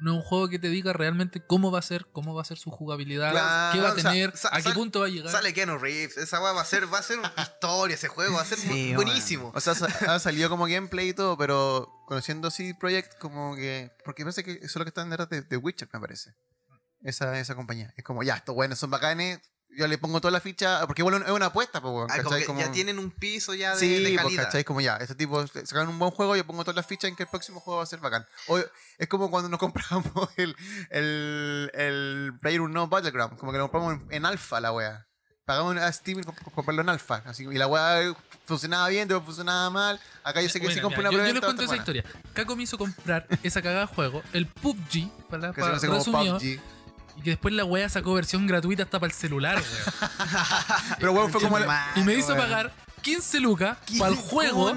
No 0.00 0.12
es 0.12 0.16
un 0.18 0.22
juego 0.22 0.48
que 0.48 0.58
te 0.58 0.68
diga 0.68 0.92
realmente 0.92 1.40
cómo 1.46 1.70
va 1.70 1.78
a 1.78 1.82
ser, 1.82 2.06
cómo 2.12 2.34
va 2.34 2.42
a 2.42 2.44
ser 2.44 2.58
su 2.58 2.70
jugabilidad, 2.70 3.30
Claro, 3.32 3.72
qué 3.74 3.80
va 3.80 3.88
a 3.88 3.92
o 3.92 3.94
sea, 3.94 4.10
tener, 4.10 4.28
a 4.50 4.56
qué 4.56 4.62
sal- 4.62 4.74
punto 4.74 5.00
va 5.00 5.06
a 5.06 5.08
llegar. 5.08 5.30
sale 5.32 5.52
Keanu 5.54 5.78
Reeves. 5.78 6.16
Esa 6.16 6.40
weá 6.42 6.52
va 6.52 6.60
a 6.62 6.64
ser, 6.64 6.92
va 6.92 6.98
a 6.98 7.02
ser 7.02 7.18
una 7.18 7.32
historia 7.38 7.94
ese 7.94 8.08
juego, 8.08 8.34
va 8.36 8.42
a 8.42 8.44
ser 8.44 8.58
Sí, 8.58 8.92
bu- 8.92 8.96
buenísimo. 8.96 9.52
O 9.54 9.60
sea, 9.60 9.74
ha 10.08 10.18
salido 10.18 10.48
como 10.50 10.66
gameplay 10.66 11.08
y 11.10 11.14
todo, 11.14 11.36
pero 11.38 11.90
conociendo 12.06 12.50
CD 12.50 12.74
Projekt, 12.78 13.18
como 13.18 13.54
que. 13.56 13.90
Porque 14.04 14.22
parece 14.24 14.44
que 14.44 14.52
eso 14.52 14.64
es 14.64 14.76
lo 14.76 14.84
que 14.84 14.88
están 14.90 15.10
detrás 15.10 15.28
de, 15.30 15.42
de 15.42 15.56
Witcher, 15.56 15.88
me 15.92 16.00
parece. 16.00 16.34
Esa, 17.02 17.38
esa 17.38 17.54
compañía. 17.54 17.92
Es 17.96 18.04
como, 18.04 18.22
ya, 18.22 18.34
estos 18.36 18.54
buenos 18.54 18.78
son 18.78 18.90
bacanes. 18.90 19.40
Yo 19.76 19.86
le 19.86 19.98
pongo 19.98 20.20
toda 20.20 20.30
la 20.30 20.40
ficha. 20.40 20.86
Porque 20.86 21.02
bueno, 21.02 21.18
es 21.18 21.30
una 21.30 21.46
apuesta, 21.46 21.80
pues, 21.80 21.92
weón, 21.92 22.08
Ah, 22.10 22.22
Como- 22.46 22.60
Ya 22.60 22.70
tienen 22.72 22.98
un 22.98 23.10
piso 23.10 23.54
ya 23.54 23.74
de, 23.74 23.80
Sí, 23.80 24.02
de 24.02 24.12
pues, 24.12 24.22
calidad. 24.22 24.44
¿cachai? 24.44 24.64
Como 24.64 24.80
ya, 24.80 24.96
este 24.96 25.14
tipo 25.14 25.44
sacan 25.46 25.88
un 25.88 25.98
buen 25.98 26.10
juego, 26.10 26.36
yo 26.36 26.46
pongo 26.46 26.62
todas 26.64 26.76
las 26.76 26.86
fichas 26.86 27.08
en 27.08 27.16
que 27.16 27.24
el 27.24 27.28
próximo 27.28 27.60
juego 27.60 27.78
va 27.78 27.82
a 27.84 27.86
ser 27.86 28.00
bacán. 28.00 28.26
O, 28.48 28.58
es 28.58 29.08
como 29.08 29.30
cuando 29.30 29.48
nos 29.48 29.58
compramos 29.60 30.28
el, 30.36 30.56
el, 30.90 31.70
el 31.74 32.32
Player 32.40 32.60
No 32.62 32.88
Battleground, 32.88 33.36
como 33.38 33.52
que 33.52 33.58
lo 33.58 33.70
compramos 33.70 34.02
en, 34.08 34.12
en 34.14 34.26
alfa 34.26 34.60
la 34.60 34.72
wea. 34.72 35.06
Pagamos 35.46 35.76
a 35.76 35.92
Steam 35.92 36.20
y 36.20 36.22
comp- 36.22 36.52
comprarlo 36.54 36.80
en 36.80 36.88
alfa. 36.88 37.22
Así, 37.26 37.44
y 37.44 37.58
la 37.58 37.66
wea 37.66 38.14
funcionaba 38.46 38.88
bien, 38.88 39.06
después 39.08 39.26
funcionaba 39.26 39.68
mal. 39.68 40.00
Acá 40.22 40.40
yo 40.40 40.48
sé 40.48 40.58
que 40.58 40.68
Mira, 40.68 40.74
sí 40.76 40.80
compré 40.80 41.00
una 41.00 41.10
yo, 41.10 41.18
yo 41.18 41.34
les 41.34 41.42
cuento 41.42 41.62
esa 41.64 41.76
historia. 41.76 42.02
Caco 42.32 42.56
me 42.56 42.62
hizo 42.62 42.78
comprar 42.78 43.26
esa 43.42 43.60
cagada 43.60 43.82
de 43.82 43.86
juego, 43.88 44.22
el 44.32 44.46
PUBG, 44.46 45.10
para, 45.28 45.52
para. 45.52 45.78
Y 47.16 47.22
que 47.22 47.30
después 47.30 47.54
la 47.54 47.64
wea 47.64 47.88
sacó 47.88 48.14
versión 48.14 48.46
gratuita 48.46 48.82
hasta 48.84 48.98
para 49.00 49.10
el 49.12 49.16
celular, 49.16 49.56
weón. 49.56 50.10
Pero 50.98 51.12
bueno, 51.12 51.28
fue 51.28 51.40
como. 51.40 51.58
la- 51.58 51.92
y 51.96 52.00
me 52.02 52.14
hizo 52.14 52.28
weón. 52.34 52.38
pagar 52.40 52.72
15 53.04 53.40
lucas 53.40 53.78
para 53.98 54.10
el 54.10 54.16
juego, 54.16 54.72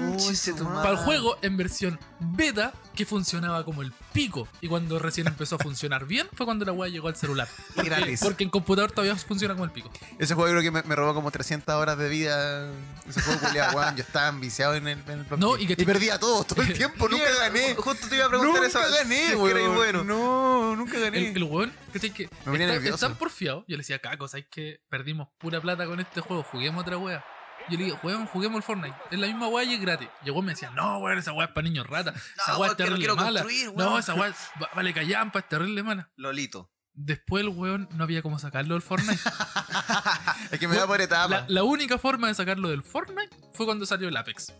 para 0.74 0.90
el 0.90 0.96
juego 0.98 1.38
en 1.42 1.56
versión 1.56 1.98
beta 2.20 2.72
que 2.94 3.06
funcionaba 3.06 3.64
como 3.64 3.80
el 3.82 3.92
pico. 4.12 4.46
Y 4.60 4.68
cuando 4.68 4.98
recién 4.98 5.26
empezó 5.28 5.56
a 5.56 5.58
funcionar 5.58 6.04
bien 6.06 6.28
fue 6.34 6.44
cuando 6.44 6.64
la 6.64 6.72
wea 6.72 6.90
llegó 6.90 7.08
al 7.08 7.16
celular. 7.16 7.48
Porque, 7.74 7.88
gratis. 7.90 8.20
porque 8.22 8.44
en 8.44 8.50
computador 8.50 8.90
todavía 8.92 9.16
funciona 9.16 9.54
como 9.54 9.64
el 9.64 9.70
pico. 9.70 9.90
Ese 10.18 10.34
juego 10.34 10.50
creo 10.50 10.62
que 10.62 10.70
me, 10.70 10.82
me 10.82 10.94
robó 10.96 11.14
como 11.14 11.30
300 11.30 11.74
horas 11.74 11.96
de 11.96 12.08
vida. 12.08 12.70
Ese 13.08 13.20
juego 13.22 13.40
culiado, 13.40 13.76
weón. 13.78 13.96
Yo 13.96 14.02
estaba 14.02 14.28
enviciado 14.28 14.74
en 14.74 14.88
el, 14.88 14.98
en 15.08 15.20
el. 15.30 15.38
No, 15.40 15.56
y 15.56 15.66
que- 15.66 15.76
perdía 15.84 16.18
todo, 16.18 16.44
todo 16.44 16.60
el 16.62 16.72
tiempo. 16.74 17.08
nunca 17.08 17.24
gané. 17.40 17.74
Justo 17.76 18.08
te 18.08 18.16
iba 18.16 18.26
a 18.26 18.28
preguntar 18.28 18.54
Nunca 18.62 18.66
eso. 18.68 18.80
gané, 18.80 19.16
si 19.16 19.22
es 19.24 19.30
que 19.30 19.36
weón. 19.36 19.74
bueno. 19.76 20.04
No, 20.04 20.76
nunca 20.76 20.98
gané. 20.98 21.18
El, 21.30 21.36
el 21.36 21.42
weón, 21.44 21.72
¿cachai? 21.92 22.10
Que 22.10 22.28
Me 22.44 22.52
está, 22.58 22.66
nervioso. 22.74 22.94
es 22.96 23.00
tan 23.00 23.14
porfiado. 23.16 23.60
Yo 23.68 23.76
le 23.76 23.78
decía, 23.78 24.00
Caco, 24.00 24.28
¿sabes 24.28 24.46
que 24.50 24.80
Perdimos 24.90 25.28
pura 25.38 25.60
plata 25.60 25.86
con 25.86 26.00
este 26.00 26.20
juego, 26.20 26.42
juguemos 26.42 26.82
otra 26.82 26.98
wea. 26.98 27.24
Yo 27.70 27.76
le 27.78 27.84
digo, 27.84 27.98
weón, 28.02 28.26
juguemos 28.26 28.56
el 28.56 28.62
Fortnite. 28.62 28.96
Es 29.10 29.18
la 29.18 29.26
misma 29.26 29.48
wea 29.48 29.64
y 29.64 29.74
es 29.74 29.80
gratis. 29.80 30.08
Llegó 30.24 30.40
y 30.40 30.42
me 30.42 30.52
decía, 30.52 30.70
no, 30.70 30.98
weón, 30.98 31.18
esa 31.18 31.32
wea 31.32 31.46
es 31.46 31.52
para 31.52 31.64
niños 31.64 31.86
rata. 31.86 32.10
Esa 32.14 32.52
No, 32.52 32.58
wea 32.58 32.58
weón, 32.58 32.64
es 32.66 32.70
no 32.72 32.76
terrible 32.76 32.98
quiero 32.98 33.16
mala. 33.16 33.44
no, 33.76 33.98
esa 33.98 34.14
wea 34.14 34.34
va- 34.62 34.70
vale 34.74 34.94
callampa, 34.94 35.38
es 35.40 35.48
terrible 35.48 35.82
mala. 35.82 36.10
Lolito. 36.16 36.70
Después 36.94 37.42
el 37.44 37.50
weón 37.50 37.88
no 37.92 38.02
había 38.04 38.22
cómo 38.22 38.38
sacarlo 38.40 38.74
del 38.74 38.82
Fortnite. 38.82 39.20
Es 40.50 40.58
que 40.58 40.66
me 40.66 40.76
da 40.76 40.86
por 40.86 41.00
etapa. 41.00 41.28
La, 41.28 41.44
la 41.48 41.62
única 41.62 41.98
forma 41.98 42.26
de 42.28 42.34
sacarlo 42.34 42.68
del 42.70 42.82
Fortnite 42.82 43.36
fue 43.52 43.66
cuando 43.66 43.86
salió 43.86 44.08
el 44.08 44.16
Apex. 44.16 44.52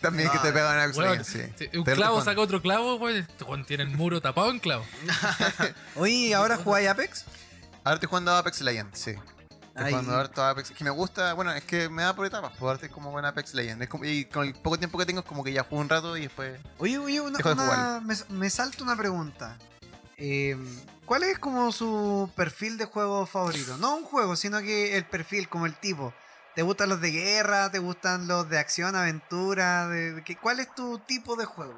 También 0.00 0.30
que 0.30 0.38
te 0.38 0.50
pegan 0.52 0.74
en 0.76 0.80
Apex 0.84 0.96
Weón, 0.98 1.24
sí. 1.24 1.40
sí, 1.56 1.68
un 1.74 1.84
Te 1.84 1.94
clavo 1.94 2.22
saca 2.22 2.40
otro 2.40 2.60
clavo, 2.62 2.96
weón. 2.96 3.16
Este 3.18 3.44
weón 3.44 3.64
tiene 3.64 3.82
el 3.84 3.90
muro 3.90 4.20
tapado 4.20 4.50
en 4.50 4.58
clavo. 4.58 4.84
Oye, 5.94 6.12
¿y 6.12 6.32
¿ahora 6.32 6.56
jugáis 6.56 6.88
Apex? 6.88 7.24
Ahora 7.84 7.94
estoy 7.94 8.08
jugando 8.08 8.34
Apex 8.34 8.60
Legends, 8.62 8.98
sí. 8.98 9.14
Jugando 9.88 10.16
harto 10.16 10.44
Apex. 10.44 10.70
Es 10.70 10.76
que 10.76 10.84
me 10.84 10.90
gusta, 10.90 11.32
bueno, 11.34 11.52
es 11.52 11.64
que 11.64 11.88
me 11.88 12.02
da 12.02 12.14
por 12.14 12.26
etapas. 12.26 12.52
Jugarte 12.58 12.88
como 12.90 13.10
buen 13.10 13.24
Apex 13.24 13.54
Legends. 13.54 13.82
Es 13.82 13.88
como- 13.88 14.04
y 14.04 14.24
con 14.26 14.46
el 14.46 14.54
poco 14.54 14.78
tiempo 14.78 14.98
que 14.98 15.06
tengo 15.06 15.20
es 15.20 15.26
como 15.26 15.42
que 15.44 15.52
ya 15.52 15.62
juego 15.64 15.80
un 15.82 15.88
rato 15.88 16.16
y 16.16 16.22
después. 16.22 16.60
Oye, 16.78 16.98
oye, 16.98 17.20
una, 17.20 17.38
de 17.38 17.52
una- 17.52 18.00
me, 18.00 18.14
me 18.28 18.50
salta 18.50 18.82
una 18.82 18.96
pregunta. 18.96 19.56
Eh, 20.16 20.56
¿Cuál 21.06 21.22
es 21.24 21.38
como 21.38 21.72
su 21.72 22.30
perfil 22.36 22.76
de 22.78 22.84
juego 22.84 23.26
favorito? 23.26 23.76
No 23.78 23.96
un 23.96 24.04
juego, 24.04 24.36
sino 24.36 24.60
que 24.60 24.96
el 24.96 25.04
perfil, 25.06 25.48
como 25.48 25.66
el 25.66 25.74
tipo. 25.74 26.12
¿Te 26.54 26.62
gustan 26.62 26.88
los 26.88 27.00
de 27.00 27.10
guerra? 27.10 27.70
¿Te 27.70 27.78
gustan 27.78 28.28
los 28.28 28.48
de 28.50 28.58
acción, 28.58 28.94
aventura? 28.96 29.88
De, 29.88 30.22
¿Cuál 30.42 30.60
es 30.60 30.74
tu 30.74 30.98
tipo 31.00 31.36
de 31.36 31.46
juego? 31.46 31.74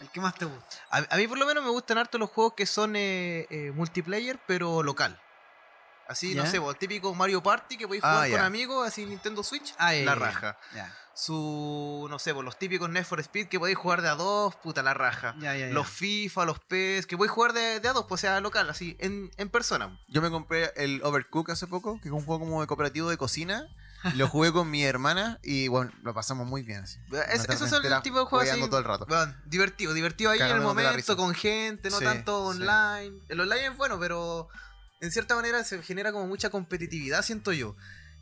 El 0.00 0.08
que 0.10 0.20
más 0.20 0.34
te 0.34 0.44
gusta. 0.46 0.76
A, 0.90 0.98
a 1.10 1.16
mí 1.16 1.26
por 1.26 1.36
lo 1.36 1.44
menos 1.46 1.62
me 1.64 1.70
gustan 1.70 1.98
harto 1.98 2.16
los 2.16 2.30
juegos 2.30 2.54
que 2.54 2.64
son 2.64 2.96
eh, 2.96 3.46
eh, 3.50 3.72
multiplayer, 3.74 4.38
pero 4.46 4.82
local. 4.82 5.20
Así, 6.10 6.34
no 6.34 6.44
sé, 6.44 6.58
vos, 6.58 6.74
el 6.74 6.78
típico 6.78 7.14
Mario 7.14 7.42
Party 7.42 7.76
que 7.76 7.86
podéis 7.86 8.02
Ah, 8.04 8.14
jugar 8.14 8.30
con 8.30 8.38
ya. 8.40 8.46
amigos, 8.46 8.86
así 8.88 9.06
Nintendo 9.06 9.42
Switch, 9.44 9.74
Ah, 9.78 9.92
la 9.92 10.14
raja. 10.16 10.56
Ya, 10.74 10.92
Su, 11.14 12.06
no 12.10 12.18
sé, 12.18 12.32
vos, 12.32 12.44
los 12.44 12.58
típicos 12.58 12.88
Need 12.90 13.04
for 13.04 13.20
Speed 13.20 13.46
que 13.48 13.58
podéis 13.58 13.76
jugar 13.78 14.02
de 14.02 14.08
a 14.08 14.14
dos, 14.14 14.54
puta, 14.56 14.82
la 14.82 14.94
raja. 14.94 15.34
ya. 15.38 15.54
Los 15.68 15.86
FIFA, 15.88 16.44
los 16.46 16.58
PES, 16.60 17.06
que 17.06 17.16
podéis 17.16 17.30
jugar 17.32 17.52
de, 17.52 17.78
de 17.78 17.88
a 17.88 17.92
dos, 17.92 18.06
pues 18.08 18.20
sea 18.22 18.40
local, 18.40 18.68
así, 18.70 18.96
en, 19.00 19.30
en 19.36 19.48
persona. 19.50 19.98
Yo 20.08 20.20
me 20.22 20.30
compré 20.30 20.72
el 20.76 21.00
Overcook 21.04 21.50
hace 21.50 21.66
poco, 21.66 22.00
que 22.00 22.08
es 22.08 22.12
un 22.14 22.24
juego 22.24 22.40
como 22.40 22.60
de 22.60 22.66
cooperativo 22.66 23.08
de 23.10 23.16
cocina. 23.16 23.68
Lo 24.14 24.28
jugué 24.28 24.50
con 24.50 24.70
mi 24.70 24.82
hermana 24.82 25.38
y 25.42 25.68
bueno, 25.68 25.92
lo 26.02 26.14
pasamos 26.14 26.46
muy 26.46 26.62
bien. 26.62 26.84
Así. 26.84 26.98
Es- 27.30 27.46
esos 27.46 27.68
son 27.68 27.84
el 27.84 28.00
tipo 28.00 28.18
de 28.18 28.24
juegos 28.24 28.48
así, 28.48 28.60
todo 28.68 28.78
el 28.78 28.84
rato. 28.84 29.06
Weón, 29.10 29.38
divertido, 29.44 29.92
divertido 29.92 30.30
ahí 30.30 30.40
en 30.40 30.46
el 30.46 30.60
momento, 30.62 31.16
con 31.18 31.34
gente, 31.34 31.90
no 31.90 31.98
Sí, 31.98 32.04
tanto 32.04 32.50
sí. 32.54 32.62
online. 32.62 33.20
El 33.28 33.40
online 33.40 33.66
es 33.66 33.76
bueno, 33.76 34.00
pero 34.00 34.48
en 35.00 35.10
cierta 35.10 35.34
manera 35.34 35.64
se 35.64 35.82
genera 35.82 36.12
como 36.12 36.26
mucha 36.26 36.50
competitividad, 36.50 37.22
siento 37.22 37.52
yo. 37.52 37.76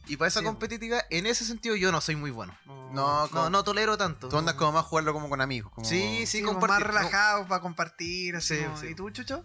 Y 0.06 0.16
para 0.16 0.28
esa 0.28 0.40
Sí. 0.40 0.46
competitividad, 0.46 1.00
en 1.10 1.26
ese 1.26 1.44
sentido 1.44 1.76
yo 1.76 1.92
no 1.92 2.00
soy 2.00 2.16
muy 2.16 2.30
bueno. 2.30 2.56
No, 2.66 2.90
No, 2.92 3.22
no, 3.24 3.28
como- 3.28 3.50
no 3.50 3.64
tolero 3.64 3.98
tanto. 3.98 4.28
Tú 4.28 4.38
andas 4.38 4.54
como 4.54 4.72
más 4.72 4.86
jugarlo 4.86 5.12
como 5.12 5.28
con 5.28 5.40
amigos. 5.40 5.70
Como... 5.72 5.86
Sí, 5.86 6.20
sí, 6.20 6.26
Sí, 6.38 6.42
como 6.42 6.58
compartir. 6.60 6.86
más 6.86 6.94
relajado 6.94 7.46
para 7.46 7.60
compartir. 7.60 8.36
Así 8.36 8.56
Sí, 8.56 8.64
como- 8.64 8.76
sí. 8.78 8.86
¿Y 8.88 8.94
tú, 8.94 9.10
Chucho? 9.10 9.44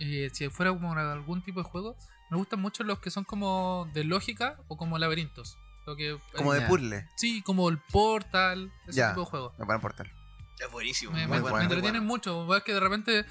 Eh, 0.00 0.30
si 0.32 0.48
fuera 0.48 0.72
como 0.72 0.92
algún 0.94 1.42
tipo 1.44 1.60
de 1.62 1.64
juego, 1.68 1.96
me 2.30 2.36
gustan 2.36 2.60
mucho 2.60 2.82
los 2.82 2.98
que 2.98 3.10
son 3.10 3.22
como 3.24 3.88
de 3.92 4.02
lógica 4.04 4.56
o 4.66 4.76
como 4.76 4.98
laberintos. 4.98 5.56
Lo 5.86 5.94
que, 5.96 6.18
Como 6.36 6.52
de 6.52 6.60
Ya. 6.60 6.68
puzzle. 6.68 7.08
Sí, 7.16 7.42
como 7.42 7.68
el 7.68 7.78
Portal, 7.78 8.72
ese 8.88 8.98
Ya. 8.98 9.10
tipo 9.10 9.20
de 9.20 9.26
juegos. 9.26 9.52
Me 9.58 9.64
van 9.66 9.74
a 9.74 9.78
importar. 9.78 10.10
Es 10.58 10.70
buenísimo. 10.72 11.12
Me, 11.12 11.20
me- 11.20 11.26
bueno, 11.26 11.44
me 11.44 11.52
muy 11.52 11.62
entretienen 11.62 12.04
mucho. 12.04 12.56
Es 12.56 12.62
que 12.64 12.72
de 12.74 12.80
repente 12.80 13.24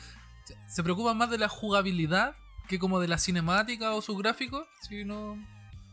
se- 0.45 0.57
se 0.69 0.83
preocupan 0.83 1.17
más 1.17 1.29
de 1.29 1.37
la 1.37 1.49
jugabilidad 1.49 2.35
que 2.67 2.79
como 2.79 2.99
de 2.99 3.07
la 3.07 3.17
cinemática 3.17 3.93
o 3.93 4.01
sus 4.01 4.17
gráficos. 4.17 4.65
sino 4.87 5.37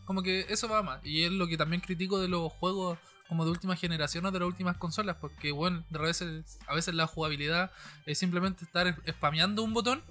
como 0.04 0.22
que 0.22 0.46
eso 0.48 0.68
va 0.68 0.82
más. 0.82 1.04
Y 1.04 1.24
es 1.24 1.32
lo 1.32 1.46
que 1.48 1.56
también 1.58 1.80
critico 1.82 2.18
de 2.18 2.28
los 2.28 2.50
juegos 2.52 2.98
como 3.28 3.44
de 3.44 3.50
última 3.50 3.76
generación 3.76 4.24
o 4.24 4.30
de 4.30 4.38
las 4.38 4.48
últimas 4.48 4.76
consolas. 4.78 5.16
Porque, 5.20 5.52
bueno, 5.52 5.84
de 5.90 5.98
veces, 5.98 6.58
a 6.66 6.74
veces 6.74 6.94
la 6.94 7.06
jugabilidad 7.06 7.70
es 8.06 8.18
simplemente 8.18 8.64
estar 8.64 8.96
spameando 9.06 9.62
un 9.62 9.74
botón 9.74 10.02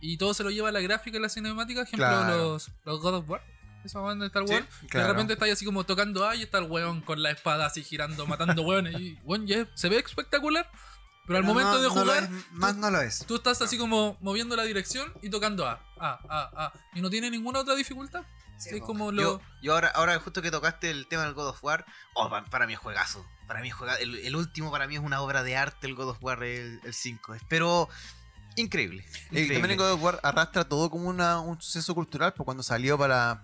y 0.00 0.16
todo 0.16 0.32
se 0.32 0.42
lo 0.42 0.50
lleva 0.50 0.70
a 0.70 0.72
la 0.72 0.80
gráfica 0.80 1.18
y 1.18 1.20
la 1.20 1.28
cinemática. 1.28 1.82
Ejemplo, 1.82 1.98
Claro. 2.06 2.36
los, 2.54 2.70
los 2.84 3.00
God 3.00 3.14
of 3.16 3.28
War. 3.30 3.42
Esa 3.84 4.00
banda 4.00 4.24
de 4.24 4.28
Star 4.28 4.48
Sí, 4.48 4.54
Wars. 4.54 4.66
claro. 4.88 5.06
De 5.08 5.12
repente 5.12 5.32
está 5.34 5.44
ahí 5.44 5.50
así 5.52 5.64
como 5.64 5.84
tocando, 5.84 6.26
ay, 6.26 6.42
está 6.42 6.58
el 6.58 6.64
weón 6.64 7.02
con 7.02 7.22
la 7.22 7.30
espada 7.30 7.66
así 7.66 7.84
girando, 7.84 8.26
matando 8.26 8.62
weones. 8.62 8.98
Y, 8.98 9.18
weón, 9.22 9.46
se 9.74 9.88
ve 9.88 9.98
espectacular. 9.98 10.68
Pero 11.26 11.38
al 11.38 11.44
momento 11.44 11.72
no- 11.72 11.78
de 11.80 11.88
no 11.88 11.94
jugar, 11.94 12.24
es- 12.24 12.30
más 12.52 12.76
no 12.76 12.90
lo 12.90 13.00
es. 13.00 13.24
tú 13.26 13.36
estás 13.36 13.60
así 13.62 13.76
como 13.78 14.16
moviendo 14.20 14.54
la 14.56 14.62
dirección 14.64 15.12
y 15.22 15.28
tocando 15.30 15.66
A, 15.66 15.80
A, 15.98 16.18
A, 16.28 16.66
A. 16.66 16.72
Y 16.94 17.00
no 17.00 17.10
tiene 17.10 17.30
ninguna 17.30 17.60
otra 17.60 17.74
dificultad. 17.74 18.22
Sí, 18.58 18.80
como 18.80 19.12
lo. 19.12 19.20
Yo, 19.22 19.40
yo 19.62 19.74
ahora, 19.74 19.88
ahora 19.88 20.18
justo 20.18 20.40
que 20.40 20.50
tocaste 20.50 20.88
el 20.90 21.06
tema 21.08 21.24
del 21.24 21.34
God 21.34 21.48
of 21.48 21.62
War, 21.62 21.84
oh, 22.14 22.30
pa- 22.30 22.44
para 22.46 22.66
mí 22.66 22.72
es 22.72 22.78
juegazo. 22.78 23.26
Para 23.46 23.60
mí 23.60 23.68
es 23.68 23.74
juega- 23.74 23.96
el, 23.96 24.14
el 24.16 24.34
último 24.34 24.70
para 24.70 24.86
mí 24.86 24.94
es 24.94 25.00
una 25.02 25.20
obra 25.20 25.42
de 25.42 25.56
arte, 25.56 25.86
el 25.86 25.94
God 25.94 26.08
of 26.10 26.18
War, 26.22 26.42
el, 26.42 26.80
el 26.82 26.94
5. 26.94 27.36
Pero 27.48 27.88
increíble. 28.56 29.04
Y 29.04 29.40
increíble. 29.40 29.54
también 29.54 29.70
en 29.72 29.76
God 29.78 29.92
of 29.92 30.02
War 30.02 30.20
arrastra 30.22 30.64
todo 30.64 30.88
como 30.90 31.08
una, 31.08 31.40
un 31.40 31.60
suceso 31.60 31.94
cultural, 31.94 32.32
pues 32.34 32.44
cuando 32.44 32.62
salió 32.62 32.96
para 32.96 33.42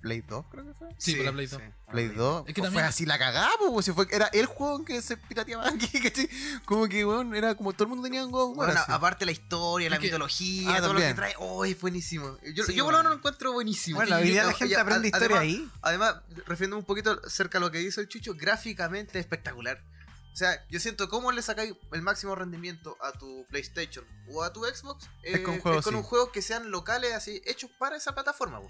Play 0.00 0.22
2, 0.22 0.46
creo 0.50 0.64
que 0.66 0.72
fue. 0.74 0.88
Sí, 0.96 1.14
para 1.16 1.32
Play 1.32 1.46
2. 1.46 1.62
Play 1.90 2.08
2. 2.08 2.44
Es 2.48 2.54
que 2.54 2.60
fue 2.62 2.66
también- 2.68 2.84
así 2.86 3.04
la 3.06 3.18
cagada, 3.18 3.50
pues, 3.58 3.84
si 3.84 3.92
fue, 3.92 4.06
era 4.10 4.26
el 4.32 4.46
juego 4.46 4.78
en 4.78 4.84
que 4.86 5.02
se 5.02 5.16
pirateaba 5.18 5.68
aquí, 5.68 5.88
¿cachai? 6.02 6.28
Como 6.64 6.88
que, 6.88 7.04
weón, 7.04 7.34
era 7.34 7.54
como 7.54 7.72
todo 7.72 7.84
el 7.84 7.88
mundo 7.90 8.04
tenía 8.04 8.24
un 8.24 8.32
War. 8.34 8.54
Bueno, 8.54 8.72
así. 8.80 8.90
aparte 8.92 9.26
la 9.26 9.32
historia, 9.32 9.90
la 9.90 9.96
Es 9.96 10.00
que- 10.00 10.06
mitología, 10.06 10.74
Ah, 10.76 10.80
todo 10.80 10.94
lo 10.94 11.00
que 11.00 11.12
trae, 11.14 11.34
oh, 11.38 11.64
es 11.64 11.78
buenísimo. 11.80 12.38
Yo, 12.54 12.64
Sí, 12.64 12.74
yo 12.74 12.84
por 12.84 12.92
bueno. 12.92 12.98
lo 12.98 12.98
menos 12.98 13.10
lo 13.10 13.16
encuentro 13.18 13.52
buenísimo. 13.52 13.96
Bueno, 13.98 14.16
hoy 14.16 14.22
yo- 14.28 14.32
día 14.32 14.44
la 14.44 14.52
gente 14.54 14.74
ya, 14.74 14.80
aprende 14.80 15.08
a- 15.08 15.10
historia 15.10 15.36
además, 15.38 15.42
ahí. 15.60 15.70
Además, 15.82 16.14
refiriendo 16.46 16.78
un 16.78 16.84
poquito 16.84 17.20
acerca 17.26 17.58
de 17.58 17.64
lo 17.66 17.70
que 17.70 17.78
dice 17.78 18.00
el 18.00 18.08
Chucho, 18.08 18.34
gráficamente 18.34 19.18
espectacular. 19.18 19.82
O 20.32 20.36
sea, 20.36 20.64
yo 20.68 20.78
siento 20.78 21.08
cómo 21.08 21.32
le 21.32 21.42
sacáis 21.42 21.74
el 21.92 22.02
máximo 22.02 22.34
rendimiento 22.36 22.96
a 23.02 23.10
tu 23.12 23.44
PlayStation 23.50 24.04
o 24.28 24.44
a 24.44 24.52
tu 24.52 24.64
Xbox 24.64 25.08
Es 25.24 25.40
con 25.40 25.54
eh, 25.56 25.60
juegos 25.60 25.80
es 25.80 25.84
con 25.84 25.94
así. 25.94 26.02
un 26.02 26.02
juego 26.04 26.30
que 26.30 26.40
sean 26.40 26.70
locales, 26.70 27.12
así, 27.14 27.42
hechos 27.44 27.68
para 27.78 27.96
esa 27.96 28.14
plataforma, 28.14 28.60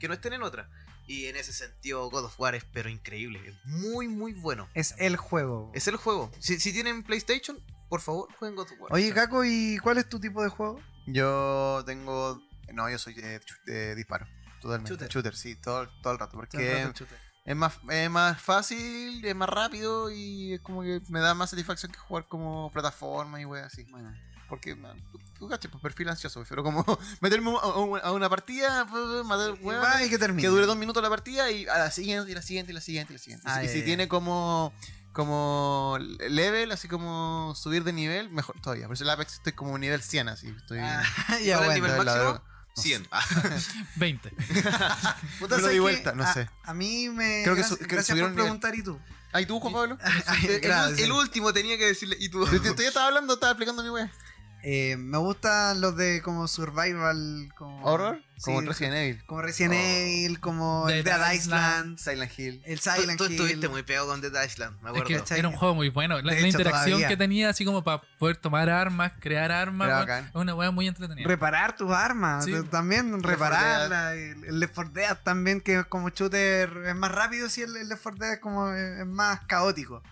que 0.00 0.08
no 0.08 0.14
estén 0.14 0.32
en 0.32 0.42
otra. 0.42 0.68
Y 1.06 1.26
en 1.26 1.36
ese 1.36 1.52
sentido, 1.52 2.10
God 2.10 2.24
of 2.24 2.40
War 2.40 2.54
es 2.56 2.64
pero 2.72 2.88
increíble, 2.88 3.40
es 3.46 3.54
muy, 3.64 4.08
muy 4.08 4.32
bueno. 4.32 4.68
Es 4.74 4.94
el 4.98 5.16
juego. 5.16 5.70
Es 5.74 5.86
el 5.86 5.96
juego. 5.96 6.32
Si, 6.40 6.58
si 6.58 6.72
tienen 6.72 7.04
PlayStation, 7.04 7.58
por 7.88 8.00
favor, 8.00 8.28
jueguen 8.38 8.56
God 8.56 8.72
of 8.72 8.80
War. 8.80 8.92
Oye, 8.92 9.12
Caco, 9.12 9.44
¿y 9.44 9.78
cuál 9.78 9.98
es 9.98 10.08
tu 10.08 10.18
tipo 10.18 10.42
de 10.42 10.48
juego? 10.48 10.80
Yo 11.06 11.82
tengo. 11.86 12.42
No, 12.72 12.90
yo 12.90 12.98
soy 12.98 13.14
de, 13.14 13.40
de 13.66 13.94
disparo. 13.94 14.26
Totalmente. 14.60 14.90
Shooter. 14.90 15.08
Shooter, 15.08 15.36
sí, 15.36 15.56
todo, 15.56 15.88
todo 16.02 16.12
el 16.12 16.18
rato. 16.18 16.32
Todo 16.32 16.42
el 16.42 16.48
Porque 16.48 16.84
rato 16.84 17.06
es 17.44 17.56
más, 17.56 17.78
es 17.88 18.10
más 18.10 18.40
fácil, 18.40 19.24
es 19.24 19.34
más 19.34 19.48
rápido 19.48 20.10
y 20.10 20.54
es 20.54 20.60
como 20.60 20.82
que 20.82 21.00
me 21.08 21.20
da 21.20 21.34
más 21.34 21.50
satisfacción 21.50 21.90
que 21.90 21.98
jugar 21.98 22.26
como 22.28 22.70
plataforma 22.70 23.40
y 23.40 23.44
wey 23.44 23.62
así. 23.62 23.84
Bueno. 23.90 24.12
Porque, 24.50 24.76
tú, 25.38 25.48
pues 25.48 25.60
perfil 25.80 26.08
ansioso, 26.10 26.44
pero 26.48 26.62
como 26.62 26.84
meterme 27.22 27.52
a, 28.02 28.10
una 28.12 28.28
partida, 28.28 28.86
pues, 28.90 29.24
matar 29.24 29.54
va 29.64 30.04
y 30.04 30.10
que 30.10 30.18
termine. 30.18 30.42
que 30.42 30.48
dure 30.48 30.66
dos 30.66 30.76
minutos 30.76 31.02
la 31.02 31.08
partida 31.08 31.50
y 31.50 31.66
a 31.66 31.78
la 31.78 31.90
siguiente, 31.90 32.30
y 32.30 32.34
la 32.34 32.42
siguiente, 32.42 32.72
y 32.72 32.74
la 32.74 32.80
siguiente, 32.82 33.12
y 33.12 33.16
la 33.16 33.22
siguiente. 33.22 33.46
Ah, 33.48 33.64
y 33.64 33.68
si 33.68 33.78
ya. 33.78 33.84
tiene 33.86 34.08
como 34.08 34.74
como 35.12 35.98
level, 36.28 36.70
así 36.72 36.86
como 36.88 37.52
subir 37.56 37.82
de 37.84 37.92
nivel, 37.92 38.30
mejor 38.30 38.60
todavía. 38.60 38.86
Por 38.86 38.94
eso 38.94 39.04
el 39.04 39.10
Apex 39.10 39.34
estoy 39.34 39.52
como 39.54 39.76
nivel 39.78 40.02
100, 40.02 40.28
así. 40.28 40.48
Estoy 40.48 40.78
Ah, 40.80 41.02
¿Cuál 41.26 41.42
ya, 41.44 41.52
el 41.54 41.64
bueno. 41.64 41.74
nivel 41.74 41.90
máximo? 41.96 42.14
droga. 42.22 42.42
No 42.76 42.82
100. 42.82 43.08
20. 43.96 44.30
Puta, 44.40 44.46
Yo 44.56 45.48
lo 45.48 45.48
¿sabes 45.48 45.64
di 45.64 45.70
qué? 45.74 45.80
vuelta, 45.80 46.12
no 46.12 46.22
A- 46.24 46.32
sé. 46.32 46.48
A 46.64 46.74
mí 46.74 47.08
me. 47.08 47.42
Creo 47.42 47.54
que 47.56 47.60
gracias, 47.62 47.68
su- 47.68 47.76
que 47.78 47.86
gracias 47.86 48.06
subieron 48.08 48.30
por 48.32 48.44
nivel. 48.44 48.58
preguntar, 48.60 48.74
¿y 48.76 48.82
tú? 48.82 48.98
¿Ah, 49.32 49.40
y 49.40 49.46
tú, 49.46 49.60
Juan 49.60 49.72
Pablo? 49.72 49.98
Ay, 50.26 50.60
el, 50.98 51.12
último 51.12 51.52
tenía 51.52 51.78
que 51.78 51.86
decirle, 51.86 52.16
¿y 52.18 52.28
tú? 52.28 52.46
Yo 52.46 52.72
estaba 52.88 53.06
hablando, 53.06 53.34
estaba 53.34 53.52
explicando 53.52 53.82
mi 53.82 53.90
wea. 53.90 54.10
Eh, 54.62 54.96
me 54.98 55.18
gustan 55.18 55.80
los 55.80 55.96
de 55.96 56.20
como 56.22 56.46
survival, 56.48 57.48
como 57.56 57.82
¿Horror? 57.84 58.20
Sí, 58.36 58.44
Como 58.46 58.60
en 58.60 58.66
Resident 58.68 58.94
Evil. 58.96 59.24
como 59.26 59.42
Resident 59.42 59.74
Oh. 59.74 59.76
Evil, 59.76 60.40
como 60.40 60.86
Dead 60.86 60.98
el 60.98 61.04
Dead 61.04 61.32
Island. 61.32 61.34
Island, 61.34 61.98
Silent 61.98 62.38
Hill. 62.38 62.62
el 62.64 62.80
Tú, 62.80 62.90
Silent 62.90 63.18
tú 63.18 63.24
Hill. 63.24 63.32
estuviste 63.32 63.68
muy 63.68 63.82
pegado 63.82 64.06
con 64.08 64.20
Dead 64.22 64.32
Island, 64.44 64.76
me 64.82 64.90
Es 64.90 64.96
acuerdo. 64.96 65.24
que 65.24 65.34
era 65.38 65.48
un 65.48 65.56
juego 65.56 65.74
muy 65.74 65.90
bueno. 65.90 66.16
La, 66.16 66.32
De 66.32 66.40
la 66.40 66.46
hecho, 66.48 66.58
interacción 66.58 66.86
todavía. 66.86 67.08
que 67.08 67.16
tenía, 67.18 67.50
así 67.50 67.64
como 67.66 67.84
para 67.84 68.00
poder 68.18 68.36
tomar 68.38 68.70
armas, 68.70 69.12
crear 69.20 69.52
armas, 69.52 70.08
es 70.08 70.34
una 70.34 70.54
weá 70.54 70.70
muy 70.70 70.88
entretenida. 70.88 71.26
Reparar 71.28 71.76
tus 71.76 71.90
armas, 71.90 72.44
Sí. 72.46 72.52
también 72.70 73.10
Left 73.12 73.22
4 73.24 73.30
repararlas. 73.30 74.14
El 74.14 74.58
Left 74.60 74.74
4 74.74 74.92
Dead 74.94 75.18
también, 75.22 75.60
que 75.60 75.84
como 75.84 76.08
shooter 76.08 76.70
es 76.86 76.94
más 76.94 77.12
rápido, 77.12 77.48
si 77.50 77.60
el, 77.62 77.72
Left 77.88 78.02
4 78.02 78.18
Dead 78.18 78.32
es 78.34 78.40
como 78.40 78.70
es 78.72 79.06
más 79.06 79.40
caótico. 79.46 80.02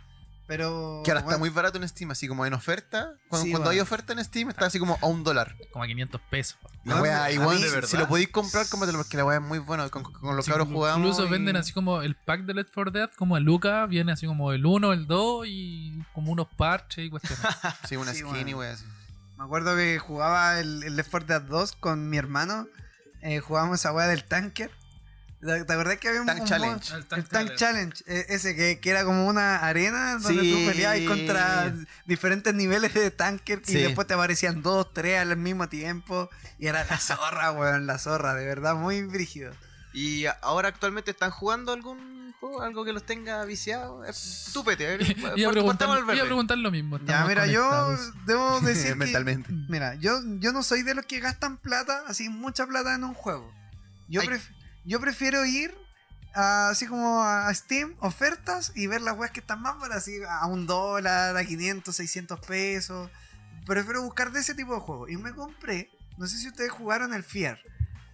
Pero. 0.49 1.03
Que 1.05 1.11
ahora 1.13 1.21
está 1.21 1.37
muy 1.39 1.51
barato 1.51 1.77
en 1.79 1.87
Steam, 1.89 2.11
así 2.11 2.27
como 2.27 2.45
en 2.47 2.55
oferta. 2.55 3.13
Cuando, 3.29 3.45
Sí, 3.45 3.51
cuando 3.53 3.69
hay 3.71 3.79
oferta 3.81 4.13
en 4.15 4.25
Steam 4.25 4.49
está 4.49 4.67
así 4.67 4.79
como 4.81 4.99
a 5.01 5.07
un 5.07 5.23
dólar. 5.23 5.55
Como 5.73 5.85
a 5.85 5.87
500 5.87 6.21
pesos. 6.31 6.59
La 6.85 6.97
No, 6.97 7.03
wea, 7.03 7.23
a 7.25 7.31
igual, 7.31 7.59
mí, 7.61 7.65
si- 7.87 7.97
lo 7.99 8.09
podéis 8.09 8.31
comprar, 8.31 8.67
cómpratelo 8.69 8.99
porque 8.99 9.17
la 9.19 9.27
wea 9.27 9.37
es 9.37 9.43
muy 9.43 9.59
buena. 9.59 9.89
Con, 9.91 10.03
con 10.05 10.35
los 10.37 10.47
Sí, 10.47 10.51
cabros 10.51 10.69
jugamos. 10.69 10.99
Incluso 11.07 11.27
y- 11.27 11.31
venden 11.31 11.57
así 11.57 11.73
como 11.75 12.01
el 12.03 12.17
pack 12.17 12.41
de 12.47 12.55
Left 12.55 12.71
4 12.75 12.91
Dead, 12.91 13.11
como 13.19 13.37
a 13.37 13.41
Luca, 13.41 13.85
viene 13.87 14.11
así 14.11 14.27
como 14.27 14.53
el 14.53 14.65
1, 14.65 14.93
el 14.95 15.07
2 15.07 15.45
y 15.47 16.03
como 16.15 16.33
unos 16.33 16.49
parches 16.57 17.05
y 17.05 17.11
cuestiones. 17.11 17.39
Sí, 17.89 17.97
una 17.97 18.13
Sí, 18.13 18.21
skin 18.21 18.31
bueno. 18.31 18.49
y 18.51 18.55
wea 18.55 18.73
así. 18.73 18.85
Me 19.37 19.45
acuerdo 19.45 19.77
que 19.77 19.99
jugaba 19.99 20.59
el, 20.59 20.83
el 20.83 20.97
Left 20.97 21.11
4 21.11 21.27
Dead 21.29 21.43
2 21.43 21.73
con 21.73 22.09
mi 22.09 22.17
hermano. 22.17 22.67
Eh, 23.21 23.41
jugábamos 23.41 23.81
esa 23.81 23.93
weá 23.93 24.07
del 24.07 24.25
tanker. 24.25 24.71
¿Te 25.41 25.73
acordás 25.73 25.99
que 25.99 26.09
había 26.09 26.21
un, 26.21 26.27
Tank 26.27 26.41
un 26.41 26.47
Challenge. 26.47 26.93
mod- 26.93 26.97
El 26.97 27.07
Tank 27.07 27.19
el 27.21 27.29
Tank 27.29 27.55
Challenge. 27.55 27.57
Challenge, 27.57 28.05
eh, 28.09 28.27
ese 28.31 28.57
que, 28.57 28.81
que 28.81 28.91
era 28.91 29.05
como 29.05 29.27
una 29.29 29.59
arena 29.59 30.19
donde 30.19 30.43
Sí. 30.43 30.51
tú 30.53 30.71
peleabas 30.71 31.01
contra 31.07 31.73
diferentes 32.07 32.53
niveles 32.55 32.93
de 32.95 33.11
tanker 33.13 33.63
y 33.69 33.75
después 33.75 34.07
te 34.09 34.15
aparecían 34.15 34.63
dos, 34.63 34.93
tres 34.93 35.21
al 35.21 35.37
mismo 35.37 35.69
tiempo 35.69 36.29
y 36.59 36.67
era 36.67 36.85
la 36.85 36.99
zorra, 36.99 37.53
weón, 37.53 37.87
la 37.87 37.99
zorra, 37.99 38.35
de 38.35 38.47
verdad, 38.47 38.75
muy 38.75 39.03
brígido. 39.03 39.53
¿Y 39.93 40.27
ahora 40.43 40.69
actualmente 40.69 41.11
están 41.13 41.31
jugando 41.31 41.73
algún 41.73 42.35
juego? 42.41 42.63
¿Algo 42.63 42.85
que 42.85 42.93
los 42.93 43.05
tenga 43.07 43.45
viciados? 43.45 44.51
Tú, 44.53 44.65
Pete, 44.65 44.87
a 44.87 44.91
ver, 44.91 45.03
Iba 45.39 45.49
a, 45.51 45.53
preguntar, 45.53 45.89
al 45.89 45.99
iba 45.99 46.05
a 46.05 46.15
verde. 46.15 46.25
preguntar 46.27 46.59
lo 46.59 46.71
mismo. 46.73 46.99
Ya, 47.05 47.25
mira, 47.27 47.47
yo 47.47 47.97
debo 48.27 48.61
decir 48.63 48.89
que, 48.91 48.95
Mentalmente. 48.97 49.53
mira, 49.69 49.95
yo, 49.95 50.21
yo 50.41 50.53
no 50.53 50.65
soy 50.65 50.83
de 50.83 50.95
los 50.95 51.07
que 51.07 51.21
gastan 51.21 51.57
plata, 51.59 52.03
así 52.09 52.29
mucha 52.29 52.67
plata 52.67 52.95
en 52.97 53.05
un 53.05 53.15
juego. 53.15 53.53
Yo, 54.09 54.21
Ay. 54.21 54.29
Yo 54.85 55.01
prefiero 55.01 55.45
ir 55.45 55.75
a- 56.35 56.69
así 56.71 56.87
como 56.87 57.23
a 57.23 57.53
Steam, 57.55 57.95
ofertas, 58.01 58.73
y 58.75 58.87
ver 58.87 59.01
las 59.03 59.17
weas 59.17 59.33
que 59.33 59.41
están 59.41 59.61
más 59.63 59.79
baratas, 59.79 60.03
así 60.05 60.19
a 60.29 60.47
un 60.47 60.67
dólar, 60.67 61.37
a 61.37 61.45
500, 61.45 61.95
600 61.95 62.41
pesos. 62.41 63.11
Prefiero 63.67 64.03
buscar 64.03 64.31
de 64.33 64.41
ese 64.41 64.55
tipo 64.55 64.75
de 64.75 64.81
juegos. 64.81 65.11
Y 65.11 65.17
me 65.17 65.35
compré, 65.35 65.91
no 66.17 66.27
sé 66.27 66.39
si 66.39 66.49
ustedes 66.49 66.71
jugaron 66.73 67.13
el 67.15 67.23
Fear. 67.25 67.59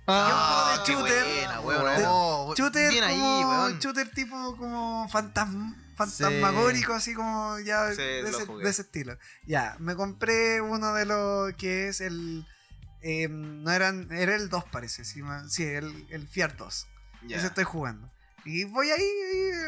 Ah, 0.06 0.82
qué 0.84 0.92
shooter. 0.92 1.24
buena, 1.24 1.60
weón. 1.60 1.96
De- 1.96 2.02
No, 2.02 2.54
Shooter 2.54 2.90
bien 2.90 3.04
ahí, 3.04 3.18
como, 3.18 3.48
weón. 3.50 3.78
shooter 3.78 4.10
tipo 4.10 4.56
como 4.56 5.08
fantasm- 5.08 5.74
fantasmagórico, 5.96 6.92
así 6.92 7.14
como 7.14 7.58
ya 7.60 7.90
Sí, 7.92 7.96
de, 8.02 8.20
ese, 8.28 8.46
de 8.46 8.68
ese 8.70 8.82
estilo. 8.82 9.16
Ya, 9.46 9.76
me 9.78 9.94
compré 9.94 10.60
uno 10.60 10.92
de 10.92 11.06
los 11.06 11.54
que 11.54 11.88
es 11.88 12.00
el... 12.00 12.46
eh, 13.04 13.28
no 13.28 13.70
eran, 13.70 14.10
era 14.10 14.34
el 14.34 14.48
2 14.48 14.64
parece, 14.72 15.04
sí, 15.04 15.20
sí, 15.48 15.62
el, 15.62 16.06
el 16.08 16.26
Fiar 16.26 16.56
2. 16.56 16.88
Ya. 17.28 17.36
Ese 17.36 17.48
estoy 17.48 17.64
jugando. 17.64 18.10
Y 18.46 18.64
voy 18.64 18.90
ahí, 18.90 19.04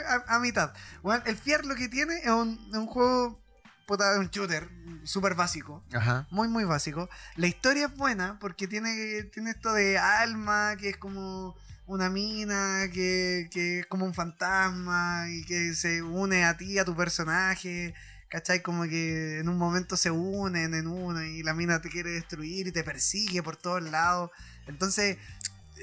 a, 0.09 0.37
a 0.37 0.39
mitad. 0.41 0.73
Bueno, 1.03 1.23
el 1.27 1.37
Fiar 1.37 1.67
lo 1.67 1.75
que 1.75 1.89
tiene 1.89 2.17
es 2.23 2.31
un, 2.31 2.59
es 2.71 2.77
un 2.79 2.87
juego, 2.87 3.39
puta, 3.87 4.19
un 4.19 4.29
shooter 4.31 4.69
súper 5.05 5.35
básico 5.35 5.85
Ajá. 5.93 6.27
muy 6.31 6.49
muy 6.49 6.65
básico. 6.65 7.11
La 7.37 7.47
historia 7.47 7.87
es 7.87 7.97
buena 7.97 8.39
porque 8.41 8.67
tiene, 8.67 9.23
tiene 9.25 9.51
esto 9.51 9.73
de 9.75 9.99
alma, 9.99 10.77
que 10.79 10.89
es 10.91 10.97
como 10.97 11.55
una 11.87 12.09
mina, 12.09 12.89
que, 12.93 13.49
que 13.53 13.81
es 13.81 13.87
como 13.87 14.07
un 14.07 14.15
fantasma 14.15 15.27
y 15.29 15.45
que 15.45 15.75
se 15.75 16.03
une 16.03 16.45
a 16.45 16.57
ti, 16.57 16.79
a 16.79 16.85
tu 16.87 16.97
personaje. 16.97 17.95
¿Cachai? 18.29 18.61
Como 18.61 18.85
que 18.85 19.39
en 19.39 19.49
un 19.49 19.57
momento 19.57 19.97
se 19.97 20.11
unen 20.11 20.75
en 20.75 20.87
uno 20.87 21.23
y 21.23 21.43
la 21.43 21.55
mina 21.55 21.81
te 21.81 21.89
quiere 21.89 22.11
destruir 22.11 22.67
y 22.67 22.73
te 22.73 22.83
persigue 22.83 23.43
por 23.43 23.57
todos 23.57 23.83
lados. 23.83 24.31
Entonces, 24.67 25.19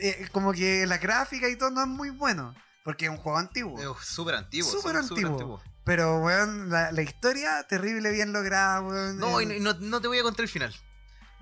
eh, 0.01 0.27
como 0.31 0.51
que 0.53 0.85
la 0.85 0.97
gráfica 0.97 1.47
y 1.49 1.55
todo 1.55 1.71
no 1.71 1.81
es 1.81 1.87
muy 1.87 2.09
bueno. 2.09 2.53
Porque 2.83 3.05
es 3.05 3.11
un 3.11 3.17
juego 3.17 3.37
antiguo. 3.37 3.79
Es 3.79 4.05
súper 4.05 4.35
antiguo. 4.35 4.69
Súper 4.69 4.97
antiguo. 4.97 5.61
Pero, 5.85 6.19
weón, 6.19 6.69
la, 6.69 6.91
la 6.91 7.01
historia 7.01 7.63
terrible 7.67 8.11
bien 8.11 8.33
lograda, 8.33 8.81
weón. 8.81 9.17
No, 9.17 9.39
y 9.41 9.59
no, 9.59 9.73
no 9.73 10.01
te 10.01 10.07
voy 10.07 10.19
a 10.19 10.23
contar 10.23 10.43
el 10.43 10.49
final. 10.49 10.73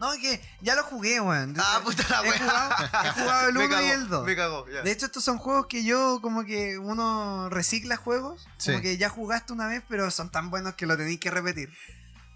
No, 0.02 0.12
es 0.14 0.20
que 0.20 0.42
ya 0.62 0.76
lo 0.76 0.84
jugué, 0.84 1.22
weón. 1.22 1.56
Ah, 1.58 1.80
puta 1.84 2.04
la 2.10 2.20
he, 2.26 2.30
wea. 2.30 2.40
jugado, 2.40 3.06
he 3.06 3.12
jugado 3.22 3.48
el 3.50 3.56
Me 3.56 3.66
1 3.68 3.82
y 3.82 3.86
el 3.86 4.08
2. 4.10 4.26
Me 4.26 4.36
cagó, 4.36 4.68
ya. 4.68 4.82
De 4.82 4.92
hecho, 4.92 5.06
estos 5.06 5.24
son 5.24 5.38
juegos 5.38 5.68
que 5.68 5.84
yo, 5.86 6.20
como 6.22 6.44
que 6.44 6.78
uno 6.78 7.50
recicla 7.50 7.96
juegos. 7.96 8.44
Como 8.44 8.78
Sí. 8.78 8.82
que 8.82 8.98
ya 8.98 9.08
jugaste 9.10 9.54
una 9.54 9.68
vez, 9.68 9.84
pero 9.88 10.12
son 10.12 10.30
tan 10.32 10.50
buenos 10.50 10.74
que 10.76 10.86
lo 10.86 10.98
tenéis 10.98 11.20
que 11.20 11.32
repetir. 11.32 11.70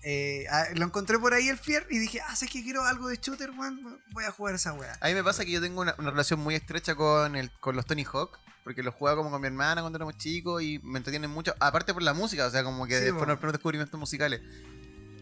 Eh, 0.07 0.45
ah, 0.51 0.65
lo 0.75 0.85
encontré 0.85 1.17
por 1.17 1.33
ahí 1.33 1.49
el 1.49 1.57
Fier 1.57 1.87
y 1.89 1.97
dije, 1.97 2.21
ah, 2.27 2.35
sé 2.35 2.47
que 2.47 2.63
quiero 2.63 2.83
algo 2.83 3.07
de 3.07 3.17
shooter, 3.17 3.49
weón. 3.51 3.99
Voy 4.11 4.23
a 4.23 4.31
jugar 4.31 4.53
esa 4.55 4.71
wea. 4.73 4.95
A 5.01 5.07
mí 5.07 5.15
me 5.15 5.23
pasa 5.23 5.43
que 5.43 5.51
yo 5.51 5.59
tengo 5.59 5.81
una, 5.81 5.95
una 5.97 6.11
relación 6.11 6.39
muy 6.39 6.53
estrecha 6.55 6.93
con, 6.95 7.35
el, 7.35 7.51
con 7.59 7.75
los 7.75 7.85
Tony 7.85 8.03
Hawk. 8.05 8.37
Porque 8.63 8.81
los 8.81 8.95
jugaba 8.95 9.17
como 9.17 9.29
con 9.29 9.39
mi 9.41 9.45
hermana 9.45 9.81
cuando 9.81 9.97
éramos 9.97 10.17
chicos 10.17 10.63
y 10.63 10.79
me 10.83 10.97
entretienen 10.97 11.29
mucho. 11.29 11.53
Aparte 11.59 11.93
por 11.93 12.01
la 12.01 12.13
música, 12.15 12.47
o 12.47 12.49
sea, 12.49 12.63
como 12.63 12.87
que 12.87 12.99
Sí, 12.99 13.09
fueron 13.11 13.29
los 13.29 13.37
primeros 13.37 13.53
descubrimientos 13.53 13.99
musicales. 13.99 14.41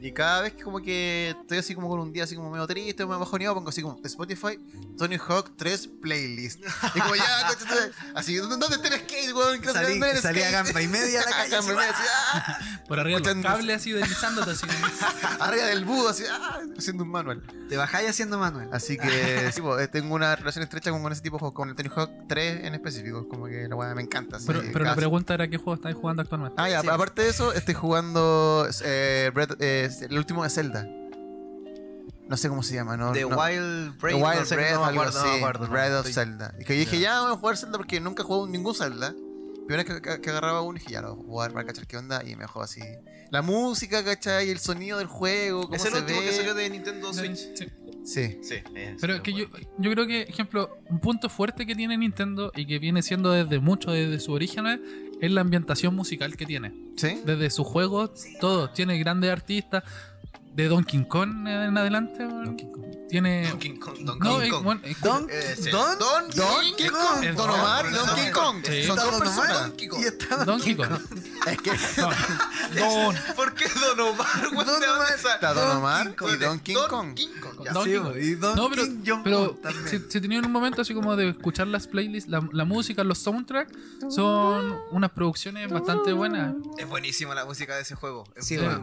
Y 0.06 0.12
cada 0.12 0.42
vez 0.42 0.52
que 0.54 0.64
como 0.64 0.80
que 0.82 1.30
estoy 1.40 1.60
así 1.60 1.74
como 1.74 1.88
con 1.88 1.98
un 2.02 2.12
día 2.12 2.26
así 2.26 2.36
como 2.36 2.52
medio 2.52 2.68
triste, 2.68 3.06
medio 3.06 3.20
bajoneado, 3.20 3.56
pongo 3.56 3.70
así 3.70 3.82
como 3.82 4.02
Spotify, 4.04 4.60
Tony 4.98 5.16
Hawk 5.18 5.54
3 5.56 5.90
playlist. 6.02 6.60
Y 6.94 7.00
como 7.00 7.16
ya, 7.16 7.24
coche, 7.48 7.66
así, 8.14 8.36
¿dónde 8.36 8.66
está 8.66 8.88
el 8.90 9.00
skate, 9.00 9.34
weón? 9.34 9.64
Salí, 9.64 9.94
el 10.02 10.18
salí 10.18 10.42
a 10.42 10.50
skate. 10.50 10.52
gamba 10.52 10.82
y 10.82 10.88
media 10.90 11.22
a 11.22 11.26
la 11.26 11.32
calle. 11.38 11.50
Gamba 11.52 11.74
y 11.74 11.78
así, 11.78 11.78
media, 11.78 11.92
así, 11.92 12.04
ah, 12.34 12.60
Por 12.90 13.00
arriba 13.00 13.20
de 13.20 13.24
los 13.24 13.28
escuchando- 13.30 13.48
cables 13.58 13.76
así 13.78 13.92
deslizándote 13.94 14.52
así. 14.52 14.68
arriba 15.40 15.66
del 15.68 15.86
búho, 15.86 16.10
así, 16.10 16.24
ah, 16.30 16.60
haciendo 16.78 17.04
un 17.06 17.10
manual. 17.10 17.42
Te 17.70 17.78
bajáis 17.78 18.10
haciendo 18.10 18.38
manual. 18.38 18.68
Así 18.74 18.98
que 18.98 19.52
sí, 19.54 19.62
eh, 19.80 19.88
tengo 19.88 20.14
una 20.16 20.36
relación 20.36 20.64
estrecha 20.64 20.92
con, 20.92 21.02
con 21.02 21.14
ese 21.14 21.22
tipo 21.22 21.38
de 21.38 21.40
juegos, 21.40 21.56
con 21.56 21.70
el 21.70 21.76
Tony 21.76 21.90
Hawk 21.96 22.12
3 22.28 22.66
en 22.66 22.74
específico. 22.76 23.26
Como 23.30 23.46
que 23.46 23.70
la 23.70 23.76
weá 23.78 23.96
me 23.96 24.02
encanta. 24.02 24.36
así, 24.36 24.48
Pero, 24.48 24.62
pero 24.74 24.84
la 24.84 24.96
pregunta 24.96 25.34
era 25.34 25.48
qué 25.48 25.56
juego 25.56 25.76
estáis 25.76 25.96
jugando 25.96 26.22
actualmente. 26.24 26.56
Ah, 26.62 26.70
ya, 26.70 26.82
Sí. 26.82 26.90
aparte 26.90 27.22
de 27.22 27.30
eso, 27.30 27.54
estoy 27.54 27.74
jugando 27.74 28.68
eh, 28.84 29.32
Breath- 29.34 29.56
eh, 29.62 29.90
el 30.02 30.18
último 30.18 30.44
de 30.44 30.50
Zelda. 30.50 30.88
No 32.28 32.38
sé 32.38 32.50
cómo 32.50 32.64
se 32.64 32.74
llama, 32.74 32.96
¿no? 32.98 33.12
The 33.12 33.22
no- 33.22 33.28
Wild 33.38 33.94
The 33.94 34.00
Breath. 34.00 34.16
Wild 34.16 34.40
no 34.40 34.46
sé, 34.46 34.56
Breath, 34.56 34.74
no 34.76 34.86
algo 34.86 35.02
así. 35.02 35.18
Breath 35.70 35.92
of 35.94 36.06
estoy- 36.08 36.14
Zelda. 36.14 36.56
Y 36.60 36.64
que 36.64 36.74
yo 36.76 36.80
dije, 36.80 37.00
ya 37.00 37.22
voy 37.22 37.32
a 37.34 37.36
jugar 37.36 37.58
Zelda 37.58 37.78
porque 37.78 38.00
nunca 38.00 38.24
he 38.24 38.26
jugado 38.26 38.48
ningún 38.48 38.74
Zelda. 38.74 39.14
Primera 39.68 39.84
vez 39.90 40.02
que, 40.02 40.22
que- 40.22 40.30
agarraba 40.30 40.62
uno 40.62 40.78
y 40.78 40.80
dije, 40.80 40.94
ya 40.94 41.02
lo 41.02 41.16
voy 41.16 41.24
a 41.26 41.28
jugar 41.28 41.54
para 41.54 41.66
cachar 41.68 41.86
qué 41.88 41.98
onda. 41.98 42.24
Y 42.24 42.36
me 42.36 42.44
dejó 42.44 42.62
así. 42.62 42.82
La 43.30 43.42
música, 43.42 44.04
¿cachai? 44.04 44.50
El 44.50 44.60
sonido 44.60 44.98
del 45.00 45.08
juego, 45.08 45.64
cómo 45.64 45.76
Es 45.76 45.86
el 45.86 45.92
se 45.94 46.00
último 46.00 46.20
ve. 46.20 46.26
que 46.26 46.32
salió 46.34 46.54
de 46.54 46.70
Nintendo 46.70 47.14
Switch. 47.14 47.38
Sí. 47.56 47.66
Sí. 48.06 48.38
Sí, 48.44 48.56
es 48.76 49.00
Pero 49.00 49.16
es 49.16 49.22
que 49.22 49.32
yo, 49.34 49.46
yo 49.78 49.92
creo 49.92 50.06
que, 50.06 50.24
ejemplo, 50.24 50.78
un 50.90 51.00
punto 51.00 51.30
fuerte 51.30 51.66
que 51.66 51.74
tiene 51.74 51.98
Nintendo 51.98 52.52
y 52.54 52.66
que 52.66 52.78
viene 52.78 53.02
siendo 53.02 53.32
desde 53.32 53.60
mucho, 53.60 53.92
desde 53.92 54.20
su 54.20 54.34
origen, 54.34 54.66
es 55.24 55.32
la 55.32 55.40
ambientación 55.40 55.96
musical 55.96 56.36
que 56.36 56.46
tiene. 56.46 56.74
¿Sí? 56.98 57.22
Desde 57.26 57.50
sus 57.50 57.66
juegos, 57.66 58.12
todo. 58.42 58.70
Tiene 58.72 58.98
grandes 58.98 59.32
artistas. 59.32 59.84
De 60.54 60.68
Donkey 60.68 61.04
Kong 61.06 61.48
en 61.48 61.78
adelante, 61.78 62.26
weón. 62.26 62.58
Tiene. 63.10 63.48
Donkey 63.48 63.78
Kong, 63.78 63.96
No, 64.00 64.16
Donkey 64.16 64.48
eh, 64.50 64.52
Kong. 64.52 64.64
Don. 65.04 65.28
Don, 65.72 66.00
Don- 66.00 66.30
Donkey 66.36 66.88
Kong. 66.88 67.00
Kong, 67.00 67.22
Don 67.26 67.36
Don- 67.36 67.50
Omar 67.52 67.86
y 67.86 67.94
Don- 67.94 68.08
Donkey 68.08 68.32
Kong. 68.32 68.64
Son 68.88 68.96
dos 68.96 69.20
personas. 69.20 69.62
Donkey 69.68 69.88
Kong. 69.88 70.02
y 70.02 70.06
está 70.06 70.46
Donkey 70.46 70.76
Kong. 70.76 70.88
Es 71.46 71.58
que 71.62 71.72
No. 72.02 72.10
Don. 72.90 73.16
¿Por 73.36 73.54
qué 73.54 73.66
Don 73.70 74.00
Omar? 74.00 74.28
Don 74.42 74.52
¿De 74.52 74.66
dónde 74.66 74.88
Omar. 74.88 75.14
está 75.16 75.54
Don 75.54 75.78
Omar 75.78 76.06
Donkey 76.06 76.16
Kong. 76.16 76.32
y 76.34 76.38
Donkey 76.44 76.74
Don 76.74 76.88
Kong. 76.90 77.14
King 77.14 77.28
Kong, 77.40 77.68
Donkey 77.72 78.24
y 78.24 78.36
Don 78.36 78.56
No, 78.56 78.70
pero, 78.72 78.84
King 78.84 79.04
Jong 79.06 79.24
pero 79.24 79.60
Un 79.62 80.10
tenía 80.10 80.42
momento 80.42 80.82
así 80.82 80.96
como 80.96 81.16
de 81.16 81.30
escuchar 81.30 81.68
las 81.68 81.86
playlists, 81.88 82.32
la, 82.32 82.66
música, 82.66 83.04
los 83.04 83.20
soundtracks, 83.20 83.72
son 84.10 84.76
unas 84.92 85.12
producciones 85.12 85.70
bastante 85.70 86.14
buenas. 86.14 86.56
Es 86.80 86.88
buenísima 86.90 87.36
la 87.36 87.46
música 87.46 87.76
de 87.76 87.84
ese 87.84 87.94
juego. 87.94 88.24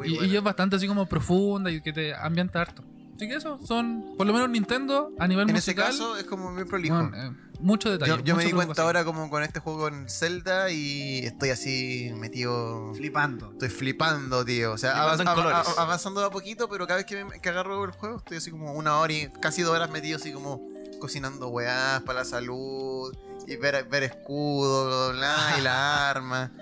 Y 0.04 0.36
es 0.36 0.42
bastante 0.42 0.76
así 0.76 0.86
como 0.86 1.06
profunda 1.06 1.59
y 1.68 1.82
que 1.82 1.92
te 1.92 2.14
ambienta 2.14 2.60
harto. 2.62 2.84
Así 3.16 3.28
que 3.28 3.34
eso, 3.34 3.58
son, 3.66 4.14
por 4.16 4.26
lo 4.26 4.32
menos 4.32 4.48
Nintendo, 4.48 5.10
a 5.18 5.28
nivel 5.28 5.50
En 5.50 5.56
ese 5.56 5.72
musical, 5.72 5.88
caso 5.92 6.16
es 6.16 6.24
como 6.24 6.50
muy 6.52 6.64
prolijo. 6.64 6.94
bueno, 6.94 7.14
eh, 7.14 7.30
mucho 7.60 7.90
detalle. 7.90 8.12
Yo, 8.12 8.24
yo 8.24 8.34
me 8.36 8.46
di 8.46 8.52
cuenta 8.52 8.80
ahora 8.80 9.04
como 9.04 9.28
con 9.28 9.42
este 9.42 9.60
juego 9.60 9.88
en 9.88 10.08
Zelda 10.08 10.70
y 10.70 11.18
estoy 11.26 11.50
así 11.50 12.10
metido. 12.16 12.94
Flipando. 12.94 13.50
Estoy 13.52 13.68
flipando, 13.68 14.42
tío. 14.42 14.72
O 14.72 14.78
sea, 14.78 14.92
en 14.92 15.28
av- 15.28 15.38
av- 15.38 15.66
avanzando 15.78 16.20
de 16.20 16.28
a 16.28 16.30
poquito, 16.30 16.70
pero 16.70 16.86
cada 16.86 16.96
vez 16.96 17.04
que, 17.04 17.22
me- 17.26 17.38
que 17.40 17.48
agarro 17.50 17.84
el 17.84 17.90
juego 17.90 18.16
estoy 18.16 18.38
así 18.38 18.50
como 18.50 18.72
una 18.72 18.96
hora 18.98 19.12
y 19.12 19.28
casi 19.42 19.60
dos 19.60 19.74
horas 19.76 19.90
metido 19.90 20.16
así 20.16 20.32
como 20.32 20.66
cocinando 20.98 21.48
weás 21.48 22.00
para 22.04 22.20
la 22.20 22.24
salud 22.24 23.14
y 23.46 23.56
ver, 23.56 23.86
ver 23.90 24.04
escudo, 24.04 25.12
bla, 25.12 25.36
y 25.58 25.60
la 25.60 26.08
arma. 26.10 26.52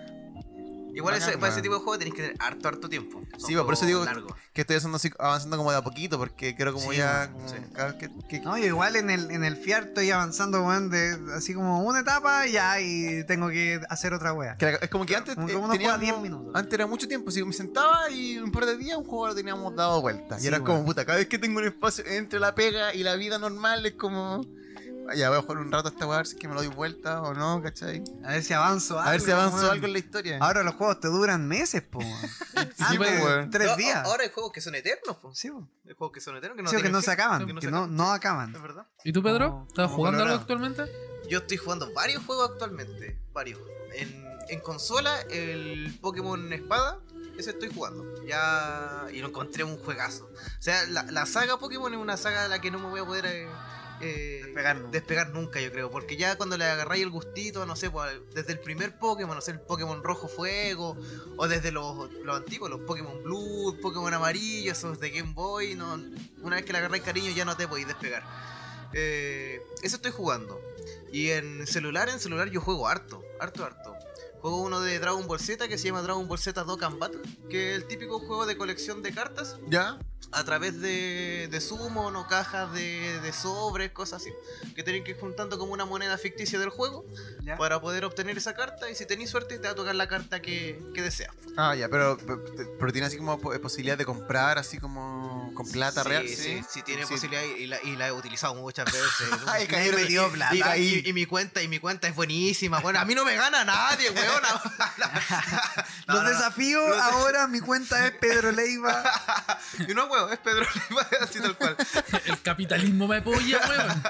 Igual 0.98 1.14
ese- 1.16 1.38
para 1.38 1.52
ese 1.52 1.62
tipo 1.62 1.74
de 1.74 1.80
juego 1.80 1.98
tenés 1.98 2.14
que 2.14 2.22
tener 2.22 2.36
harto, 2.40 2.68
harto 2.68 2.88
tiempo. 2.88 3.20
Son 3.38 3.48
Sí, 3.48 3.54
por 3.56 3.72
eso 3.72 3.86
digo 3.86 4.04
que 4.52 4.62
estoy 4.62 4.76
haciendo 4.76 4.96
así, 4.96 5.10
avanzando 5.18 5.56
como 5.56 5.70
de 5.70 5.78
a 5.78 5.82
poquito 5.82 6.18
porque 6.18 6.54
quiero 6.56 6.72
como 6.72 6.90
Sí, 6.90 6.98
ya... 6.98 7.30
como 7.32 7.48
sí. 7.48 7.54
cada 7.72 7.92
vez 7.92 7.96
que, 7.96 8.10
que- 8.28 8.40
No, 8.40 8.58
yo 8.58 8.66
igual 8.66 8.96
en 8.96 9.10
el, 9.10 9.30
en 9.30 9.44
el 9.44 9.56
Fiar 9.56 9.84
estoy 9.84 10.10
avanzando, 10.10 10.62
weón, 10.66 10.90
de 10.90 11.16
así 11.36 11.54
como 11.54 11.82
una 11.84 12.00
etapa 12.00 12.46
y 12.46 12.52
ya, 12.52 12.80
y 12.80 13.24
tengo 13.26 13.48
que 13.48 13.80
hacer 13.88 14.12
otra 14.12 14.32
wea. 14.32 14.56
es 14.58 14.88
como 14.90 15.06
que 15.06 15.14
antes 15.16 15.34
Como 15.36 15.46
que 15.46 15.52
eh, 15.52 15.56
uno 15.56 15.68
juega 15.68 15.78
teníamos- 15.98 16.00
10 16.00 16.18
minutos. 16.20 16.52
Antes 16.54 16.72
era 16.74 16.86
mucho 16.86 17.06
tiempo, 17.08 17.30
así 17.30 17.38
que 17.40 17.46
me 17.46 17.52
sentaba 17.52 18.10
y 18.10 18.38
un 18.38 18.50
par 18.50 18.66
de 18.66 18.76
días 18.76 18.98
un 18.98 19.04
juego 19.04 19.28
lo 19.28 19.34
teníamos 19.34 19.74
dado 19.76 20.00
vuelta. 20.00 20.36
Y 20.40 20.46
era 20.46 20.60
como, 20.60 20.84
puta, 20.84 21.04
cada 21.04 21.18
vez 21.18 21.28
que 21.28 21.38
tengo 21.38 21.58
un 21.60 21.64
espacio 21.66 22.04
entre 22.06 22.40
la 22.40 22.54
pega 22.54 22.92
y 22.94 23.02
la 23.04 23.14
vida 23.14 23.38
normal 23.38 23.86
es 23.86 23.92
como... 23.94 24.44
Ya 25.16 25.28
voy 25.30 25.38
a 25.38 25.42
jugar 25.42 25.58
un 25.58 25.72
rato 25.72 25.88
a 25.88 25.90
esta 25.90 26.06
weá, 26.06 26.16
a 26.16 26.18
ver 26.18 26.26
si 26.26 26.34
es 26.34 26.40
que 26.40 26.48
me 26.48 26.54
lo 26.54 26.60
doy 26.60 26.68
vuelta 26.74 27.22
o 27.22 27.34
no, 27.34 27.62
¿cachai? 27.62 28.02
A 28.24 28.32
ver 28.32 28.42
si 28.44 28.52
avanzo 28.52 28.98
algo. 28.98 29.08
A 29.08 29.12
ver 29.12 29.20
si 29.20 29.30
avanzo 29.30 29.70
algo 29.70 29.86
en 29.86 29.92
la 29.92 29.98
historia. 29.98 30.38
Ahora 30.40 30.62
los 30.62 30.74
juegos 30.74 31.00
te 31.00 31.08
duran 31.08 31.46
meses, 31.48 31.82
po. 31.82 31.98
pues, 31.98 32.98
weón. 33.22 33.50
tres 33.50 33.68
No, 33.68 33.76
días. 33.76 34.04
Ahora 34.06 34.24
hay 34.24 34.30
juegos 34.30 34.52
que 34.52 34.60
son 34.60 34.74
eternos, 34.74 35.16
po. 35.16 35.34
Sí, 35.34 35.50
po. 35.50 35.68
Hay 35.86 35.94
juegos 35.94 36.12
que 36.14 36.20
son 36.20 36.36
eternos 36.36 36.56
que 36.56 36.62
no, 36.62 36.70
Sí, 36.70 36.76
que 36.82 36.88
no 36.90 37.00
se 37.02 37.10
acaban, 37.10 37.46
que 37.46 37.52
no 37.52 37.60
que 37.60 37.66
se 37.66 37.70
no, 37.70 37.78
acaban. 37.78 37.96
no 37.96 38.12
acaban. 38.12 38.54
Es 38.54 38.62
verdad. 38.62 38.86
¿Y 39.04 39.12
tú, 39.12 39.22
Pedro? 39.22 39.50
Como- 39.50 39.66
¿Estás 39.68 39.84
como 39.86 39.96
jugando 39.96 40.22
algo 40.24 40.34
actualmente? 40.36 40.84
Yo 41.28 41.38
estoy 41.38 41.56
jugando 41.56 41.92
varios 41.92 42.24
juegos 42.24 42.50
actualmente. 42.52 43.18
Varios. 43.32 43.60
En, 43.94 44.26
en 44.48 44.60
consola, 44.60 45.20
el 45.30 45.96
Pokémon 46.00 46.52
Espada. 46.52 47.00
Ese 47.38 47.50
estoy 47.50 47.72
jugando. 47.72 48.04
Ya. 48.26 49.06
Y 49.12 49.20
lo 49.20 49.28
encontré 49.28 49.62
un 49.64 49.78
juegazo. 49.78 50.24
O 50.26 50.62
sea, 50.62 50.84
la, 50.86 51.04
la 51.04 51.24
saga 51.26 51.56
Pokémon 51.58 51.92
es 51.94 52.00
una 52.00 52.16
saga 52.16 52.42
de 52.44 52.48
la 52.48 52.60
que 52.60 52.70
no 52.70 52.78
me 52.78 52.86
voy 52.88 53.00
a 53.00 53.04
poder. 53.04 53.26
eh, 53.26 53.46
eh, 54.00 54.40
Despegar 54.44 54.76
nunca. 54.76 54.90
despegar 54.90 55.30
nunca, 55.30 55.60
yo 55.60 55.70
creo. 55.70 55.90
Porque 55.90 56.16
ya 56.16 56.36
cuando 56.36 56.56
le 56.56 56.64
agarráis 56.64 57.02
el 57.02 57.10
gustito, 57.10 57.66
no 57.66 57.76
sé, 57.76 57.90
pues, 57.90 58.12
desde 58.34 58.52
el 58.52 58.60
primer 58.60 58.98
Pokémon, 58.98 59.34
no 59.34 59.40
sé, 59.40 59.52
el 59.52 59.60
Pokémon 59.60 60.02
rojo 60.02 60.28
fuego, 60.28 60.96
o 61.36 61.48
desde 61.48 61.72
los, 61.72 62.12
los 62.24 62.36
antiguos, 62.36 62.70
los 62.70 62.80
Pokémon 62.80 63.22
Blue, 63.22 63.78
Pokémon 63.80 64.12
amarillo, 64.12 64.72
esos 64.72 65.00
de 65.00 65.10
Game 65.10 65.32
Boy, 65.32 65.74
no, 65.74 66.00
una 66.42 66.56
vez 66.56 66.64
que 66.64 66.72
le 66.72 66.78
agarráis 66.78 67.02
cariño 67.02 67.30
ya 67.32 67.44
no 67.44 67.56
te 67.56 67.66
podéis 67.68 67.88
despegar. 67.88 68.22
Eh, 68.92 69.60
eso 69.82 69.96
estoy 69.96 70.12
jugando. 70.12 70.60
Y 71.12 71.30
en 71.30 71.66
celular, 71.66 72.08
en 72.08 72.20
celular 72.20 72.48
yo 72.50 72.60
juego 72.60 72.88
harto, 72.88 73.22
harto, 73.40 73.64
harto. 73.64 73.94
Juego 74.40 74.58
uno 74.62 74.80
de 74.80 74.98
Dragon 74.98 75.26
Ball 75.26 75.40
Z 75.40 75.68
que 75.68 75.78
se 75.78 75.86
llama 75.88 76.02
Dragon 76.02 76.26
Ball 76.28 76.38
Z 76.38 76.62
Dokkan 76.64 76.98
Battle, 76.98 77.20
que 77.50 77.70
es 77.74 77.76
el 77.82 77.86
típico 77.88 78.18
juego 78.20 78.46
de 78.46 78.56
colección 78.56 79.02
de 79.02 79.12
cartas 79.12 79.56
¿Ya? 79.68 79.98
a 80.30 80.44
través 80.44 80.80
de, 80.80 81.48
de 81.50 81.60
summon 81.60 82.14
o 82.16 82.26
cajas 82.28 82.72
de, 82.74 83.18
de 83.20 83.32
sobres, 83.32 83.90
cosas 83.92 84.20
así, 84.20 84.30
que 84.76 84.82
tienen 84.82 85.02
que 85.02 85.12
ir 85.12 85.18
juntando 85.18 85.58
como 85.58 85.72
una 85.72 85.86
moneda 85.86 86.18
ficticia 86.18 86.58
del 86.58 86.68
juego 86.68 87.04
¿Ya? 87.42 87.56
para 87.56 87.80
poder 87.80 88.04
obtener 88.04 88.36
esa 88.36 88.54
carta 88.54 88.90
y 88.90 88.94
si 88.94 89.06
tenéis 89.06 89.30
suerte 89.30 89.58
te 89.58 89.66
va 89.66 89.72
a 89.72 89.74
tocar 89.74 89.94
la 89.94 90.06
carta 90.06 90.40
que, 90.42 90.78
que 90.94 91.00
deseas. 91.02 91.34
Ah, 91.56 91.74
ya, 91.74 91.88
pero, 91.88 92.18
pero, 92.18 92.44
pero 92.78 92.92
tiene 92.92 93.06
así 93.06 93.16
como 93.16 93.40
po- 93.40 93.58
posibilidad 93.60 93.96
de 93.96 94.04
comprar, 94.04 94.58
así 94.58 94.78
como 94.78 95.50
con 95.54 95.66
plata 95.70 96.02
sí, 96.02 96.08
real. 96.08 96.28
Sí, 96.28 96.62
sí, 96.68 96.82
tiene 96.82 97.06
Sí. 97.06 97.14
posibilidad 97.14 97.42
y 97.42 97.66
la, 97.66 97.82
y 97.82 97.96
la 97.96 98.08
he 98.08 98.12
utilizado 98.12 98.54
muchas 98.54 98.84
veces. 98.84 99.28
Ay, 99.46 99.64
Y- 99.64 99.66
cayeron- 99.66 99.98
y- 99.98 100.02
metió 100.02 100.30
plata. 100.30 100.76
y- 100.76 101.12
mi 101.14 101.24
cuenta, 101.26 101.62
y 101.62 101.68
mi 101.68 101.78
cuenta 101.80 102.06
es 102.06 102.14
buenísima. 102.14 102.80
Bueno, 102.80 102.98
a 103.00 103.04
mí 103.06 103.14
no 103.14 103.24
me 103.24 103.34
gana 103.34 103.64
nadie, 103.64 104.10
weón. 104.28 104.42
No, 106.08 106.14
Los 106.14 106.22
no, 106.22 106.22
no. 106.22 106.28
desafíos, 106.30 106.96
ahora 106.98 107.46
mi 107.48 107.60
cuenta 107.60 108.06
es 108.06 108.12
Pedro 108.12 108.52
Leiva. 108.52 109.02
Y 109.88 109.94
no, 109.94 110.06
weón, 110.06 110.32
es 110.32 110.38
Pedro 110.38 110.64
Leiva, 110.74 111.06
así 111.20 111.40
tal 111.40 111.56
cual. 111.56 111.76
El 112.24 112.40
capitalismo 112.42 113.06
me 113.06 113.18
apoya, 113.18 113.60
weón. 113.68 114.02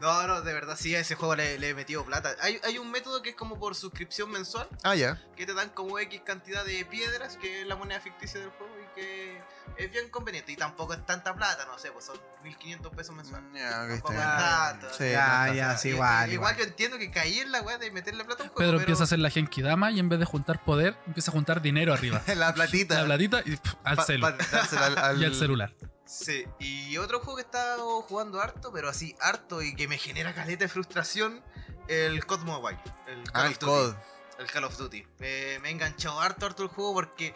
No, 0.00 0.26
no, 0.26 0.42
de 0.42 0.52
verdad, 0.52 0.76
sí, 0.78 0.94
a 0.94 1.00
ese 1.00 1.14
juego 1.14 1.34
le, 1.36 1.58
le 1.58 1.70
he 1.70 1.74
metido 1.74 2.04
plata. 2.04 2.34
Hay, 2.40 2.60
hay 2.64 2.78
un 2.78 2.90
método 2.90 3.20
que 3.22 3.30
es 3.30 3.36
como 3.36 3.58
por 3.58 3.74
suscripción 3.74 4.30
mensual, 4.30 4.68
Ah, 4.82 4.94
ya. 4.94 5.20
que 5.36 5.44
te 5.46 5.54
dan 5.54 5.68
como 5.70 5.98
X 5.98 6.22
cantidad 6.24 6.64
de 6.64 6.84
piedras, 6.84 7.36
que 7.36 7.62
es 7.62 7.66
la 7.66 7.76
moneda 7.76 8.00
ficticia 8.00 8.40
del 8.40 8.50
juego, 8.50 8.74
y 8.80 8.94
que 8.94 9.42
es 9.76 9.90
bien 9.92 10.08
conveniente. 10.10 10.52
Y 10.52 10.56
tampoco 10.56 10.94
es 10.94 11.04
tanta 11.06 11.34
plata, 11.34 11.64
no 11.66 11.78
sé, 11.78 11.90
pues 11.92 12.04
son 12.06 12.18
1500 12.42 12.94
pesos 12.94 13.14
mensuales. 13.14 13.48
Ya, 13.54 13.84
bien. 13.84 14.00
tanto. 14.02 14.86
Sí, 14.96 15.10
Ya, 15.10 15.46
no, 15.48 15.54
ya, 15.54 15.76
sí, 15.76 15.88
igual. 15.90 16.32
igual. 16.32 16.56
yo 16.56 16.64
entiendo 16.64 16.98
que 16.98 17.10
caí 17.10 17.38
en 17.40 17.52
la 17.52 17.60
weá 17.62 17.78
de 17.78 17.90
meterle 17.90 18.24
plata 18.24 18.42
a 18.42 18.46
un 18.46 18.50
juego. 18.50 18.58
Pedro 18.58 18.72
pero- 18.72 18.80
empieza 18.80 19.02
a 19.02 19.04
hacer 19.04 19.18
la 19.18 19.30
Genkidama 19.30 19.90
y 19.90 19.98
en 20.00 20.08
vez 20.08 20.18
de 20.18 20.24
juntar 20.24 20.64
poder, 20.64 20.96
empieza 21.06 21.30
a 21.30 21.34
juntar 21.34 21.60
dinero 21.62 21.92
arriba. 21.92 22.22
La 22.36 22.54
platita. 22.54 22.94
La 23.00 23.04
platita 23.04 23.42
y 23.44 23.56
pff, 23.56 23.74
al 23.84 23.96
Pa- 23.96 24.04
celu. 24.04 24.20
pa- 24.22 24.32
dársela 24.32 24.86
al, 24.86 24.98
al- 24.98 25.22
Y 25.22 25.24
al 25.24 25.34
celular. 25.34 25.74
Sí, 26.04 26.46
y 26.58 26.96
otro 26.96 27.18
juego 27.20 27.36
que 27.36 27.42
he 27.42 27.44
estado 27.44 28.00
jugando 28.02 28.40
harto, 28.40 28.72
pero 28.72 28.88
así 28.88 29.14
harto 29.20 29.60
y 29.62 29.74
que 29.76 29.88
me 29.88 29.98
genera 29.98 30.34
caleta 30.34 30.64
de 30.64 30.68
frustración, 30.68 31.42
el 31.86 32.24
COD 32.24 32.40
Mobile. 32.44 32.78
El 33.06 33.24
Call 33.30 33.34
Ah, 33.34 33.40
of 33.40 33.52
el 33.52 33.58
Duty. 33.58 33.66
COD. 33.66 33.94
El 34.38 34.46
Call 34.46 34.64
of 34.64 34.76
Duty. 34.78 35.06
Eh, 35.20 35.58
me 35.60 35.68
he 35.68 35.72
enganchado 35.72 36.18
harto, 36.20 36.46
harto 36.46 36.62
el 36.62 36.68
juego 36.70 36.94
porque 36.94 37.34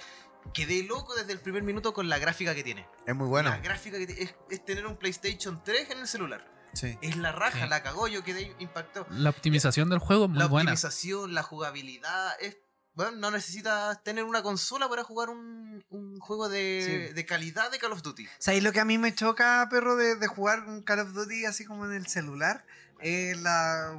quedé 0.55 0.83
loco 0.83 1.15
desde 1.15 1.33
el 1.33 1.41
primer 1.41 1.63
minuto 1.63 1.93
con 1.95 2.09
la 2.09 2.19
gráfica 2.19 2.55
que 2.55 2.63
tiene. 2.63 2.87
Es 3.07 3.15
muy 3.15 3.29
bueno. 3.29 3.51
La 3.51 3.59
gráfica 3.59 3.99
que 3.99 4.07
tiene 4.07 4.23
es, 4.23 4.35
es 4.51 4.65
tener 4.65 4.87
un 4.87 4.97
PlayStation 4.97 5.63
3 5.65 5.91
en 5.91 5.99
el 5.99 6.07
celular. 6.09 6.51
Sí. 6.75 6.97
Es 7.03 7.17
la 7.17 7.33
raja, 7.33 7.65
Sí. 7.65 7.69
la 7.69 7.83
cagó, 7.83 8.09
yo 8.09 8.25
quedé 8.25 8.55
impactado. 8.59 9.07
La 9.11 9.31
optimización 9.31 9.91
del 9.91 9.99
juego 9.99 10.25
es 10.25 10.31
muy 10.31 10.39
la 10.39 10.47
buena. 10.47 10.71
optimización, 10.73 11.35
la 11.35 11.43
jugabilidad, 11.43 12.33
es... 12.41 12.57
Bueno, 12.95 13.13
no 13.13 13.31
necesitas 13.31 14.03
tener 14.05 14.25
una 14.25 14.43
consola 14.43 14.87
para 14.87 15.03
jugar 15.03 15.31
un, 15.31 15.83
un 15.89 16.19
juego 16.21 16.51
de, 16.51 17.07
Sí. 17.09 17.15
de 17.15 17.27
calidad 17.27 17.71
de 17.71 17.79
Call 17.79 17.93
of 17.93 18.03
Duty. 18.03 18.27
¿Sabéis 18.39 18.63
lo 18.63 18.71
que 18.73 18.81
a 18.81 18.85
mí 18.85 18.99
me 18.99 19.15
choca, 19.15 19.67
perro, 19.71 19.97
de, 19.97 20.17
de 20.17 20.27
jugar 20.27 20.65
un 20.65 20.83
Call 20.83 20.99
of 21.01 21.13
Duty 21.15 21.47
así 21.47 21.65
como 21.65 21.87
en 21.87 21.93
el 21.95 22.07
celular? 22.07 22.67
Es 23.01 23.39
la, 23.41 23.95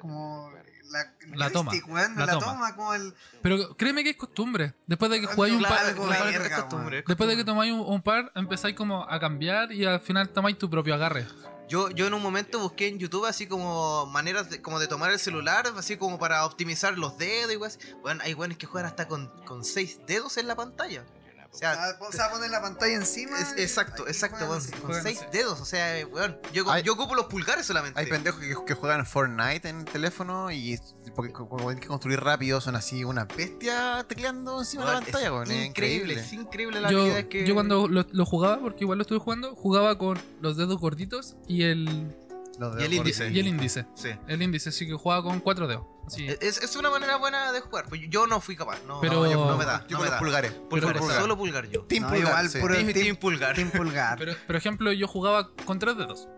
como... 0.00 0.52
La, 0.90 1.50
toma, 1.50 1.72
la 2.16 2.26
toma. 2.26 2.40
toma. 2.40 2.74
como 2.74 2.94
el... 2.94 3.14
Pero 3.42 3.76
créeme 3.76 4.02
que 4.02 4.10
es 4.10 4.16
costumbre. 4.16 4.74
Después 4.86 5.10
de 5.10 5.20
que 5.20 5.26
jugáis 5.26 5.54
un 5.54 5.62
par, 5.62 5.94
costumbre, 5.94 7.04
después 7.06 7.28
de 7.30 7.36
que 7.36 7.44
tomáis 7.44 7.72
un, 7.72 7.80
un 7.80 8.02
par, 8.02 8.32
empezáis 8.34 8.74
como 8.74 9.08
a 9.08 9.20
cambiar 9.20 9.70
y 9.72 9.84
al 9.84 10.00
final 10.00 10.28
tomáis 10.30 10.58
tu 10.58 10.68
propio 10.68 10.94
agarre. 10.94 11.26
Yo, 11.68 11.88
yo 11.90 12.08
en 12.08 12.14
un 12.14 12.22
momento 12.22 12.58
busqué 12.58 12.88
en 12.88 12.98
YouTube 12.98 13.26
así 13.26 13.46
como 13.46 14.04
maneras 14.06 14.50
de, 14.50 14.60
como 14.60 14.80
de 14.80 14.88
tomar 14.88 15.12
el 15.12 15.20
celular, 15.20 15.72
así 15.76 15.96
como 15.96 16.18
para 16.18 16.44
optimizar 16.44 16.98
los 16.98 17.16
dedos 17.16 17.78
y. 17.78 17.94
Bueno, 18.02 18.22
hay 18.24 18.34
weones 18.34 18.58
que 18.58 18.66
juegan 18.66 18.90
hasta 18.90 19.06
con, 19.06 19.28
con 19.44 19.64
seis 19.64 20.00
dedos 20.04 20.36
en 20.36 20.48
la 20.48 20.56
pantalla. 20.56 21.04
O 21.52 21.56
sea, 21.56 21.96
O 22.00 22.12
sea, 22.12 22.30
poner 22.30 22.48
la 22.50 22.62
pantalla 22.62 22.94
encima. 22.94 23.36
es- 23.40 23.54
exacto, 23.56 24.06
exacto, 24.06 24.46
weón. 24.48 24.62
Con 24.82 25.02
seis 25.02 25.20
dedos, 25.32 25.60
o 25.60 25.64
sea, 25.64 26.06
weón. 26.06 26.38
Yo, 26.52 26.70
Hay- 26.70 26.84
yo 26.84 26.92
ocupo 26.92 27.14
los 27.16 27.26
pulgares 27.26 27.66
solamente. 27.66 27.98
Hay 27.98 28.06
pendejos 28.06 28.40
que, 28.40 28.54
que 28.66 28.74
juegan 28.74 29.04
Fortnite 29.04 29.68
en 29.68 29.80
el 29.80 29.84
teléfono 29.84 30.50
y 30.52 30.78
porque 31.16 31.32
como 31.32 31.56
tienen 31.58 31.80
que 31.80 31.88
construir 31.88 32.20
rápido 32.20 32.60
son 32.60 32.76
así 32.76 33.02
una 33.02 33.24
bestia 33.24 34.04
tecleando 34.08 34.60
encima 34.60 34.84
de 34.86 34.92
la 34.92 35.00
pantalla, 35.00 35.32
weón, 35.32 35.50
es 35.50 35.66
increíble, 35.66 36.14
increíble. 36.14 36.20
es 36.20 36.32
increíble 36.32 36.80
la 36.80 36.90
Yo, 36.92 37.00
habilidad 37.00 37.24
que. 37.28 37.44
yo 37.46 37.54
cuando 37.54 37.88
lo, 37.88 38.06
lo 38.08 38.24
jugaba, 38.26 38.60
porque 38.60 38.84
igual 38.84 38.98
lo 38.98 39.02
estuve 39.02 39.18
jugando, 39.18 39.54
jugaba 39.56 39.98
con 39.98 40.20
los 40.40 40.56
dedos 40.56 40.78
gorditos 40.78 41.34
y 41.48 41.64
el, 41.64 42.14
Los 42.60 42.78
Y 42.78 42.84
el 42.84 42.92
índice. 42.92 43.30
y 43.30 43.38
el 43.40 43.46
índice. 43.46 43.86
Sí. 43.94 44.10
El 44.28 44.42
índice, 44.42 44.68
así 44.68 44.86
que 44.86 44.92
jugaba 44.92 45.22
con 45.22 45.40
cuatro 45.40 45.66
dedos. 45.66 45.86
Así. 46.06 46.26
Es, 46.28 46.58
es 46.62 46.76
una 46.76 46.90
manera 46.90 47.16
buena 47.16 47.52
de 47.52 47.60
jugar. 47.62 47.86
Pues 47.88 48.02
yo 48.10 48.26
no 48.26 48.38
fui 48.42 48.54
capaz. 48.54 48.78
No, 48.86 49.00
Pero- 49.00 49.24
no, 49.24 49.30
yo- 49.30 49.46
no 49.46 49.56
me 49.56 49.64
da. 49.64 49.86
Yo 49.88 49.96
No 49.96 49.96
con 49.96 49.98
me 49.98 50.04
los 50.04 50.10
da. 50.10 50.18
pulgares. 50.18 50.52
Pulgares, 50.52 50.68
Puro 50.92 51.00
pulgar. 51.00 51.20
solo 51.22 51.36
pulgar 51.38 51.66
yo. 51.70 51.84
Team 51.84 52.02
No, 52.02 52.08
pulgar, 52.10 52.28
igual, 52.28 52.50
sí. 52.50 52.58
puro 52.60 52.74
Team- 52.74 52.92
team, 52.92 53.04
team 53.06 53.16
pulgar. 53.16 53.54
team 53.56 53.70
pulgar. 53.70 54.18
Pero, 54.18 54.34
por 54.46 54.56
ejemplo, 54.56 54.92
yo 54.92 55.08
jugaba 55.08 55.48
con 55.64 55.78
tres 55.78 55.96
dedos. 55.96 56.28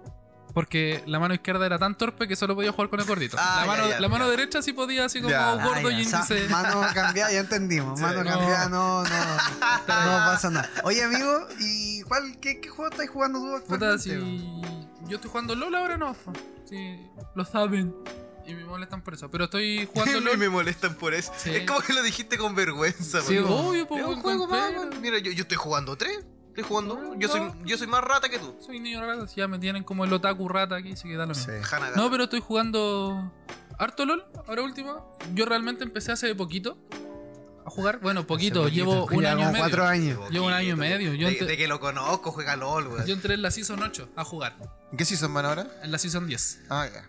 Porque 0.54 1.02
la 1.06 1.18
mano 1.18 1.32
izquierda 1.32 1.64
era 1.64 1.78
tan 1.78 1.96
torpe 1.96 2.28
que 2.28 2.36
solo 2.36 2.54
podía 2.54 2.70
jugar 2.72 2.90
con 2.90 3.00
el 3.00 3.06
gordito. 3.06 3.38
Ah, 3.40 3.60
la 3.62 3.66
mano, 3.66 3.88
ya, 3.88 3.98
la 4.00 4.08
mano 4.08 4.28
derecha 4.28 4.60
sí 4.60 4.74
podía 4.74 5.06
así 5.06 5.20
como 5.20 5.30
Ya. 5.30 5.54
Gordo 5.54 5.90
y 5.90 6.02
o 6.04 6.08
sea, 6.08 6.18
índice. 6.20 6.48
mano 6.50 6.82
cambiada, 6.94 7.32
ya 7.32 7.40
entendimos. 7.40 7.98
Sí, 7.98 8.04
Mano 8.04 8.22
no. 8.22 8.30
cambiada, 8.30 8.68
no, 8.68 9.02
no, 9.02 9.08
no 9.88 10.26
pasa 10.26 10.50
nada. 10.50 10.70
Oye, 10.84 11.02
amigo, 11.02 11.48
¿y 11.58 12.02
cuál, 12.02 12.38
qué, 12.38 12.60
qué 12.60 12.68
juego 12.68 12.90
estás 12.92 13.08
jugando 13.08 13.38
tú 13.40 13.64
Puta, 13.66 13.94
actualmente? 13.94 14.02
si 14.02 14.91
yo 15.08 15.16
estoy 15.16 15.30
jugando 15.30 15.54
LOL 15.54 15.74
ahora 15.74 15.96
no. 15.96 16.16
Sí, 16.64 17.00
lo 17.34 17.44
saben. 17.44 17.94
Y 18.46 18.54
me 18.54 18.64
molestan 18.64 19.02
por 19.02 19.14
eso. 19.14 19.30
Pero 19.30 19.44
estoy 19.44 19.86
jugando 19.86 20.18
Y 20.18 20.20
LOL. 20.20 20.38
me 20.38 20.48
molestan 20.48 20.94
por 20.96 21.14
eso. 21.14 21.32
Sí. 21.36 21.50
Es 21.50 21.66
como 21.66 21.80
que 21.80 21.92
lo 21.92 22.02
dijiste 22.02 22.38
con 22.38 22.54
vergüenza. 22.54 23.20
Sí, 23.20 23.38
obvio, 23.38 23.86
pues, 23.86 24.02
Es 24.02 24.08
un 24.08 24.20
juego 24.20 24.46
más. 24.48 24.72
Mira, 25.00 25.18
yo, 25.18 25.30
yo 25.32 25.42
estoy 25.42 25.56
jugando 25.56 25.96
tres. 25.96 26.24
Estoy 26.48 26.64
jugando. 26.64 26.96
No. 26.96 27.18
Yo 27.18 27.28
soy, 27.28 27.50
yo 27.64 27.78
soy 27.78 27.86
más 27.86 28.02
rata 28.02 28.28
que 28.28 28.38
tú. 28.38 28.54
Soy 28.60 28.78
niño 28.78 29.00
rata, 29.00 29.26
si 29.26 29.36
ya 29.36 29.48
me 29.48 29.58
tienen 29.58 29.84
como 29.84 30.04
el 30.04 30.12
otaku 30.12 30.48
rata 30.48 30.76
aquí, 30.76 30.92
así 30.92 31.08
que 31.08 31.16
da 31.16 31.24
lo 31.24 31.34
mismo. 31.34 31.52
Sí. 31.52 31.76
No, 31.96 32.10
pero 32.10 32.24
estoy 32.24 32.40
jugando 32.40 33.32
harto 33.78 34.04
LOL, 34.04 34.24
ahora 34.46 34.62
último. 34.62 35.16
Yo 35.34 35.46
realmente 35.46 35.82
empecé 35.84 36.12
hace 36.12 36.34
poquito 36.34 36.76
a 37.66 37.70
jugar. 37.70 38.00
Bueno, 38.00 38.26
poquito, 38.26 38.62
poquito, 38.62 38.74
llevo 38.74 39.06
un 39.06 39.26
año 39.26 39.40
y 39.42 39.46
medio. 39.46 39.58
cuatro 39.58 39.84
años. 39.86 40.30
Llevo 40.30 40.46
un 40.46 40.52
año 40.52 40.74
y 40.74 40.76
medio. 40.76 41.14
Yo 41.14 41.28
de, 41.28 41.34
de 41.44 41.56
que 41.56 41.68
lo 41.68 41.80
conozco, 41.80 42.32
juega 42.32 42.56
LOL, 42.56 42.88
weón. 42.88 43.06
Yo 43.06 43.14
entré 43.14 43.34
en 43.34 43.42
la 43.42 43.50
Season 43.50 43.82
8 43.82 44.10
a 44.16 44.24
jugar, 44.24 44.56
¿En 44.90 44.98
qué 44.98 45.04
season 45.04 45.32
van 45.32 45.46
ahora? 45.46 45.66
en 45.82 45.90
la 45.92 45.98
Season 45.98 46.26
10. 46.26 46.62
Ah, 46.70 46.86
ya. 46.92 47.08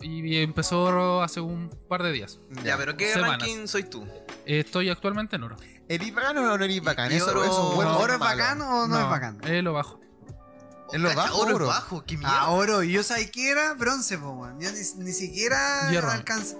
Y 0.00 0.36
empezó 0.42 1.22
hace 1.22 1.40
un 1.40 1.70
par 1.88 2.02
de 2.02 2.12
días. 2.12 2.38
Ya, 2.64 2.76
pero 2.76 2.96
¿qué 2.96 3.12
Semanas. 3.12 3.40
ranking 3.40 3.66
soy 3.66 3.84
tú? 3.84 4.06
Estoy 4.44 4.90
actualmente 4.90 5.36
en 5.36 5.42
oro. 5.44 5.56
¿Eres 5.88 6.14
bacano 6.14 6.42
o 6.52 6.58
no 6.58 6.64
eres 6.64 6.82
bacano? 6.82 7.12
y 7.14 7.16
Eso, 7.16 7.30
oro- 7.30 7.44
eso 7.44 7.70
es 7.70 7.76
bueno. 7.76 7.98
¿Oro 7.98 8.12
es 8.14 8.18
bacano 8.18 8.82
o 8.82 8.86
no, 8.88 8.98
es 9.00 9.08
bacano? 9.08 9.38
Es 9.46 9.62
lo 9.64 9.72
bajo. 9.72 10.00
¿Es 10.92 11.00
lo 11.00 11.12
bajo, 11.14 11.38
oro 11.40 11.56
oro? 11.56 11.64
es 11.64 11.68
bajo, 11.70 12.04
qué 12.04 12.16
mierda. 12.16 12.40
Ah, 12.42 12.50
oro. 12.50 12.82
Y 12.82 12.92
yo 12.92 13.02
sabía 13.02 13.28
que 13.30 13.50
era 13.50 13.72
bronce, 13.74 14.18
po, 14.18 14.30
weón. 14.32 14.60
Yo 14.60 14.68
ni, 14.70 15.04
ni 15.04 15.12
siquiera 15.12 15.88
alcancé. 16.12 16.56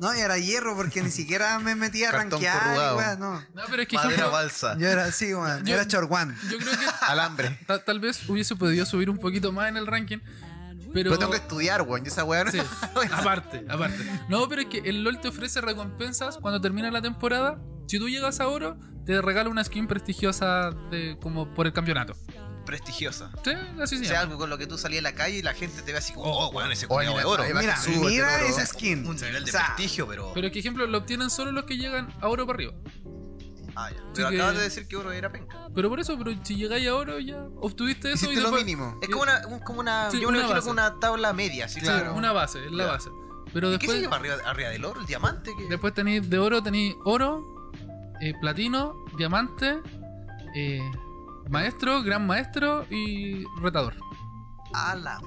No, 0.00 0.14
yo 0.14 0.20
era 0.20 0.38
hierro 0.38 0.76
porque 0.76 1.02
ni 1.02 1.10
siquiera 1.10 1.58
me 1.58 1.74
metía 1.74 2.08
a 2.10 2.12
Cartón 2.12 2.30
rankear 2.42 2.56
y 2.56 2.60
corrugado. 2.68 2.96
weón, 2.96 3.20
no. 3.20 3.32
No, 3.54 3.62
pero 3.68 3.82
es 3.82 3.88
que 3.88 3.96
Madera 3.96 4.14
ejemplo, 4.14 4.32
balsa. 4.32 4.76
Yo 4.78 4.86
era 4.88 5.04
así, 5.06 5.34
weón. 5.34 5.58
Yo 5.60 5.64
Yo- 5.66 5.74
era 5.74 5.88
chorguán. 5.88 6.36
yo 6.50 6.58
creo 6.58 6.70
que 6.78 6.86
Alambre. 7.08 7.58
ta- 7.66 7.84
tal 7.84 7.98
vez 8.00 8.28
hubiese 8.28 8.54
podido 8.56 8.86
subir 8.86 9.10
un 9.10 9.18
poquito 9.18 9.50
más 9.52 9.68
en 9.68 9.76
el 9.76 9.86
ranking. 9.86 10.18
Pero, 10.94 11.10
Pero 11.10 11.18
tengo 11.18 11.30
que 11.32 11.36
estudiar, 11.38 11.82
weón. 11.82 12.04
Y 12.04 12.08
esa 12.08 12.24
weá 12.24 12.44
no 12.44 12.50
Sí, 12.50 12.58
aparte, 13.12 13.64
aparte. 13.68 13.98
No, 14.28 14.48
pero 14.48 14.62
es 14.62 14.68
que 14.68 14.78
el 14.78 15.02
LOL 15.04 15.20
te 15.20 15.28
ofrece 15.28 15.60
recompensas 15.60 16.38
cuando 16.38 16.60
termina 16.60 16.90
la 16.90 17.02
temporada. 17.02 17.58
Si 17.88 17.98
tú 17.98 18.08
llegas 18.08 18.40
a 18.40 18.48
oro, 18.48 18.78
te 19.04 19.20
regala 19.20 19.48
una 19.50 19.64
skin 19.64 19.86
prestigiosa 19.86 20.70
de 20.90 21.18
como 21.20 21.52
por 21.54 21.66
el 21.66 21.72
campeonato. 21.72 22.14
Prestigiosa. 22.68 23.30
Sí, 23.42 23.50
así 23.80 23.96
O 23.96 23.98
se 23.98 24.04
sea, 24.04 24.20
algo 24.20 24.36
con 24.36 24.50
lo 24.50 24.58
que 24.58 24.66
tú 24.66 24.76
salías 24.76 25.00
a 25.00 25.02
la 25.04 25.14
calle 25.14 25.38
y 25.38 25.42
la 25.42 25.54
gente 25.54 25.80
te 25.80 25.90
ve 25.90 25.96
así 25.98 26.12
como, 26.12 26.26
Oh, 26.30 26.46
oh, 26.46 26.50
weón, 26.50 26.70
ese 26.70 26.86
culiao 26.86 27.14
de 27.16 27.24
mira, 27.24 27.26
oro. 27.28 27.42
Mira, 27.58 27.76
súbete, 27.78 28.00
mira 28.10 28.36
oro. 28.36 28.44
esa 28.46 28.66
skin. 28.66 29.06
Un 29.06 29.16
nivel 29.16 29.44
de 29.44 29.50
O 29.50 29.52
sea, 29.52 29.74
prestigio, 29.74 30.06
pero. 30.06 30.30
Pero 30.34 30.46
es 30.48 30.52
que, 30.52 30.58
ejemplo, 30.58 30.86
lo 30.86 30.98
obtienen 30.98 31.30
solo 31.30 31.50
los 31.50 31.64
que 31.64 31.78
llegan 31.78 32.12
a 32.20 32.28
oro 32.28 32.46
para 32.46 32.56
arriba. 32.56 32.74
Ah, 33.74 33.90
ya. 33.90 34.02
Pero 34.14 34.28
que- 34.28 34.36
acabas 34.36 34.56
de 34.56 34.62
decir 34.64 34.86
que 34.86 34.96
oro 34.96 35.12
era 35.12 35.32
penca. 35.32 35.68
Pero 35.74 35.88
por 35.88 35.98
eso, 35.98 36.18
pero 36.18 36.32
si 36.44 36.56
llegáis 36.56 36.86
a 36.88 36.94
oro, 36.94 37.18
ya 37.20 37.42
obtuviste 37.56 38.12
eso 38.12 38.26
y 38.26 38.34
Hiciste 38.34 38.42
lo 38.42 38.48
después. 38.50 38.64
mínimo. 38.66 38.98
Es 39.00 39.08
como 39.08 39.22
una, 39.22 39.46
un- 39.46 39.60
como 39.60 39.80
una, 39.80 40.10
Sí, 40.10 40.20
yo 40.20 40.28
me 40.30 40.38
una 40.38 40.38
lo 40.38 40.44
imagino 40.50 40.60
como 40.60 40.72
una 40.72 41.00
tabla 41.00 41.32
media, 41.32 41.64
así 41.64 41.80
Sí, 41.80 41.86
claro. 41.86 42.12
una 42.14 42.32
base, 42.32 42.64
es 42.66 42.70
la 42.72 42.84
base. 42.86 43.08
Pero 43.54 43.72
¿Y 43.72 43.78
qué 43.78 43.86
se 43.86 43.92
después, 43.94 44.00
lleva 44.02 44.16
arriba, 44.16 44.50
arriba 44.50 44.68
del 44.68 44.84
oro? 44.84 45.00
¿El 45.00 45.06
diamante? 45.06 45.52
¿Qué? 45.56 45.64
después 45.70 45.94
tenéis 45.94 46.28
de 46.28 46.38
oro, 46.38 46.62
tenéis 46.62 46.94
oro, 47.06 47.70
eh, 48.20 48.34
platino, 48.42 48.94
diamante, 49.16 49.80
eh, 50.54 50.82
maestro, 51.50 52.02
gran 52.02 52.26
maestro 52.26 52.86
y 52.90 53.44
retador. 53.60 53.94
A 54.74 54.94
la 54.96 55.20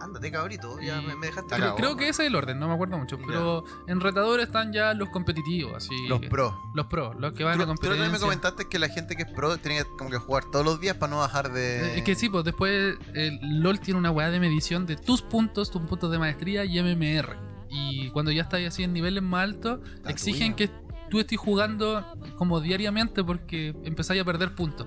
Ándate, 0.00 0.30
cabrito. 0.30 0.78
Ya 0.80 1.00
me, 1.02 1.16
me 1.16 1.26
dejaste. 1.26 1.56
Creo, 1.56 1.74
creo 1.74 1.96
que 1.96 2.08
ese 2.08 2.22
es 2.22 2.28
el 2.28 2.36
orden, 2.36 2.58
no 2.58 2.68
me 2.68 2.74
acuerdo 2.74 2.98
mucho. 2.98 3.18
Pero 3.26 3.64
en 3.86 4.00
retador 4.00 4.40
están 4.40 4.72
ya 4.72 4.94
los 4.94 5.08
competitivos, 5.08 5.74
así. 5.74 6.06
Los 6.08 6.20
pro. 6.20 6.56
Los 6.74 6.86
pros, 6.86 7.16
los 7.18 7.32
que 7.32 7.44
van 7.44 7.58
Tú, 7.58 7.64
a 7.64 7.72
otra 7.72 7.90
vez 7.90 8.12
me 8.12 8.18
comentaste 8.18 8.68
que 8.68 8.78
la 8.78 8.88
gente 8.88 9.16
que 9.16 9.22
es 9.22 9.32
pro 9.32 9.56
tiene 9.58 9.78
que 9.78 9.90
como 9.98 10.10
que 10.10 10.18
jugar 10.18 10.44
todos 10.52 10.64
los 10.64 10.80
días 10.80 10.96
para 10.96 11.10
no 11.10 11.18
bajar 11.18 11.52
de. 11.52 11.94
Eh, 11.94 11.98
Es 11.98 12.02
que 12.04 12.14
sí, 12.14 12.28
pues 12.28 12.44
después 12.44 12.96
el 13.14 13.38
LOL 13.60 13.80
tiene 13.80 13.98
una 13.98 14.10
weá 14.10 14.30
de 14.30 14.38
medición 14.40 14.86
de 14.86 14.96
tus 14.96 15.22
puntos, 15.22 15.70
tus 15.70 15.82
puntos 15.82 16.10
de 16.10 16.18
maestría 16.18 16.64
y 16.64 16.80
MMR. 16.80 17.36
Y 17.70 18.10
cuando 18.10 18.30
ya 18.30 18.42
estás 18.42 18.60
así 18.66 18.84
en 18.84 18.92
niveles 18.92 19.22
más 19.22 19.42
altos, 19.42 19.80
exigen 20.06 20.54
tuya. 20.54 20.70
que 20.70 20.88
tú 21.10 21.18
estés 21.20 21.38
jugando 21.38 22.06
como 22.36 22.60
diariamente 22.60 23.24
porque 23.24 23.74
empezáis 23.84 24.22
a 24.22 24.24
perder 24.24 24.54
puntos. 24.54 24.86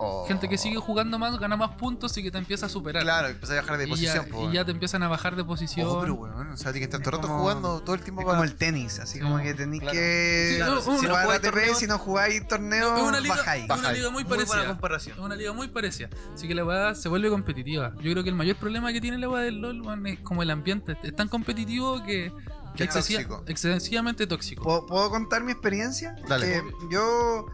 Oh. 0.00 0.24
Gente 0.28 0.48
que 0.48 0.56
sigue 0.58 0.76
jugando 0.76 1.18
más, 1.18 1.38
gana 1.40 1.56
más 1.56 1.72
puntos 1.72 2.16
y 2.18 2.22
que 2.22 2.30
te 2.30 2.38
empieza 2.38 2.66
a 2.66 2.68
superar. 2.68 3.02
Claro, 3.02 3.28
empecé 3.28 3.54
a 3.58 3.62
bajar 3.62 3.78
de 3.78 3.84
y, 3.86 3.88
posición. 3.90 4.14
ya, 4.26 4.30
po, 4.30 4.36
y 4.36 4.40
weón. 4.42 4.52
ya 4.52 4.64
te 4.64 4.70
empiezan 4.70 5.02
a 5.02 5.08
bajar 5.08 5.34
de 5.34 5.44
posición. 5.44 5.88
Oh, 5.90 6.00
pero 6.00 6.14
weón, 6.14 6.50
o 6.52 6.56
sea, 6.56 6.72
tienes 6.72 6.88
que 6.88 6.96
estar 6.96 7.00
todo 7.02 7.16
rato 7.16 7.26
como- 7.28 7.40
jugando 7.40 7.80
todo 7.80 7.94
el 7.96 8.02
tiempo 8.02 8.20
Es 8.20 8.26
para. 8.26 8.38
como 8.38 8.44
el 8.44 8.54
tenis, 8.56 9.00
así 9.00 9.18
como 9.18 9.38
que 9.38 9.54
tenéis 9.54 9.82
Claro. 9.82 9.94
que. 9.98 10.54
Sí, 10.54 10.60
no, 10.60 10.80
si 10.80 10.88
no, 10.88 10.96
no 10.96 11.08
no 11.08 11.22
jugáis 11.24 11.40
torneo- 11.42 11.74
si 11.74 11.86
no 11.88 11.98
jugáis 11.98 12.46
torneo, 12.48 12.96
es 12.96 13.02
una 13.02 13.20
liga, 13.20 13.34
bajáis. 13.36 13.64
es 13.70 13.78
una 13.78 13.92
liga 13.92 14.10
muy 14.10 14.22
Muy 14.22 14.28
buena 14.28 14.44
parecida. 14.46 14.68
comparación. 14.72 15.18
Es 15.18 15.24
una 15.24 15.34
liga 15.36 15.52
muy 15.52 15.68
parecida. 15.68 16.08
Así 16.32 16.46
que 16.46 16.54
la 16.54 16.64
weá 16.64 16.94
se 16.94 17.08
vuelve 17.08 17.28
competitiva. 17.30 17.92
Yo 18.00 18.12
creo 18.12 18.22
que 18.22 18.30
el 18.30 18.36
mayor 18.36 18.56
problema 18.56 18.92
que 18.92 19.00
tiene 19.00 19.18
la 19.18 19.28
weá 19.28 19.42
del 19.42 19.60
LOL 19.60 19.82
weón, 19.82 20.06
es 20.06 20.20
como 20.20 20.42
el 20.44 20.50
ambiente. 20.50 20.96
Es 21.02 21.16
tan 21.16 21.28
competitivo 21.28 22.04
que. 22.04 22.32
Que 22.76 22.84
es 22.84 22.90
excesiva- 22.94 23.22
tóxico. 23.22 23.44
excesivamente 23.48 24.26
tóxico. 24.28 24.62
¿Puedo, 24.62 24.86
puedo 24.86 25.10
contar 25.10 25.42
mi 25.42 25.50
experiencia? 25.50 26.14
Dale. 26.28 26.58
Eh, 26.58 26.62
yo, 26.92 27.46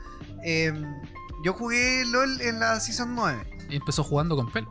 eh, 0.45 0.73
yo 1.45 1.53
jugué 1.53 2.05
LOL 2.07 2.41
en 2.41 2.59
la 2.59 2.81
Season 2.81 3.15
9. 3.15 3.67
Y 3.71 3.77
empezó 3.77 4.03
jugando 4.03 4.35
con 4.37 4.51
pelo. 4.51 4.69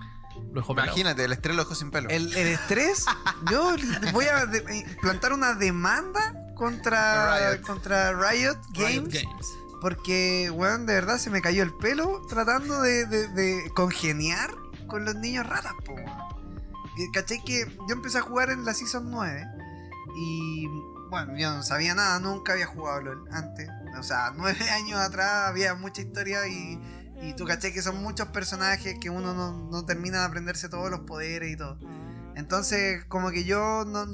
Lo 0.52 0.62
dejó 0.62 0.74
pelado. 0.76 0.90
Imagínate, 0.92 1.24
el 1.24 1.32
estrés 1.34 1.56
lo 1.56 1.64
dejó 1.64 1.76
sin 1.76 1.92
pelo. 1.92 2.10
El, 2.10 2.36
el 2.36 2.48
estrés, 2.48 3.06
yo 3.52 3.76
voy 4.12 4.26
a 4.26 4.46
de- 4.46 4.60
eh, 4.60 4.98
plantar 5.02 5.34
una 5.34 5.54
demanda 5.54 6.34
contra 6.56 7.52
Riot. 7.54 7.62
contra 7.66 8.12
Riot 8.14 8.58
Games. 8.74 9.14
Riot 9.14 9.24
Games. 9.24 9.48
Porque, 9.82 10.50
weón, 10.52 10.86
de 10.86 10.94
verdad 10.94 11.18
se 11.18 11.30
me 11.30 11.42
cayó 11.42 11.62
el 11.64 11.74
pelo 11.74 12.22
tratando 12.30 12.82
de, 12.82 13.06
de- 13.06 13.28
de 13.30 13.70
congeniar 13.76 14.52
con 14.88 15.06
los 15.06 15.16
niños 15.16 15.46
ratas, 15.48 15.74
po. 15.86 15.94
weón. 15.94 16.12
Y 16.98 17.12
caché 17.12 17.42
que 17.44 17.66
yo 17.88 17.94
empecé 17.96 18.20
a 18.20 18.22
jugar 18.22 18.50
en 18.52 18.64
la 18.66 18.74
Season 18.74 19.10
9 19.10 19.46
y, 20.16 20.68
bueno, 21.10 21.36
yo 21.38 21.52
no 21.54 21.64
sabía 21.64 21.96
nada, 21.96 22.20
nunca 22.20 22.54
había 22.54 22.68
jugado 22.68 23.02
LOL 23.02 23.24
antes. 23.32 23.68
O 23.98 24.04
sea, 24.04 24.34
nueve 24.36 24.70
años 24.70 25.00
atrás 25.00 25.48
había 25.48 25.76
mucha 25.76 26.02
historia 26.02 26.48
y, 26.48 26.80
y 27.22 27.34
tú 27.36 27.46
caché 27.46 27.74
que 27.74 27.82
son 27.82 28.02
muchos 28.02 28.28
personajes 28.30 28.98
que 29.00 29.10
uno 29.10 29.34
no, 29.34 29.70
no 29.70 29.86
termina 29.86 30.20
de 30.20 30.26
aprenderse 30.26 30.70
todos 30.70 30.90
los 30.90 31.02
poderes 31.02 31.52
y 31.52 31.58
todo. 31.58 31.80
Entonces, 32.36 33.06
como 33.06 33.32
que 33.32 33.44
yo 33.44 33.86
no 33.86 34.06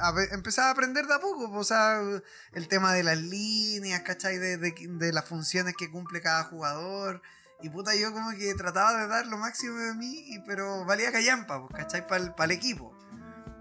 a 0.00 0.12
empezaba 0.32 0.68
a 0.68 0.72
aprender 0.72 1.06
de 1.06 1.14
a 1.14 1.20
poco, 1.20 1.50
o 1.50 1.64
sea, 1.64 2.00
el 2.52 2.68
tema 2.68 2.92
de 2.92 3.02
las 3.02 3.18
líneas, 3.18 4.02
¿cachai? 4.02 4.38
De, 4.38 4.56
de, 4.56 4.74
de 4.88 5.12
las 5.12 5.28
funciones 5.28 5.74
que 5.76 5.90
cumple 5.90 6.20
cada 6.20 6.44
jugador. 6.44 7.22
Y 7.62 7.70
puta, 7.70 7.94
yo 7.94 8.12
como 8.12 8.30
que 8.32 8.54
trataba 8.54 9.00
de 9.00 9.08
dar 9.08 9.26
lo 9.26 9.38
máximo 9.38 9.78
de 9.78 9.94
mí, 9.94 10.42
pero 10.46 10.84
valía 10.84 11.12
callampa, 11.12 11.66
pues, 11.66 11.82
¿cachai? 11.82 12.06
Para 12.06 12.44
el 12.44 12.50
equipo. 12.50 12.94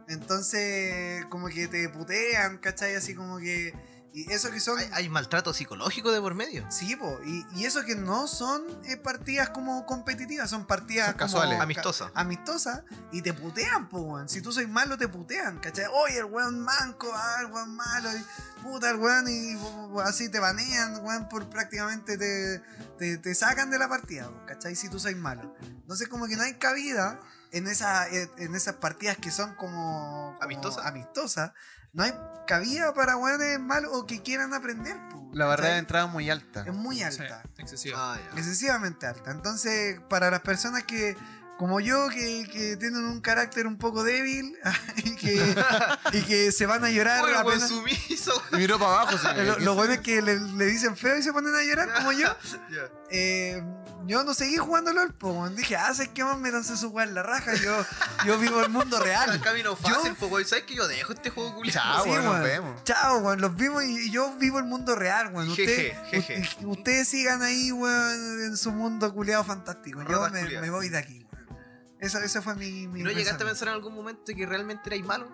Entonces, 0.09 1.25
como 1.30 1.47
que 1.47 1.67
te 1.67 1.88
putean, 1.89 2.57
¿cachai? 2.57 2.95
Así 2.95 3.15
como 3.15 3.38
que... 3.38 3.73
Y 4.15 4.31
eso 4.31 4.52
que 4.52 4.60
son... 4.60 4.77
Hay, 4.77 4.88
hay 4.94 5.10
maltrato 5.10 5.53
psicológico 5.56 6.11
de 6.11 6.22
por 6.22 6.35
medio. 6.35 6.65
Sí, 6.69 6.95
po, 6.95 7.19
y, 7.26 7.45
y 7.56 7.65
eso 7.65 7.84
que 7.84 7.95
no 7.95 8.27
son 8.27 8.61
eh, 8.85 8.95
partidas 8.95 9.49
como 9.49 9.85
competitivas, 9.88 10.49
son 10.52 10.65
partidas 10.68 11.07
Son 11.07 11.14
como 11.15 11.26
casuales. 11.26 11.57
ca- 11.57 11.64
Amistosa. 11.64 12.11
amistosas 12.14 12.84
y 13.11 13.23
te 13.23 13.34
putean, 13.34 13.90
po, 13.90 14.02
weón. 14.02 14.30
Si 14.30 14.41
tú 14.41 14.52
sois 14.52 14.69
malo, 14.69 14.98
te 14.99 15.07
putean, 15.07 15.57
¿cachai? 15.60 15.85
Oye, 15.91 16.19
el 16.19 16.26
weón 16.26 16.60
manco, 16.60 17.11
ah, 17.14 17.38
el 17.41 17.48
weón 17.52 17.76
malo, 17.76 18.10
y 18.15 18.61
puta, 18.61 18.91
el 18.91 18.98
weón, 18.98 19.27
y 19.27 19.57
así 20.03 20.30
te 20.30 20.40
banean, 20.40 21.03
weón, 21.03 21.27
por 21.27 21.49
prácticamente 21.49 22.15
te, 22.18 22.61
te, 22.99 23.18
te 23.18 23.34
sacan 23.35 23.72
de 23.72 23.80
la 23.80 23.90
partida, 23.90 24.27
po, 24.30 24.45
¿cachai? 24.45 24.76
Si 24.76 24.90
tú 24.90 24.99
sois 24.99 25.18
malo. 25.18 25.56
Entonces, 25.61 26.07
como 26.07 26.27
que 26.27 26.35
no 26.38 26.44
hay 26.44 26.53
cabida 26.53 27.19
en, 27.52 27.68
esa, 27.68 28.07
en 28.07 28.53
esas 28.56 28.76
partidas 28.76 29.18
que 29.18 29.31
son 29.31 29.56
como, 29.56 30.34
como 30.34 30.44
¿Amistosas? 30.44 30.85
amistosas. 30.85 31.52
No 31.93 32.03
hay 32.03 32.13
cabida 32.47 32.93
para 32.93 33.15
weones 33.17 33.59
malos 33.59 33.91
o 33.93 34.05
que 34.05 34.21
quieran 34.21 34.53
aprender, 34.53 34.97
po, 35.09 35.29
La 35.33 35.45
barrera 35.45 35.73
de 35.73 35.79
entrada 35.79 36.07
es 36.07 36.11
muy 36.11 36.29
alta. 36.29 36.63
es 36.67 36.73
muy 36.73 36.97
Sí, 36.97 37.03
alta 37.03 37.43
excesivo. 37.57 37.95
Ah, 37.97 38.17
ya. 38.33 38.37
excesivamente 38.39 39.05
alta. 39.07 39.31
Entonces, 39.31 39.99
para 40.09 40.29
las 40.31 40.41
personas 40.41 40.83
que, 40.83 41.15
como 41.57 41.79
yo, 41.79 42.09
que, 42.09 42.45
que 42.51 42.75
tienen 42.77 43.03
un 43.05 43.21
carácter 43.21 43.65
un 43.67 43.77
poco 43.77 44.03
débil 44.03 44.57
y, 44.97 45.15
que, 45.15 45.55
y 46.13 46.21
que 46.23 46.51
se 46.51 46.65
van 46.65 46.83
a 46.83 46.89
llorar 46.89 47.21
buen 47.21 47.35
apenas. 47.35 47.69
sumiso. 47.69 48.33
Y 48.51 48.55
miró 48.57 48.77
para 48.79 49.01
abajo. 49.01 49.17
sí. 49.17 49.27
Lo, 49.45 49.59
lo 49.59 49.75
bueno 49.75 49.93
es 49.93 49.99
que 50.01 50.21
le, 50.21 50.39
le 50.39 50.65
dicen 50.65 50.97
feo 50.97 51.15
y 51.17 51.23
se 51.23 51.31
ponen 51.31 51.55
a 51.55 51.61
llorar, 51.63 51.93
como 51.93 52.11
yo. 52.11 52.27
Ya. 52.71 52.89
Eh, 53.11 53.63
yo 54.05 54.23
no 54.23 54.34
seguí 54.34 54.57
jugando 54.57 54.91
LOL, 54.93 55.13
po, 55.13 55.31
weón. 55.31 55.55
dije, 55.55 55.75
ah, 55.75 55.93
¿sabes 55.93 56.09
qué 56.13 56.23
más 56.23 56.38
me 56.38 56.51
lancé 56.51 56.75
su 56.77 56.89
weá 56.89 57.05
en 57.05 57.13
la 57.13 57.23
raja? 57.23 57.53
Yo, 57.55 57.85
yo 58.25 58.38
vivo 58.38 58.61
el 58.61 58.69
mundo 58.69 58.97
El 58.97 59.03
real. 59.03 59.41
camino 59.41 59.75
fácil, 59.75 60.11
Yo- 60.11 60.15
po, 60.15 60.27
güey. 60.27 60.45
¿Sabes 60.45 60.65
que 60.65 60.75
yo 60.75 60.88
dejo 60.88 61.13
este 61.13 61.30
juego 61.30 61.55
culiado? 61.55 61.80
Chao, 61.80 62.03
Sí, 62.03 62.09
weón, 62.09 62.23
nos 62.25 62.34
weón. 62.34 62.43
vemos. 62.45 62.84
Chao, 62.84 63.17
weón, 63.19 63.41
los 63.41 63.55
vimos 63.55 63.84
y, 63.84 64.11
yo 64.11 64.34
vivo 64.38 64.59
el 64.59 64.65
mundo 64.65 64.95
real, 64.95 65.31
weón. 65.34 65.53
Jeje, 65.55 65.97
Usted- 66.03 66.23
jeje. 66.23 66.65
ustedes 66.65 67.07
sigan 67.07 67.41
ahí, 67.41 67.71
weón, 67.71 68.43
en 68.43 68.57
su 68.57 68.71
mundo 68.71 69.13
culiado 69.13 69.43
fantástico. 69.43 70.01
Yo 70.09 70.30
me 70.30 70.69
voy 70.69 70.89
de 70.89 70.97
aquí, 70.97 71.22
ese 72.03 72.41
fue 72.41 72.55
mi, 72.55 72.88
mi 72.88 72.99
¿Y 72.99 73.03
no 73.03 73.11
llegaste 73.11 73.43
a 73.43 73.47
pensar 73.47 73.67
en 73.69 73.75
algún 73.75 73.93
momento 73.95 74.34
que 74.35 74.45
realmente 74.45 74.81
erais 74.88 75.03
malo? 75.05 75.27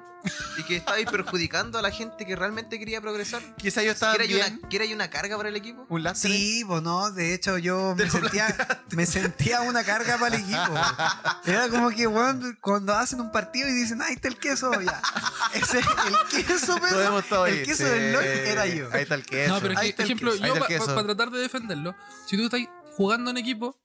¿Y 0.57 0.63
que 0.63 0.75
estabais 0.75 1.09
perjudicando 1.09 1.79
a 1.79 1.81
la 1.81 1.91
gente 1.91 2.25
que 2.25 2.35
realmente 2.35 2.77
quería 2.77 2.99
progresar? 2.99 3.41
Quizá 3.55 3.81
yo 3.83 3.93
estaba 3.93 4.13
¿Que 4.17 4.25
era 4.25 4.27
bien. 4.27 4.59
una, 4.59 4.69
que 4.69 4.75
era 4.75 4.93
una 4.93 5.09
carga 5.09 5.37
para 5.37 5.47
el 5.47 5.55
equipo? 5.55 5.85
Un 5.87 6.03
lastre. 6.03 6.29
Sí, 6.29 6.63
pues 6.67 6.81
no, 6.83 7.09
de 7.11 7.33
hecho 7.33 7.57
yo 7.57 7.95
me 7.97 8.09
sentía, 8.09 8.53
me 8.91 9.05
sentía 9.05 9.61
una 9.61 9.83
carga 9.85 10.17
para 10.17 10.35
el 10.35 10.41
equipo. 10.43 10.73
Era 11.45 11.69
como 11.69 11.89
que, 11.91 12.05
weón, 12.05 12.57
cuando 12.61 12.93
hacen 12.95 13.21
un 13.21 13.31
partido 13.31 13.69
y 13.69 13.73
dicen, 13.73 14.01
ahí 14.01 14.15
está 14.15 14.27
el 14.27 14.37
queso, 14.37 14.69
ya. 14.81 15.01
Ese, 15.53 15.79
el 15.79 16.45
queso, 16.45 16.75
pero 16.81 17.45
el 17.45 17.63
queso 17.63 17.77
Sí. 17.85 17.89
del 17.89 18.11
LOL 18.13 18.23
era 18.25 18.65
yo. 18.67 18.89
Ahí 18.91 19.03
está 19.03 19.15
el 19.15 19.25
queso. 19.25 19.53
No, 19.53 19.61
pero 19.61 19.73
es 19.73 19.79
Ahí 19.79 19.85
que, 19.85 19.89
está 19.91 20.03
el 20.03 20.07
ejemplo, 20.09 20.31
queso. 20.33 20.45
Yo 20.45 20.53
para 20.55 20.67
queso. 20.67 21.03
tratar 21.05 21.31
de 21.31 21.39
defenderlo, 21.39 21.95
si 22.27 22.35
tú 22.35 22.43
estás 22.43 22.59
jugando 22.97 23.31
en 23.31 23.37
equipo, 23.37 23.79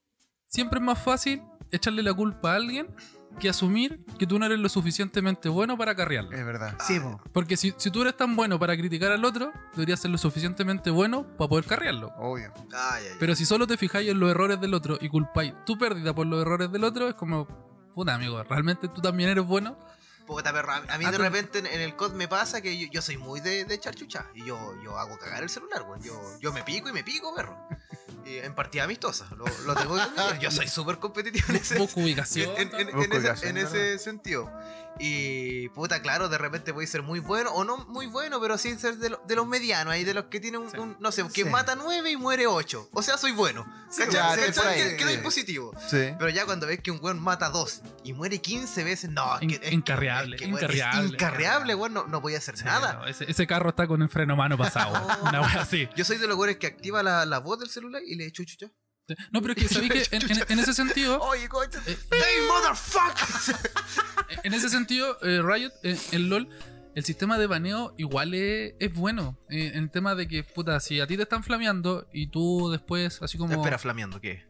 siempre 0.48 0.80
es 0.80 0.84
más 0.84 0.98
fácil 1.02 1.40
echarle 1.76 2.02
la 2.02 2.14
culpa 2.14 2.52
a 2.52 2.56
alguien 2.56 2.88
que 3.40 3.48
asumir 3.48 3.98
que 4.16 4.28
tú 4.28 4.38
no 4.38 4.46
eres 4.46 4.60
lo 4.60 4.68
suficientemente 4.68 5.48
bueno 5.48 5.76
para 5.76 5.96
carrearlo. 5.96 6.30
Es 6.32 6.44
verdad. 6.46 6.76
Sí, 6.86 7.00
po. 7.00 7.20
Porque 7.32 7.56
si, 7.56 7.74
si 7.76 7.90
tú 7.90 8.02
eres 8.02 8.16
tan 8.16 8.36
bueno 8.36 8.60
para 8.60 8.76
criticar 8.76 9.10
al 9.10 9.24
otro, 9.24 9.52
deberías 9.74 9.98
ser 10.00 10.12
lo 10.12 10.18
suficientemente 10.18 10.90
bueno 10.90 11.26
para 11.36 11.48
poder 11.48 11.64
carrearlo. 11.64 12.12
Obvio. 12.18 12.52
Ay, 12.72 13.04
ay, 13.10 13.16
Pero 13.18 13.34
si 13.34 13.44
solo 13.44 13.66
te 13.66 13.76
fijáis 13.76 14.08
en 14.08 14.20
los 14.20 14.30
errores 14.30 14.60
del 14.60 14.72
otro 14.72 14.98
y 15.00 15.08
culpáis 15.08 15.52
tu 15.66 15.76
pérdida 15.76 16.14
por 16.14 16.26
los 16.28 16.40
errores 16.42 16.70
del 16.70 16.84
otro, 16.84 17.08
es 17.08 17.14
como, 17.14 17.48
puta 17.92 18.14
amigo, 18.14 18.40
¿realmente 18.44 18.86
tú 18.86 19.00
también 19.00 19.30
eres 19.30 19.44
bueno? 19.44 19.76
Puta 20.28 20.52
perro, 20.54 20.72
a 20.72 20.76
a 20.76 20.96
mí 20.98 21.04
de 21.04 21.12
tú- 21.12 21.18
repente 21.22 21.58
en, 21.58 21.66
en 21.66 21.80
el 21.82 21.96
COD 21.96 22.12
me 22.14 22.28
pasa 22.28 22.62
que 22.62 22.78
yo, 22.78 22.86
yo 22.90 23.02
soy 23.02 23.18
muy 23.18 23.40
de, 23.40 23.64
de 23.66 23.74
echar 23.74 23.94
chucha. 23.94 24.24
Y 24.34 24.44
yo, 24.46 24.56
yo 24.82 24.96
hago 24.96 25.18
cagar 25.18 25.42
el 25.42 25.50
celular, 25.50 25.82
weón. 25.82 26.00
Yo, 26.02 26.18
yo 26.40 26.50
me 26.52 26.62
pico 26.62 26.88
y 26.88 26.92
me 26.92 27.02
pico, 27.04 27.34
perro. 27.34 27.58
Y 28.26 28.38
en 28.38 28.54
partida 28.54 28.84
amistosa. 28.84 29.26
Lo, 29.36 29.44
lo 29.66 29.74
tengo 29.74 29.96
que 29.96 30.00
admitir. 30.00 30.38
Yo 30.40 30.50
soy 30.50 30.66
súper 30.68 30.98
competitivo 30.98 31.46
en 31.50 31.56
ese, 31.56 31.78
Busco 31.78 32.00
ubicación. 32.00 32.50
en, 32.56 32.68
en- 32.74 32.80
en 32.80 32.86
Busco 32.86 33.00
ese, 33.02 33.18
ubicación, 33.18 33.48
en 33.50 33.64
¿verdad? 33.64 33.76
ese 33.76 33.98
sentido. 34.02 34.50
Y 34.98 35.68
puta, 35.70 36.00
claro, 36.02 36.28
de 36.28 36.38
repente 36.38 36.72
puede 36.72 36.86
ser 36.86 37.02
muy 37.02 37.18
bueno, 37.18 37.50
o 37.52 37.64
no 37.64 37.78
muy 37.88 38.06
bueno, 38.06 38.40
pero 38.40 38.56
sí 38.58 38.78
ser 38.78 38.96
de, 38.98 39.10
lo- 39.10 39.20
de 39.26 39.34
los 39.34 39.46
medianos, 39.46 39.92
ahí 39.92 40.04
de 40.04 40.14
los 40.14 40.26
que 40.26 40.38
tienen 40.38 40.60
un, 40.62 40.70
Sí. 40.70 40.78
un- 40.78 40.96
no 41.00 41.10
sé, 41.10 41.24
que 41.32 41.42
Sí. 41.42 41.50
mata 41.50 41.74
nueve 41.74 42.10
y 42.12 42.16
muere 42.16 42.46
ocho. 42.46 42.88
O 42.92 43.02
sea, 43.02 43.18
soy 43.18 43.32
bueno. 43.32 43.66
¿Cachai? 43.96 44.12
ya, 44.12 44.36
¿Cachai? 44.46 44.80
ahí, 44.80 44.90
Que- 44.90 44.96
que 44.96 45.04
no 45.04 45.10
sí. 45.10 45.16
es 45.16 45.22
positivo. 45.22 45.72
Sí. 45.90 46.14
Pero 46.18 46.28
ya 46.28 46.44
cuando 46.46 46.66
ves 46.68 46.80
que 46.80 46.92
un 46.92 47.00
weón 47.02 47.20
mata 47.20 47.48
dos 47.50 47.80
y 48.04 48.12
muere 48.12 48.40
15 48.40 48.84
veces, 48.84 49.10
no, 49.10 49.34
es 49.40 49.48
que, 49.48 49.54
es 49.54 49.60
que- 49.60 49.74
incarreable, 49.74 50.36
es 50.36 50.42
que, 50.42 50.46
weón, 50.48 50.58
incarreable. 50.58 51.04
Es 51.06 51.10
incarreable, 51.12 51.74
weón, 51.74 51.94
no, 51.94 52.06
no 52.06 52.20
podía 52.22 52.38
hacer 52.38 52.56
Sí, 52.56 52.64
nada. 52.64 52.92
no, 52.94 53.06
ese, 53.06 53.30
ese 53.30 53.46
carro 53.46 53.70
está 53.70 53.86
con 53.86 54.02
el 54.02 54.08
freno 54.08 54.36
mano 54.36 54.56
pasado. 54.58 54.94
Una 55.22 55.40
wea 55.40 55.62
así. 55.62 55.88
Yo 55.96 56.04
soy 56.04 56.18
de 56.18 56.26
los 56.26 56.36
weones 56.36 56.58
que 56.58 56.66
activa 56.66 57.02
la, 57.02 57.24
la 57.26 57.38
voz 57.38 57.58
del 57.60 57.68
celular 57.70 58.02
y 58.06 58.14
le 58.16 58.26
echo 58.26 58.44
chucha. 58.44 58.66
No, 59.32 59.42
pero 59.42 59.52
es 59.54 59.62
que 59.62 59.68
sabéis 59.74 60.08
que 60.08 60.16
en, 60.16 60.30
en- 60.30 60.44
en 60.48 60.58
ese 60.58 60.72
sentido, 60.74 61.20
Oye, 61.20 61.48
coche. 61.48 61.78
eh, 61.86 61.98
¡Hey, 62.10 62.42
motherfucker! 62.48 63.70
en 64.42 64.54
ese 64.54 64.68
sentido, 64.68 65.18
eh, 65.22 65.42
Riot, 65.42 65.72
eh, 65.82 65.98
en 66.12 66.28
LOL, 66.30 66.48
el 66.94 67.04
sistema 67.04 67.38
de 67.38 67.46
baneo 67.46 67.94
igual 67.98 68.34
es, 68.34 68.74
es 68.80 68.94
bueno. 68.94 69.38
Eh, 69.50 69.72
en 69.74 69.90
tema 69.90 70.14
de 70.14 70.28
que, 70.28 70.42
puta, 70.44 70.78
si 70.80 71.00
a 71.00 71.06
ti 71.06 71.16
te 71.16 71.22
están 71.24 71.42
flameando 71.42 72.08
y 72.12 72.28
tú 72.28 72.70
después, 72.70 73.20
así 73.20 73.36
como 73.36 73.52
Espera, 73.54 73.78
flameando, 73.78 74.20
¿qué? 74.20 74.44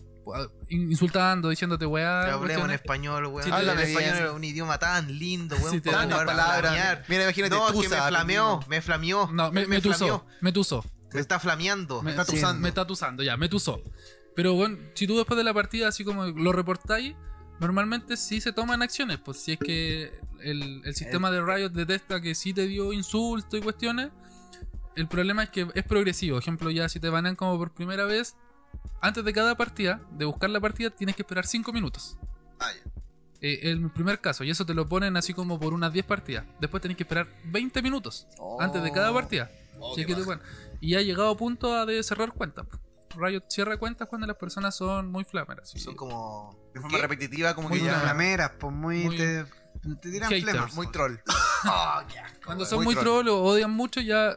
In- 0.68 0.90
insultando, 0.90 1.48
diciéndote 1.48 1.86
weá. 1.86 2.24
Te 2.24 2.30
hablemos 2.30 2.64
en 2.64 2.70
español, 2.72 3.26
weón. 3.26 3.42
Sí, 3.42 3.48
el 3.48 3.55
háblame 3.55 3.82
español 3.84 4.30
un 4.34 4.44
idioma 4.44 4.78
tan 4.78 5.18
lindo, 5.18 5.56
weón. 5.56 5.70
Sí, 5.72 5.80
palabras. 5.80 7.01
Mira, 7.09 7.24
imagínate 7.24 7.55
No, 7.55 7.66
que 7.66 7.72
tusa, 7.72 8.02
me 8.02 8.09
flameó, 8.09 8.60
me 8.68 8.80
flameó. 8.82 9.30
No, 9.32 9.51
me, 9.52 9.66
me, 9.66 9.80
flameó. 9.80 9.92
tusó, 9.98 10.26
me 10.40 10.52
tusó. 10.52 10.84
Me 11.12 11.20
está 11.20 11.38
flameando. 11.38 12.02
Me, 12.02 12.10
está 12.10 12.24
sí, 12.24 12.32
tusando. 12.32 12.60
me 12.60 12.68
está 12.68 12.86
tusando, 12.86 13.22
ya, 13.22 13.36
me 13.36 13.48
tusó. 13.48 13.80
Pero 14.34 14.55
bueno, 14.55 14.78
si 14.94 15.06
tú 15.06 15.16
después 15.16 15.36
de 15.38 15.44
la 15.44 15.55
partida 15.55 15.86
así 15.88 16.02
como 16.05 16.24
lo 16.26 16.52
reportáis, 16.52 17.14
normalmente 17.60 18.16
sí 18.16 18.40
se 18.40 18.52
toman 18.52 18.82
acciones. 18.82 19.18
Pues 19.24 19.38
si 19.38 19.52
es 19.52 19.59
que 19.59 20.12
el, 20.40 20.82
el 20.84 20.94
sistema 20.96 21.30
de 21.30 21.40
Riot 21.40 21.70
detecta 21.70 22.20
que 22.20 22.34
sí 22.34 22.52
te 22.52 22.66
dio 22.66 22.92
insulto 22.92 23.56
y 23.56 23.60
cuestiones, 23.60 24.10
el 24.96 25.06
problema 25.06 25.44
es 25.44 25.51
que 25.51 25.68
es 25.74 25.84
progresivo. 25.84 26.38
Ejemplo, 26.38 26.68
ya 26.70 26.88
si 26.88 26.98
te 26.98 27.09
banean 27.10 27.36
como 27.36 27.56
por 27.59 27.72
primera 27.72 28.05
vez, 28.06 28.36
antes 29.01 29.24
de 29.24 29.32
cada 29.32 29.55
partida, 29.56 30.01
de 30.12 30.24
buscar 30.24 30.51
la 30.51 30.60
partida, 30.60 30.90
tienes 30.90 31.16
que 31.16 31.22
esperar 31.22 31.46
5 31.46 31.72
minutos. 31.72 32.16
Ah, 32.60 32.70
ya. 32.72 32.90
Eh, 33.40 33.70
el 33.70 33.90
primer 33.90 34.20
caso, 34.20 34.42
y 34.44 34.51
eso 34.51 34.64
te 34.64 34.72
lo 34.72 34.88
ponen 34.88 35.16
así 35.18 35.34
como 35.34 35.60
por 35.60 35.74
unas 35.74 35.92
10 35.92 36.06
partidas. 36.06 36.46
Después 36.60 36.80
tenés 36.80 36.96
que 36.96 37.02
esperar 37.02 37.28
20 37.44 37.82
minutos 37.82 38.26
antes 38.59 38.82
de 38.82 38.90
cada 38.90 39.12
partida. 39.12 39.51
Oh, 39.78 39.94
que 39.94 40.05
te 40.06 40.14
baja. 40.14 40.24
ponen- 40.24 40.40
y 40.80 40.94
ha 40.94 41.02
llegado 41.02 41.30
a 41.30 41.36
punto 41.36 41.74
a 41.74 41.84
de 41.84 42.02
cerrar 42.02 42.32
cuentas. 42.32 42.66
Riot 43.16 43.42
cierra 43.48 43.76
cuentas 43.76 44.09
cuando 44.09 44.26
las 44.26 44.36
personas 44.36 44.74
son 44.74 45.10
muy 45.12 45.24
flameras. 45.24 45.74
y- 45.74 45.78
Son 45.80 45.94
como. 45.94 46.56
De 46.72 46.80
forma 46.80 46.96
¿Qué? 46.96 47.02
repetitiva, 47.02 47.55
como 47.55 47.68
Muy 47.68 47.78
que 47.80 47.84
ya. 47.84 48.01
flameras, 48.01 48.52
pues 48.59 48.72
muy. 48.72 49.05
Muy 49.05 49.16
te, 49.16 49.44
te 50.01 50.10
tiran 50.10 50.30
flemas. 50.30 50.74
Muy 50.74 50.86
troll. 50.90 51.16
Asco, 51.26 52.06
Cuando 52.46 52.64
son 52.66 52.82
muy, 52.84 52.94
troll 52.94 53.28
o 53.28 53.42
odian 53.42 53.70
mucho, 53.70 54.01
ya 54.01 54.34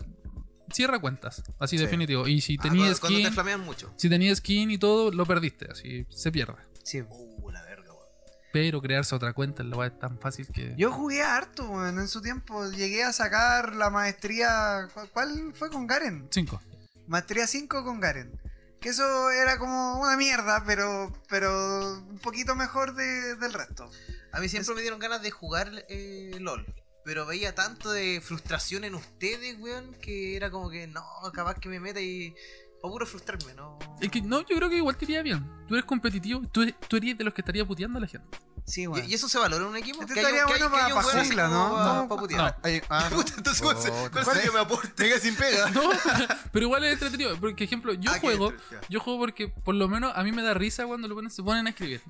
cierra 0.71 0.99
cuentas. 0.99 1.43
Así 1.59 1.77
Sí. 1.77 1.83
definitivo. 1.83 2.27
Y 2.27 2.41
si 2.41 2.57
Ah, 2.59 2.63
tenías 2.63 2.99
cuando, 2.99 3.01
cuando 3.01 3.17
skin, 3.19 3.27
te 3.29 3.33
flamean 3.33 3.61
mucho. 3.61 3.93
si 3.97 4.09
tenías 4.09 4.37
skin 4.39 4.71
y 4.71 4.77
todo, 4.77 5.11
lo 5.11 5.25
perdiste. 5.25 5.67
Así 5.71 6.05
se 6.09 6.31
pierde. 6.31 6.55
Sí. 6.83 7.01
Uh, 7.01 7.49
la 7.51 7.61
verga, 7.63 7.91
weón. 7.93 8.05
Pero 8.53 8.81
crearse 8.81 9.13
otra 9.15 9.33
cuenta 9.33 9.61
en 9.63 9.69
la 9.69 9.77
web 9.77 9.91
es 9.93 9.99
tan 9.99 10.19
fácil 10.19 10.47
que. 10.53 10.73
Yo 10.77 10.91
jugué 10.91 11.21
harto, 11.23 11.69
weón, 11.69 11.99
en 11.99 12.07
su 12.07 12.21
tiempo. 12.21 12.69
Llegué 12.69 13.03
a 13.03 13.13
sacar 13.13 13.75
la 13.75 13.89
maestría. 13.89 14.87
¿cu- 14.93 15.07
¿Cuál 15.13 15.53
fue 15.53 15.69
con 15.69 15.87
Garen? 15.87 16.27
5. 16.31 16.61
Maestría 17.07 17.47
5 17.47 17.83
con 17.83 17.99
Garen. 17.99 18.31
Que 18.79 18.89
eso 18.89 19.31
era 19.31 19.57
como 19.57 19.99
una 19.99 20.15
mierda, 20.17 20.63
pero 20.65 21.11
pero 21.29 21.97
un 21.97 22.19
poquito 22.19 22.55
mejor 22.55 22.93
de- 22.95 23.35
del 23.35 23.51
resto. 23.53 23.89
A 24.31 24.39
mí 24.39 24.49
siempre 24.49 24.75
me 24.75 24.81
dieron 24.81 24.99
ganas 24.99 25.21
de 25.23 25.31
jugar 25.31 25.71
eh, 25.89 26.37
LOL. 26.39 26.65
Pero 27.07 27.25
veía 27.25 27.55
tanto 27.55 27.89
de 27.89 28.19
frustración 28.21 28.83
en 28.83 28.93
ustedes, 28.93 29.57
weón, 29.61 29.93
que 30.01 30.35
era 30.35 30.51
como 30.51 30.69
que 30.69 30.87
no, 30.87 31.01
capaz 31.33 31.55
que 31.57 31.69
me 31.69 31.79
meta 31.79 32.01
y. 32.01 32.35
O 32.81 32.91
puro 32.91 33.05
frustrarme, 33.07 33.53
¿no? 33.53 33.79
Es 34.01 34.11
que 34.11 34.21
no, 34.21 34.41
yo 34.41 34.57
creo 34.57 34.69
que 34.69 34.75
igual 34.75 34.97
te 34.97 35.05
iría 35.05 35.21
bien. 35.23 35.49
Tú 35.69 35.75
eres 35.75 35.85
competitivo, 35.85 36.41
tú, 36.51 36.63
eres- 36.63 36.75
tú 36.89 36.97
eres 36.97 37.17
de 37.17 37.23
los 37.23 37.33
que 37.33 37.39
estaría 37.41 37.65
puteando 37.65 37.97
a 37.97 38.01
la 38.01 38.07
gente. 38.07 38.37
Sí, 38.65 38.81
¿Y, 38.81 38.87
weón. 38.87 39.09
y 39.09 39.13
eso 39.13 39.29
se 39.29 39.39
valora 39.39 39.63
en 39.63 39.69
un 39.71 39.77
equipo? 39.77 40.01
Este 40.01 40.15
estaría 40.19 40.45
bueno 40.45 40.69
que 40.69 40.75
haya 40.75 40.89
pa- 40.89 40.95
un 40.95 41.01
pa' 41.01 41.07
weón 41.07 41.17
así 41.19 41.27
jungla, 41.29 41.45
como 41.47 41.57
¿no? 41.77 41.93
No, 41.95 42.07
pa' 42.09 42.17
putear. 42.17 42.59
Ay, 42.61 42.81
ah, 42.89 43.07
no. 43.09 43.15
Puta, 43.15 43.33
entonces, 43.37 43.61
¿cuál, 43.63 43.77
se- 43.81 43.89
Oh, 43.89 44.09
cuál 44.11 44.25
no 44.25 44.33
sería 44.33 44.51
mi 44.51 44.57
aporte? 44.59 45.03
Venga 45.03 45.19
sin 45.19 45.35
pega. 45.37 45.69
No, 45.71 45.89
pero 46.51 46.65
igual 46.65 46.83
es 46.83 46.91
entretenido. 46.93 47.39
Porque, 47.39 47.63
ejemplo, 47.63 47.93
yo 47.93 48.11
Ah, 48.11 48.19
juego, 48.19 48.51
yo 48.89 48.99
juego 48.99 49.17
porque 49.19 49.47
por 49.47 49.75
lo 49.75 49.87
menos 49.87 50.11
a 50.13 50.23
mí 50.25 50.33
me 50.33 50.43
da 50.43 50.53
risa 50.53 50.85
cuando 50.85 51.07
lo 51.07 51.15
ponen, 51.15 51.31
se 51.31 51.41
ponen 51.41 51.65
a 51.67 51.69
escribir. 51.69 52.01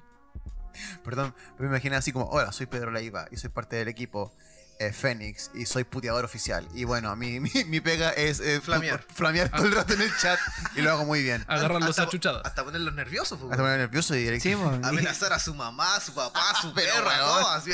Perdón, 1.03 1.33
pero 1.55 1.69
me 1.69 1.75
imaginé 1.75 1.95
así 1.95 2.11
como, 2.11 2.25
hola, 2.25 2.51
soy 2.51 2.65
Pedro 2.65 2.91
Leiva 2.91 3.27
y 3.31 3.37
soy 3.37 3.49
parte 3.51 3.75
del 3.77 3.87
equipo 3.87 4.35
eh, 4.79 4.93
Fénix 4.93 5.49
y 5.53 5.65
soy 5.65 5.83
puteador 5.83 6.23
oficial. 6.25 6.67
Y 6.73 6.83
bueno, 6.83 7.09
a 7.09 7.15
mí 7.15 7.39
mi, 7.39 7.49
mi 7.65 7.79
pega 7.81 8.11
es 8.11 8.39
eh, 8.39 8.61
Flamear. 8.61 9.03
flamear 9.13 9.49
todo 9.49 9.65
el 9.65 9.71
rato 9.73 9.93
en 9.93 10.01
el 10.01 10.15
chat 10.17 10.39
y 10.75 10.81
lo 10.81 10.91
hago 10.91 11.05
muy 11.05 11.23
bien. 11.23 11.43
Agarrarlos 11.47 11.89
Hasta- 11.91 12.03
a 12.03 12.09
chuchadas. 12.09 12.41
Hasta 12.45 12.63
ponerlos 12.63 12.93
nerviosos, 12.93 13.39
pues, 13.39 13.51
Hasta 13.51 13.63
me 13.63 13.77
nervioso 13.77 14.15
y 14.15 14.19
directo. 14.23 14.43
Sí. 14.43 14.53
Amenazar 14.83 15.33
a 15.33 15.39
su 15.39 15.53
mamá, 15.55 15.95
a 15.95 15.99
su 16.01 16.13
papá, 16.13 16.51
a 16.51 16.61
su 16.61 16.73
así. 17.49 17.71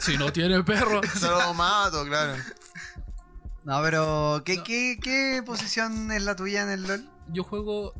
Si 0.00 0.16
no 0.16 0.32
tiene 0.32 0.62
perro. 0.64 1.00
Solo 1.18 1.40
lo 1.40 1.54
mato, 1.54 2.04
claro. 2.04 2.34
No, 3.64 3.82
pero 3.82 4.42
¿qué, 4.44 4.56
No. 4.56 4.64
qué, 4.64 4.98
¿qué 5.02 5.42
posición 5.44 6.10
es 6.12 6.22
la 6.22 6.36
tuya 6.36 6.62
en 6.62 6.70
el 6.70 6.82
LOL? 6.84 7.10
Yo 7.28 7.44
juego 7.44 7.92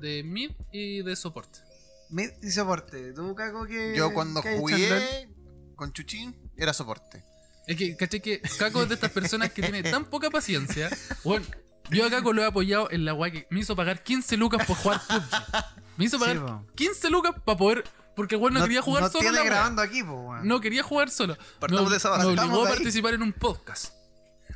de 0.00 0.22
mid 0.22 0.52
y 0.72 1.02
de 1.02 1.14
soporte. 1.16 1.60
Mid 2.08 2.30
y 2.42 2.50
soporte. 2.50 3.12
¿Tú, 3.12 3.34
Caco, 3.34 3.66
qué 3.66 3.94
Yo 3.96 4.12
cuando 4.14 4.40
jugué 4.42 5.28
con 5.76 5.92
Chuchín 5.92 6.36
era 6.56 6.72
soporte. 6.72 7.24
Es 7.70 7.76
que, 7.76 7.96
caché 7.96 8.20
que 8.20 8.40
Caco 8.58 8.82
es 8.82 8.88
de 8.88 8.96
estas 8.96 9.12
personas 9.12 9.52
que 9.52 9.62
tiene 9.62 9.84
tan 9.84 10.04
poca 10.04 10.28
paciencia. 10.28 10.90
Bueno, 11.22 11.46
yo 11.90 12.04
a 12.04 12.10
Caco 12.10 12.32
lo 12.32 12.42
he 12.42 12.44
apoyado 12.44 12.90
en 12.90 13.04
la 13.04 13.12
guay 13.12 13.30
que 13.30 13.46
me 13.50 13.60
hizo 13.60 13.76
pagar 13.76 14.02
15 14.02 14.36
lucas 14.36 14.66
por 14.66 14.76
jugar 14.76 15.00
PUBG. 15.06 15.64
Me 15.96 16.06
hizo 16.06 16.18
pagar 16.18 16.36
Sí, 16.36 16.42
po. 16.42 16.66
15 16.74 17.10
lucas 17.10 17.32
para 17.44 17.56
poder. 17.56 17.84
Porque 18.16 18.34
el 18.34 18.40
no, 18.52 18.60
quería 18.62 18.82
jugar 18.82 19.04
no 19.04 19.08
solo. 19.08 19.30
la 19.30 19.44
grabando 19.44 19.82
aquí. 19.82 20.02
No 20.42 20.60
quería 20.60 20.82
jugar 20.82 21.10
solo. 21.10 21.36
Partamos 21.60 21.84
me, 21.84 21.90
de 21.92 21.96
esa 21.98 22.10
base. 22.10 22.26
me 22.26 22.32
obligó 22.32 22.66
a 22.66 22.68
participar 22.70 23.14
en 23.14 23.22
un 23.22 23.32
podcast. 23.32 23.94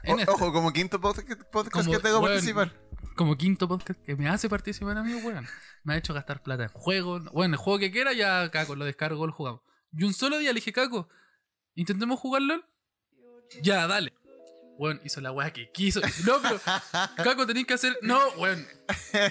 En 0.02 0.16
O- 0.16 0.18
este. 0.18 0.32
ojo, 0.32 0.52
como 0.52 0.72
quinto 0.72 1.00
podcast, 1.00 1.40
podcast 1.52 1.72
Como, 1.72 1.92
que 1.92 1.98
tengo 2.00 2.20
que 2.20 2.26
participar. 2.26 2.72
Como 3.14 3.36
quinto 3.36 3.68
podcast 3.68 4.02
que 4.02 4.16
me 4.16 4.28
hace 4.28 4.48
participar 4.48 4.98
a 4.98 5.04
mí, 5.04 5.14
weón. 5.14 5.46
Me 5.84 5.94
ha 5.94 5.96
hecho 5.98 6.12
gastar 6.12 6.42
plata 6.42 6.64
en 6.64 6.70
juegos. 6.70 7.26
Bueno, 7.32 7.54
el 7.54 7.58
juego 7.58 7.78
que 7.78 7.92
quiera, 7.92 8.12
ya 8.12 8.50
Caco 8.50 8.74
lo 8.74 8.84
descargo, 8.84 9.24
lo 9.24 9.32
jugamos. 9.32 9.60
Y 9.92 10.02
un 10.02 10.14
solo 10.14 10.38
día 10.38 10.50
le 10.50 10.56
dije, 10.56 10.72
Caco, 10.72 11.08
intentemos 11.76 12.18
jugar 12.18 12.42
LOL. 12.42 12.64
Ya, 13.62 13.86
dale. 13.86 14.12
Weón, 14.76 15.00
hizo 15.04 15.20
la 15.20 15.30
weá 15.30 15.52
que 15.52 15.70
quiso. 15.70 16.00
No, 16.26 16.40
pero 16.42 16.60
Caco 17.22 17.46
tenéis 17.46 17.64
que 17.66 17.74
hacer. 17.74 17.96
No, 18.02 18.18
weón. 18.38 18.66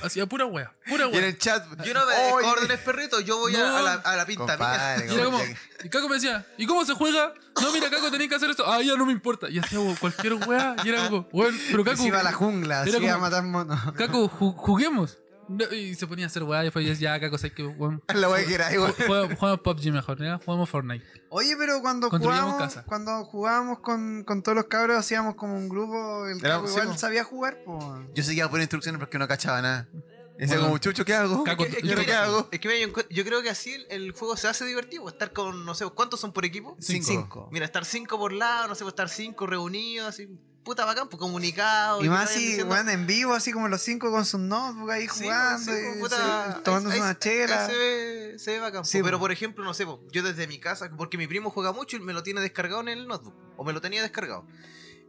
Hacía 0.02 0.26
pura 0.26 0.45
weá. 0.45 0.74
Pura 0.88 1.04
Y 1.06 1.10
en 1.10 1.14
weá. 1.16 1.26
el 1.28 1.38
chat. 1.38 1.66
Yo 1.84 1.94
no 1.94 2.06
me 2.06 2.14
Oye, 2.34 2.48
órdenes, 2.48 2.80
perrito, 2.80 3.20
yo 3.20 3.38
voy 3.40 3.54
a- 3.56 3.60
No. 3.60 3.78
a, 3.78 3.82
la, 3.82 3.94
a 3.95 4.16
la 4.16 4.26
pinta 4.26 4.58
Compadre, 4.58 5.04
mía. 5.04 5.14
Y 5.14 5.16
era 5.16 5.26
como. 5.26 5.40
como- 5.40 5.52
Y 5.84 5.90
Caco 5.90 6.08
me 6.08 6.16
decía, 6.16 6.45
¿y 6.58 6.66
cómo 6.66 6.86
se 6.86 6.94
juega? 6.94 7.34
No, 7.62 7.74
mira, 7.74 7.90
Caco, 7.90 8.10
tenéis 8.10 8.30
que 8.30 8.36
hacer 8.38 8.50
esto. 8.52 8.64
Ah, 8.66 8.82
ya 8.82 8.95
no 8.95 9.06
me 9.06 9.12
importa. 9.12 9.50
Y 9.50 9.60
hacía 9.60 9.80
weón, 9.82 9.95
cualquier 9.98 10.34
weá. 10.36 10.78
Y 10.86 10.90
era 10.90 11.10
como, 11.10 11.28
weón, 11.34 11.60
pero 11.72 11.84
Caco. 11.84 11.98
se 11.98 12.08
iba 12.08 12.22
a 12.22 12.24
la 12.24 12.32
jungla, 12.32 12.84
se 12.86 12.90
era 12.91 13.00
iba 13.00 13.10
a 13.10 13.14
como- 13.16 13.26
matar 13.26 13.44
monos. 13.44 13.80
Caco, 13.98 14.30
ju- 14.30 14.56
juguemos. 14.56 15.18
No, 15.49 15.65
y 15.74 15.94
se 15.95 16.07
ponía 16.07 16.26
a 16.26 16.28
hacer 16.28 16.44
weá. 16.44 16.61
Y 16.61 16.65
después 16.65 16.99
ya, 16.99 17.20
Caco, 17.20 17.38
sé 17.38 17.52
que, 17.52 17.64
weón. 17.65 18.02
La 18.14 18.30
wea 18.30 18.45
que 18.45 18.53
era, 18.53 18.74
igual. 18.74 18.94
Juegamos 18.94 19.60
PUBG 19.61 19.91
mejor, 19.91 20.20
¿ya? 20.22 20.40
Jugamos 20.44 20.70
Fortnite. 20.70 21.06
Oye, 21.30 21.56
pero 21.57 21.82
cuando 21.82 22.10
jugábamos, 22.10 22.57
casa. 22.57 22.84
cuando 22.86 23.26
jugábamos 23.26 23.80
con, 23.80 24.24
con 24.24 24.41
todos 24.44 24.56
los 24.56 24.65
cabros, 24.65 24.98
hacíamos 24.98 25.36
como 25.36 25.56
un 25.56 25.68
grupo, 25.70 26.28
el 26.28 26.38
Era- 26.44 26.60
sí, 26.65 26.72
igual 26.74 26.88
po. 26.90 26.98
sabía 26.98 27.24
jugar, 27.24 27.57
pues. 27.65 27.84
Yo 28.14 28.24
seguía 28.24 28.49
por 28.49 28.60
instrucciones 28.60 28.99
porque 28.99 29.18
no 29.20 29.28
cachaba 29.28 29.61
nada. 29.61 29.88
Y 30.36 30.41
decía 30.41 30.56
Bueno. 30.56 30.64
como, 30.70 30.78
Chucho, 30.80 31.06
¿qué 31.06 31.14
hago? 31.14 31.44
Caco, 31.44 31.65
que, 31.65 31.82
yo- 31.88 31.95
¿qué 32.03 32.14
hago? 32.14 32.48
es 32.52 32.60
que 32.60 32.68
mira, 32.68 32.80
yo, 32.88 32.94
yo 33.10 33.24
creo 33.24 33.44
que 33.44 33.49
así 33.52 33.72
el, 33.74 33.86
el 33.90 34.11
juego 34.14 34.36
se 34.36 34.48
hace 34.48 34.65
divertido. 34.65 35.07
Estar 35.07 35.32
con, 35.32 35.64
no 35.65 35.76
sé, 35.76 35.86
¿cuántos 35.91 36.20
son 36.20 36.34
por 36.34 36.44
equipo? 36.45 36.76
Cinco. 36.80 37.06
Cinco. 37.07 37.49
Mira, 37.52 37.65
estar 37.65 37.86
cinco 37.86 38.18
por 38.18 38.32
lado, 38.34 38.68
no 38.68 38.76
sé, 38.76 38.84
pues, 38.84 38.94
estar 38.94 39.10
cinco 39.10 39.45
reunidos, 39.45 40.07
así, 40.10 40.28
puta 40.64 40.85
bacán, 40.85 41.07
pues 41.10 41.19
comunicados. 41.19 42.03
Y 42.03 42.10
más 42.10 42.30
si, 42.30 42.40
diciendo- 42.40 42.73
weón, 42.73 42.90
en 42.90 43.06
vivo, 43.06 43.34
así 43.34 43.52
como 43.52 43.68
los 43.68 43.81
cinco 43.81 44.11
con 44.11 44.26
sus 44.26 44.40
notebooks 44.40 44.91
ahí 44.94 45.07
Sí, 45.10 45.23
jugando, 45.26 45.72
sí, 45.72 45.77
y 45.80 45.84
pues, 45.84 45.99
puta, 45.99 46.53
se- 46.56 46.61
tomándose 46.61 46.95
ahí- 46.95 47.02
una 47.02 47.10
ahí- 47.10 47.15
chela. 47.19 47.65
ahí 47.65 47.72
Se 47.72 47.77
ve, 47.77 48.40
se 48.40 48.52
ve 48.52 48.60
bacán. 48.60 48.85
Sí, 48.85 48.99
po. 48.99 49.06
pero 49.06 49.18
po. 49.18 49.22
por 49.23 49.31
ejemplo, 49.31 49.64
no 49.64 49.73
sé, 49.73 49.85
po, 49.85 50.02
yo 50.11 50.23
desde 50.23 50.48
mi 50.48 50.60
casa, 50.60 50.90
porque 50.98 51.18
mi 51.18 51.27
primo 51.27 51.49
juega 51.49 51.72
mucho 51.73 51.98
y 51.98 51.99
me 51.99 52.14
lo 52.14 52.23
tiene 52.23 52.41
descargado 52.41 52.81
en 52.81 52.88
el 52.90 53.07
notebook, 53.07 53.35
o 53.57 53.64
me 53.64 53.73
lo 53.73 53.81
tenía 53.81 54.02
descargado. 54.02 54.45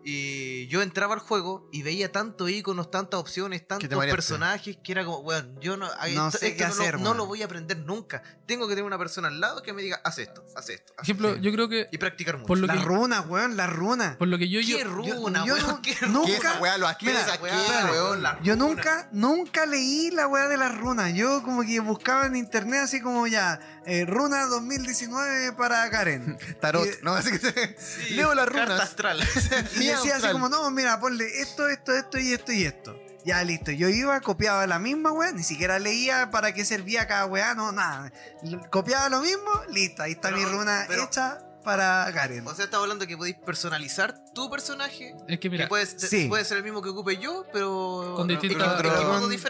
Y 0.06 0.66
yo 0.68 0.82
entraba 0.82 1.14
al 1.14 1.20
juego 1.20 1.68
y 1.72 1.82
veía 1.82 2.12
tantos 2.12 2.50
iconos, 2.50 2.90
tantas 2.90 3.18
opciones, 3.18 3.66
tantos 3.66 3.88
personajes 4.06 4.76
que 4.84 4.92
era 4.92 5.04
como, 5.04 5.18
weón, 5.20 5.58
yo 5.60 5.78
no, 5.78 5.86
No 5.88 6.26
esto, 6.28 6.38
sé 6.38 6.48
esto 6.48 6.58
qué 6.58 6.64
no, 6.64 6.68
hacer, 6.70 6.94
lo, 6.94 7.00
no 7.00 7.14
lo 7.14 7.26
voy 7.26 7.40
a 7.40 7.46
aprender 7.46 7.78
nunca. 7.78 8.22
Tengo 8.46 8.66
que 8.68 8.72
tener 8.74 8.84
una 8.84 8.98
persona 8.98 9.28
al 9.28 9.40
lado 9.40 9.62
que 9.62 9.72
me 9.72 9.80
diga, 9.80 10.00
haz 10.04 10.18
esto, 10.18 10.44
haz 10.54 10.68
esto. 10.68 10.92
haz 10.98 11.04
ejemplo, 11.04 11.30
esto". 11.30 11.40
yo 11.40 11.52
creo 11.52 11.68
que. 11.70 11.88
y 11.90 11.96
practicar 11.96 12.36
mucho. 12.36 12.46
Por 12.46 12.58
lo 12.58 12.66
Las 12.66 12.76
que, 12.78 12.84
runas, 12.84 13.26
weón, 13.26 13.56
las 13.56 13.70
runas. 13.72 14.16
por 14.16 14.28
lo 14.28 14.36
que 14.36 14.48
yo. 14.50 14.60
yo 14.60 14.76
¿Qué 14.76 14.84
runa, 14.84 15.44
yo 15.46 15.54
weón? 15.54 15.80
¿Qué 15.80 15.96
nunca- 16.06 16.58
weá, 16.60 16.76
weá, 16.76 16.96
weón, 17.40 17.90
weón. 17.90 18.22
la- 18.22 18.38
Yo 18.42 18.54
Runa. 18.56 18.66
nunca, 18.66 19.08
nunca 19.12 19.64
leí 19.66 20.10
la 20.10 20.26
weá 20.26 20.48
de 20.48 20.58
las 20.58 20.76
runas. 20.76 21.14
Yo 21.14 21.42
como 21.42 21.62
que 21.62 21.80
buscaba 21.80 22.26
en 22.26 22.36
internet 22.36 22.80
así 22.84 23.00
como 23.00 23.26
ya, 23.26 23.58
eh, 23.86 24.04
runa 24.06 24.44
2019 24.46 25.52
para 25.54 25.88
Karen. 25.90 26.36
Tarot. 26.60 26.86
Y- 26.86 26.90
No, 27.02 27.14
así 27.14 27.30
que. 27.38 27.76
Sí, 27.78 28.14
Leo 28.14 28.34
las 28.34 28.46
carta 28.50 28.64
runas. 28.66 28.80
astral. 28.82 29.20
Decía 29.96 30.16
así 30.16 30.28
como, 30.32 30.48
no, 30.48 30.70
mira, 30.70 30.98
ponle 31.00 31.26
esto, 31.40 31.68
esto, 31.68 31.92
esto 31.92 32.18
y 32.18 32.32
esto 32.32 32.52
y 32.52 32.64
esto. 32.64 32.98
Ya, 33.24 33.42
listo. 33.42 33.70
Yo 33.70 33.88
iba, 33.88 34.20
copiaba 34.20 34.66
la 34.66 34.78
misma 34.78 35.10
weá, 35.12 35.32
ni 35.32 35.42
siquiera 35.42 35.78
leía 35.78 36.30
para 36.30 36.52
qué 36.52 36.64
servía 36.64 37.06
cada 37.06 37.24
weá, 37.26 37.54
no, 37.54 37.72
nada. 37.72 38.12
Copiaba 38.70 39.08
lo 39.08 39.20
mismo, 39.20 39.50
listo. 39.70 40.02
Ahí 40.02 40.12
está 40.12 40.28
Pero- 40.28 40.40
mi 40.40 40.44
runa 40.44 40.84
pero- 40.88 41.04
hecha 41.04 41.38
para 41.64 42.10
Karen. 42.12 42.46
O 42.46 42.54
sea, 42.54 42.66
estaba 42.66 42.82
hablando 42.82 43.06
que 43.06 43.16
podéis 43.16 43.36
personalizar 43.36 44.14
tu 44.34 44.50
personaje. 44.50 45.14
Es 45.26 45.40
que 45.40 45.48
mira. 45.48 45.64
que 45.64 45.68
puede, 45.70 45.86
sí. 45.86 46.26
puede 46.28 46.44
ser 46.44 46.58
el 46.58 46.62
mismo 46.64 46.82
que 46.82 46.90
ocupe 46.90 47.16
yo, 47.16 47.46
pero 47.54 48.12
Con 48.16 48.28
distintas- 48.28 48.82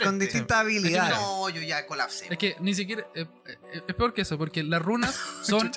con, 0.05 0.19
distintas 0.21 0.59
habilidades. 0.59 1.17
No, 1.17 1.49
yo 1.49 1.61
ya 1.61 1.85
colapsé. 1.89 2.29
Es 2.31 2.39
que 2.39 2.55
ni 2.61 2.73
siquiera. 2.77 3.05
eh, 3.17 3.27
eh, 3.47 3.83
es 3.89 3.95
peor 3.97 4.15
que 4.15 4.23
eso, 4.23 4.39
porque 4.39 4.63
las 4.63 4.81
runas 4.81 5.13
son 5.43 5.73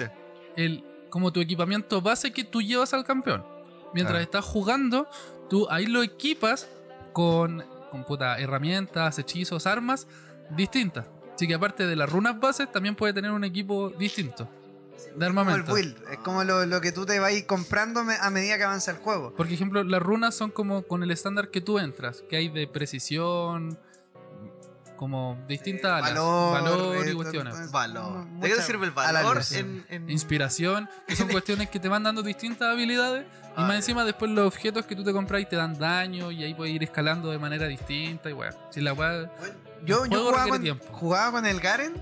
el 0.56 0.84
como 1.10 1.34
tu 1.34 1.42
equipamiento 1.42 2.02
base 2.04 2.32
que 2.32 2.44
tú 2.44 2.62
llevas 2.62 2.94
al 2.94 3.04
campeón. 3.04 3.44
Mientras 3.98 4.20
Ah. 4.20 4.24
estás 4.24 4.46
jugando, 4.46 5.08
tú 5.50 5.68
ahí 5.72 5.88
lo 5.88 6.04
equipas 6.04 6.68
con, 7.14 7.64
con 7.90 8.04
puta, 8.04 8.38
herramientas, 8.40 9.18
hechizos, 9.18 9.66
armas 9.66 10.06
distintas. 10.52 11.06
Así 11.36 11.48
que 11.48 11.56
aparte 11.56 11.88
de 11.88 11.96
las 11.96 12.10
runas 12.10 12.40
bases, 12.40 12.72
también 12.72 12.96
puede 12.96 13.14
tener 13.14 13.32
un 13.32 13.44
equipo 13.44 13.90
distinto 13.90 14.44
de 14.44 15.10
como 15.12 15.16
el 15.18 15.24
armamento. 15.24 15.74
build. 15.74 15.98
Es 16.12 16.18
como 16.20 16.44
lo, 16.44 16.66
lo 16.66 16.80
que 16.82 16.92
tú 16.92 17.06
te 17.06 17.20
vas 17.20 17.30
a 17.30 17.32
ir 17.32 17.46
comprando 17.48 18.02
a 18.02 18.30
medida 18.30 18.58
que 18.58 18.64
avanza 18.64 18.92
el 18.92 18.98
juego. 18.98 19.34
Por 19.36 19.48
ejemplo, 19.52 19.84
las 19.84 20.02
runas 20.02 20.36
son 20.36 20.52
como 20.52 20.84
con 20.84 21.02
el 21.04 21.12
estándar 21.12 21.50
que 21.50 21.62
tú 21.62 21.80
entras, 21.80 22.24
que 22.30 22.38
hay 22.38 22.50
de 22.50 22.68
precisión, 22.68 23.78
como 24.98 25.38
distintas 25.48 26.02
valor, 26.02 26.52
valor 26.62 27.08
y 27.08 27.12
eh, 27.12 27.14
cuestiones. 27.16 27.72
Valor. 27.72 28.28
¿De 28.40 28.50
qué 28.50 28.56
te 28.56 28.62
sirve 28.64 28.86
el 28.88 28.92
valor 28.92 29.16
alargas. 29.18 29.52
en, 29.54 29.86
en- 29.90 30.10
Inspiración, 30.10 30.90
que 31.08 31.16
son 31.16 31.28
cuestiones 31.30 31.70
que 31.70 31.80
te 31.80 31.88
van 31.88 32.04
dando 32.04 32.22
distintas 32.24 32.70
habilidades. 32.70 33.26
Y 33.26 33.60
Ah, 33.60 33.62
más 33.62 33.70
ya. 33.70 33.76
encima, 33.78 34.04
después 34.04 34.30
los 34.32 34.46
objetos 34.48 34.86
que 34.86 34.96
tú 34.96 35.04
te 35.04 35.14
compras 35.14 35.42
y 35.42 35.46
te 35.46 35.56
dan 35.56 35.78
daño. 35.80 36.30
Y 36.32 36.44
ahí 36.44 36.54
puedes 36.54 36.74
ir 36.76 36.84
escalando 36.84 37.32
de 37.32 37.40
manera 37.40 37.66
distinta. 37.68 38.30
Y 38.30 38.34
weá. 38.34 38.52
Si 38.72 38.82
la 38.82 38.94
weá. 38.94 39.32
Yo, 39.86 40.06
yo 40.06 40.26
jugaba, 40.26 40.48
con, 40.50 40.80
jugaba 40.92 41.32
con 41.32 41.46
el 41.46 41.60
Garen 41.60 41.94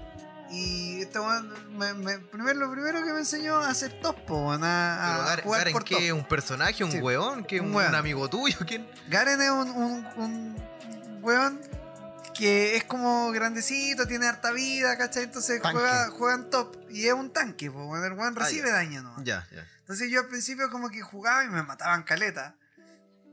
y 0.51 1.01
este 1.01 1.19
weón 1.19 1.51
me, 1.77 1.93
me- 1.93 2.19
primero, 2.19 2.59
lo 2.59 2.71
primero 2.71 3.03
que 3.03 3.11
me 3.11 3.19
enseñó 3.19 3.55
a 3.55 3.69
hacer 3.69 3.99
top, 4.01 4.15
po, 4.25 4.51
a, 4.51 4.57
Garen, 4.57 5.43
jugar 5.43 5.59
Garen, 5.59 5.73
por 5.73 5.83
¿qué? 5.83 6.09
top. 6.09 6.17
¿Un 6.17 6.23
personaje? 6.25 6.83
¿Un 6.83 6.91
Sí. 6.91 6.99
weón? 6.99 7.43
¿Qué? 7.43 7.59
Un 7.59 7.75
¿Un, 7.75 7.95
amigo 7.95 8.29
tuyo? 8.29 8.57
¿Quién? 8.65 8.87
Garen 9.09 9.41
es 9.41 9.49
un, 9.49 9.69
un, 9.71 10.05
un 10.17 10.55
weón 11.21 11.59
que 12.37 12.75
es 12.75 12.83
como 12.83 13.31
grandecito, 13.31 14.05
tiene 14.07 14.27
harta 14.27 14.51
vida, 14.51 14.97
¿cachai? 14.97 15.23
Entonces 15.23 15.59
juega, 15.61 16.09
juega 16.09 16.35
en 16.35 16.49
top 16.49 16.75
y 16.89 17.07
es 17.07 17.13
un 17.13 17.31
tanque, 17.31 17.69
weón, 17.69 18.03
el 18.03 18.13
weón 18.13 18.35
Ah, 18.37 18.41
recibe 18.41 18.69
daño, 18.71 19.01
¿no? 19.01 19.15
Ya, 19.23 19.47
ya. 19.51 19.65
Entonces 19.79 20.09
yo 20.11 20.21
al 20.21 20.27
principio 20.27 20.69
como 20.69 20.89
que 20.89 21.01
jugaba 21.01 21.43
y 21.45 21.49
me 21.49 21.63
mataban 21.63 22.03
caleta. 22.03 22.55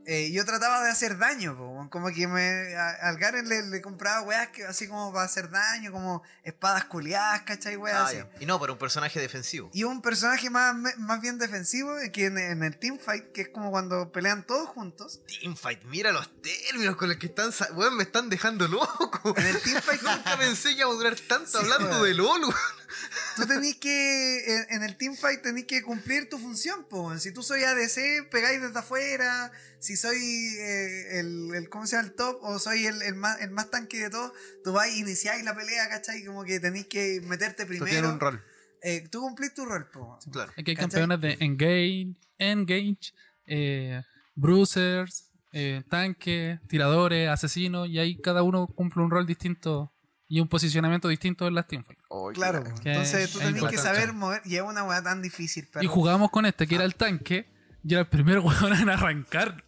Eh, 0.05 0.31
yo 0.33 0.43
trataba 0.43 0.83
de 0.83 0.91
hacer 0.91 1.17
daño, 1.17 1.55
po, 1.57 1.87
como 1.89 2.09
que 2.11 2.27
me, 2.27 2.75
a- 2.75 3.07
al 3.07 3.17
Garen 3.17 3.47
le, 3.47 3.63
le 3.67 3.81
compraba 3.81 4.21
weas 4.21 4.49
que, 4.49 4.65
así 4.65 4.87
como 4.87 5.13
para 5.13 5.25
hacer 5.25 5.49
daño, 5.49 5.91
como 5.91 6.21
espadas 6.43 6.85
culiadas, 6.85 7.41
¿cachai? 7.43 7.77
Weas 7.77 7.95
Ah, 7.97 8.05
así. 8.07 8.17
Y 8.41 8.45
no, 8.45 8.59
pero 8.59 8.73
un 8.73 8.79
personaje 8.79 9.19
defensivo. 9.21 9.69
Y 9.73 9.83
un 9.85 10.01
personaje 10.01 10.49
más, 10.49 10.75
más 10.97 11.21
bien 11.21 11.37
defensivo 11.37 11.97
eh, 11.99 12.11
que 12.11 12.25
en, 12.25 12.37
en 12.37 12.63
el 12.63 12.77
teamfight, 12.77 13.31
que 13.31 13.41
es 13.43 13.49
como 13.49 13.71
cuando 13.71 14.11
pelean 14.11 14.45
todos 14.45 14.67
juntos. 14.69 15.21
Teamfight, 15.39 15.83
mira 15.85 16.11
los 16.11 16.29
términos 16.41 16.95
con 16.97 17.07
los 17.09 17.17
que 17.17 17.27
están. 17.27 17.51
Weón, 17.73 17.95
me 17.95 18.03
están 18.03 18.29
dejando 18.29 18.67
loco. 18.67 19.33
En 19.37 19.45
el 19.45 19.61
teamfight 19.61 20.01
Nunca 20.03 20.37
pensé 20.37 20.75
que 20.75 20.83
a 20.83 20.87
durar 20.87 21.15
tanto 21.27 21.47
Sí, 21.49 21.57
hablando 21.57 21.89
weón. 22.01 22.03
de 22.03 22.13
LOL, 22.13 22.41
weón. 22.43 22.55
tú 23.35 23.45
tenés 23.47 23.75
que, 23.77 24.55
en, 24.55 24.65
en 24.77 24.83
el 24.83 24.97
teamfight 24.97 25.41
tenés 25.41 25.65
que 25.65 25.81
cumplir 25.83 26.29
tu 26.29 26.37
función, 26.37 26.85
po. 26.89 27.17
Si 27.19 27.31
tú 27.33 27.43
soy 27.43 27.63
ADC, 27.63 28.29
pegáis 28.29 28.61
desde 28.61 28.79
afuera. 28.79 29.51
Si 29.79 29.95
soy 29.97 30.17
eh, 30.17 31.19
el, 31.19 31.53
el, 31.55 31.69
¿cómo 31.69 31.85
se 31.85 31.95
llama? 31.95 32.07
El 32.07 32.15
top 32.15 32.37
o 32.41 32.57
soy 32.59 32.85
el, 32.85 33.01
el 33.01 33.15
más, 33.15 33.41
el 33.41 33.51
más 33.51 33.69
tanque 33.69 33.99
de 33.99 34.09
todos, 34.09 34.31
tú 34.63 34.71
vas 34.71 34.87
y 34.89 34.99
iniciáis 34.99 35.43
la 35.43 35.55
pelea, 35.55 35.89
¿cachai? 35.89 36.23
Como 36.23 36.43
que 36.43 36.59
tenés 36.59 36.87
que 36.87 37.21
meterte 37.25 37.63
Tú 37.63 37.69
primero. 37.69 37.89
tienes 37.91 38.11
un 38.11 38.19
rol. 38.19 38.43
Eh, 38.81 39.07
tú 39.09 39.21
cumplís 39.21 39.53
tu 39.53 39.65
rol, 39.65 39.89
po. 39.91 40.19
Claro. 40.31 40.51
Que 40.55 40.71
hay 40.71 40.75
¿Cachai? 40.75 40.75
campeones 40.75 41.21
de 41.21 41.37
Engage, 41.45 42.15
Engage, 42.37 43.13
eh, 43.45 44.01
Bruisers, 44.35 45.29
eh, 45.53 45.83
tanque, 45.89 46.59
tiradores, 46.67 47.29
asesinos. 47.29 47.87
Y 47.87 47.99
ahí 47.99 48.17
cada 48.19 48.43
uno 48.43 48.67
cumple 48.67 49.03
un 49.03 49.11
rol 49.11 49.25
distinto 49.25 49.92
y 50.35 50.39
un 50.39 50.47
posicionamiento 50.47 51.07
distinto 51.09 51.47
en 51.47 51.53
las 51.53 51.67
teamfights. 51.67 52.01
Claro, 52.33 52.63
Que 52.81 52.89
entonces 52.91 53.31
tú 53.31 53.37
tenés 53.37 53.63
que 53.65 53.77
saber 53.77 54.13
mover. 54.13 54.41
Y 54.45 54.55
es 54.55 54.63
una 54.63 54.83
weá 54.83 55.03
tan 55.03 55.21
difícil, 55.21 55.67
pero. 55.71 55.83
Y 55.83 55.87
jugábamos 55.87 56.31
con 56.31 56.47
este, 56.47 56.65
que 56.65 56.73
era 56.73 56.85
el 56.85 56.95
tanque, 56.95 57.45
y 57.83 57.93
era 57.93 58.01
el 58.01 58.07
primer 58.07 58.39
weón 58.43 58.73
en 58.73 58.89
arrancar. 58.89 59.63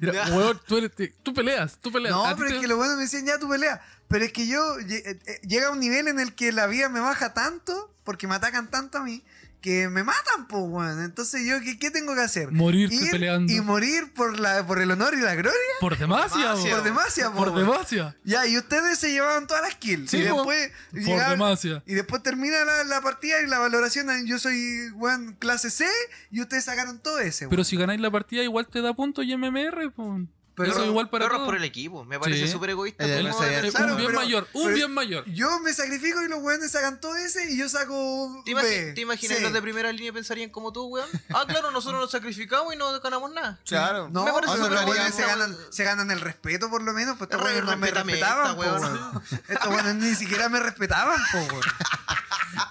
Era, 0.00 0.28
weón, 0.36 0.60
tú, 0.68 0.76
eres- 0.76 0.92
tú 1.24 1.34
peleas, 1.34 1.78
tú 1.80 1.90
peleas. 1.90 2.14
No, 2.14 2.22
pero 2.36 2.50
te- 2.50 2.54
es 2.54 2.60
que 2.60 2.68
lo 2.68 2.76
bueno 2.76 2.94
me 2.94 3.02
decían 3.02 3.26
ya 3.26 3.38
tu 3.40 3.48
pelea. 3.48 3.82
Pero 4.06 4.24
es 4.24 4.32
que 4.32 4.46
yo 4.46 4.78
eh, 4.78 5.18
eh, 5.26 5.40
llega 5.42 5.66
a 5.66 5.70
un 5.72 5.80
nivel 5.80 6.06
en 6.06 6.20
el 6.20 6.36
que 6.36 6.52
la 6.52 6.68
vida 6.68 6.88
me 6.88 7.00
baja 7.00 7.34
tanto, 7.34 7.92
porque 8.04 8.28
me 8.28 8.36
atacan 8.36 8.70
tanto 8.70 8.98
a 8.98 9.02
mí, 9.02 9.24
que 9.60 9.88
me 9.88 10.04
matan, 10.04 10.46
pues, 10.48 10.62
weón. 10.66 11.02
Entonces 11.02 11.44
yo, 11.46 11.60
¿qué, 11.60 11.78
qué 11.78 11.90
tengo 11.90 12.14
que 12.14 12.20
hacer? 12.20 12.52
Morirte 12.52 12.94
Ir 12.94 13.10
peleando. 13.10 13.52
Y 13.52 13.60
morir 13.60 14.12
por, 14.14 14.38
la, 14.38 14.66
por 14.66 14.80
el 14.80 14.90
honor 14.90 15.14
y 15.14 15.20
la 15.20 15.34
gloria. 15.34 15.52
Por 15.80 15.98
demasia. 15.98 16.54
Por 16.54 16.82
demasia, 16.82 17.30
po, 17.30 17.38
Por 17.38 17.48
weón. 17.50 17.68
demasia. 17.70 18.16
Ya, 18.24 18.46
y 18.46 18.56
ustedes 18.56 18.98
se 18.98 19.10
llevaban 19.10 19.46
todas 19.46 19.62
las 19.62 19.74
kills. 19.74 20.10
Sí, 20.10 20.18
y 20.18 20.28
po. 20.28 20.36
después 20.36 20.70
Por 21.06 21.28
demasia. 21.30 21.82
y 21.86 21.94
después 21.94 22.22
termina 22.22 22.64
la, 22.64 22.84
la 22.84 23.00
partida 23.00 23.40
y 23.42 23.46
la 23.46 23.58
valoración. 23.58 24.08
Yo 24.26 24.38
soy, 24.38 24.90
weón, 24.94 25.34
clase 25.38 25.70
C 25.70 25.86
y 26.30 26.40
ustedes 26.40 26.64
sacaron 26.64 26.98
todo 27.00 27.18
ese, 27.18 27.46
Pero 27.48 27.60
weón. 27.60 27.64
si 27.64 27.76
ganáis 27.76 28.00
la 28.00 28.10
partida, 28.10 28.42
igual 28.42 28.68
te 28.68 28.80
da 28.82 28.94
puntos 28.94 29.24
y 29.24 29.36
MMR, 29.36 29.90
pues. 29.94 30.22
Pero- 30.56 30.70
Eso 30.72 30.82
es 30.82 30.86
igual 30.88 31.10
para 31.10 31.26
Perros 31.26 31.38
todos. 31.38 31.48
por 31.48 31.56
el 31.56 31.64
equipo. 31.64 32.04
Me 32.04 32.18
parece 32.18 32.46
Sí. 32.46 32.52
súper 32.52 32.70
egoísta. 32.70 33.04
Eh, 33.04 33.08
de 33.08 33.20
Eh, 33.20 33.70
Claro, 33.70 33.92
un 33.92 33.96
bien 33.98 34.06
pero- 34.08 34.18
mayor, 34.20 34.48
un 34.54 34.62
pero- 34.64 34.74
bien 34.74 34.90
mayor. 34.94 35.24
Yo 35.26 35.60
me 35.60 35.72
sacrifico 35.74 36.22
y 36.22 36.28
los 36.28 36.40
weones 36.42 36.70
sacan 36.72 36.98
todo 37.00 37.14
ese 37.16 37.50
y 37.52 37.58
yo 37.58 37.68
saco. 37.68 38.42
¿Te, 38.44 38.52
imagi- 38.52 38.94
te 38.94 39.00
imaginas 39.02 39.36
C. 39.38 39.42
los 39.42 39.52
de 39.52 39.60
primera 39.62 39.92
línea 39.92 40.12
pensarían 40.12 40.48
como 40.50 40.72
tú, 40.72 40.86
weón? 40.86 41.08
Ah, 41.34 41.44
claro, 41.46 41.70
nosotros 41.70 42.00
nos 42.00 42.10
sacrificamos 42.10 42.72
y 42.74 42.76
no 42.78 42.98
ganamos 43.00 43.30
nada. 43.32 43.58
Claro. 43.66 44.08
No, 44.10 44.24
Me 44.24 44.32
parece 44.32 44.56
los 44.56 44.84
weones 44.86 45.14
se 45.14 45.22
ganan, 45.22 45.56
se 45.70 45.84
ganan 45.84 46.10
el 46.10 46.20
respeto 46.20 46.70
por 46.70 46.82
lo 46.82 46.92
menos, 46.94 47.18
pues 47.18 47.28
estos 47.30 47.44
weones 47.44 47.64
no 47.64 47.76
me 47.76 47.90
respetaban, 47.90 48.56
esta. 48.58 49.22
Estos 49.52 49.68
weones 49.68 49.94
ni 49.96 50.14
siquiera 50.14 50.48
me 50.48 50.60
respetaban, 50.60 51.20
po, 51.32 51.38
weón. 51.38 51.60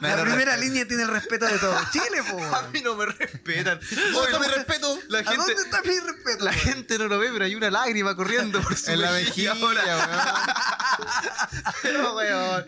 La 0.01 0.15
primera 0.23 0.51
respeto. 0.55 0.57
línea 0.61 0.87
tiene 0.87 1.03
el 1.03 1.09
respeto 1.09 1.45
de 1.45 1.57
todo 1.59 1.79
Chile, 1.91 2.23
po, 2.29 2.37
A 2.55 2.63
mí 2.69 2.81
no 2.81 2.95
me 2.95 3.05
respetan. 3.05 3.79
¿Dónde 3.79 4.25
está 4.25 4.39
mi 4.39 4.47
no- 4.47 4.53
respeto? 4.55 4.99
La 5.09 5.19
¿A 5.19 5.23
gente, 5.23 5.37
dónde 5.37 5.53
está 5.61 5.81
mi 5.83 5.99
respeto? 5.99 6.43
la 6.45 6.53
gente 6.53 6.97
no 6.97 7.07
lo 7.07 7.19
ve, 7.19 7.29
pero 7.31 7.45
hay 7.45 7.55
una 7.55 7.69
lágrima 7.79 8.15
corriendo 8.15 8.61
por 8.61 8.75
su 8.77 8.91
En 8.91 9.01
la 9.01 9.11
mejilla 9.11 9.53
ahora. 9.53 10.55
Pero, 11.81 12.15
weón. 12.15 12.65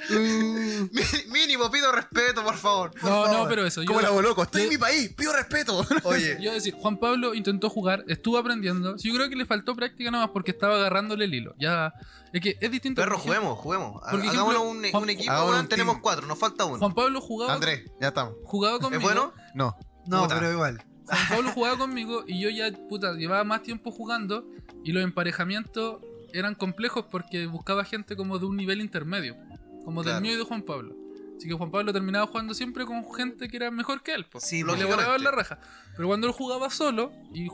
Mi- 0.91 1.31
Mínimo, 1.31 1.69
pido 1.71 1.91
respeto, 1.91 2.43
por 2.43 2.55
favor. 2.55 2.91
No, 3.01 3.27
no, 3.31 3.47
pero 3.47 3.65
eso. 3.65 3.81
Como 3.85 4.01
yo- 4.01 4.15
la 4.15 4.21
loco. 4.21 4.43
Estoy 4.43 4.61
yo- 4.61 4.65
en 4.65 4.69
mi 4.73 4.77
país. 4.77 5.13
Pido 5.15 5.33
respeto. 5.33 5.85
Oye, 6.03 6.37
Yo 6.41 6.51
decir, 6.51 6.73
Juan 6.77 6.97
Pablo 6.97 7.33
intentó 7.33 7.69
jugar, 7.69 8.03
estuvo 8.07 8.37
aprendiendo. 8.37 8.97
Sí, 8.97 9.09
Yo 9.09 9.15
creo 9.15 9.29
que 9.29 9.35
le 9.35 9.45
faltó 9.45 9.75
práctica 9.75 10.11
nomás 10.11 10.29
porque 10.31 10.51
estaba 10.51 10.75
agarrándole 10.75 11.25
el 11.25 11.33
hilo. 11.33 11.55
Ya, 11.59 11.93
es 12.33 12.41
que 12.41 12.57
es 12.59 12.71
distinto. 12.71 13.01
perro, 13.01 13.15
por 13.15 13.23
juguemos, 13.25 13.57
juguemos. 13.59 14.01
Por 14.09 14.19
ejemplo, 14.19 14.61
un, 14.61 14.83
Juan- 14.91 15.03
un 15.03 15.09
equipo, 15.09 15.33
weón. 15.33 15.59
un 15.61 15.67
Tenemos 15.67 15.95
team. 15.95 16.01
cuatro, 16.01 16.27
nos 16.27 16.37
falta 16.39 16.65
uno. 16.65 16.79
Juan 16.79 16.93
Pablo 16.93 17.21
jugaba, 17.21 17.53
Andrés, 17.53 17.83
ya 18.01 18.09
estamos. 18.09 18.33
jugaba 18.43 18.79
conmigo. 18.79 18.99
¿Es 18.99 19.03
bueno? 19.03 19.33
No. 19.53 19.77
No, 20.05 20.23
Puta. 20.23 20.35
pero 20.35 20.51
igual. 20.51 20.83
Juan 21.07 21.27
Pablo 21.29 21.51
jugaba 21.53 21.77
conmigo 21.77 22.23
y 22.27 22.39
yo 22.41 22.49
ya, 22.49 22.69
puta, 22.89 23.13
llevaba 23.13 23.43
más 23.43 23.61
tiempo 23.63 23.91
jugando 23.91 24.45
y 24.87 24.93
los 24.93 25.03
emparejamientos 25.03 25.99
eran 26.33 26.55
complejos 26.55 27.05
porque 27.11 27.45
buscaba 27.47 27.83
gente 27.83 28.15
como 28.15 28.39
de 28.39 28.45
un 28.45 28.55
nivel 28.55 28.79
intermedio, 28.81 29.35
como 29.83 30.01
Claro. 30.01 30.15
del 30.15 30.21
mío 30.23 30.33
y 30.35 30.37
de 30.37 30.43
Juan 30.43 30.61
Pablo. 30.61 30.95
Así 31.37 31.47
que 31.47 31.53
Juan 31.53 31.71
Pablo 31.71 31.91
terminaba 31.93 32.25
jugando 32.25 32.53
siempre 32.53 32.85
con 32.85 33.03
gente 33.13 33.47
que 33.47 33.57
era 33.57 33.69
mejor 33.69 34.01
que 34.01 34.13
él. 34.13 34.25
pues. 34.25 34.43
Sí, 34.45 34.59
Y 34.59 34.63
le 34.63 34.85
volaban 34.85 35.23
la 35.23 35.31
raja. 35.31 35.59
Pero 35.95 36.07
cuando 36.07 36.25
él 36.27 36.33
jugaba 36.33 36.69
solo 36.69 37.11
y 37.33 37.47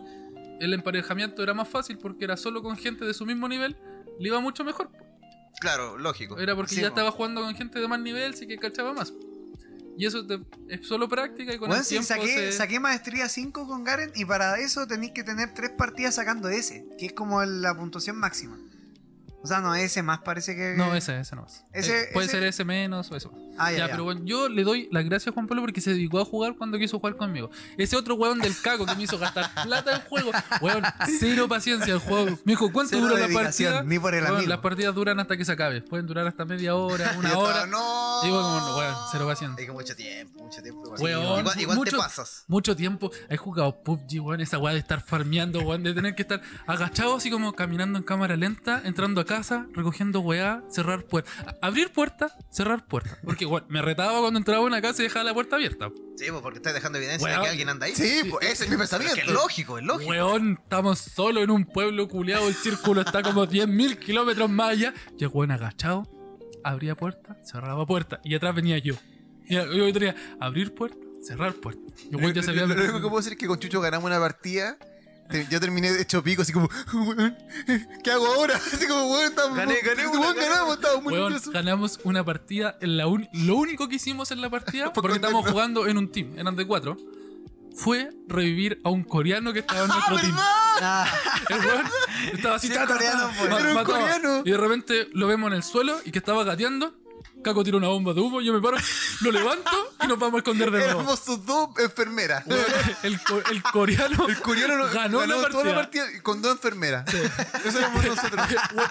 el 0.62 0.74
emparejamiento 0.74 1.44
era 1.44 1.54
más 1.54 1.68
fácil 1.68 1.98
porque 1.98 2.24
era 2.26 2.38
solo 2.38 2.62
con 2.62 2.78
gente 2.78 3.04
de 3.04 3.14
su 3.14 3.26
mismo 3.26 3.48
nivel, 3.50 3.76
le 4.20 4.28
iba 4.28 4.40
mucho 4.40 4.64
mejor. 4.64 4.90
Claro, 5.60 5.98
lógico. 5.98 6.38
Era 6.40 6.56
porque 6.56 6.76
Sí, 6.76 6.82
ya 6.82 6.88
po. 6.90 6.96
estaba 6.96 7.12
jugando 7.12 7.42
con 7.42 7.56
gente 7.56 7.80
de 7.80 7.88
más 7.88 8.00
nivel, 8.00 8.36
sí 8.36 8.48
que 8.48 8.58
cachaba 8.58 8.94
más. 8.94 9.14
Y 9.98 10.06
eso 10.08 10.26
te- 10.26 10.40
es 10.70 10.88
solo 10.88 11.08
práctica 11.08 11.54
y 11.54 11.58
con 11.58 11.68
Bueno, 11.70 11.82
el 11.82 11.88
tiempo 11.88 12.08
saqué, 12.08 12.28
se- 12.28 12.52
saqué 12.54 12.80
maestría 12.80 13.30
5 13.30 13.68
con 13.68 13.84
Garen 13.84 14.12
y 14.16 14.26
para 14.26 14.58
eso 14.60 14.88
tenéis 14.88 15.12
que 15.14 15.24
tener 15.24 15.54
tres 15.54 15.70
partidas 15.72 16.16
sacando 16.16 16.50
ese, 16.50 16.86
que 16.98 17.06
es 17.08 17.14
como 17.14 17.44
la 17.46 17.76
puntuación 17.76 18.18
máxima. 18.18 18.58
O 19.44 19.48
sea, 19.48 19.60
no, 19.60 19.76
ese 19.76 20.02
más 20.04 20.20
parece 20.20 20.56
que. 20.56 20.74
No, 20.78 20.96
ese, 20.96 21.20
ese 21.20 21.36
no 21.36 21.44
más. 21.44 21.66
Ese- 21.74 22.04
Eh, 22.04 22.10
puede 22.14 22.28
ese- 22.28 22.38
ser 22.38 22.44
ese 22.48 22.64
menos 22.66 23.12
o 23.12 23.16
eso. 23.16 23.32
Ah, 23.58 23.72
ya, 23.72 23.78
ya, 23.78 23.86
ya. 23.88 23.92
pero 23.92 24.04
bueno, 24.06 24.22
yo 24.24 24.50
le 24.50 24.64
doy 24.64 24.88
las 24.92 25.04
gracias 25.06 25.32
a 25.32 25.34
Juan 25.34 25.48
Pablo 25.48 25.62
porque 25.64 25.82
se 25.82 25.92
dedicó 25.92 26.20
a 26.20 26.26
jugar 26.26 26.56
cuando 26.58 26.78
quiso 26.78 27.00
jugar 27.00 27.16
conmigo. 27.18 27.50
Ese 27.78 27.96
otro 27.96 28.16
weón 28.16 28.40
del 28.40 28.56
cago 28.62 28.86
que 28.86 28.96
me 28.96 29.04
hizo 29.04 29.18
gastar 29.20 29.50
plata 29.64 29.96
en 29.96 30.02
juego. 30.02 30.32
Weón, 30.62 30.84
cero 31.20 31.48
paciencia 31.48 31.94
el 31.94 32.00
juego. 32.00 32.32
Me 32.46 32.54
dijo, 32.54 32.72
¿cuánto 32.72 32.92
Cero 32.96 33.08
dura 33.10 33.28
la 33.28 33.34
partida? 33.34 33.84
ni 33.84 34.00
por 34.00 34.14
el 34.16 34.24
Weón, 34.24 34.50
las 34.50 34.60
partidas 34.60 34.96
duran 34.96 35.20
hasta 35.20 35.38
que 35.38 35.46
se 35.46 35.52
acabe. 35.52 35.82
Pueden 35.82 36.08
durar 36.08 36.26
hasta 36.28 36.46
media 36.46 36.76
hora, 36.76 37.16
una 37.18 37.38
hora. 37.38 37.64
estaba, 37.64 37.68
No. 37.68 38.22
Digo 38.24 38.42
como, 38.42 38.78
weón, 38.78 38.96
cero 39.12 39.26
paciencia. 39.28 39.60
Hay 39.60 39.66
que 39.66 39.72
mucho 39.72 39.96
tiempo, 39.96 40.44
mucho 40.44 40.62
tiempo. 40.62 40.82
Weón, 41.00 41.40
igual 41.40 41.60
igual 41.62 41.78
mucho- 41.78 41.92
te 41.92 41.98
pasas. 41.98 42.44
Mucho 42.48 42.76
tiempo 42.76 43.12
he 43.30 43.38
jugado 43.38 43.84
PUBG, 43.84 44.20
weón, 44.22 44.42
esa 44.42 44.58
weá 44.58 44.74
de 44.74 44.80
estar 44.80 45.02
farmeando, 45.02 45.60
weón, 45.62 45.84
de 45.84 45.94
tener 45.94 46.16
que 46.16 46.22
estar 46.24 46.42
agachado 46.68 47.16
así 47.16 47.30
como 47.30 47.54
caminando 47.54 47.98
en 47.98 48.04
cámara 48.04 48.36
lenta, 48.36 48.82
entrando 48.84 49.22
a 49.22 49.26
casa, 49.26 49.68
recogiendo 49.74 50.20
weá, 50.22 50.62
cerrar 50.70 51.04
puertas. 51.04 51.34
Abrir 51.62 51.92
puertas, 51.92 52.34
cerrar 52.50 52.86
puertas. 52.86 53.18
Porque, 53.24 53.43
me 53.70 53.82
retaba 53.82 54.20
cuando 54.20 54.38
entraba 54.40 54.64
a 54.64 54.66
una 54.66 54.82
casa 54.82 55.02
y 55.02 55.06
dejaba 55.06 55.24
la 55.26 55.34
puerta 55.34 55.56
abierta. 55.56 55.90
Sí, 56.18 56.26
pues 56.30 56.42
porque 56.42 56.58
estás 56.58 56.74
dejando 56.74 56.98
evidencia 57.00 57.26
Weón. 57.28 57.40
de 57.40 57.44
que 57.46 57.50
alguien 57.50 57.70
anda 57.70 57.86
ahí. 57.88 57.96
Sí, 57.96 58.22
pues 58.30 58.46
ese 58.50 58.64
es 58.66 58.70
mi 58.70 58.76
es 58.76 58.80
pensamiento. 58.82 59.16
que 59.16 59.22
es 59.22 59.28
lógico, 59.28 59.78
es 59.78 59.84
lógico. 59.84 60.10
Weón, 60.12 60.60
estamos 60.64 61.00
solos 61.00 61.44
en 61.44 61.52
un 61.52 61.66
pueblo 61.66 62.08
culiado, 62.08 62.48
el 62.48 62.54
círculo 62.56 63.02
está 63.02 63.22
como 63.24 63.46
10.000 63.48 63.98
kilómetros 63.98 64.50
más 64.50 64.70
allá. 64.72 64.94
Y 65.18 65.24
el 65.24 65.30
weón 65.34 65.52
agachado, 65.52 66.08
abría 66.64 66.96
puerta, 66.96 67.38
cerraba 67.44 67.86
puerta. 67.86 68.20
Y 68.24 68.36
atrás 68.36 68.54
venía 68.56 68.78
yo. 68.78 68.94
Y 69.48 69.56
yo 69.56 69.92
tenía 69.94 70.16
abrir 70.40 70.74
puerta, 70.74 70.98
cerrar 71.22 71.54
puerta. 71.54 71.82
Y 72.06 72.10
el 72.10 72.16
weón 72.18 72.34
ya 72.34 72.42
Lo- 72.42 72.46
sabía 72.48 72.62
Lo 72.66 72.76
lo 72.76 72.82
único 72.84 72.98
que 72.98 73.02
puedo 73.08 73.18
decir 73.18 73.34
es 73.34 73.40
que 73.40 73.48
con 73.48 73.60
Chucho 73.60 73.82
ganamos 73.82 74.06
una 74.08 74.20
partida. 74.20 74.78
Te- 75.34 75.48
Yo 75.50 75.60
terminé 75.60 75.90
hecho 76.00 76.24
pico, 76.24 76.44
así 76.44 76.54
como, 76.54 76.70
"Weón, 76.94 77.36
¿qué 78.04 78.12
hago 78.12 78.28
ahora? 78.28 78.56
Así 78.74 78.86
como, 78.88 79.12
weón, 79.12 79.26
estamos. 79.30 79.58
Gané, 79.58 79.80
gané 79.82 80.08
una, 80.08 80.20
weón, 80.20 80.36
gané 80.36 80.48
ganamos, 80.50 80.76
estamos 80.76 81.04
muy 81.04 81.14
Weón, 81.14 81.42
ganamos 81.52 82.00
una 82.04 82.24
partida. 82.24 82.78
En 82.82 82.98
la 82.98 83.08
uni- 83.08 83.28
lo 83.34 83.56
único 83.56 83.88
que 83.90 83.96
hicimos 83.96 84.32
en 84.32 84.42
la 84.42 84.50
partida, 84.50 84.86
Por 84.94 85.02
porque 85.02 85.16
estábamos 85.16 85.50
jugando 85.50 85.88
en 85.88 85.98
un 85.98 86.12
team, 86.12 86.38
eran 86.38 86.56
de 86.56 86.66
cuatro, 86.68 86.98
fue 87.76 88.12
revivir 88.28 88.80
a 88.84 88.90
un 88.90 89.04
coreano 89.04 89.52
que 89.52 89.60
estaba 89.60 89.82
en 89.82 89.88
nuestro 89.90 90.18
team. 90.20 90.36
¡Ah, 90.38 90.60
Ah, 90.82 91.06
El 91.50 91.60
weón 91.60 91.86
estaba 92.34 92.56
así, 92.56 92.68
Sí, 92.68 92.74
coreano, 92.74 93.28
ma- 93.28 93.44
Era 93.60 93.70
un 93.70 93.74
mataba. 93.76 93.84
coreano. 94.00 94.42
Y 94.46 94.52
de 94.52 94.58
repente 94.58 95.08
lo 95.14 95.28
vemos 95.28 95.48
en 95.52 95.58
el 95.58 95.64
suelo 95.64 96.00
y 96.06 96.12
que 96.12 96.20
estaba 96.20 96.44
gateando. 96.44 96.96
Caco 97.44 97.64
tira 97.64 97.78
una 97.78 97.90
bomba 97.90 98.14
de 98.14 98.22
humo, 98.22 98.42
yo 98.42 98.54
me 98.54 98.62
paro, 98.62 98.78
lo 99.22 99.32
levanto 99.32 99.70
y 100.04 100.08
nos 100.08 100.18
vamos 100.18 100.36
a 100.36 100.38
esconder 100.40 100.72
de 100.72 100.78
nuevo. 100.80 101.02
Éramos 101.02 101.20
sus 101.20 101.46
dos 101.46 101.70
enfermeras. 101.80 102.44
El, 103.04 103.22
co- 103.24 103.42
el 103.52 103.62
coreano, 103.64 104.28
El 104.28 104.40
coreano 104.42 104.86
ganó, 104.94 105.26
la 105.26 105.50
toda 105.50 105.64
la 105.66 105.76
partida. 105.76 106.06
con 106.24 106.42
dos 106.42 106.54
enfermeras. 106.54 107.06
Eso 107.14 107.78
éramos 107.80 108.06
nosotros. 108.06 108.48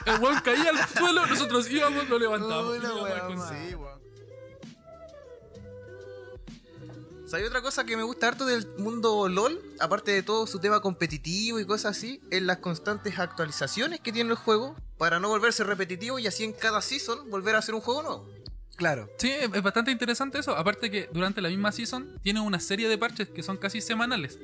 El 0.06 0.20
weón 0.20 0.40
caía 0.40 0.70
al 0.70 0.88
suelo, 0.88 1.26
nosotros 1.26 1.70
íbamos, 1.70 2.08
lo 2.08 2.18
levantamos. 2.18 2.72
Uy, 2.72 2.76
Y 2.76 2.80
la 2.80 2.88
íbamos 2.88 3.04
wea 3.04 3.16
al 3.16 3.22
más. 3.36 3.48
consejo. 3.48 3.68
Sí, 3.68 3.74
weón. 3.74 4.02
¿Sabes 7.26 7.46
otra 7.48 7.62
cosa 7.62 7.84
que 7.84 7.96
me 7.96 8.02
gusta 8.02 8.28
harto 8.28 8.44
del 8.44 8.66
mundo 8.76 9.26
LOL? 9.26 9.58
Aparte 9.80 10.10
de 10.10 10.22
todo 10.22 10.46
su 10.46 10.58
tema 10.58 10.80
competitivo 10.82 11.58
y 11.58 11.64
cosas 11.64 11.96
así, 11.96 12.20
es 12.30 12.42
las 12.42 12.58
constantes 12.58 13.18
actualizaciones 13.18 14.00
que 14.00 14.12
tiene 14.12 14.30
el 14.32 14.36
juego 14.36 14.76
para 14.98 15.18
no 15.18 15.28
volverse 15.28 15.64
repetitivo 15.64 16.18
y 16.18 16.26
así 16.26 16.44
en 16.44 16.52
cada 16.52 16.82
season 16.82 17.30
volver 17.30 17.54
a 17.56 17.60
hacer 17.60 17.74
un 17.74 17.80
juego 17.80 18.02
nuevo. 18.02 18.28
Claro. 18.76 19.10
Sí, 19.18 19.30
es 19.30 19.62
bastante 19.62 19.90
interesante 19.90 20.38
eso. 20.38 20.56
Aparte 20.56 20.90
que 20.90 21.08
durante 21.12 21.40
la 21.40 21.48
misma 21.48 21.72
season 21.72 22.18
tiene 22.22 22.40
una 22.40 22.60
serie 22.60 22.88
de 22.88 22.98
parches 22.98 23.28
que 23.28 23.42
son 23.42 23.56
casi 23.56 23.80
semanales. 23.80 24.38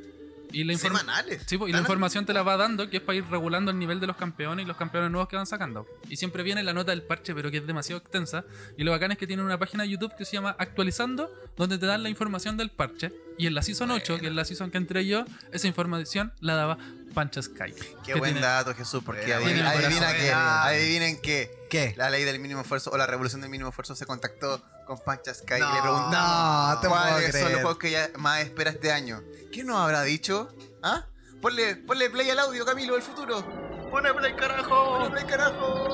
Y 0.53 0.65
la, 0.65 0.77
Semanales. 0.79 1.43
Sí, 1.47 1.59
pues, 1.59 1.71
y 1.71 1.73
la 1.73 1.81
información 1.81 2.25
te 2.25 2.33
la 2.33 2.43
va 2.43 2.57
dando, 2.57 2.89
que 2.89 2.99
es 2.99 3.03
para 3.03 3.19
ir 3.19 3.25
regulando 3.27 3.71
el 3.71 3.79
nivel 3.79 4.01
de 4.01 4.07
los 4.07 4.17
campeones 4.17 4.65
y 4.65 4.69
los 4.69 4.77
campeones 4.77 5.11
nuevos 5.11 5.29
que 5.29 5.37
van 5.37 5.47
sacando. 5.47 5.87
Y 6.09 6.17
siempre 6.17 6.43
viene 6.43 6.63
la 6.63 6.73
nota 6.73 6.93
del 6.93 7.03
parche, 7.03 7.35
pero 7.35 7.51
que 7.51 7.59
es 7.59 7.67
demasiado 7.67 8.01
extensa. 8.01 8.45
Y 8.77 8.85
lo 8.85 8.91
bacán 8.91 9.13
es 9.13 9.19
que 9.19 9.27
tienen 9.27 9.45
una 9.45 9.59
página 9.59 9.83
de 9.83 9.91
YouTube 9.91 10.15
que 10.17 10.25
se 10.25 10.33
llama 10.33 10.57
Actualizando, 10.59 11.31
donde 11.57 11.79
te 11.79 11.87
dan 11.87 12.03
la 12.03 12.09
información 12.09 12.57
del 12.57 12.71
parche. 12.71 13.13
Y 13.37 13.47
en 13.47 13.55
la 13.55 13.63
Season 13.63 13.91
8, 13.91 14.19
que 14.21 14.29
es 14.29 14.33
la 14.33 14.45
Season 14.45 14.71
que 14.71 14.79
entré 14.79 15.07
yo, 15.07 15.25
esa 15.53 15.67
información 15.67 16.33
la 16.41 16.55
daba 16.55 16.79
Pancha 17.19 17.43
Sky. 17.43 17.75
Qué 18.05 18.15
buen 18.15 18.35
tiene- 18.35 18.47
dato, 18.47 18.73
Jesús, 18.77 19.03
porque 19.05 19.35
adivina, 19.35 19.73
que, 19.73 20.33
adivinen 20.33 21.21
que 21.21 21.67
¿Qué? 21.69 21.93
la 21.97 22.11
ley 22.11 22.23
del 22.23 22.39
mínimo 22.39 22.61
esfuerzo 22.61 22.91
o 22.93 22.97
la 22.97 23.09
revolución 23.09 23.41
del 23.41 23.51
mínimo 23.51 23.71
esfuerzo 23.71 23.97
se 23.97 24.07
contactó 24.07 24.63
con 24.87 25.01
Pancha 25.01 25.35
Sky 25.35 25.59
No, 25.59 25.69
y 25.69 25.75
le 25.75 25.83
preguntamos 25.83 26.75
no 26.77 26.81
te 26.81 26.87
cuáles 26.87 27.33
son 27.33 27.51
los 27.51 27.61
juegos 27.61 27.79
que 27.79 27.89
ella 27.89 28.11
más 28.19 28.43
espera 28.43 28.71
este 28.71 28.93
año. 28.93 29.21
¿Qué 29.53 29.65
nos 29.65 29.79
habrá 29.79 30.03
dicho? 30.05 30.55
¿Ah? 30.81 31.07
Ponle, 31.43 31.75
ponle 31.75 32.09
play 32.09 32.31
al 32.31 32.39
audio, 32.39 32.65
Camilo, 32.65 32.93
del 32.95 33.03
futuro. 33.03 33.45
¡Pone 33.91 34.15
play, 34.15 34.37
carajo! 34.37 34.99
Ponle 35.01 35.11
play, 35.11 35.25
carajo. 35.25 35.89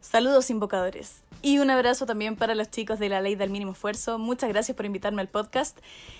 Saludos 0.00 0.50
invocadores. 0.50 1.20
Y 1.42 1.58
un 1.58 1.70
abrazo 1.70 2.04
también 2.04 2.36
para 2.36 2.54
los 2.54 2.70
chicos 2.70 2.98
de 2.98 3.08
la 3.08 3.22
ley 3.22 3.34
del 3.34 3.48
mínimo 3.48 3.72
esfuerzo. 3.72 4.18
Muchas 4.18 4.50
gracias 4.50 4.76
por 4.76 4.84
invitarme 4.84 5.22
al 5.22 5.28
podcast. 5.28 5.78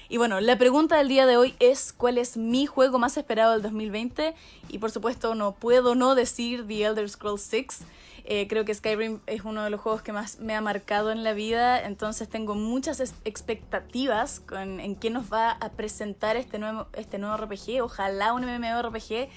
Y 0.08 0.16
bueno, 0.16 0.40
la 0.40 0.56
pregunta 0.56 0.96
del 0.96 1.08
día 1.08 1.26
de 1.26 1.36
hoy 1.36 1.54
es 1.60 1.92
¿cuál 1.92 2.16
es 2.16 2.38
mi 2.38 2.64
juego 2.64 2.98
más 2.98 3.18
esperado 3.18 3.52
del 3.52 3.60
2020? 3.60 4.34
Y 4.68 4.78
por 4.78 4.90
supuesto 4.90 5.34
no 5.34 5.52
puedo 5.52 5.94
no 5.94 6.14
decir 6.14 6.66
The 6.66 6.84
Elder 6.84 7.08
Scrolls 7.08 7.42
6. 7.42 7.80
Eh, 8.24 8.46
creo 8.48 8.64
que 8.64 8.74
Skyrim 8.74 9.18
es 9.26 9.44
uno 9.44 9.62
de 9.64 9.70
los 9.70 9.80
juegos 9.80 10.02
que 10.02 10.12
más 10.12 10.38
me 10.40 10.54
ha 10.54 10.60
marcado 10.60 11.10
en 11.10 11.24
la 11.24 11.32
vida, 11.32 11.82
entonces 11.82 12.28
tengo 12.28 12.54
muchas 12.54 13.00
expectativas 13.24 14.40
con, 14.40 14.78
en 14.78 14.94
qué 14.94 15.10
nos 15.10 15.32
va 15.32 15.50
a 15.52 15.70
presentar 15.70 16.36
este 16.36 16.58
nuevo, 16.58 16.86
este 16.92 17.18
nuevo 17.18 17.36
RPG, 17.36 17.82
ojalá 17.82 18.32
un 18.32 18.44
MMORPG. 18.44 19.28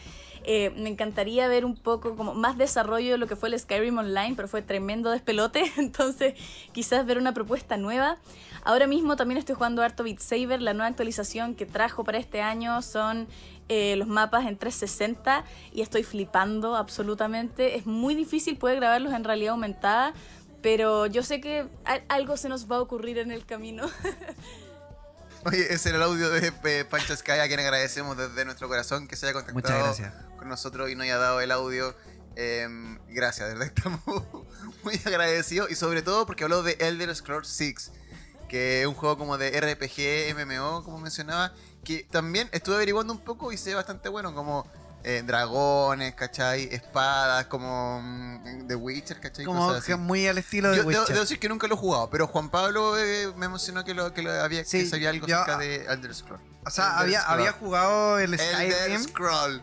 Eh, 0.45 0.71
me 0.75 0.89
encantaría 0.89 1.47
ver 1.47 1.63
un 1.63 1.75
poco 1.75 2.15
como 2.15 2.33
más 2.33 2.57
desarrollo 2.57 3.11
de 3.11 3.17
lo 3.17 3.27
que 3.27 3.35
fue 3.35 3.49
el 3.49 3.57
Skyrim 3.57 3.97
Online, 3.97 4.33
pero 4.35 4.47
fue 4.47 4.61
tremendo 4.61 5.11
despelote, 5.11 5.71
entonces 5.77 6.33
quizás 6.71 7.05
ver 7.05 7.17
una 7.17 7.33
propuesta 7.33 7.77
nueva. 7.77 8.17
Ahora 8.65 8.87
mismo 8.87 9.15
también 9.15 9.37
estoy 9.37 9.55
jugando 9.55 9.81
harto 9.81 10.03
Beat 10.03 10.19
Saber, 10.19 10.61
la 10.61 10.73
nueva 10.73 10.87
actualización 10.87 11.55
que 11.55 11.65
trajo 11.65 12.03
para 12.03 12.17
este 12.17 12.41
año 12.41 12.81
son 12.81 13.27
eh, 13.69 13.95
los 13.95 14.07
mapas 14.07 14.45
en 14.45 14.57
360 14.57 15.45
y 15.73 15.81
estoy 15.81 16.03
flipando 16.03 16.75
absolutamente. 16.75 17.77
Es 17.77 17.85
muy 17.85 18.15
difícil 18.15 18.57
poder 18.57 18.77
grabarlos 18.77 19.13
en 19.13 19.23
realidad 19.23 19.51
aumentada, 19.51 20.13
pero 20.61 21.05
yo 21.07 21.23
sé 21.23 21.41
que 21.41 21.67
algo 22.07 22.37
se 22.37 22.49
nos 22.49 22.69
va 22.71 22.77
a 22.77 22.81
ocurrir 22.81 23.17
en 23.17 23.31
el 23.31 23.45
camino. 23.45 23.85
Oye, 25.45 25.73
ese 25.73 25.89
era 25.89 25.97
el 25.97 26.03
audio 26.03 26.29
de 26.29 26.85
Pancha 26.85 27.15
Sky, 27.15 27.31
a 27.31 27.47
quien 27.47 27.59
agradecemos 27.59 28.17
desde 28.17 28.45
nuestro 28.45 28.67
corazón 28.69 29.07
que 29.07 29.15
se 29.15 29.27
haya 29.27 29.33
contactado 29.33 29.95
con 30.37 30.47
nosotros 30.47 30.89
y 30.89 30.95
nos 30.95 31.03
haya 31.03 31.17
dado 31.17 31.41
el 31.41 31.51
audio. 31.51 31.93
Em, 32.35 32.97
gracias, 33.09 33.49
de 33.49 33.55
verdad 33.55 33.67
estamos 33.75 34.01
muy 34.83 34.99
agradecidos 35.05 35.69
y 35.69 35.75
sobre 35.75 36.01
todo 36.01 36.25
porque 36.25 36.45
habló 36.45 36.63
de 36.63 36.77
Elder 36.79 37.13
Scrolls 37.15 37.47
6, 37.47 37.91
que 38.47 38.81
es 38.81 38.87
un 38.87 38.95
juego 38.95 39.17
como 39.17 39.37
de 39.37 39.51
RPG, 39.59 40.33
MMO, 40.35 40.83
como 40.83 40.97
mencionaba, 40.99 41.53
que 41.83 42.07
también 42.09 42.49
estuve 42.53 42.75
averiguando 42.75 43.13
un 43.13 43.19
poco 43.19 43.51
y 43.51 43.57
sé 43.57 43.75
bastante 43.75 44.09
bueno, 44.09 44.33
como 44.33 44.65
eh, 45.03 45.21
dragones, 45.25 46.15
¿cachai? 46.15 46.69
Espadas, 46.71 47.45
como 47.47 48.01
mm, 48.01 48.67
The 48.67 48.75
Witcher, 48.75 49.19
¿cachai? 49.19 49.43
Como 49.45 49.67
Cosas 49.67 49.83
así. 49.83 49.91
que 49.91 49.95
muy 49.97 50.27
al 50.27 50.37
estilo 50.37 50.69
de 50.71 50.77
Yo 50.77 50.83
debo, 50.83 50.89
Witcher. 50.89 51.07
debo 51.15 51.19
decir 51.21 51.39
que 51.39 51.49
nunca 51.49 51.67
lo 51.67 51.75
he 51.75 51.77
jugado, 51.77 52.09
pero 52.09 52.27
Juan 52.27 52.49
Pablo 52.49 52.97
eh, 52.97 53.31
me 53.35 53.45
emocionó 53.47 53.83
que 53.83 53.93
lo, 53.93 54.13
que 54.13 54.21
lo 54.21 54.31
había 54.31 54.63
Sí, 54.65 54.79
que 54.79 54.85
sabía 54.89 55.09
algo 55.09 55.27
yo- 55.27 55.35
acerca 55.41 55.57
de 55.59 55.85
Elder 55.85 56.15
Scrolls. 56.15 56.43
O 56.65 56.69
sea, 56.69 56.85
Elder 56.85 57.01
había, 57.03 57.21
Scroll. 57.21 57.39
había 57.39 57.51
jugado 57.53 58.19
el 58.19 58.33
Elder 58.33 58.71
Skyrim. 58.71 59.03
Scroll. 59.03 59.61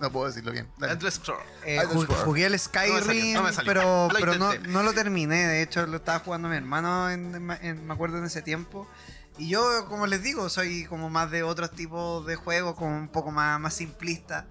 No 0.00 0.10
puedo 0.10 0.28
decirlo 0.28 0.52
bien. 0.52 0.66
Dale. 0.78 0.94
Elder 0.94 1.12
Scroll. 1.12 1.42
eh, 1.66 1.74
Elder 1.76 1.88
ju- 1.88 2.02
Scroll. 2.04 2.24
jugué 2.24 2.46
el 2.46 2.52
No 2.52 2.54
me 2.54 2.58
Skyrim, 2.58 3.04
salió, 3.04 3.34
no 3.34 3.42
me 3.42 3.52
salió. 3.52 3.70
pero, 3.74 4.08
Lo 4.10 4.18
pero 4.18 4.34
no, 4.36 4.46
intenté. 4.54 4.68
no 4.70 4.82
lo 4.82 4.92
terminé. 4.94 5.46
De 5.46 5.60
hecho, 5.62 5.86
lo 5.86 5.98
estaba 5.98 6.20
jugando 6.20 6.48
mi 6.48 6.56
hermano, 6.56 7.10
en, 7.10 7.34
en- 7.60 7.86
me 7.86 7.92
acuerdo 7.92 8.16
en 8.16 8.24
ese 8.24 8.40
tiempo. 8.40 8.88
Y 9.36 9.48
yo, 9.48 9.86
como 9.88 10.06
les 10.06 10.22
digo, 10.22 10.48
soy 10.48 10.84
como 10.86 11.10
más 11.10 11.30
de 11.30 11.42
otros 11.42 11.70
tipos 11.72 12.26
de 12.26 12.36
juegos, 12.36 12.76
como 12.76 12.96
un 12.96 13.08
poco 13.08 13.30
más, 13.30 13.60
más 13.60 13.74
simplista. 13.74 14.46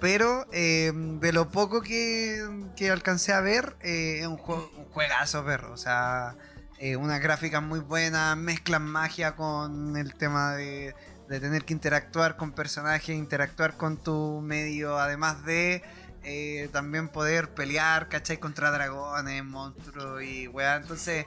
Pero 0.00 0.46
eh, 0.52 0.92
de 0.94 1.32
lo 1.32 1.50
poco 1.50 1.82
que, 1.82 2.42
alcancé 2.90 3.32
a 3.32 3.40
ver, 3.40 3.76
eh, 3.82 4.20
es 4.20 4.26
un, 4.26 4.36
juego, 4.38 4.70
un 4.76 4.84
juegazo, 4.86 5.44
perro. 5.44 5.72
O 5.72 5.76
sea, 5.76 6.34
eh, 6.78 6.96
unas 6.96 7.20
gráficas 7.20 7.62
muy 7.62 7.80
buenas, 7.80 8.36
mezclan 8.36 8.82
magia 8.86 9.36
con 9.36 9.96
el 9.96 10.14
tema 10.14 10.54
de, 10.54 10.94
de 11.28 11.40
tener 11.40 11.64
que 11.64 11.74
interactuar 11.74 12.36
con 12.36 12.52
personajes, 12.52 13.14
interactuar 13.14 13.76
con 13.76 13.98
tu 13.98 14.40
medio, 14.42 14.98
además 14.98 15.44
de 15.44 15.82
eh, 16.22 16.68
también 16.72 17.08
poder 17.08 17.50
pelear, 17.50 18.08
¿cachai? 18.08 18.38
Contra 18.38 18.70
dragones, 18.70 19.44
monstruos 19.44 20.22
y 20.22 20.48
weá. 20.48 20.76
Entonces, 20.76 21.26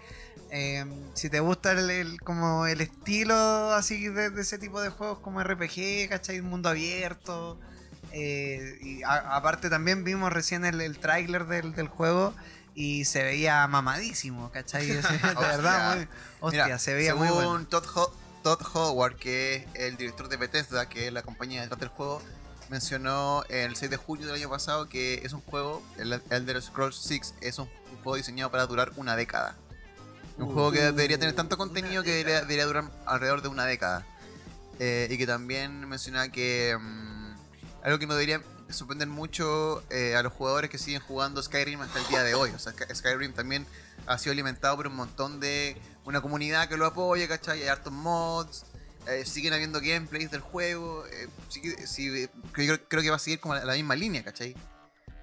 eh, 0.50 0.86
si 1.14 1.30
te 1.30 1.40
gusta 1.40 1.72
el, 1.74 1.90
el- 1.92 2.22
como 2.22 2.66
el 2.66 2.82
estilo 2.82 3.72
así 3.74 4.08
de, 4.08 4.30
de 4.32 4.42
ese 4.42 4.58
tipo 4.58 4.82
de 4.82 4.90
juegos 4.90 5.20
como 5.20 5.42
RPG, 5.42 6.10
¿cachai? 6.10 6.42
Mundo 6.42 6.70
abierto. 6.70 7.60
Eh, 8.14 8.78
y 8.82 9.04
a- 9.04 9.36
aparte 9.36 9.70
también 9.70 10.04
vimos 10.04 10.32
recién 10.32 10.64
el, 10.66 10.80
el 10.82 10.98
tráiler 11.00 11.46
del, 11.48 11.74
del 11.74 11.88
juego 11.88 12.34
y 12.76 13.06
se 13.06 13.24
veía 13.24 13.68
mamadísimo, 13.68 14.52
¿cachai? 14.52 14.88
de 14.88 15.02
verdad, 15.40 15.98
muy, 15.98 16.08
hostia, 16.40 16.66
Mira, 16.66 16.80
se 16.80 16.94
veía 16.94 17.12
según 17.12 17.28
muy 17.28 17.36
bueno. 17.36 17.66
Todd, 17.68 17.86
Ho- 17.96 18.14
Todd 18.44 18.62
Howard, 18.74 19.16
que 19.18 19.56
es 19.56 19.66
el 19.76 19.98
director 19.98 20.30
de 20.30 20.38
Bethesda, 20.38 20.88
que 20.90 21.08
es 21.08 21.14
la 21.14 21.22
compañía 21.24 21.62
detrás 21.62 21.80
del 21.80 21.90
juego, 21.90 22.22
mencionó 22.70 23.44
el 23.50 23.76
6 23.76 23.92
de 23.92 23.98
junio 23.98 24.26
del 24.28 24.36
año 24.38 24.50
pasado 24.50 24.88
que 24.90 25.22
es 25.24 25.34
un 25.34 25.42
juego, 25.42 25.84
el 25.98 26.20
Elder 26.30 26.62
Scrolls 26.62 26.96
6, 27.04 27.36
es 27.42 27.60
un, 27.60 27.68
un 27.92 27.98
juego 28.04 28.16
diseñado 28.16 28.50
para 28.52 28.66
durar 28.66 28.92
una 28.96 29.16
década. 29.16 29.56
Un 30.40 30.48
juego 30.52 30.72
que 30.72 30.80
debería 30.82 31.20
tener 31.20 31.36
tanto 31.36 31.58
contenido 31.60 32.02
que 32.02 32.10
debería, 32.10 32.42
debería 32.42 32.66
durar 32.66 32.86
alrededor 33.06 33.44
de 33.44 33.50
una 33.50 33.66
década. 33.66 34.04
Eh, 34.80 35.08
y 35.12 35.18
que 35.20 35.28
también 35.28 35.88
menciona 35.88 36.30
que 36.30 36.76
mm, 36.80 37.23
algo 37.84 38.00
que 38.00 38.08
nos 38.08 38.16
debería 38.18 38.42
sorprender 38.70 39.08
mucho 39.08 39.84
eh, 39.92 40.16
a 40.16 40.24
los 40.24 40.34
jugadores 40.34 40.70
que 40.70 40.78
siguen 40.78 41.02
jugando 41.02 41.42
Skyrim 41.44 41.82
hasta 41.82 42.00
el 42.00 42.08
día 42.08 42.24
de 42.24 42.34
hoy. 42.34 42.50
O 42.52 42.60
sea, 42.60 42.72
Sky- 42.74 42.96
Skyrim 42.96 43.34
también 43.34 43.68
ha 44.08 44.18
sido 44.18 44.32
alimentado 44.34 44.76
por 44.78 44.88
un 44.88 44.96
montón 44.96 45.40
de 45.40 45.78
una 46.06 46.22
comunidad 46.22 46.68
que 46.70 46.78
lo 46.78 46.86
apoya, 46.86 47.28
¿cachai? 47.28 47.62
Hay 47.62 47.68
hartos 47.68 47.94
mods, 47.94 48.66
eh, 49.08 49.26
siguen 49.26 49.54
habiendo 49.54 49.80
gameplays 49.82 50.32
del 50.32 50.42
juego. 50.42 51.06
eh, 51.08 51.28
sí, 51.86 52.28
creo, 52.52 52.80
creo 52.88 53.02
que 53.04 53.10
va 53.10 53.18
a 53.18 53.20
seguir 53.20 53.40
como 53.40 53.54
la, 53.56 53.64
la 53.66 53.74
misma 53.74 53.96
línea, 53.96 54.24
¿cachai? 54.24 54.56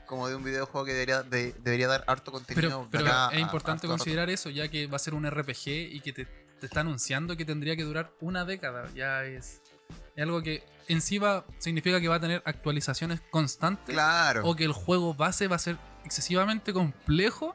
Como 0.07 0.29
de 0.29 0.35
un 0.37 0.45
videojuego 0.45 0.85
que 0.85 0.93
debería, 0.93 1.23
de- 1.23 1.55
debería 1.63 1.89
dar 1.89 2.05
harto 2.07 2.31
contenido. 2.33 2.89
Pero, 2.91 3.07
es 3.07 3.11
a- 3.13 3.31
importante 3.39 3.87
rato. 3.87 3.97
considerar 3.97 4.29
eso, 4.31 4.51
ya 4.51 4.69
que 4.69 4.87
va 4.87 4.97
a 4.97 4.99
ser 5.01 5.15
un 5.15 5.25
RPG 5.29 5.69
y 5.93 6.01
que 6.01 6.13
te, 6.13 6.25
te 6.25 6.67
está 6.67 6.81
anunciando 6.81 7.37
que 7.37 7.45
tendría 7.45 7.75
que 7.77 7.85
durar 7.85 8.13
una 8.21 8.45
década. 8.45 8.89
Ya 8.95 9.25
es, 9.25 9.61
es 10.17 10.23
algo 10.23 10.43
que 10.43 10.63
en 10.89 11.01
sí 11.01 11.19
va, 11.19 11.45
significa 11.59 12.01
que 12.01 12.09
va 12.09 12.17
a 12.17 12.21
tener 12.21 12.43
actualizaciones 12.45 13.21
constantes. 13.31 13.95
Claro. 13.95 14.43
O 14.45 14.57
que 14.57 14.65
el 14.65 14.73
juego 14.73 15.15
base 15.15 15.47
va 15.49 15.57
a 15.57 15.61
ser 15.61 15.77
excesivamente 16.05 16.73
complejo 16.73 17.55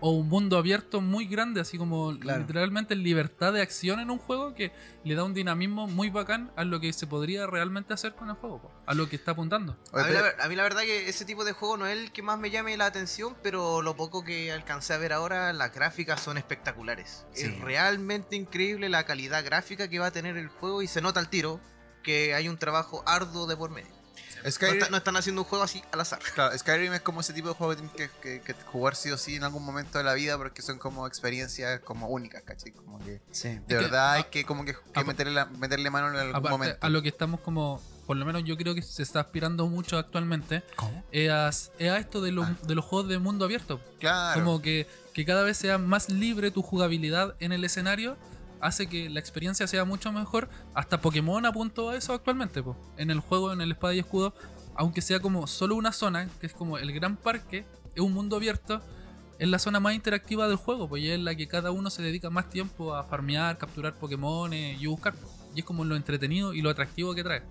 o 0.00 0.10
un 0.12 0.28
mundo 0.28 0.56
abierto 0.58 1.00
muy 1.00 1.26
grande, 1.26 1.60
así 1.60 1.76
como 1.76 2.16
Claro. 2.20 2.38
literalmente 2.42 2.94
libertad 2.94 3.52
de 3.52 3.62
acción 3.62 3.98
en 3.98 4.12
un 4.12 4.18
juego 4.18 4.54
que 4.54 4.70
le 5.02 5.16
da 5.16 5.24
un 5.24 5.34
dinamismo 5.34 5.88
muy 5.88 6.08
bacán 6.08 6.52
a 6.54 6.62
lo 6.62 6.78
que 6.78 6.92
se 6.92 7.08
podría 7.08 7.48
realmente 7.48 7.92
hacer 7.94 8.14
con 8.14 8.28
el 8.30 8.36
juego, 8.36 8.62
po, 8.62 8.70
a 8.86 8.94
lo 8.94 9.08
que 9.08 9.16
está 9.16 9.32
apuntando. 9.32 9.76
A 9.92 10.04
mí, 10.04 10.12
la, 10.12 10.22
ver- 10.22 10.36
a 10.40 10.48
mí 10.48 10.54
la 10.54 10.62
verdad 10.62 10.82
que 10.82 11.08
ese 11.08 11.24
tipo 11.24 11.44
de 11.44 11.50
juego 11.50 11.76
no 11.76 11.88
es 11.88 11.98
el 11.98 12.12
que 12.12 12.22
más 12.22 12.38
me 12.38 12.50
llame 12.50 12.76
la 12.76 12.86
atención, 12.86 13.36
pero 13.42 13.82
lo 13.82 13.96
poco 13.96 14.22
que 14.22 14.52
alcancé 14.52 14.92
a 14.94 14.98
ver 14.98 15.12
ahora, 15.12 15.52
las 15.52 15.74
gráficas 15.74 16.20
son 16.20 16.38
espectaculares. 16.38 17.26
Sí. 17.32 17.46
Es 17.46 17.58
realmente 17.58 18.36
increíble 18.36 18.88
la 18.88 19.02
calidad 19.04 19.44
gráfica 19.44 19.88
que 19.88 19.98
va 19.98 20.06
a 20.06 20.12
tener 20.12 20.36
el 20.36 20.46
juego 20.46 20.80
y 20.80 20.86
se 20.86 21.00
nota 21.02 21.18
al 21.18 21.28
tiro 21.28 21.60
que 22.08 22.32
hay 22.34 22.48
un 22.48 22.56
trabajo 22.56 23.02
arduo 23.04 23.46
de 23.46 23.54
por 23.54 23.68
medio. 23.70 23.90
No, 24.42 24.50
Skyrim, 24.50 24.78
está- 24.78 24.90
no 24.90 24.96
están 24.96 25.16
haciendo 25.16 25.42
un 25.42 25.48
juego 25.48 25.62
así 25.64 25.82
al 25.92 26.00
azar. 26.00 26.20
claro, 26.34 26.56
Skyrim 26.56 26.92
es 26.94 27.02
como 27.02 27.20
ese 27.20 27.34
tipo 27.34 27.48
de 27.48 27.54
juego 27.54 27.74
que 27.76 27.82
tienes 27.82 27.94
que, 28.22 28.40
que- 28.40 28.40
que 28.40 28.54
jugar 28.64 28.96
sí 28.96 29.10
o 29.10 29.18
sí 29.18 29.34
en 29.34 29.44
algún 29.44 29.62
momento 29.62 29.98
de 29.98 30.04
la 30.04 30.14
vida 30.14 30.38
porque 30.38 30.62
son 30.62 30.78
como 30.78 31.06
experiencias 31.06 31.80
como 31.80 32.08
únicas, 32.08 32.42
¿cachai? 32.44 32.72
Como 32.72 32.98
que 33.04 33.20
Sí. 33.30 33.48
de 33.50 33.60
que, 33.66 33.74
verdad 33.74 34.12
hay 34.12 34.22
a- 34.22 34.30
que 34.30 34.44
como 34.46 34.64
que, 34.64 34.74
que 34.94 35.04
meterle, 35.04 35.34
la- 35.34 35.44
meterle 35.46 35.90
mano 35.90 36.08
en 36.08 36.16
algún 36.16 36.36
Aparte, 36.36 36.50
momento. 36.50 36.78
a 36.80 36.88
lo 36.88 37.02
que 37.02 37.08
estamos 37.10 37.40
como, 37.40 37.82
por 38.06 38.16
lo 38.16 38.24
menos 38.24 38.42
yo 38.44 38.56
creo 38.56 38.74
que 38.74 38.80
se 38.80 39.02
está 39.02 39.20
aspirando 39.20 39.66
mucho 39.66 39.98
actualmente, 39.98 40.62
¿Cómo? 40.76 41.04
es 41.12 41.30
a, 41.30 41.48
es 41.50 41.90
a 41.90 41.98
esto 41.98 42.22
de, 42.22 42.32
los 42.32 42.46
Ah. 42.46 42.56
de 42.66 42.74
los 42.74 42.84
juegos 42.86 43.08
de 43.10 43.18
mundo 43.18 43.44
abierto. 43.44 43.82
Claro. 44.00 44.42
Como 44.44 44.62
que, 44.62 44.86
que 45.12 45.26
cada 45.26 45.42
vez 45.42 45.56
sea 45.58 45.76
más 45.78 46.08
libre 46.10 46.50
tu 46.52 46.62
jugabilidad 46.62 47.34
en 47.40 47.50
el 47.52 47.64
escenario, 47.64 48.16
hace 48.60 48.86
que 48.86 49.08
la 49.10 49.20
experiencia 49.20 49.66
sea 49.66 49.84
mucho 49.84 50.12
mejor. 50.12 50.48
Hasta 50.74 51.00
Pokémon 51.00 51.44
apuntó 51.46 51.90
a 51.90 51.96
eso 51.96 52.12
actualmente, 52.12 52.62
en 52.96 53.10
el 53.10 53.20
juego, 53.20 53.52
en 53.52 53.60
el 53.60 53.72
Espada 53.72 53.94
y 53.94 53.98
Escudo, 54.00 54.34
aunque 54.74 55.02
sea 55.02 55.20
como 55.20 55.46
solo 55.46 55.76
una 55.76 55.92
zona, 55.92 56.28
que 56.40 56.46
es 56.46 56.52
como 56.52 56.78
el 56.78 56.92
gran 56.92 57.16
parque, 57.16 57.64
es 57.94 58.00
un 58.00 58.12
mundo 58.12 58.36
abierto, 58.36 58.80
es 59.38 59.48
la 59.48 59.58
zona 59.58 59.80
más 59.80 59.94
interactiva 59.94 60.48
del 60.48 60.56
juego, 60.56 60.88
pues 60.88 61.02
y 61.02 61.10
es 61.10 61.20
la 61.20 61.34
que 61.34 61.46
cada 61.46 61.70
uno 61.70 61.90
se 61.90 62.02
dedica 62.02 62.30
más 62.30 62.50
tiempo 62.50 62.94
a 62.94 63.04
farmear, 63.04 63.58
capturar 63.58 63.94
Pokémon 63.94 64.52
y 64.52 64.86
buscar. 64.86 65.14
Y 65.54 65.60
es 65.60 65.64
como 65.64 65.84
lo 65.84 65.96
entretenido 65.96 66.54
y 66.54 66.62
lo 66.62 66.70
atractivo 66.70 67.14
que 67.14 67.22
trae. 67.22 67.42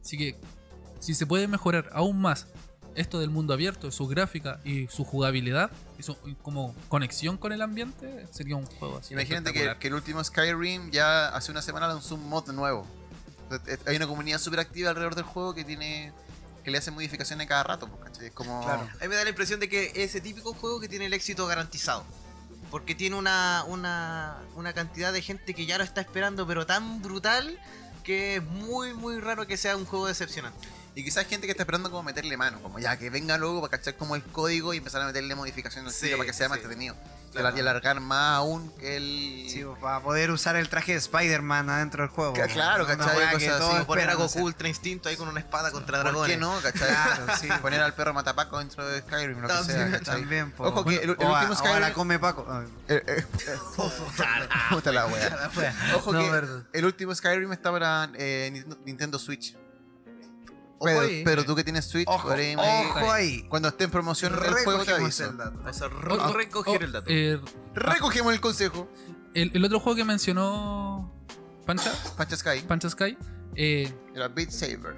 Así 0.00 0.16
que, 0.16 0.36
si 0.98 1.14
se 1.14 1.26
puede 1.26 1.46
mejorar 1.46 1.90
aún 1.92 2.20
más 2.20 2.48
esto 2.96 3.20
del 3.20 3.30
mundo 3.30 3.54
abierto, 3.54 3.90
su 3.92 4.06
gráfica 4.06 4.58
y 4.64 4.88
su 4.88 5.04
jugabilidad, 5.04 5.70
y 5.98 6.02
su 6.02 6.16
y 6.24 6.34
como 6.34 6.74
conexión 6.88 7.36
con 7.36 7.52
el 7.52 7.62
ambiente, 7.62 8.26
sería 8.30 8.56
un 8.56 8.66
juego 8.66 8.98
así. 8.98 9.14
Imagínate 9.14 9.52
que, 9.52 9.86
el 9.86 9.94
último 9.94 10.22
Skyrim 10.24 10.90
ya 10.90 11.28
hace 11.28 11.52
una 11.52 11.62
semana 11.62 11.88
lanzó 11.88 12.14
un 12.16 12.28
mod 12.28 12.50
nuevo. 12.52 12.86
Hay 13.86 13.96
una 13.96 14.06
comunidad 14.06 14.38
súper 14.38 14.60
activa 14.60 14.90
alrededor 14.90 15.14
del 15.14 15.24
juego 15.24 15.54
que 15.54 15.64
tiene 15.64 16.12
que 16.64 16.72
le 16.72 16.78
hace 16.78 16.90
modificaciones 16.90 17.46
cada 17.46 17.62
rato, 17.62 17.86
pues, 17.86 18.02
¿cachai? 18.02 18.26
Es 18.26 18.32
como... 18.32 18.60
Claro. 18.64 18.82
A 18.82 19.02
mí 19.02 19.08
me 19.08 19.14
da 19.14 19.22
la 19.22 19.30
impresión 19.30 19.60
de 19.60 19.68
que 19.68 19.84
es 19.94 19.98
ese 19.98 20.20
típico 20.20 20.52
juego 20.52 20.80
que 20.80 20.88
tiene 20.88 21.06
el 21.06 21.12
éxito 21.12 21.46
garantizado. 21.46 22.04
Porque 22.72 22.96
tiene 22.96 23.14
una, 23.14 23.62
una, 23.68 24.38
una 24.56 24.72
cantidad 24.72 25.12
de 25.12 25.22
gente 25.22 25.54
que 25.54 25.64
ya 25.64 25.78
lo 25.78 25.84
está 25.84 26.00
esperando, 26.00 26.44
pero 26.44 26.66
tan 26.66 27.02
brutal 27.02 27.56
que 28.02 28.36
es 28.36 28.42
muy, 28.42 28.94
muy 28.94 29.20
raro 29.20 29.46
que 29.46 29.56
sea 29.56 29.76
un 29.76 29.84
juego 29.84 30.08
decepcionante. 30.08 30.66
Y 30.96 31.04
quizás 31.04 31.26
gente 31.26 31.46
que 31.46 31.50
está 31.50 31.62
esperando 31.62 31.90
como 31.90 32.02
meterle 32.02 32.36
mano, 32.38 32.58
como 32.62 32.78
ya 32.78 32.96
que 32.98 33.10
venga 33.10 33.36
luego 33.36 33.60
para 33.60 33.76
cachar 33.76 33.96
como 33.96 34.16
el 34.16 34.22
código 34.22 34.72
y 34.72 34.78
empezar 34.78 35.02
a 35.02 35.06
meterle 35.06 35.34
modificaciones 35.34 35.92
al 35.92 36.00
Sí, 36.08 36.12
para 36.14 36.24
que 36.24 36.32
sea 36.32 36.48
más 36.48 36.56
sí. 36.56 36.62
entretenido. 36.62 36.96
Y 37.32 37.36
Claro. 37.36 37.54
Y 37.54 37.60
alargar 37.60 38.00
más 38.00 38.36
aún 38.38 38.72
que 38.78 38.96
el... 38.96 39.46
Sí, 39.50 39.62
para 39.78 40.00
poder 40.00 40.30
usar 40.30 40.56
el 40.56 40.70
traje 40.70 40.92
de 40.92 40.98
Spider-Man 40.98 41.68
adentro 41.68 42.02
del 42.02 42.10
juego. 42.10 42.32
Ca- 42.32 42.46
claro, 42.48 42.86
¿cachai? 42.86 43.14
que 43.36 43.46
Cosas 43.46 43.60
así, 43.60 43.84
poner 43.84 44.08
a 44.08 44.14
Goku. 44.14 44.38
Ultra 44.40 44.68
Instinto 44.68 45.10
ahí 45.10 45.16
con 45.18 45.28
una 45.28 45.40
espada 45.40 45.70
contra 45.70 45.98
¿Por 46.02 46.12
dragones. 46.12 46.34
qué 46.34 46.40
no? 46.40 46.58
¿cachai? 46.62 46.88
Claro, 46.88 47.26
sí. 47.38 47.48
Poner 47.60 47.82
al 47.82 47.92
perro 47.92 48.14
matapaco 48.14 48.58
dentro 48.58 48.88
de 48.88 49.00
Skyrim, 49.02 49.38
lo 49.42 49.48
que 49.48 49.52
También, 49.52 49.78
sea, 49.78 49.98
¿cachai? 49.98 50.20
También, 50.20 50.50
po. 50.52 50.64
Ojo 50.68 50.82
que 50.86 50.94
el, 50.96 51.10
el 51.10 51.10
o, 51.10 51.36
a, 51.36 51.40
último 51.40 51.52
a 51.52 51.56
Skyrim... 51.56 51.92
come 51.92 52.18
Paco. 52.18 52.46
Eh, 52.88 53.02
eh, 53.06 53.26
Puta 54.70 54.92
la 54.92 55.06
wea. 55.06 55.50
Ojo 55.96 56.12
No, 56.14 56.20
que 56.22 56.30
verdad. 56.30 56.62
el 56.72 56.84
último 56.86 57.14
Skyrim 57.14 57.52
está 57.52 57.70
para 57.70 58.08
eh, 58.14 58.64
Nintendo 58.86 59.18
Switch. 59.18 59.54
Ojo 60.78 60.84
Pero, 60.84 61.00
ahí. 61.00 61.22
pero 61.24 61.44
tú 61.44 61.54
que 61.56 61.64
tienes 61.64 61.86
Switch, 61.86 62.06
Ojo, 62.08 62.28
por 62.28 62.36
ahí, 62.38 62.54
ojo 62.54 63.10
ahí. 63.10 63.46
cuando 63.48 63.68
esté 63.68 63.84
en 63.84 63.90
promoción 63.90 64.32
el 64.34 64.38
juego 64.38 64.84
te 64.84 64.92
Recogemos 64.92 65.00
aviso. 65.20 65.30
el 65.30 65.36
dato. 65.38 65.60
O 65.64 65.72
sea, 65.72 65.86
Oh, 65.86 65.90
re- 66.00 66.12
oh, 66.20 66.32
recoger 66.34 66.82
oh, 66.82 66.84
el 66.84 66.92
dato. 66.92 67.06
eh, 67.10 67.40
Recogemos 67.74 68.34
el 68.34 68.40
consejo. 68.40 68.88
el, 69.34 69.50
el 69.54 69.64
otro 69.64 69.80
juego 69.80 69.96
que 69.96 70.04
mencionó 70.04 71.12
Pancha, 71.64 71.92
Pancha 72.16 72.36
Sky 72.36 72.60
Pancha 72.68 72.90
Sky, 72.90 73.16
eh, 73.54 73.92
era 74.14 74.28
Beat 74.28 74.50
Saber. 74.50 74.96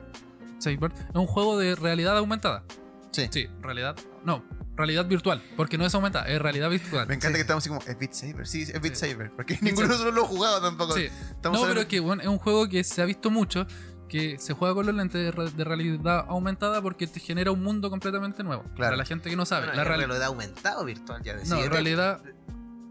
Saber, 0.58 0.92
es 0.92 1.14
un 1.14 1.26
juego 1.26 1.56
de 1.58 1.76
realidad 1.76 2.16
aumentada. 2.18 2.64
Sí. 3.12 3.28
Sí, 3.30 3.48
realidad. 3.62 3.96
No, 4.24 4.44
realidad 4.76 5.06
virtual, 5.06 5.42
porque 5.56 5.78
no 5.78 5.86
es 5.86 5.94
aumentada, 5.94 6.26
es 6.28 6.42
realidad 6.42 6.68
virtual. 6.70 7.06
Me 7.06 7.14
encanta 7.14 7.28
Sí. 7.28 7.34
que 7.36 7.40
estamos 7.42 7.62
así 7.62 7.68
como, 7.68 7.80
es 7.82 7.98
Beat 7.98 8.12
Saber. 8.12 8.46
Sí, 8.46 8.62
es 8.62 8.80
Beat 8.80 8.96
Sí. 8.96 9.10
Saber. 9.12 9.30
Porque 9.34 9.56
ninguno 9.62 9.86
de 9.86 9.92
nosotros 9.94 10.14
lo 10.14 10.24
ha 10.24 10.26
jugado 10.28 10.60
tampoco. 10.60 10.94
Sí. 10.94 11.04
Estamos 11.30 11.60
no, 11.60 11.66
pero 11.68 11.80
es 11.82 11.86
que 11.86 12.00
bueno, 12.00 12.22
es 12.22 12.28
un 12.28 12.38
juego 12.38 12.68
que 12.68 12.82
se 12.84 13.00
ha 13.00 13.04
visto 13.04 13.30
mucho, 13.30 13.66
que 14.08 14.38
se 14.38 14.54
juega 14.54 14.74
con 14.74 14.86
los 14.86 14.94
lentes 14.94 15.22
de, 15.22 15.30
re- 15.30 15.50
de 15.50 15.64
realidad 15.64 16.24
aumentada 16.28 16.80
porque 16.82 17.06
te 17.06 17.20
genera 17.20 17.50
un 17.52 17.62
mundo 17.62 17.90
completamente 17.90 18.42
nuevo. 18.42 18.62
Claro. 18.62 18.76
Para 18.76 18.96
la 18.96 19.04
gente 19.04 19.28
que 19.30 19.36
no 19.36 19.44
sabe. 19.46 19.66
Bueno, 19.66 19.76
la 19.76 19.84
real- 19.84 20.00
realidad 20.00 20.26
aumentado 20.28 20.84
virtual 20.84 21.22
ya 21.22 21.34
decía. 21.36 21.54
No, 21.56 21.68
realidad. 21.68 22.20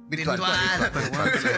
Virtual. 0.10 0.38
virtual. 0.38 0.91
virtual, 0.94 1.31
virtual. 1.34 1.57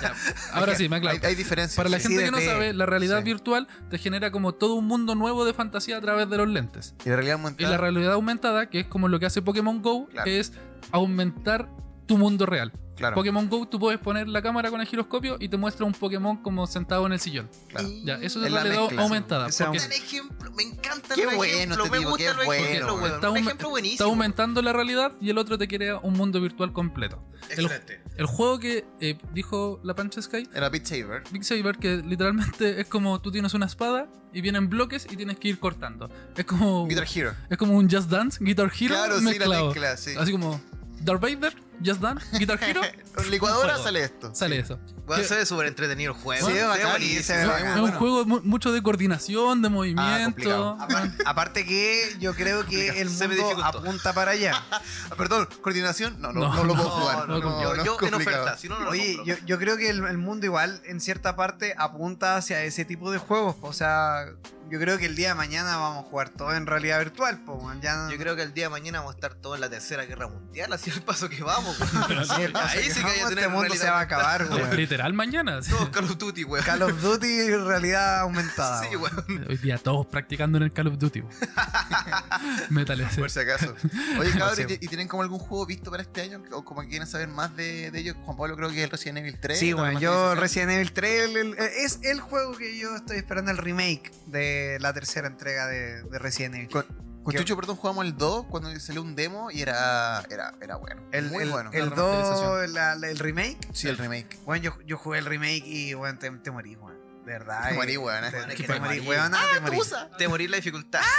ya. 0.00 0.14
Ahora 0.54 0.74
sí, 0.74 0.88
me 0.88 0.96
aclaro. 0.96 1.18
Hay, 1.20 1.28
hay 1.28 1.34
diferencias. 1.34 1.76
Para 1.76 1.90
la 1.90 1.98
sí. 1.98 2.08
gente 2.08 2.24
que 2.24 2.30
no 2.30 2.40
sabe, 2.40 2.72
la 2.72 2.86
realidad 2.86 3.18
Sí. 3.18 3.24
virtual 3.24 3.68
te 3.90 3.98
genera 3.98 4.30
como 4.30 4.52
todo 4.54 4.74
un 4.74 4.86
mundo 4.86 5.14
nuevo 5.14 5.44
de 5.44 5.52
fantasía 5.52 5.98
a 5.98 6.00
través 6.00 6.30
de 6.30 6.38
los 6.38 6.48
lentes. 6.48 6.94
Y 7.04 7.10
la 7.10 7.16
realidad 7.16 7.34
Y 7.34 7.38
aumentada. 7.40 7.70
la 7.70 7.76
realidad 7.76 8.12
aumentada, 8.14 8.70
que 8.70 8.80
es 8.80 8.86
como 8.86 9.08
lo 9.08 9.20
que 9.20 9.26
hace 9.26 9.42
Pokémon 9.42 9.82
Go, 9.82 10.06
Claro. 10.08 10.24
que 10.24 10.40
es 10.40 10.54
aumentar 10.90 11.68
tu 12.06 12.16
mundo 12.16 12.46
real. 12.46 12.72
Claro. 12.96 13.14
Pokémon 13.16 13.48
Go, 13.48 13.66
tú 13.66 13.78
puedes 13.80 13.98
poner 13.98 14.28
la 14.28 14.42
cámara 14.42 14.70
con 14.70 14.80
el 14.80 14.86
giroscopio 14.86 15.36
y 15.40 15.48
te 15.48 15.56
muestra 15.56 15.86
un 15.86 15.92
Pokémon 15.92 16.36
como 16.36 16.66
sentado 16.66 17.06
en 17.06 17.12
el 17.14 17.20
sillón. 17.20 17.48
Claro. 17.68 17.88
Ya, 18.04 18.14
eso 18.16 18.44
es 18.44 18.52
la 18.52 18.62
realidad 18.62 18.82
mezcla, 18.82 19.02
aumentada. 19.02 19.48
Ese 19.48 19.64
porque 19.64 19.78
ejemplo, 19.78 20.50
me 20.52 20.62
encanta 20.62 21.14
Qué 21.14 21.24
los 21.24 21.34
bueno 21.34 21.52
ejemplos, 21.54 21.86
este 21.86 21.90
me 21.90 21.98
tipo, 22.04 22.16
qué 22.16 22.32
bueno, 22.44 22.52
ejemplos, 22.64 23.00
weón. 23.00 23.14
está, 23.14 23.30
Un 23.30 23.36
ejemplo 23.38 23.70
buenísimo. 23.70 23.94
está 23.94 24.04
aumentando 24.04 24.62
la 24.62 24.72
realidad 24.72 25.12
y 25.20 25.30
el 25.30 25.38
otro 25.38 25.56
te 25.58 25.66
crea 25.68 25.98
un 25.98 26.12
mundo 26.14 26.40
virtual 26.40 26.72
completo. 26.72 27.24
El, 27.50 27.64
Excelente. 27.64 28.00
el 28.16 28.26
juego 28.26 28.58
que 28.58 28.84
eh, 29.00 29.18
dijo 29.32 29.80
la 29.82 29.94
Pancha 29.94 30.20
Sky, 30.22 30.48
Era 30.54 30.68
Beat 30.68 30.84
Saber. 30.86 31.22
Big 31.32 31.44
Saber, 31.44 31.78
que 31.78 31.96
literalmente 31.96 32.80
es 32.80 32.86
como 32.86 33.20
tú 33.20 33.32
tienes 33.32 33.54
una 33.54 33.66
espada 33.66 34.08
y 34.32 34.40
vienen 34.42 34.68
bloques 34.68 35.06
y 35.10 35.16
tienes 35.16 35.38
que 35.38 35.48
ir 35.48 35.58
cortando. 35.58 36.08
Es 36.36 36.44
como, 36.44 36.86
Guitar 36.86 37.06
Hero. 37.12 37.34
es 37.50 37.56
como 37.58 37.76
un 37.76 37.90
Just 37.90 38.08
Dance, 38.10 38.38
Guitar 38.44 38.70
Hero 38.78 38.94
Claro, 38.94 39.18
sí, 39.18 39.24
la 39.24 39.30
mezclado. 39.30 39.66
mezcla, 39.66 39.96
sí. 39.96 40.12
Así 40.16 40.30
como 40.32 40.60
Darth 41.00 41.20
Vader, 41.20 41.54
Just 41.84 42.00
Dance, 42.00 42.24
Guitar 42.38 42.62
Hero. 42.62 42.80
Con 43.14 43.30
licuadora 43.30 43.76
sale 43.78 44.04
esto. 44.04 44.34
Sale 44.34 44.58
eso. 44.58 44.78
Bueno, 45.06 45.24
se 45.24 45.34
ve 45.36 45.44
súper 45.46 45.66
entretenido 45.66 46.12
el 46.12 46.18
juego. 46.18 46.46
Sí, 46.46 46.52
Se 46.54 46.60
ve 46.60 46.64
bacán, 46.66 46.90
buenísimo. 46.90 47.22
se 47.24 47.32
ve 47.36 47.42
es 47.42 47.48
bacán. 47.48 47.72
un 47.74 47.80
bueno. 47.82 47.98
juego 47.98 48.24
mu- 48.24 48.40
mucho 48.42 48.72
de 48.72 48.82
coordinación, 48.82 49.60
de 49.62 49.68
movimiento. 49.68 50.24
complicado. 50.24 50.78
Aparte, 51.26 51.66
que 51.66 52.16
yo 52.20 52.34
creo 52.34 52.64
que 52.66 53.00
el 53.00 53.10
Se 53.10 53.26
me 53.28 53.34
mundo 53.34 53.48
dificultó. 53.50 53.78
apunta 53.80 54.12
para 54.14 54.30
allá. 54.32 54.52
Ah, 54.70 54.80
Perdón, 55.18 55.48
coordinación. 55.60 56.20
No, 56.20 56.32
no, 56.32 56.40
No, 56.40 56.54
no, 56.54 56.64
lo 56.64 56.74
puedo 56.74 56.88
no, 56.88 56.94
jugar. 56.94 57.28
no, 57.28 57.38
No, 57.38 57.40
yo 57.62 57.74
no, 57.76 57.84
yo 57.84 57.96
es 57.96 58.02
en 58.02 58.10
complicado. 58.10 58.42
oferta, 58.44 58.56
si 58.58 58.68
no, 58.68 58.78
no 58.78 58.84
lo 58.86 58.90
Oye, 58.90 59.16
compro. 59.16 59.34
yo, 59.36 59.44
yo 59.46 59.58
creo 59.58 59.76
que 59.76 59.90
el, 59.90 60.04
el 60.06 60.18
mundo 60.18 60.46
igual 60.46 60.80
en 60.86 61.00
cierta 61.00 61.36
parte 61.36 61.74
apunta 61.76 62.36
hacia 62.36 62.62
ese 62.62 62.84
tipo 62.84 63.10
de 63.10 63.18
juegos. 63.18 63.56
O 63.60 63.72
sea, 63.72 64.26
yo 64.70 64.78
creo 64.78 64.96
que 64.96 65.04
el 65.04 65.16
día 65.16 65.28
de 65.30 65.34
mañana 65.34 65.76
vamos 65.76 66.06
a 66.06 66.08
jugar 66.08 66.30
todo 66.30 66.54
en 66.54 66.64
realidad 66.66 66.98
virtual. 67.00 67.42
po, 67.44 67.54
weón. 67.54 67.80
ya, 67.82 68.08
Yo 68.10 68.16
creo 68.16 68.36
que 68.36 68.42
el 68.42 68.54
día 68.54 68.64
de 68.66 68.70
mañana 68.70 69.00
vamos 69.00 69.14
a 69.14 69.16
estar 69.16 69.34
todos 69.34 69.56
en 69.56 69.60
la 69.60 69.68
tercera 69.68 70.04
guerra 70.06 70.28
mundial, 70.28 70.72
así 70.72 70.90
el 70.90 71.02
paso 71.02 71.28
que 71.28 71.42
vamos. 71.42 71.61
Sí, 72.36 72.42
el 72.42 72.52
paso 72.52 72.78
Ahí 72.78 72.90
sí 72.90 73.00
que 73.00 73.06
hay 73.10 73.20
este 73.20 73.48
mundo 73.48 73.62
realidad 73.62 73.84
se 73.84 73.90
va 73.90 73.98
a 73.98 74.02
acabar, 74.02 74.44
weón. 74.50 74.76
Literal 74.76 75.12
mañana. 75.12 75.62
sí. 75.62 75.70
Todos 75.70 75.88
Call 75.90 76.04
of 76.04 76.18
Duty, 76.18 76.44
weón. 76.44 76.64
Call 76.64 76.82
of 76.82 77.00
Duty 77.02 77.50
realidad 77.56 78.20
aumentada. 78.20 78.82
Sí, 78.82 78.96
weón. 78.96 79.46
Hoy 79.48 79.56
día 79.58 79.78
todos 79.78 80.06
practicando 80.06 80.58
en 80.58 80.64
el 80.64 80.72
Call 80.72 80.88
of 80.88 80.98
Duty. 80.98 81.20
weón. 81.20 81.34
Metal 82.70 83.08
Por 83.18 83.30
si 83.30 83.40
acaso. 83.40 83.74
Oye, 84.18 84.30
cabrón. 84.32 84.66
¿y, 84.68 84.72
y 84.74 84.88
tienen 84.88 85.08
como 85.08 85.22
algún 85.22 85.38
juego 85.38 85.66
visto 85.66 85.90
para 85.90 86.02
este 86.02 86.22
año? 86.22 86.42
¿O 86.52 86.64
como 86.64 86.82
que 86.82 86.88
quieren 86.88 87.06
saber 87.06 87.28
más 87.28 87.54
de, 87.56 87.90
de 87.90 87.98
ellos? 87.98 88.16
Juan 88.24 88.36
Pablo 88.36 88.56
creo 88.56 88.70
que 88.70 88.78
es 88.78 88.84
el 88.84 88.90
Resident 88.90 89.18
Evil 89.18 89.38
3. 89.40 89.58
Sí, 89.58 89.72
bueno, 89.72 89.98
yo. 89.98 90.34
Resident 90.34 90.70
Evil 90.72 90.92
3 90.92 91.22
el- 91.30 91.36
el- 91.36 91.54
es 91.58 91.98
el 92.02 92.20
juego 92.20 92.56
que 92.56 92.78
yo 92.78 92.94
estoy 92.96 93.16
esperando 93.18 93.50
el 93.50 93.58
remake 93.58 94.10
de 94.26 94.78
la 94.80 94.92
tercera 94.92 95.26
entrega 95.28 95.66
de, 95.66 96.02
de 96.02 96.18
Resident 96.18 96.54
Evil. 96.56 96.68
Con, 96.70 96.86
con 97.22 97.56
perdón, 97.56 97.76
jugamos 97.76 98.04
el 98.04 98.16
2 98.16 98.46
cuando 98.46 98.78
salió 98.80 99.02
un 99.02 99.14
demo 99.14 99.50
y 99.50 99.62
era, 99.62 100.24
era, 100.30 100.54
era 100.60 100.76
bueno. 100.76 101.02
El, 101.12 101.30
Muy 101.30 101.44
el, 101.44 101.50
bueno. 101.50 101.70
el 101.72 101.90
La 101.90 101.94
2, 101.94 102.10
remasterización. 102.10 102.72
la- 102.74 102.94
la- 102.96 103.10
el 103.10 103.18
remake. 103.18 103.68
sí, 103.72 103.88
el 103.88 103.96
remake. 103.98 104.38
Bueno, 104.44 104.62
yo, 104.64 104.78
yo 104.86 104.96
jugué 104.98 105.18
el 105.20 105.26
remake 105.26 105.62
y 105.66 105.94
bueno, 105.94 106.18
te, 106.18 106.30
te 106.30 106.50
morí, 106.50 106.74
weón. 106.76 107.00
De 107.24 107.32
verdad. 107.32 107.68
Te 107.68 107.74
eh, 107.74 107.76
morí, 107.76 107.96
weón, 107.96 108.24
eh. 108.24 108.30
Te, 108.30 108.38
morí, 108.66 108.80
morí. 108.80 109.00
weón, 109.00 109.32
te 109.32 109.60
morí. 109.60 109.78
Te 110.18 110.28
morir 110.28 110.50
la 110.50 110.56
dificultad. 110.56 111.00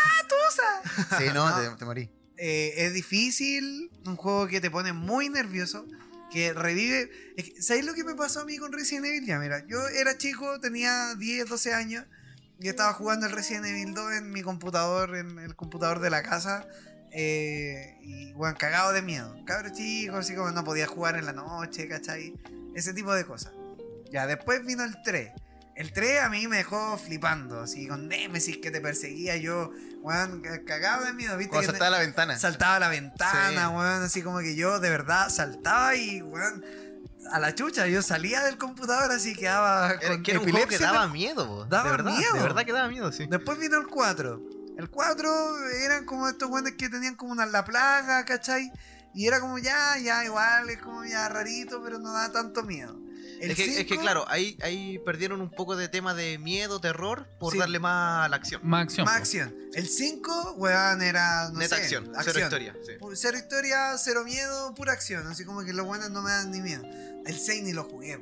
Sí, 1.18 1.26
no, 1.34 1.50
No. 1.50 1.56
Te, 1.72 1.78
te 1.78 1.86
morí. 1.86 2.10
Eh, 2.38 2.74
es 2.86 2.94
difícil, 2.94 3.90
un 4.06 4.16
juego 4.16 4.48
que 4.48 4.60
te 4.60 4.70
pone 4.70 4.92
muy 4.94 5.30
nervioso, 5.30 5.86
que 6.32 6.52
revive... 6.54 7.10
es 7.38 7.46
que, 7.46 7.62
¿Sabéis 7.62 7.86
lo 7.86 7.94
que 7.94 8.04
me 8.04 8.16
pasó 8.16 8.42
a 8.42 8.46
mí 8.46 8.58
con 8.58 8.72
Resident 8.74 9.06
Evil? 9.06 9.26
Ya, 9.26 9.38
mira, 9.40 9.64
yo 9.68 9.88
era 9.88 10.18
chico, 10.18 10.60
tenía 10.60 11.16
10, 11.16 11.48
12 11.48 11.74
años, 11.74 12.06
y 12.64 12.70
estaba 12.70 12.94
jugando 12.94 13.26
el 13.28 13.32
Resident 13.34 13.66
Evil 13.66 13.94
2 13.94 14.14
en 14.14 14.32
mi 14.32 14.42
computador, 14.42 15.16
en 15.18 15.38
el 15.40 15.56
computador 15.56 16.00
de 16.00 16.10
la 16.10 16.24
casa, 16.24 16.66
eh, 17.12 17.98
y 18.02 18.34
bueno, 18.34 18.56
cagado 18.58 18.92
de 18.94 19.02
miedo. 19.02 19.36
Cabro 19.46 19.70
chico, 19.70 20.16
así 20.18 20.34
como 20.36 20.50
no 20.52 20.64
podía 20.64 20.88
jugar 20.88 21.16
en 21.18 21.26
la 21.26 21.34
noche, 21.34 21.88
¿cachai? 21.88 22.34
Ese 22.76 22.94
tipo 22.94 23.14
de 23.14 23.26
cosas. 23.26 23.54
Ya, 24.12 24.26
después 24.28 24.66
vino 24.66 24.84
el 24.84 24.96
3. 25.04 25.32
El 25.76 25.92
3 25.92 26.22
a 26.22 26.30
mí 26.30 26.48
me 26.48 26.58
dejó 26.58 26.98
flipando, 26.98 27.62
así 27.62 27.88
con 27.88 28.08
Nemesis 28.08 28.58
que 28.58 28.70
te 28.72 28.80
perseguía 28.80 29.38
yo, 29.38 29.72
weón, 30.02 30.42
ca- 30.42 30.64
cagado 30.66 31.06
de 31.06 31.14
miedo, 31.14 31.36
¿viste? 31.36 31.50
Cuando 31.50 31.74
que 31.74 31.78
saltaba 31.80 31.88
a 31.88 32.00
la 32.00 32.06
ventana. 32.06 32.38
Saltaba 32.40 32.76
a 32.76 32.80
la 32.80 32.90
ventana, 32.90 33.68
Sí. 33.70 33.76
weón, 33.76 34.04
así 34.04 34.22
como 34.22 34.40
que 34.40 34.56
yo 34.56 34.80
de 34.80 34.90
verdad 34.92 35.30
saltaba 35.30 35.96
y, 35.96 36.22
weón, 36.22 36.64
a 37.34 37.40
la 37.40 37.56
chucha, 37.56 37.88
yo 37.88 38.04
salía 38.04 38.44
del 38.44 38.60
computador 38.60 39.12
así 39.12 39.34
quedaba 39.34 40.00
con 40.00 40.22
que 40.22 40.32
era 40.32 40.40
un 40.40 40.52
juego 40.52 40.68
que 40.68 40.78
daba 40.78 41.08
miedo, 41.08 41.48
po. 41.48 41.66
Daba 41.66 41.86
de 41.86 41.98
verdad, 41.98 42.12
miedo. 42.16 42.34
De 42.34 42.42
verdad 42.44 42.64
que 42.64 42.72
daba 42.72 42.88
miedo, 42.90 43.12
sí. 43.12 43.26
Después 43.28 43.58
vino 43.58 43.80
el 43.80 43.88
4. 43.88 44.42
El 44.78 44.90
4 44.92 45.70
eran 45.84 46.06
como 46.06 46.30
estos 46.30 46.48
weones 46.52 46.76
que 46.78 46.90
tenían 46.90 47.16
como 47.16 47.32
una 47.32 47.48
la 47.48 47.66
plaga, 47.66 48.24
¿cachai? 48.24 48.72
Y 49.16 49.26
era 49.26 49.40
como 49.40 49.58
ya, 49.58 49.98
ya, 49.98 50.24
igual, 50.24 50.70
es 50.70 50.80
como 50.80 51.06
ya 51.06 51.28
rarito, 51.28 51.82
pero 51.84 51.98
no 51.98 52.14
da 52.14 52.32
tanto 52.32 52.62
miedo. 52.62 53.00
El 53.44 53.52
Es 53.52 53.58
que, 53.58 53.82
es 53.82 53.86
que, 53.86 53.98
claro, 53.98 54.26
ahí, 54.30 54.58
ahí 54.64 55.00
perdieron 55.06 55.42
un 55.42 55.50
poco 55.52 55.76
de 55.76 55.90
tema 55.90 56.14
de 56.14 56.38
miedo, 56.38 56.80
terror, 56.80 57.28
por 57.40 57.52
Sí. 57.54 57.60
darle 57.60 57.78
más 57.80 58.26
a 58.26 58.30
la 58.30 58.38
acción. 58.38 58.62
Más 58.64 58.84
acción. 58.84 59.06
Más 59.06 59.18
acción. 59.18 59.54
El 59.74 59.88
5, 59.88 60.54
weón, 60.58 61.02
era. 61.02 61.50
No 61.50 61.60
Neta 61.60 61.76
sé, 61.76 61.82
acción, 61.84 62.12
cero 62.24 62.40
historia. 62.40 62.74
sí. 62.86 62.94
Cero 63.16 63.38
historia, 63.38 63.98
cero 63.98 64.24
miedo, 64.24 64.74
pura 64.76 64.94
acción. 64.94 65.28
Así 65.28 65.44
como 65.46 65.64
que 65.64 65.74
los 65.74 65.86
buenos 65.86 66.10
no 66.12 66.22
me 66.22 66.32
dan 66.32 66.52
ni 66.52 66.62
miedo. 66.62 66.84
El 67.26 67.38
6 67.38 67.64
ni 67.64 67.74
lo 67.74 67.84
jugué. 67.84 68.20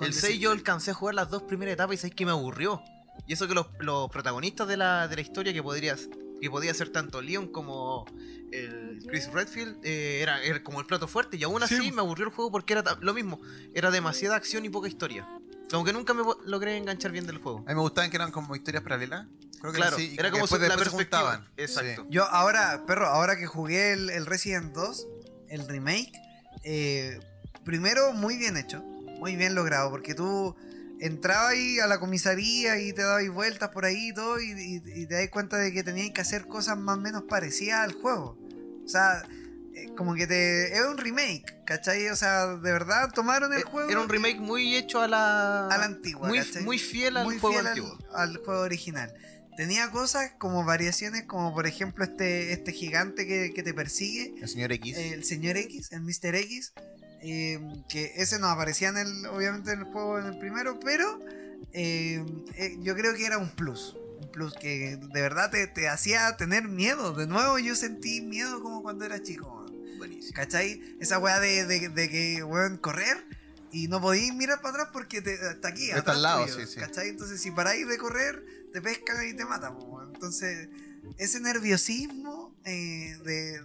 El 0.00 0.10
ese- 0.10 0.20
6 0.28 0.40
yo 0.40 0.50
alcancé 0.50 0.90
a 0.90 0.94
jugar 0.94 1.14
las 1.14 1.30
dos 1.30 1.42
primeras 1.44 1.74
etapas 1.74 1.94
y 1.94 1.98
sabéis 1.98 2.14
que 2.16 2.24
me 2.24 2.32
aburrió. 2.32 2.82
Y 3.26 3.34
eso 3.34 3.46
que 3.46 3.54
los, 3.54 3.66
los 3.78 4.10
protagonistas 4.10 4.66
de 4.66 4.76
la, 4.76 5.06
de 5.06 5.14
la 5.14 5.20
historia, 5.22 5.52
que 5.52 5.62
podrías 5.62 6.08
que 6.40 6.50
podía 6.50 6.72
ser 6.74 6.90
tanto 6.90 7.20
Leon 7.22 7.48
como 7.48 8.04
el 8.52 8.98
Chris 9.08 9.30
Redfield, 9.32 9.78
eh, 9.84 10.20
era, 10.22 10.42
era 10.42 10.62
como 10.62 10.80
el 10.80 10.86
plato 10.86 11.06
fuerte. 11.08 11.36
Y 11.36 11.44
aún 11.44 11.62
así 11.62 11.92
me 11.92 12.00
aburrió 12.00 12.26
el 12.26 12.32
juego 12.32 12.50
porque 12.50 12.72
era 12.72 12.82
lo 13.00 13.14
mismo. 13.14 13.40
Era 13.74 13.90
demasiada 13.90 14.36
acción 14.36 14.64
y 14.64 14.68
poca 14.70 14.88
historia. 14.88 15.28
Como 15.70 15.84
que 15.84 15.92
nunca 15.92 16.14
me 16.14 16.22
logré 16.46 16.76
enganchar 16.76 17.12
bien 17.12 17.26
del 17.26 17.38
juego. 17.38 17.58
A 17.60 17.70
mí 17.70 17.74
me 17.74 17.80
gustaban 17.80 18.10
que 18.10 18.16
eran 18.16 18.32
como 18.32 18.56
historias 18.56 18.82
paralelas. 18.82 19.26
Creo 19.60 19.72
que 19.72 19.78
Claro, 19.78 19.96
sí, 19.96 20.16
era 20.18 20.30
como 20.30 20.42
después- 20.44 20.60
la 20.62 20.68
después 20.68 20.88
se 20.88 20.96
perspectiva. 20.96 21.20
juntaban. 21.32 21.52
Exacto. 21.56 22.06
Yo 22.10 22.24
ahora, 22.24 22.84
perro, 22.86 23.06
ahora 23.06 23.36
que 23.36 23.46
jugué 23.46 23.92
el, 23.92 24.10
el 24.10 24.26
Resident 24.26 24.74
2, 24.74 25.06
el 25.48 25.68
remake, 25.68 26.10
eh, 26.64 27.20
primero 27.64 28.12
muy 28.14 28.36
bien 28.38 28.56
hecho, 28.56 28.82
muy 28.82 29.36
bien 29.36 29.54
logrado, 29.54 29.90
porque 29.90 30.14
tú 30.14 30.56
entrabas 31.00 31.50
ahí 31.52 31.78
a 31.80 31.86
la 31.86 31.98
comisaría 31.98 32.78
y 32.80 32.92
te 32.92 33.02
dabas 33.02 33.28
vueltas 33.30 33.70
por 33.70 33.84
ahí 33.84 34.08
y 34.08 34.14
todo, 34.14 34.40
y, 34.40 34.50
y- 34.52 35.02
y 35.02 35.06
te 35.06 35.14
das 35.14 35.28
cuenta 35.30 35.56
de 35.56 35.72
que 35.72 35.82
tenías 35.82 36.10
que 36.10 36.20
hacer 36.20 36.46
cosas 36.46 36.76
más 36.78 36.98
o 36.98 37.00
menos 37.00 37.22
parecidas 37.28 37.80
al 37.84 37.92
juego. 37.92 38.38
O 38.84 38.88
sea, 38.88 39.22
eh, 39.74 39.88
como 39.96 40.14
que 40.14 40.26
te... 40.26 40.72
Es 40.76 40.84
un 40.84 40.98
remake, 40.98 41.64
¿cachai? 41.64 42.08
O 42.08 42.16
sea, 42.16 42.46
de 42.48 42.72
verdad 42.72 43.10
tomaron 43.14 43.52
el 43.52 43.60
Eh, 43.60 43.64
juego... 43.64 43.88
Era 43.88 44.00
un 44.00 44.08
remake 44.08 44.40
muy 44.40 44.74
hecho 44.76 45.00
a 45.00 45.08
la. 45.08 45.68
a 45.68 45.78
la 45.78 45.84
antigua, 45.84 46.28
Muy, 46.28 46.38
¿cachai? 46.38 46.62
muy 46.64 46.78
fiel 46.78 47.16
al 47.16 47.24
muy 47.24 47.38
juego 47.38 47.54
fiel 47.54 47.66
al- 47.66 47.72
antiguo. 47.72 47.98
Al, 48.14 48.36
juego 48.38 48.60
original. 48.62 49.12
Tenía 49.56 49.90
cosas 49.90 50.32
como 50.38 50.64
variaciones, 50.64 51.24
como 51.24 51.52
por 51.54 51.66
ejemplo 51.66 52.02
este, 52.04 52.52
este 52.52 52.72
gigante 52.72 53.26
que, 53.26 53.52
que 53.54 53.62
te 53.62 53.74
persigue, 53.74 54.34
El 54.40 54.48
señor 54.48 54.72
X. 54.72 54.96
el 54.96 55.24
señor 55.24 55.56
X, 55.58 55.92
el 55.92 56.00
Mr. 56.00 56.34
X, 56.36 56.72
eh, 57.22 57.60
que 57.88 58.12
ese 58.16 58.38
no 58.38 58.48
aparecía 58.48 58.88
en 58.88 58.96
el, 58.98 59.26
obviamente 59.26 59.72
en 59.72 59.80
el 59.80 59.84
juego 59.86 60.18
en 60.18 60.26
el 60.26 60.38
primero, 60.38 60.78
pero 60.80 61.20
eh, 61.72 62.24
eh, 62.54 62.76
yo 62.80 62.94
creo 62.94 63.14
que 63.14 63.26
era 63.26 63.38
un 63.38 63.50
plus. 63.50 63.96
Un 64.20 64.30
plus 64.30 64.54
que 64.54 64.96
de 64.96 65.20
verdad 65.20 65.50
te, 65.50 65.66
te 65.66 65.88
hacía 65.88 66.36
tener 66.36 66.68
miedo. 66.68 67.12
De 67.12 67.26
nuevo 67.26 67.58
yo 67.58 67.74
sentí 67.74 68.20
miedo 68.20 68.62
como 68.62 68.82
cuando 68.82 69.04
era 69.04 69.22
chico. 69.22 69.66
Buenísimo. 69.98 70.34
¿Cachai? 70.34 70.96
Esa 71.00 71.18
weá 71.18 71.40
de, 71.40 71.66
de, 71.66 71.88
de 71.88 72.08
que, 72.08 72.42
weón, 72.42 72.78
correr 72.78 73.26
y 73.72 73.88
no 73.88 74.00
podéis 74.00 74.34
mirar 74.34 74.60
para 74.60 74.74
atrás 74.74 74.88
porque 74.92 75.20
te, 75.20 75.34
está 75.34 75.68
aquí, 75.68 75.90
Está 75.90 76.12
al 76.12 76.22
lado, 76.22 76.44
tuyo, 76.46 76.66
sí, 76.66 76.72
sí. 76.74 76.80
¿Cachai? 76.80 77.08
Entonces, 77.08 77.40
si 77.40 77.50
paráis 77.50 77.86
de 77.86 77.98
correr, 77.98 78.42
te 78.72 78.80
pescan 78.80 79.28
y 79.28 79.34
te 79.34 79.44
matan. 79.44 79.76
Entonces, 80.12 80.68
ese 81.18 81.40
nerviosismo 81.40 82.54
eh, 82.64 83.16
de, 83.24 83.62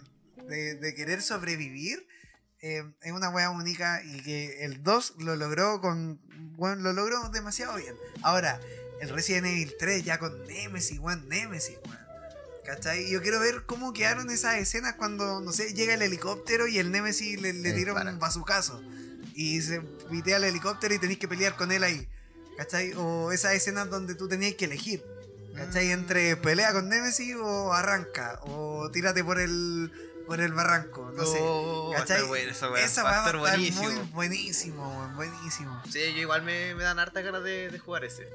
de, 0.48 0.76
de 0.76 0.96
querer 0.96 1.22
sobrevivir 1.22 2.06
eh, 2.68 2.84
es 3.04 3.12
una 3.12 3.30
weá 3.30 3.52
única 3.52 4.02
y 4.04 4.24
que 4.24 4.66
el 4.66 4.82
2 4.82 5.18
lo 5.20 5.36
logró 5.36 5.82
con. 5.82 6.20
Bueno, 6.58 6.82
lo 6.82 6.94
logró 6.94 7.30
demasiado 7.30 7.76
bien. 7.76 7.94
Ahora, 8.24 8.60
el 9.02 9.10
Resident 9.10 9.46
Evil 9.46 9.76
3 9.78 10.04
ya 10.04 10.18
con 10.18 10.48
Nemesis, 10.48 10.98
weón, 10.98 11.30
Nemesis, 11.30 11.78
weón. 11.86 12.00
¿Cachai? 12.66 13.08
Yo 13.08 13.22
quiero 13.22 13.40
ver 13.40 13.66
cómo 13.68 13.94
quedaron 13.94 14.32
esas 14.32 14.56
escenas 14.56 14.96
cuando, 14.96 15.42
no 15.42 15.54
sé, 15.54 15.76
llega 15.76 15.94
el 15.94 16.02
helicóptero 16.02 16.68
y 16.68 16.80
el 16.80 16.92
Nemesis 16.92 17.40
le, 17.40 17.54
le 17.54 17.72
tira 17.74 17.94
un 17.94 18.18
bazucazo. 18.18 18.82
Y 19.36 19.62
se 19.62 19.82
pitea 20.10 20.38
el 20.38 20.46
helicóptero 20.46 20.96
y 20.96 20.98
tenéis 20.98 21.20
que 21.20 21.28
pelear 21.28 21.56
con 21.56 21.72
él 21.72 21.84
ahí. 21.84 22.10
¿Cachai? 22.58 22.94
O 22.94 23.32
esas 23.32 23.54
escenas 23.54 23.92
donde 23.92 24.16
tú 24.16 24.28
tenías 24.28 24.56
que 24.56 24.66
elegir. 24.66 25.04
¿Cachai? 25.56 25.92
Entre 25.92 26.36
pelea 26.36 26.74
con 26.74 26.90
Nemesis 26.90 27.36
o 27.36 27.74
arranca. 27.74 28.40
O 28.42 28.90
tírate 28.90 29.24
por 29.24 29.40
el, 29.40 29.92
por 30.26 30.42
el 30.42 30.54
barranco. 30.54 31.12
No 31.16 31.26
sé. 31.26 31.38
Oh, 31.42 31.90
va 31.92 31.98
a 31.98 32.02
¿Cachai? 32.02 32.18
estar 32.18 32.30
bueno 32.30 32.52
esa 32.52 32.70
weá, 32.72 32.84
Esa 32.86 33.04
va 33.04 33.10
a 33.10 33.12
weá 33.12 33.22
va 33.22 33.26
a 33.26 33.30
estar 33.30 33.36
estar 33.36 33.58
buenísimo. 33.60 34.02
muy 34.02 34.12
buenísimo, 34.14 34.98
weón, 35.00 35.16
buenísimo. 35.16 35.82
Sí, 35.92 36.00
yo 36.14 36.22
igual 36.22 36.44
me, 36.44 36.76
me 36.76 36.84
dan 36.84 37.00
harta 37.00 37.22
ganas 37.22 37.44
de, 37.44 37.70
de 37.70 37.80
jugar 37.80 38.04
ese. 38.06 38.28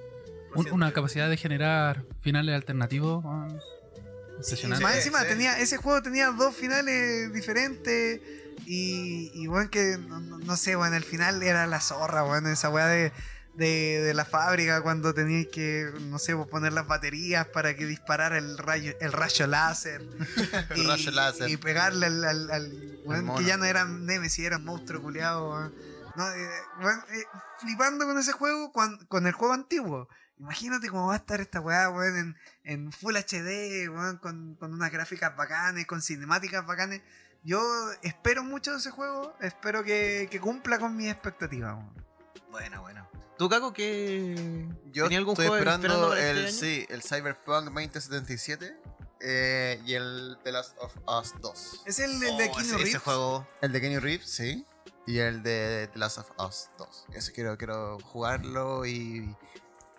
Un- 0.54 0.70
una 0.72 0.92
capacidad 0.92 1.28
de 1.28 1.36
generar 1.36 2.02
finales 2.20 2.54
alternativos. 2.54 3.24
más 3.24 4.96
encima, 4.96 5.20
sí. 5.20 5.26
tenía, 5.28 5.58
ese 5.58 5.76
juego 5.76 6.02
tenía 6.02 6.30
dos 6.30 6.54
finales 6.56 7.32
diferentes. 7.32 8.20
Y, 8.66 9.30
y 9.34 9.46
bueno, 9.46 9.70
que 9.70 9.96
no, 9.98 10.20
no- 10.20 10.38
no 10.38 10.56
sé, 10.56 10.76
bueno, 10.76 10.96
el 10.96 11.04
final 11.04 11.42
era 11.42 11.66
la 11.66 11.80
zorra, 11.80 12.22
bueno, 12.22 12.48
esa 12.50 12.68
weá 12.68 12.86
de, 12.86 13.10
de, 13.54 14.00
de 14.02 14.14
la 14.14 14.24
fábrica 14.24 14.80
cuando 14.82 15.12
tenías 15.12 15.46
que, 15.52 15.90
no 16.02 16.18
sé, 16.18 16.34
pues, 16.36 16.48
poner 16.48 16.72
las 16.72 16.86
baterías 16.86 17.46
para 17.48 17.74
que 17.76 17.86
disparara 17.86 18.38
el 18.38 18.56
rayo, 18.58 18.92
el 19.00 19.12
rayo 19.12 19.46
láser. 19.46 20.00
El 20.70 20.86
rayo 20.88 21.10
láser. 21.10 21.48
Y 21.50 21.56
pegarle 21.56 22.06
al, 22.06 22.98
que 23.36 23.44
ya 23.44 23.56
no 23.56 23.64
era 23.64 23.84
Nemesis, 23.84 24.44
era 24.46 24.56
un 24.56 24.64
monstruo 24.64 25.02
culiado. 25.02 25.70
No, 26.16 26.28
eh, 26.32 26.44
eh, 26.44 27.24
flipando 27.60 28.04
con 28.06 28.18
ese 28.18 28.32
juego, 28.32 28.72
cuan- 28.72 29.04
con, 29.06 29.26
el 29.26 29.32
juego 29.32 29.54
antiguo. 29.54 30.08
Imagínate 30.38 30.88
cómo 30.88 31.08
va 31.08 31.14
a 31.14 31.18
estar 31.18 31.40
esta 31.40 31.60
weá, 31.60 31.90
weón, 31.90 32.16
en, 32.16 32.36
en 32.64 32.92
Full 32.92 33.14
HD, 33.16 33.88
weón, 33.90 34.16
con, 34.18 34.54
con 34.56 34.72
unas 34.72 34.90
gráficas 34.90 35.36
bacanes, 35.36 35.86
con 35.86 36.00
cinemáticas 36.02 36.64
bacanes. 36.66 37.02
Yo 37.42 37.60
espero 38.02 38.42
mucho 38.42 38.72
de 38.72 38.78
ese 38.78 38.90
juego, 38.90 39.34
espero 39.40 39.84
que, 39.84 40.28
que 40.30 40.40
cumpla 40.40 40.78
con 40.78 40.96
mis 40.96 41.10
expectativas. 41.10 41.74
weón. 41.74 42.09
Bueno, 42.50 42.80
bueno. 42.82 43.08
¿Tú, 43.38 43.48
Caco, 43.48 43.72
que 43.72 44.66
Yo 44.92 45.04
tenía 45.04 45.18
algún 45.18 45.32
estoy 45.32 45.46
juego 45.46 45.56
esperando 45.56 46.08
para 46.10 46.30
el, 46.30 46.44
este 46.46 46.66
año? 46.66 46.74
sí, 46.76 46.86
el 46.90 47.02
Cyberpunk 47.02 47.64
2077 47.64 48.76
eh, 49.20 49.80
y 49.86 49.94
el 49.94 50.38
The 50.44 50.52
Last 50.52 50.76
of 50.78 50.94
Us 51.06 51.34
2. 51.40 51.82
Es 51.86 51.98
el, 52.00 52.12
el 52.22 52.36
de 52.36 52.50
Oh, 52.50 52.56
Keanu 52.56 52.78
ese, 52.78 52.98
juego. 52.98 53.48
El 53.62 53.72
de 53.72 53.80
Kenny 53.80 53.98
Reeves, 53.98 54.28
sí. 54.28 54.64
Y 55.06 55.18
el 55.18 55.42
de 55.42 55.88
The 55.92 55.98
Last 55.98 56.18
of 56.18 56.30
Us 56.38 56.70
2. 56.78 57.06
Ese 57.14 57.32
quiero, 57.32 57.56
quiero 57.56 57.98
jugarlo 58.00 58.84
y, 58.84 59.34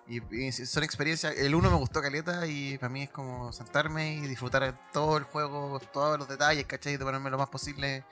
y, 0.08 0.36
y 0.36 0.52
son 0.52 0.84
experiencias. 0.84 1.36
El 1.36 1.56
uno 1.56 1.72
me 1.72 1.78
gustó 1.78 2.02
caleta 2.02 2.46
y 2.46 2.78
para 2.78 2.90
mí 2.90 3.04
es 3.04 3.10
como 3.10 3.52
sentarme 3.54 4.16
y 4.16 4.22
disfrutar 4.28 4.64
de 4.64 4.78
todo 4.94 5.18
el 5.18 5.24
juego, 5.24 5.80
todos 5.92 6.20
los 6.20 6.28
detalles, 6.28 6.66
¿cachai? 6.66 6.98
De 6.98 7.04
ponerme 7.04 7.30
lo 7.32 7.38
más 7.38 7.50
posible 7.50 8.06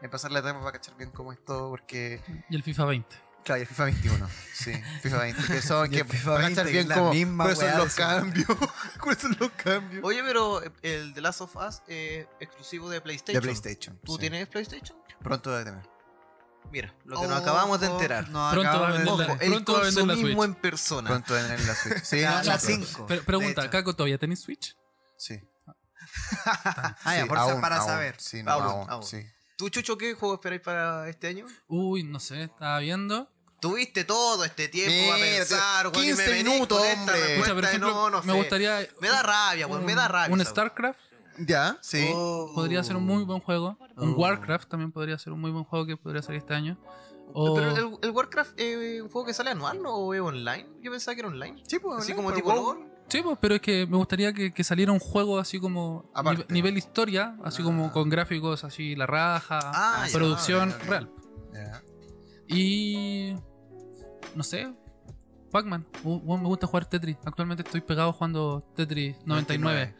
en 0.00 0.10
pasar 0.10 0.32
la 0.32 0.40
etapa 0.40 0.58
para 0.58 0.72
cachar 0.72 0.96
bien 0.96 1.10
cómo 1.10 1.32
es 1.32 1.44
todo, 1.44 1.70
porque. 1.70 2.20
Y 2.50 2.56
el 2.56 2.62
FIFA 2.64 2.84
20. 2.86 3.16
Claro, 3.44 3.58
y 3.58 3.62
el 3.62 3.66
FIFA 3.68 3.84
21, 3.84 4.28
sí, 4.54 4.72
FIFA 5.02 5.18
20. 5.18 5.42
Que 5.46 5.62
son 5.62 5.90
que 5.90 6.04
FIFA 6.04 6.24
para 6.34 6.38
20, 6.46 6.54
cachar 6.54 6.66
que 6.66 6.72
bien 6.72 6.88
cómo, 6.88 7.12
misma 7.12 7.44
cuáles 7.44 7.58
son 7.58 7.78
los 7.78 7.86
eso. 7.88 7.96
cambios. 7.96 8.46
¿Cuáles 9.00 9.22
son 9.22 9.36
los 9.40 9.50
cambios? 9.52 10.04
Oye, 10.04 10.22
pero 10.22 10.62
el 10.82 11.12
The 11.14 11.20
Last 11.20 11.40
of 11.40 11.56
Us 11.56 11.82
es 11.88 12.26
exclusivo 12.40 12.88
de 12.90 13.00
PlayStation. 13.00 13.34
De 13.42 13.46
PlayStation. 13.46 13.98
¿Tú 14.04 14.12
sí. 14.14 14.18
tienes 14.20 14.46
PlayStation? 14.48 14.96
Pronto 15.22 15.50
debe 15.50 15.64
tener. 15.70 15.92
Mira, 16.70 16.94
lo 17.04 17.20
que 17.20 17.26
nos 17.26 17.42
acabamos 17.42 17.80
de 17.80 17.86
enterar. 17.88 18.28
nos 18.28 18.52
Pronto 18.52 18.68
va 18.70 18.74
a 18.86 18.88
acabamos 18.88 18.98
de- 18.98 19.04
vender 19.04 19.26
la- 19.26 19.32
Ojo, 19.34 19.42
el 19.42 19.50
pronto 19.50 19.72
va 19.72 19.78
a 19.78 19.82
vender 19.82 20.06
la 20.06 20.14
Switch. 20.14 20.38
en 20.44 20.54
persona. 20.54 21.10
Pronto 21.10 21.34
debe 21.34 21.48
tener 21.48 21.66
la 21.66 21.74
Switch. 21.74 22.02
Sí, 22.04 22.20
La- 22.22 22.30
no, 22.30 22.36
la 22.44 22.58
pronto. 22.58 22.86
5. 22.86 23.06
Pre- 23.06 23.22
pregunta, 23.22 23.68
Caco, 23.70 23.94
¿todavía 23.96 24.18
tenéis 24.18 24.40
Switch? 24.40 24.76
Sí. 25.18 25.40
Ah, 26.46 26.96
ya, 27.04 27.22
Sí, 27.22 27.28
por- 27.28 27.38
aún, 27.38 27.60
para 27.60 27.76
aún, 27.78 27.86
saber. 27.86 28.14
Sí, 28.18 28.42
no, 28.42 28.50
Aún, 28.52 28.64
aún, 28.64 28.90
aún. 28.90 29.02
sí. 29.02 29.24
¿Tú, 29.56 29.68
Chucho, 29.68 29.96
qué 29.98 30.14
juego 30.14 30.34
esperáis 30.34 30.62
para 30.62 31.08
este 31.08 31.28
año? 31.28 31.46
Uy, 31.68 32.02
no 32.04 32.18
sé, 32.20 32.44
estaba 32.44 32.78
viendo. 32.78 33.30
Tuviste 33.62 34.04
todo 34.04 34.44
este 34.44 34.66
tiempo 34.68 34.90
Mira, 34.92 35.14
a 35.14 35.18
pensar, 35.18 35.86
weón, 35.86 35.98
y 36.04 36.06
15 36.08 36.22
me 36.26 36.28
venís 36.32 36.44
minutos, 36.52 36.78
con 36.78 36.86
esta 36.88 37.00
hombre. 37.00 37.14
respuesta 37.14 37.32
Escucha, 37.32 37.54
por 37.54 37.62
de 37.62 37.68
ejemplo, 37.68 37.90
no, 37.90 38.10
no 38.10 38.22
me 38.24 38.32
sé. 38.32 38.38
gustaría. 38.38 38.88
Me 39.00 39.08
da 39.08 39.22
rabia, 39.22 39.66
weón, 39.68 39.84
me 39.86 39.94
da 39.94 40.08
rabia. 40.08 40.34
Un. 40.34 40.44
StarCraft 40.44 40.98
Ya, 41.38 41.78
sí. 41.80 42.10
Oh. 42.12 42.50
podría 42.54 42.82
ser 42.84 42.96
un 42.96 43.04
muy 43.06 43.22
buen 43.24 43.40
juego. 43.40 43.78
Un 43.96 44.10
Oh. 44.10 44.16
Warcraft 44.16 44.68
también 44.68 44.90
podría 44.92 45.16
ser 45.18 45.32
un 45.32 45.40
muy 45.40 45.50
buen 45.52 45.64
juego 45.64 45.86
que 45.86 45.96
podría 45.96 46.20
salir 46.22 46.40
este 46.40 46.54
año. 46.54 46.76
O- 47.34 47.54
Pero 47.54 47.70
el, 47.76 47.98
el 48.02 48.10
Warcraft 48.10 48.60
es 48.60 49.00
un 49.00 49.08
juego 49.08 49.26
que 49.26 49.32
sale 49.32 49.50
anual 49.50 49.80
¿no? 49.82 49.94
o 49.94 50.12
es 50.12 50.20
online. 50.20 50.66
Yo 50.82 50.90
pensaba 50.90 51.14
que 51.14 51.20
era 51.20 51.28
online. 51.28 51.62
Sí, 51.66 51.78
pues, 51.78 51.98
Así 52.02 52.12
online, 52.12 52.16
como 52.16 52.34
tipo 52.34 52.52
WoW. 52.52 52.90
Sí, 53.08 53.22
pues, 53.22 53.38
pero 53.40 53.54
es 53.54 53.60
que 53.60 53.86
me 53.86 53.96
gustaría 53.96 54.32
que, 54.32 54.52
que 54.52 54.64
saliera 54.64 54.90
un 54.92 54.98
juego 54.98 55.38
así 55.38 55.60
como 55.60 56.10
Aparte. 56.14 56.42
nive- 56.46 56.52
nivel 56.52 56.78
historia, 56.78 57.36
así 57.44 57.62
como 57.62 57.92
con 57.92 58.08
gráficos 58.10 58.64
así 58.64 58.96
la 58.96 59.06
raja, 59.06 59.60
Ah, 59.62 60.06
ya, 60.08 60.12
producción 60.18 60.70
ok, 60.70 60.74
ok. 60.76 60.88
real. 60.88 61.10
Ya. 61.54 61.82
Y 62.48 63.34
no 64.34 64.42
sé, 64.42 64.72
Pac-Man. 65.50 65.86
Me 66.04 66.36
gusta 66.48 66.66
jugar 66.66 66.86
Tetris. 66.86 67.16
Actualmente 67.24 67.62
estoy 67.62 67.80
pegado 67.82 68.12
jugando 68.12 68.62
Tetris 68.74 69.16
99 69.26 69.94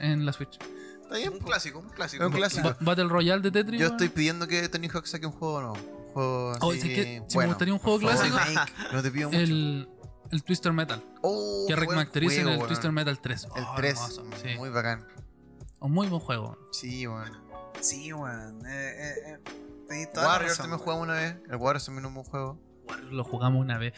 en 0.00 0.24
la 0.26 0.32
Switch. 0.32 0.58
Está 1.02 1.16
bien, 1.16 1.32
Un 1.34 1.38
clásico, 1.40 1.78
un 1.80 1.88
clásico. 1.90 2.26
Un 2.26 2.32
clásico. 2.32 2.68
Ba- 2.68 2.76
Battle 2.80 3.08
Royale 3.08 3.42
de 3.42 3.50
Tetris. 3.50 3.80
Yo 3.80 3.88
estoy 3.88 4.08
pidiendo 4.08 4.46
que 4.48 4.66
Tony 4.68 4.88
Hawk 4.88 5.06
saque 5.06 5.26
un 5.26 5.32
juego 5.32 5.60
nuevo. 5.60 5.74
Un 5.76 6.12
juego 6.12 6.52
Oh, 6.60 6.70
que- 6.70 6.80
sí 6.80 6.88
me 6.88 7.20
bueno, 7.34 7.48
gustaría 7.50 7.74
un 7.74 7.80
juego 7.80 8.00
favor. 8.00 8.16
clásico. 8.30 8.60
No 8.92 9.02
te 9.02 9.10
pido 9.10 9.28
mucho. 9.28 9.40
el, 9.40 9.88
el 10.30 10.42
Twister 10.44 10.72
Metal. 10.72 11.02
Oh, 11.22 11.64
que 11.68 11.76
remasteriza 11.76 12.40
en 12.40 12.48
el. 12.48 12.66
Twister 12.66 12.90
Metal 12.92 13.20
3. 13.20 13.44
El 13.56 13.62
Oh, 13.64 13.74
3, 13.76 13.92
hermoso, 13.94 14.24
sí. 14.42 14.56
muy 14.56 14.70
bacán. 14.70 15.06
Un 15.80 15.92
muy 15.92 16.06
buen 16.08 16.20
juego. 16.22 16.56
Sí, 16.72 17.04
bueno. 17.04 17.36
Sí, 17.80 18.10
weón. 18.12 18.64
Eh, 18.66 18.70
eh, 18.70 19.38
eh, 19.90 20.08
Warriors 20.16 20.56
también 20.56 20.78
jugamos 20.78 21.02
una 21.04 21.14
vez. 21.14 21.36
El 21.50 21.56
Warriors 21.56 21.84
también 21.84 22.04
es 22.06 22.08
un 22.08 22.14
buen 22.14 22.26
juego. 22.26 22.58
Lo 23.10 23.24
jugamos 23.24 23.60
una 23.60 23.78
vez. 23.78 23.94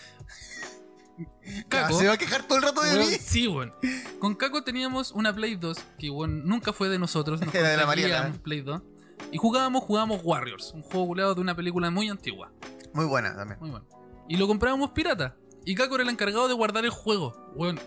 Caco, 1.69 1.99
¿Se 1.99 2.07
va 2.07 2.13
a 2.15 2.19
quejar 2.19 2.47
todo 2.47 2.59
el 2.59 2.65
rato 2.65 2.83
de 2.83 2.99
mí? 2.99 3.05
sí, 3.21 3.49
weón. 3.49 3.73
Con 4.19 4.35
Caco 4.35 4.63
teníamos 4.65 5.13
una 5.13 5.35
Play 5.35 5.57
2 5.57 5.79
que 5.99 6.11
weón, 6.11 6.47
nunca 6.47 6.73
fue 6.73 6.89
de 6.89 6.99
nosotros. 6.99 7.41
Nos 7.41 7.55
Era 7.55 7.71
de 7.71 7.77
la 7.77 7.87
Mariana. 7.87 8.33
Play 8.43 8.61
2. 8.61 8.83
Y 9.33 9.39
jugábamos, 9.39 9.83
jugábamos 9.85 10.21
Warriors, 10.23 10.73
un 10.75 10.83
juego 10.83 11.07
culeado 11.07 11.35
de 11.35 11.41
una 11.41 11.55
película 11.57 11.91
muy 11.91 12.09
antigua. 12.09 12.53
Muy 12.93 13.07
buena 13.07 13.35
también. 13.35 13.59
Muy 13.61 13.71
bueno. 13.71 13.87
Y 14.29 14.37
lo 14.37 14.47
comprábamos 14.47 14.91
pirata. 14.91 15.37
Y 15.65 15.75
Caco 15.75 15.95
era 15.95 16.05
el 16.05 16.11
encargado 16.11 16.49
de 16.49 16.55
guardar 16.55 16.85
el 16.85 16.91
juego. 16.91 17.53
Weón. 17.55 17.81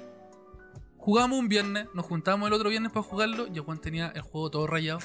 Jugábamos 0.99 1.39
un 1.39 1.47
viernes, 1.49 1.87
nos 1.93 2.05
juntábamos 2.05 2.47
el 2.47 2.53
otro 2.53 2.69
viernes 2.69 2.91
para 2.91 3.03
jugarlo 3.03 3.47
y 3.47 3.53
el 3.55 3.61
weón 3.61 3.79
tenía 3.79 4.11
el 4.13 4.21
juego 4.21 4.51
todo 4.51 4.67
rayado. 4.67 4.99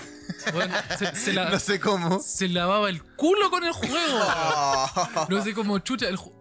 Weón, 0.53 0.71
se, 0.99 1.15
se 1.17 1.33
la- 1.33 1.49
No 1.51 1.59
sé 1.61 1.79
cómo. 1.81 2.19
se 2.21 2.49
lavaba 2.49 2.91
el 2.91 3.03
culo 3.03 3.51
con 3.51 3.65
el 3.65 3.73
juego. 3.73 4.21
No 5.29 5.43
sé 5.43 5.55
como 5.55 5.79
chucha. 5.79 6.09
el 6.09 6.17
ju- 6.19 6.33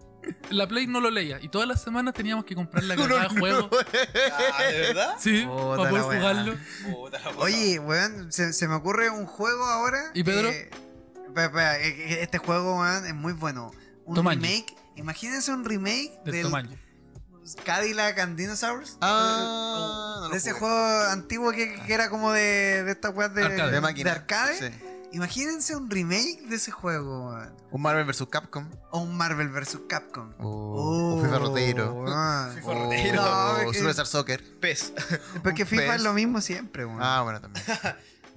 la 0.50 0.68
Play 0.68 0.88
no 0.88 1.00
lo 1.02 1.12
leía. 1.12 1.40
Y 1.42 1.50
todas 1.50 1.68
las 1.68 1.82
semanas 1.84 2.14
teníamos 2.14 2.46
que 2.46 2.56
comprar 2.56 2.84
la 2.86 2.96
cagada 2.98 3.28
de 3.28 3.40
juego. 3.40 3.70
Ah, 4.58 4.64
¿de 4.64 4.80
verdad? 4.80 5.16
Sí, 5.20 5.46
Puta 5.46 5.78
para 5.78 5.90
poder 5.90 6.04
jugarlo. 6.20 6.56
Puta 6.92 7.20
la 7.20 7.30
Oye, 7.38 7.80
weón, 7.80 8.32
se, 8.32 8.54
se 8.54 8.68
me 8.68 8.76
ocurre 8.76 9.10
un 9.10 9.26
juego 9.28 9.64
ahora. 9.66 10.12
¿Y 10.14 10.24
Pedro? 10.24 10.50
que- 10.50 10.70
espera, 11.28 11.78
espera, 11.78 11.78
este 12.22 12.38
juego, 12.40 12.80
weón, 12.80 13.06
es 13.06 13.14
muy 13.14 13.34
bueno. 13.34 13.72
Un 14.06 14.16
remake. 14.18 14.76
Imagínense 14.96 15.52
un 15.52 15.64
remake 15.66 16.12
Del 16.26 16.34
del 16.36 16.44
tamaño. 16.44 16.78
Cadillac 17.66 18.20
and 18.20 18.38
Dinosaurs. 18.38 18.98
Ah, 19.02 20.18
no 20.22 20.28
lo 20.28 20.30
de 20.30 20.38
ese 20.38 20.52
jugué. 20.52 20.60
juego 20.62 21.02
antiguo 21.12 21.52
que, 21.52 21.76
que 21.86 21.94
era 21.94 22.10
como 22.10 22.32
de, 22.32 22.84
de 22.84 22.92
estas 22.92 23.14
weas 23.16 23.34
de 23.34 23.44
Arcade. 23.44 23.72
De 23.72 23.82
máquina. 23.82 24.12
arcade. 24.12 24.58
Sí. 24.72 24.90
Imagínense 25.14 25.76
un 25.76 25.92
remake 25.92 26.42
de 26.50 26.56
ese 26.56 26.72
juego, 26.72 27.30
weón. 27.30 27.56
Un 27.70 27.82
Marvel 27.84 28.04
vs. 28.06 28.26
Capcom. 28.32 28.68
O 28.90 29.00
un 29.02 29.16
Marvel 29.16 29.50
vs. 29.50 29.78
Capcom. 29.88 30.34
O, 30.40 31.18
o 31.20 31.24
FIFA 31.24 31.38
Roteiro. 31.40 31.94
weón. 31.94 32.54
FIFA 32.56 32.68
O, 32.70 32.74
Roteiro. 32.84 33.22
No, 33.22 33.58
es 33.58 33.72
que- 33.74 33.78
Superstar 33.80 34.08
Soccer. 34.08 34.60
Pez. 34.60 34.92
Porque 35.44 35.66
FIFA 35.68 35.84
PES. 35.84 35.96
es 35.98 36.02
lo 36.02 36.14
mismo 36.14 36.42
siempre, 36.42 36.86
weón. 36.86 37.00
Ah, 37.02 37.22
bueno, 37.22 37.40
también. 37.42 37.64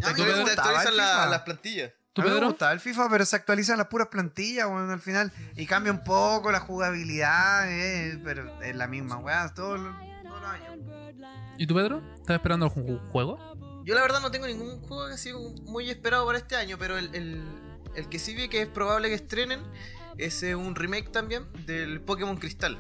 A 0.03 0.13
Te 0.13 0.15
mí 0.15 0.23
me 0.45 0.51
actualizan- 0.53 1.31
las 1.31 1.41
plantillas. 1.43 1.93
¿Tú, 2.17 2.23
A 2.23 2.25
mí 2.25 2.31
me 2.31 2.47
gustaba 2.47 2.73
el 2.73 2.81
FIFA, 2.81 3.09
pero 3.11 3.25
se 3.27 3.37
actualizan 3.37 3.77
las 3.79 3.89
puras 3.89 4.09
plantillas, 4.09 4.67
weón, 4.67 4.91
al 4.91 5.01
final. 5.01 5.31
Y 5.55 5.67
cambia 5.67 5.93
un 5.93 6.03
poco 6.03 6.51
la 6.51 6.61
jugabilidad, 6.61 7.71
eh, 7.71 8.19
pero 8.25 8.61
es 8.63 8.75
la 8.75 8.87
misma, 8.89 9.19
weón, 9.19 9.55
todos 9.55 9.79
los, 9.79 9.95
todos 10.25 10.41
los 10.41 10.51
años. 10.51 10.77
¿Y 11.59 11.67
tú, 11.67 11.75
Pedro? 11.75 12.03
¿Estás 12.17 12.37
esperando 12.37 12.67
algún 12.67 12.87
ju- 12.87 13.09
juego? 13.11 13.39
Yo 13.85 13.95
la 13.95 14.01
verdad 14.01 14.21
no 14.21 14.31
tengo 14.31 14.47
ningún 14.47 14.81
juego 14.81 15.07
que 15.09 15.13
ha 15.15 15.19
sido 15.19 15.39
muy 15.67 15.89
esperado 15.91 16.25
para 16.27 16.39
este 16.39 16.57
año, 16.57 16.77
pero 16.79 16.99
el, 16.99 17.15
el- 17.15 17.45
el 17.95 18.09
que 18.09 18.19
sí 18.19 18.35
vi 18.35 18.49
que 18.49 18.63
es 18.63 18.69
probable 18.69 19.09
que 19.09 19.15
estrenen 19.15 19.61
es 20.19 20.43
eh, 20.43 20.55
un 20.55 20.75
remake 20.75 21.11
también 21.13 21.45
del 21.67 22.01
Pokémon 22.01 22.37
Cristal. 22.39 22.79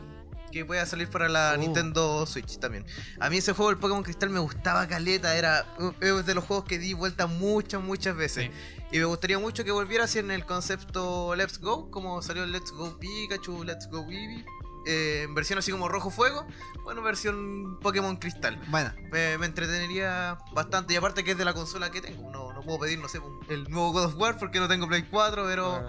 Que 0.52 0.64
pueda 0.64 0.86
salir 0.86 1.08
para 1.08 1.28
la 1.28 1.52
Oh. 1.54 1.58
Nintendo 1.58 2.24
Switch 2.26 2.58
también. 2.58 2.86
A 3.20 3.28
mí 3.30 3.38
ese 3.38 3.52
juego, 3.52 3.70
el 3.70 3.78
Pokémon 3.78 4.02
Cristal, 4.02 4.30
me 4.30 4.38
gustaba 4.38 4.86
caleta. 4.86 5.36
Era 5.36 5.66
es 6.00 6.26
de 6.26 6.34
los 6.34 6.44
juegos 6.44 6.64
que 6.64 6.78
di 6.78 6.92
vuelta 6.94 7.26
muchas, 7.26 7.82
muchas 7.82 8.16
veces. 8.16 8.50
Y 8.92 8.98
me 8.98 9.04
gustaría 9.04 9.38
mucho 9.38 9.64
que 9.64 9.70
volviera 9.72 10.04
así 10.04 10.18
en 10.18 10.30
el 10.30 10.44
concepto 10.46 11.34
Let's 11.34 11.58
Go, 11.58 11.90
como 11.90 12.22
salió 12.22 12.44
el 12.44 12.52
Let's 12.52 12.70
Go 12.72 12.98
Pikachu, 12.98 13.64
Let's 13.64 13.88
Go 13.90 14.02
Eevee. 14.10 14.44
eh, 14.86 15.22
en 15.24 15.34
versión 15.34 15.58
así 15.58 15.72
como 15.72 15.88
rojo 15.88 16.10
fuego. 16.10 16.46
Bueno, 16.84 17.02
versión 17.02 17.80
Pokémon 17.80 18.16
Cristal 18.18 18.60
Bueno, 18.68 18.92
me, 19.10 19.36
me 19.38 19.46
entretenería 19.46 20.38
bastante. 20.52 20.94
Y 20.94 20.96
aparte 20.96 21.24
que 21.24 21.32
es 21.32 21.38
de 21.38 21.44
la 21.44 21.52
consola 21.54 21.90
que 21.90 22.00
tengo. 22.00 22.30
No, 22.30 22.52
no 22.52 22.60
puedo 22.62 22.78
pedir, 22.78 22.98
no 23.00 23.08
sé, 23.08 23.20
el 23.48 23.64
nuevo 23.64 23.92
God 23.92 24.04
of 24.04 24.14
War 24.16 24.38
porque 24.38 24.60
no 24.60 24.68
tengo 24.68 24.86
Play 24.86 25.02
4, 25.02 25.44
pero 25.44 25.84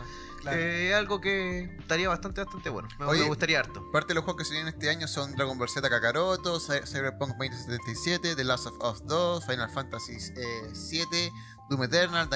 eh, 0.51 0.89
es 0.89 0.95
algo 0.95 1.19
que 1.21 1.75
estaría 1.79 2.09
bastante, 2.09 2.43
bastante 2.43 2.69
bueno. 2.69 2.87
Me, 2.99 3.05
Oye, 3.05 3.21
me 3.21 3.27
gustaría 3.27 3.59
harto. 3.59 3.89
Parte 3.91 4.09
de 4.09 4.15
los 4.15 4.23
juegos 4.23 4.41
que 4.43 4.45
se 4.45 4.53
vienen 4.53 4.73
este 4.73 4.89
año 4.89 5.07
son 5.07 5.33
Dragon 5.35 5.57
Ball 5.57 5.69
Z 5.69 5.89
Kakaroto, 5.89 6.59
Cy- 6.59 6.85
Cyberpunk 6.85 7.31
2077, 7.37 8.35
The 8.35 8.43
Last 8.43 8.67
of 8.67 8.77
Us 8.83 9.05
2, 9.05 9.45
Final 9.45 9.69
Fantasy 9.69 10.17
eh, 10.35 10.69
7, 10.73 11.31
Doom 11.69 11.83
Eternal, 11.83 12.29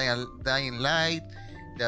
Dying, 0.44 0.82
Light, 0.82 1.22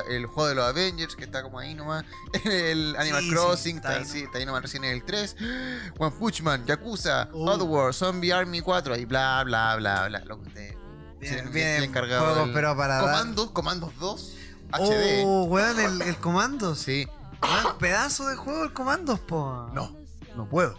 el 0.09 0.27
juego 0.27 0.49
de 0.49 0.55
los 0.55 0.65
Avengers 0.65 1.15
que 1.15 1.25
está 1.25 1.43
como 1.43 1.59
ahí 1.59 1.75
nomás, 1.75 2.05
el 2.45 2.97
Animal 2.97 3.21
Sí, 3.23 3.29
sí, 3.29 3.35
Crossing, 3.35 3.77
está 3.77 3.89
está, 3.99 4.01
ahí 4.01 4.09
sí, 4.11 4.25
está 4.25 4.39
ahí 4.39 4.47
nomás 4.47 4.63
recién 4.63 4.83
el 4.85 5.05
3, 5.05 5.37
One 5.99 6.17
Punch 6.19 6.41
Man, 6.43 6.65
Yakuza, 6.67 7.29
Oh. 7.33 7.51
Oddworld, 7.51 7.93
Zombie 7.95 8.33
Army 8.33 8.61
4 8.61 8.97
y 8.97 9.05
bla 9.05 9.43
bla 9.45 9.77
bla 9.77 10.09
bla. 10.09 10.21
Lo 10.21 10.41
que 10.41 10.49
usted 10.49 10.75
bien, 11.21 11.45
sí, 11.47 11.51
bien, 11.53 11.81
bien 11.93 11.93
juegos, 11.93 12.49
el- 12.49 12.53
pero 12.55 12.77
para 12.77 12.95
dar- 12.97 13.05
Comandos, 13.05 13.51
Comandos 13.51 13.93
2, 13.99 14.35
HD. 14.79 15.23
Oh, 15.25 15.45
weón, 15.45 15.79
el, 15.81 16.03
el 16.03 16.17
Comandos. 16.17 16.79
Sí. 16.81 17.07
Weón, 17.43 17.79
pedazo 17.79 18.27
de 18.29 18.37
juego 18.37 18.65
el 18.65 18.73
Comandos, 18.73 19.21
po. 19.21 19.71
No, 19.73 19.97
no 20.37 20.49
puedo. 20.49 20.79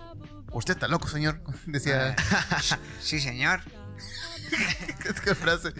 Usted 0.51 0.73
está 0.75 0.87
loco, 0.87 1.07
señor. 1.07 1.41
Decía. 1.65 2.15
Sí, 3.01 3.19
señor. 3.19 3.61
¿Qué 5.23 5.35
frase? 5.35 5.73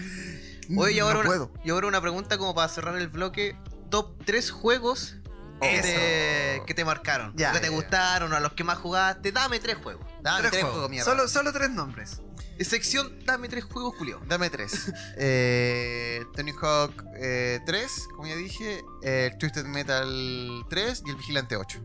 Oye, 0.78 0.94
y 0.96 1.00
ahora, 1.00 1.16
no 1.16 1.20
una, 1.22 1.30
puedo. 1.30 1.52
y 1.64 1.70
ahora 1.70 1.88
una 1.88 2.02
pregunta 2.02 2.38
como 2.38 2.54
para 2.56 2.68
cerrar 2.68 2.96
el 2.98 3.08
bloque. 3.08 3.58
Top 3.90 4.24
3 4.26 4.52
juegos 4.52 5.16
que 5.62 5.82
te, 5.82 6.64
que 6.66 6.74
te 6.74 6.84
marcaron. 6.84 7.34
Ya, 7.36 7.52
que 7.52 7.60
te 7.60 7.66
ya, 7.66 7.70
ya. 7.72 7.76
gustaron, 7.76 8.34
a 8.34 8.40
los 8.40 8.54
que 8.54 8.64
más 8.64 8.78
jugaste. 8.80 9.32
Dame 9.32 9.60
3 9.60 9.78
juegos. 9.78 10.06
Dame 10.22 10.40
Tres 10.40 10.52
tres 10.52 10.64
juegos. 10.64 10.72
juegos, 10.74 10.90
mierda. 10.90 11.06
Solo, 11.12 11.28
solo 11.28 11.54
tres 11.54 11.70
nombres. 11.70 12.22
Sección, 12.64 13.20
dame 13.26 13.50
3 13.50 13.64
juegos, 13.66 13.96
Julio. 13.98 14.22
Dame 14.28 14.50
tres. 14.50 14.92
eh, 15.18 16.24
Tony 16.36 16.52
Hawk 16.62 17.04
3, 17.66 18.08
como 18.16 18.28
ya 18.28 18.36
dije. 18.36 18.84
El 19.02 19.38
Twisted 19.38 19.66
Metal 19.66 20.66
3 20.70 21.04
y 21.06 21.10
el 21.10 21.16
Vigilante 21.18 21.56
8. 21.58 21.80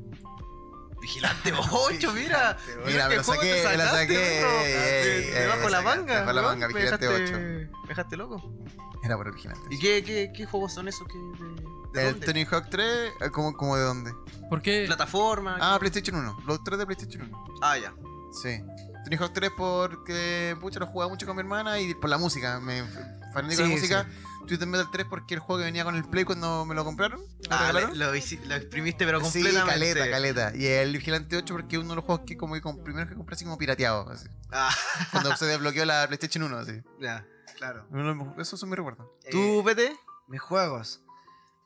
Vigilante 1.01 1.53
8, 1.73 2.13
mira. 2.13 2.57
Mira, 2.87 3.09
me 3.09 3.17
lo 3.17 3.25
saqué, 3.25 3.55
te 3.63 3.69
me 3.69 3.77
lo 3.79 3.85
saqué. 3.91 4.19
De- 4.19 5.19
ey, 5.29 5.31
Debajo 5.43 5.65
de 5.65 5.71
la 5.71 5.83
manga. 5.83 6.15
debajo 6.15 6.29
de 6.29 6.35
la 6.35 6.43
manga, 6.43 6.67
Vigilante 6.69 7.09
dejaste- 7.09 7.69
8. 7.69 7.73
Me 7.83 7.89
dejaste 7.89 8.17
loco. 8.17 8.55
Era 9.03 9.17
por 9.17 9.27
el 9.29 9.33
Vigilante. 9.33 9.63
¿Y 9.71 9.79
qué, 9.79 10.05
qué, 10.05 10.31
qué 10.35 10.45
juegos 10.47 10.75
son 10.75 10.87
esos? 10.89 11.09
que 11.09 11.17
de, 11.19 12.01
de 12.03 12.07
El 12.09 12.13
dónde? 12.13 12.27
Tony 12.27 12.45
Hawk 12.45 12.69
3, 12.71 13.13
eh, 13.23 13.31
¿cómo, 13.33 13.55
cómo 13.57 13.77
de 13.77 13.83
dónde? 13.83 14.13
¿Por 14.51 14.61
qué? 14.61 14.85
Plataforma. 14.87 15.57
Ah, 15.59 15.79
PlayStation 15.81 16.17
1. 16.17 16.43
Los 16.47 16.63
tres 16.63 16.79
de 16.79 16.85
PlayStation 16.87 17.23
1. 17.23 17.45
Ah, 17.63 17.79
ya. 17.79 17.95
Sí. 18.43 18.63
Tony 19.11 19.17
Hawk 19.25 19.33
3 19.33 19.51
porque 19.57 20.57
pucha 20.61 20.79
lo 20.79 20.87
jugaba 20.87 21.09
mucho 21.11 21.27
con 21.27 21.35
mi 21.37 21.41
hermana 21.41 21.81
y 21.81 21.95
por 21.95 22.09
la 22.11 22.17
música, 22.19 22.61
me 22.61 22.85
fanático 23.33 23.49
de 23.49 23.57
Sí, 23.57 23.63
la 23.63 23.69
música. 23.69 24.07
Twisted 24.47 24.67
Metal 24.67 24.87
3 24.91 25.07
porque 25.11 25.35
el 25.35 25.41
juego 25.41 25.59
que 25.59 25.65
venía 25.65 25.85
con 25.85 25.95
el 25.97 26.05
Play 26.05 26.25
cuando 26.25 26.65
me 26.65 26.75
lo 26.75 26.85
compraron. 26.85 27.21
lo 27.21 27.27
Ah, 27.51 27.73
lo, 27.73 28.15
exprimiste, 28.15 29.05
pero 29.05 29.19
Sí, 29.25 29.43
completamente. 29.43 29.71
caleta, 29.73 30.11
caleta. 30.11 30.53
Y 30.57 30.67
el 30.67 30.93
Vigilante 30.93 31.37
8 31.37 31.55
porque 31.55 31.77
es 31.77 31.81
uno 31.83 31.91
de 31.91 31.97
los 31.97 32.05
juegos 32.05 32.25
que 32.27 32.37
como 32.37 32.55
que 32.55 32.63
primero 32.83 33.09
que 33.09 33.15
compré 33.17 33.35
así 33.35 33.45
como 33.45 33.59
pirateado. 33.59 34.09
Así. 34.11 34.27
Ah, 34.53 34.71
Cuando 35.13 35.37
se 35.37 35.45
desbloqueó 35.47 35.85
la 35.85 36.07
PlayStation 36.07 36.45
1, 36.45 36.59
así. 36.59 36.81
ya. 37.01 37.27
Claro. 37.57 37.87
Uno- 37.91 38.35
Esos 38.39 38.59
son 38.59 38.71
mis 38.71 38.77
recuerdos. 38.79 39.07
¿Tú, 39.31 39.63
PT? 39.65 39.95
Mis 40.29 40.41
juegos. 40.41 41.03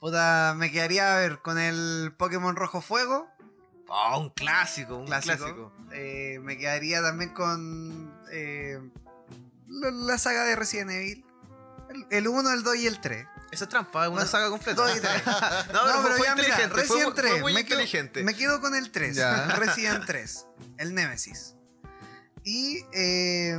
Puta, 0.01 0.55
me 0.57 0.71
quedaría 0.73 1.15
a 1.15 1.21
ver 1.21 1.39
con 1.41 1.59
el 1.59 2.13
Pokémon 2.19 2.57
Rojo 2.57 2.81
Fuego. 2.81 3.29
Oh, 3.89 4.19
un 4.21 4.31
clásico, 4.31 4.97
un 4.97 5.07
Clásico. 5.07 5.37
clásico. 5.37 5.73
Eh, 5.93 6.39
me 6.43 6.57
quedaría 6.57 7.03
también 7.03 7.31
con 7.35 8.13
eh, 8.33 8.81
la, 9.69 10.19
saga 10.19 10.45
de 10.45 10.57
Resident 10.57 10.91
Evil. 10.91 11.25
El- 11.91 12.07
El 12.11 12.29
1, 12.29 12.51
el 12.53 12.63
2 12.63 12.77
y 12.77 12.87
el 12.87 13.01
3. 13.01 13.27
Eso 13.53 13.65
es 13.65 13.71
trampa, 13.71 14.03
es 14.03 14.09
una 14.09 14.17
Bueno, 14.17 14.27
saga 14.31 14.49
completa. 14.51 14.83
dos 14.83 14.97
y 14.97 15.01
tres. 15.01 15.23
no, 15.27 15.81
pero, 15.85 16.03
fue, 16.03 16.11
fue 16.17 16.27
ya, 16.27 16.35
mira, 16.35 16.49
inteligente. 16.49 16.69
fue, 16.71 16.83
Resident 16.83 17.05
fue 17.05 17.23
3. 17.23 17.41
muy 17.43 17.55
me, 17.55 17.65
quedo, 17.65 17.81
inteligente. 17.81 18.23
me 18.25 18.35
quedo 18.35 18.61
con 18.61 18.75
el 18.75 18.91
3. 18.91 19.15
Ya. 19.17 19.47
Resident 19.57 20.05
3. 20.07 20.47
El 20.79 20.95
Nemesis. 20.95 21.55
Y 22.43 22.85
eh, 22.93 23.55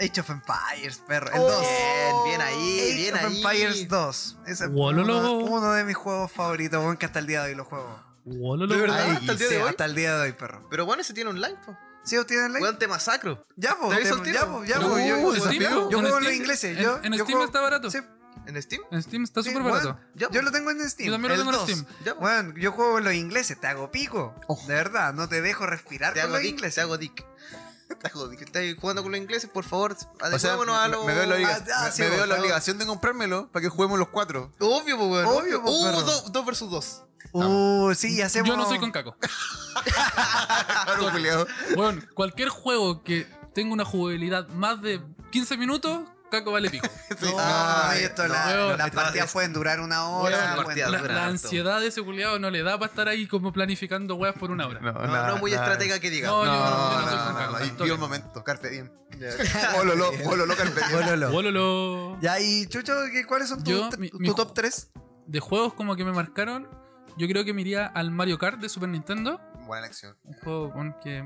Age 0.00 0.20
of 0.20 0.30
Empires, 0.30 0.98
perro. 1.06 1.28
El 1.34 1.40
Oh, 1.40 1.50
2. 1.50 1.60
Bien, 1.60 2.16
bien 2.26 2.40
ahí, 2.40 2.80
Age 2.80 2.94
bien 2.94 3.14
of 3.16 3.20
ahí. 3.24 3.36
Empires 3.42 3.88
2. 3.88 4.38
Ese 4.46 4.64
es 4.64 4.70
uno, 4.72 5.32
uno 5.38 5.72
de 5.72 5.84
mis 5.84 5.96
juegos 5.96 6.30
favoritos, 6.30 6.96
que 6.98 7.06
hasta 7.06 7.18
el 7.18 7.26
día 7.26 7.42
de 7.42 7.50
hoy 7.50 7.56
lo 7.56 7.64
juego. 7.64 8.11
¿De 8.24 8.76
verdad? 8.76 9.00
Ay, 9.02 9.16
¿Hasta 9.16 9.32
el 9.32 9.38
día 9.38 9.48
sí, 9.48 9.54
de 9.54 9.62
hoy? 9.62 9.68
Hasta 9.70 9.84
el 9.84 9.94
día 9.94 10.14
de 10.16 10.20
hoy, 10.22 10.32
perro. 10.32 10.66
Pero 10.70 10.86
bueno, 10.86 11.02
ese 11.02 11.12
tiene 11.14 11.30
online, 11.30 11.56
po. 11.64 11.76
¿Sí 12.04 12.16
os 12.16 12.26
tienen 12.26 12.52
ley? 12.52 12.62
Weón, 12.62 12.78
te 12.78 12.88
masacro. 12.88 13.46
Ya, 13.56 13.76
pues, 13.80 13.96
¿Te 13.98 14.04
te- 14.10 14.20
tiro? 14.22 14.32
ya, 14.32 14.46
pues, 14.52 14.68
ya, 14.68 14.80
pues, 14.80 15.06
yo, 15.06 15.34
yo- 15.34 15.40
Steam, 15.40 15.62
yo 15.62 15.78
en 15.78 15.88
juego 15.90 15.98
en 16.00 16.02
los 16.02 16.22
Steam- 16.22 16.34
ingleses. 16.36 16.76
en- 16.76 16.82
Yo, 16.84 16.96
en 17.02 17.12
yo 17.12 17.24
Steam 17.24 17.26
juego- 17.26 17.44
está 17.44 17.60
barato. 17.60 17.90
Sí, 17.90 17.98
¿En 18.44 18.60
Steam? 18.60 18.82
En 18.90 19.00
Steam 19.04 19.22
está 19.22 19.40
sí, 19.42 19.50
súper 19.50 19.62
bueno, 19.62 19.76
barato. 19.78 20.00
Ya, 20.16 20.28
yo 20.32 20.42
lo 20.42 20.50
tengo 20.50 20.70
en 20.72 20.90
Steam. 20.90 21.06
Yo 21.06 21.12
también 21.12 21.28
lo 21.28 21.34
el 21.34 21.40
tengo 21.42 21.52
en 21.52 21.58
2. 21.58 21.70
Steam. 21.70 21.86
Ya. 22.04 22.14
Bueno, 22.14 22.54
yo 22.56 22.72
juego 22.72 22.98
en 22.98 23.04
los 23.04 23.14
ingleses, 23.14 23.60
te 23.60 23.68
hago 23.68 23.92
pico. 23.92 24.34
De 24.66 24.74
verdad, 24.74 25.14
no 25.14 25.28
te 25.28 25.40
dejo 25.42 25.64
respirar 25.66 26.12
Te 26.12 26.20
con 26.20 26.24
hago 26.26 26.34
los 26.36 26.42
dick, 26.42 26.50
ingleses. 26.54 26.74
te 26.74 26.80
hago 26.80 26.98
dick. 26.98 27.24
Estás 27.92 28.12
jugando 28.80 29.02
con 29.02 29.12
los 29.12 29.20
ingleses, 29.20 29.48
por 29.50 29.64
favor, 29.64 29.92
O 29.92 29.96
sea, 29.96 30.08
adecuémonos 30.54 30.76
a 30.76 30.82
me, 30.88 30.88
los... 30.96 31.04
me 31.06 31.14
veo 31.14 31.26
la, 31.26 31.34
obliga- 31.36 31.64
Ah, 31.76 31.84
me- 31.86 31.92
sí, 31.92 32.02
me 32.02 32.08
por 32.08 32.16
veo 32.16 32.26
la 32.26 32.34
favor. 32.34 32.44
obligación 32.46 32.78
de 32.78 32.86
comprármelo 32.86 33.48
para 33.52 33.62
que 33.62 33.68
juguemos 33.68 33.98
los 33.98 34.08
cuatro. 34.08 34.52
Obvio, 34.60 34.96
pues, 34.98 35.10
weón. 35.10 35.26
Obvio, 35.26 35.60
Obvio. 35.60 35.62
pues, 35.62 35.74
Uh, 36.02 36.06
dos, 36.06 36.32
dos 36.32 36.46
versus 36.46 36.70
dos. 36.70 37.02
Uh, 37.32 37.94
sí, 37.94 38.20
hacemos. 38.20 38.48
Yo 38.48 38.56
no 38.56 38.66
soy 38.68 38.78
con 38.78 38.90
Caco. 38.90 39.16
Claro. 41.12 41.46
Bueno, 41.76 42.02
cualquier 42.14 42.48
juego 42.48 43.02
que 43.02 43.26
tenga 43.54 43.72
una 43.72 43.84
jugabilidad 43.84 44.48
más 44.48 44.80
de 44.82 45.00
15 45.30 45.56
minutos, 45.56 46.00
Caco 46.32 46.50
vale 46.52 46.70
pico. 46.70 46.88
No, 47.20 47.36
Ah, 47.38 47.92
esto, 47.96 48.26
no, 48.26 48.32
la- 48.34 48.46
weón, 48.46 48.78
las 48.78 48.88
no, 48.88 48.94
partidas 49.02 49.26
es- 49.26 49.32
pueden 49.32 49.52
durar 49.52 49.80
una 49.80 50.06
hora. 50.08 50.56
bueno. 50.64 50.90
La, 51.08 51.26
ansiedad 51.26 51.78
de 51.80 51.88
ese 51.88 52.02
culiado 52.02 52.38
no 52.38 52.50
le 52.50 52.62
da 52.62 52.78
para 52.78 52.90
estar 52.90 53.06
ahí 53.08 53.26
como 53.28 53.52
planificando 53.52 54.14
weas 54.16 54.34
por 54.34 54.50
una 54.50 54.66
hora. 54.66 54.80
No, 54.80 54.92
No, 54.92 55.06
nada, 55.06 55.28
no 55.28 55.36
muy 55.36 55.50
nada. 55.52 55.64
estratega 55.64 56.00
que 56.00 56.10
diga. 56.10 56.28
No, 56.28 56.44
No, 56.44 56.52
yo 56.52 56.58
no, 56.58 56.70
no 56.70 56.70
no, 56.70 57.00
no, 57.32 57.50
no, 57.50 57.58
no, 57.60 57.84
vivo 57.84 57.94
el 57.94 58.00
momento, 58.00 58.42
carpe 58.42 58.70
diem. 58.70 58.90
Ololo, 59.78 60.10
ololo, 60.26 60.56
carpe 60.56 60.80
diem. 60.88 61.30
Bololo. 61.30 62.18
Ya, 62.20 62.40
y 62.40 62.66
Chucho, 62.66 62.94
¿qué- 63.12 63.26
¿cuáles 63.26 63.48
son 63.48 63.62
tus 63.62 63.90
tu, 63.90 64.34
top 64.34 64.54
3? 64.54 64.90
De 65.26 65.38
juegos 65.40 65.74
como 65.74 65.94
que 65.96 66.04
me 66.04 66.12
marcaron, 66.12 66.68
yo 67.16 67.28
creo 67.28 67.44
que 67.44 67.52
me 67.52 67.60
iría 67.60 67.86
al 67.86 68.10
Mario 68.10 68.38
Kart 68.38 68.58
de 68.58 68.68
Super 68.68 68.88
Nintendo. 68.88 69.40
Buena 69.66 69.86
elección. 69.86 70.16
Un 70.24 70.34
juego 70.34 70.72
con 70.72 70.94
que 71.00 71.22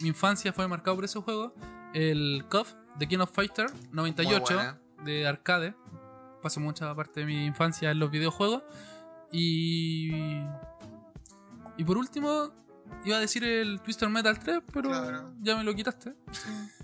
mi 0.00 0.08
infancia 0.08 0.52
fue 0.52 0.68
marcado 0.68 0.96
por 0.96 1.04
ese 1.04 1.18
juego. 1.20 1.54
El 1.94 2.44
KOF 2.48 2.72
de 2.98 3.08
King 3.08 3.18
of 3.18 3.30
Fighter 3.32 3.70
98 3.92 4.42
buena. 4.54 4.78
de 5.04 5.26
arcade. 5.26 5.74
Pasó 6.42 6.60
mucha 6.60 6.94
parte 6.94 7.20
de 7.20 7.26
mi 7.26 7.46
infancia 7.46 7.90
en 7.90 7.98
los 7.98 8.10
videojuegos. 8.10 8.62
Y. 9.30 10.10
Y 11.76 11.84
por 11.84 11.96
último, 11.96 12.50
iba 13.04 13.16
a 13.16 13.20
decir 13.20 13.44
el 13.44 13.80
Twister 13.80 14.08
Metal 14.08 14.38
3, 14.38 14.60
pero 14.72 14.88
Claro. 14.90 15.32
ya 15.40 15.56
me 15.56 15.64
lo 15.64 15.74
quitaste. 15.74 16.14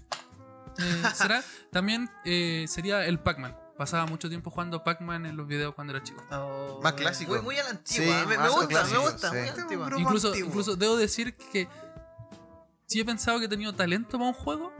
Eh, 0.80 1.02
¿Será? 1.12 1.42
También 1.72 2.08
eh, 2.24 2.66
sería 2.68 3.04
el 3.04 3.18
Pac-Man. 3.18 3.52
Pasaba 3.76 4.06
mucho 4.06 4.28
tiempo 4.28 4.48
jugando 4.52 4.84
Pac-Man 4.84 5.26
en 5.26 5.36
los 5.36 5.48
videos 5.48 5.74
cuando 5.74 5.92
era 5.92 6.04
chico. 6.04 6.22
Más 6.84 6.92
clásico. 6.92 7.32
Muy, 7.34 7.42
muy 7.42 7.58
a 7.58 7.64
la 7.64 7.70
antigua. 7.70 8.20
Sí, 8.20 8.26
me, 8.28 8.48
gusta, 8.48 8.84
me 8.84 8.98
gusta. 8.98 9.30
sí. 9.30 9.36
Muy 9.38 9.48
Este 9.48 9.60
antigua. 9.62 9.90
Incluso, 9.96 10.28
antiguo. 10.28 10.48
incluso 10.50 10.76
debo 10.76 10.96
decir 10.96 11.34
que 11.34 11.66
si 12.86 13.00
he 13.00 13.04
pensado 13.04 13.40
que 13.40 13.46
he 13.46 13.48
tenido 13.48 13.72
talento 13.74 14.18
para 14.18 14.26
un 14.30 14.34
juego, 14.34 14.72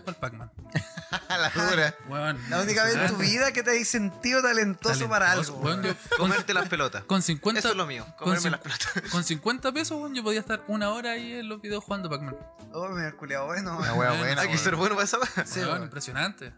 es 0.00 0.02
para 0.02 0.14
el 0.16 0.20
Pac-Man. 0.20 0.50
la 1.28 1.50
dura. 1.50 1.94
Weón, 2.08 2.38
La 2.50 2.60
única 2.60 2.84
vez 2.84 2.94
en 2.94 3.00
tu 3.00 3.12
impresionante. 3.12 3.24
vida 3.24 3.52
que 3.52 3.62
te 3.62 3.80
has 3.80 3.88
sentido 3.88 4.42
talentoso, 4.42 5.08
para 5.08 5.32
algo. 5.32 5.44
Yo- 5.44 5.60
con, 5.60 5.96
Comerte 6.18 6.54
las 6.54 6.68
pelotas. 6.68 7.04
con 7.04 7.22
50, 7.22 7.58
Eso 7.60 7.70
es 7.70 7.76
lo 7.76 7.86
mío, 7.86 8.06
comerme 8.18 8.50
las 8.50 8.60
pelotas. 8.60 8.88
con 9.10 9.24
50 9.24 9.72
pesos, 9.72 9.98
weón, 10.00 10.14
yo 10.14 10.22
podía 10.22 10.40
estar 10.40 10.62
una 10.68 10.90
hora 10.90 11.12
ahí 11.12 11.32
en 11.34 11.48
los 11.48 11.60
videos 11.60 11.84
jugando 11.84 12.08
Pac-Man. 12.10 12.36
Oh, 12.72 12.88
me 12.88 13.08
he 13.08 13.12
culiado 13.12 13.46
bueno. 13.46 13.76
Una 13.78 13.92
wea 13.94 14.10
Bueno, 14.10 14.24
buena. 14.24 14.42
Hay 14.42 14.48
que 14.48 14.58
ser 14.58 14.76
bueno 14.76 14.94
para 14.94 15.04
esa 15.04 15.18
Sí, 15.44 15.60
weón. 15.60 15.82
impresionante. 15.82 16.52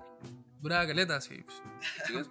Duraba 0.60 0.86
caleta. 0.86 1.20
Sí, 1.20 1.44
es- 2.08 2.26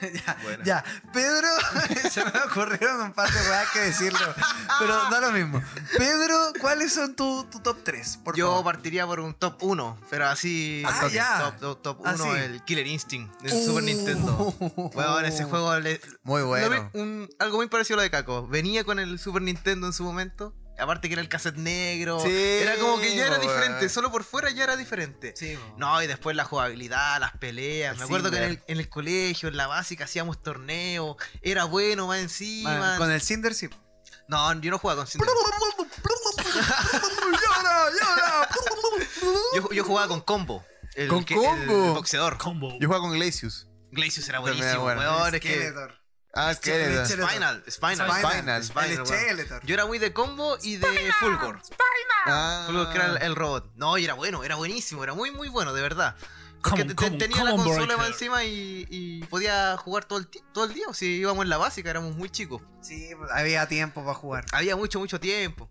ya, 0.26 0.36
Buena. 0.42 0.64
ya, 0.64 0.84
Pedro, 1.12 1.48
se 2.10 2.24
me 2.24 2.30
ocurrieron 2.50 3.00
un 3.00 3.12
par 3.12 3.30
de 3.32 3.40
weas 3.50 3.68
que 3.72 3.80
decirlo, 3.80 4.34
pero 4.78 4.94
da 5.10 5.20
lo 5.20 5.32
mismo. 5.32 5.62
Pedro, 5.96 6.52
¿cuáles 6.60 6.92
son 6.92 7.14
tu, 7.16 7.44
tu 7.44 7.60
top 7.60 7.78
3? 7.84 8.18
Por 8.24 8.36
Yo 8.36 8.48
favor. 8.48 8.64
partiría 8.64 9.06
por 9.06 9.20
un 9.20 9.34
top 9.34 9.62
1, 9.62 9.98
pero 10.10 10.26
así. 10.28 10.82
Ah, 10.86 10.98
top, 11.00 11.10
ya. 11.10 11.38
Top, 11.38 11.56
top, 11.60 11.82
top 11.82 12.02
Ah, 12.06 12.14
1, 12.14 12.24
sí. 12.24 12.30
el 12.40 12.64
Killer 12.64 12.86
Instinct 12.86 13.40
del 13.42 13.52
Uh. 13.52 13.66
Super 13.66 13.82
Nintendo. 13.82 14.54
Weón, 14.94 15.24
ese 15.24 15.44
juego. 15.44 15.78
le- 15.78 16.00
Muy 16.22 16.42
bueno. 16.42 16.90
un- 16.94 17.28
algo 17.38 17.56
muy 17.58 17.68
parecido 17.68 17.94
a 17.94 17.98
lo 17.98 18.02
de 18.02 18.10
Caco. 18.10 18.46
Venía 18.46 18.84
con 18.84 18.98
el 18.98 19.18
Super 19.18 19.42
Nintendo 19.42 19.86
en 19.86 19.92
su 19.92 20.04
momento. 20.04 20.54
Aparte 20.78 21.08
que 21.08 21.14
era 21.14 21.22
el 21.22 21.28
cassette 21.28 21.56
negro. 21.56 22.20
Sí, 22.20 22.30
era 22.30 22.76
como 22.76 23.00
que 23.00 23.14
ya 23.16 23.26
era 23.26 23.38
weón. 23.38 23.42
diferente. 23.42 23.88
Solo 23.88 24.10
por 24.12 24.22
fuera 24.24 24.50
ya 24.50 24.64
era 24.64 24.76
diferente. 24.76 25.34
Sí, 25.36 25.56
po. 25.56 25.74
No, 25.76 26.00
y 26.02 26.06
después 26.06 26.36
la 26.36 26.44
jugabilidad, 26.44 27.18
las 27.20 27.32
peleas. 27.38 27.92
El 27.94 27.98
Me 27.98 28.04
acuerdo 28.04 28.30
que 28.30 28.36
en 28.36 28.42
el, 28.44 28.48
Cinder. 28.50 28.64
en 28.68 28.78
el 28.78 28.88
colegio, 28.88 29.48
en 29.48 29.56
la 29.56 29.66
básica, 29.66 30.04
hacíamos 30.04 30.42
torneos. 30.42 31.16
Era 31.42 31.64
bueno 31.64 32.06
más 32.06 32.20
encima. 32.20 32.78
Man, 32.78 32.98
con 32.98 33.10
el 33.10 33.20
Cinder 33.20 33.54
sí. 33.54 33.68
No, 34.28 34.52
yo 34.60 34.70
no 34.70 34.78
jugaba 34.78 35.00
con 35.02 35.06
Cinder. 35.08 35.28
llora, 36.88 37.90
llora. 37.90 38.48
Yo, 39.54 39.70
yo 39.72 39.84
jugaba 39.84 40.08
con 40.08 40.20
Combo. 40.20 40.64
El, 40.94 41.08
¿Con 41.08 41.24
que- 41.24 41.34
Combo? 41.34 41.86
El 41.86 41.92
boxeador. 41.92 42.38
Yo 42.80 42.88
juego 42.88 43.00
con 43.00 43.12
Glacius. 43.12 43.66
Glacius 43.90 44.28
era 44.28 44.40
buenísimo, 44.40 44.68
era 44.68 44.78
bueno. 44.78 45.00
weón. 45.00 45.34
Es 45.34 45.40
que. 45.40 45.72
Ah, 46.34 46.50
El 46.52 46.58
que 46.60 46.74
era. 46.74 47.06
Spinal, 47.06 47.64
Spinal. 47.68 48.62
Spinal. 48.62 48.64
Spinal. 48.64 49.60
Yo 49.64 49.74
era 49.74 49.86
muy 49.86 49.98
de 49.98 50.12
combo 50.12 50.56
y 50.62 50.76
de 50.76 50.86
Fulgor. 51.20 51.60
Ah. 52.26 52.64
Fulgor 52.66 52.90
que 52.90 52.98
era 52.98 53.06
el, 53.16 53.22
el 53.22 53.34
robot. 53.36 53.72
No, 53.76 53.96
y 53.98 54.04
era 54.04 54.14
bueno, 54.14 54.44
era 54.44 54.56
buenísimo, 54.56 55.02
era 55.02 55.14
muy, 55.14 55.30
muy 55.30 55.48
bueno, 55.48 55.72
de 55.72 55.80
verdad. 55.82 56.16
Porque 56.62 56.82
Come 56.82 56.84
te- 56.84 56.90
on, 56.90 56.96
come 56.96 57.10
on, 57.12 57.18
tenía 57.18 57.36
come 57.36 57.50
la 57.50 57.54
on, 57.56 57.64
consola 57.64 57.96
más 57.96 58.08
encima 58.08 58.44
y, 58.44 58.86
y 58.90 59.24
podía 59.26 59.76
jugar 59.76 60.04
todo 60.04 60.18
el, 60.18 60.28
todo 60.52 60.64
el 60.64 60.74
día. 60.74 60.86
O 60.88 60.94
si 60.94 61.06
íbamos 61.16 61.44
en 61.44 61.48
la 61.50 61.56
básica, 61.56 61.88
éramos 61.88 62.14
muy 62.16 62.28
chicos. 62.30 62.60
Sí, 62.82 63.10
pues, 63.16 63.30
había 63.32 63.66
tiempo 63.68 64.02
para 64.02 64.14
jugar. 64.14 64.44
Había 64.52 64.76
mucho, 64.76 64.98
mucho 64.98 65.18
tiempo. 65.20 65.70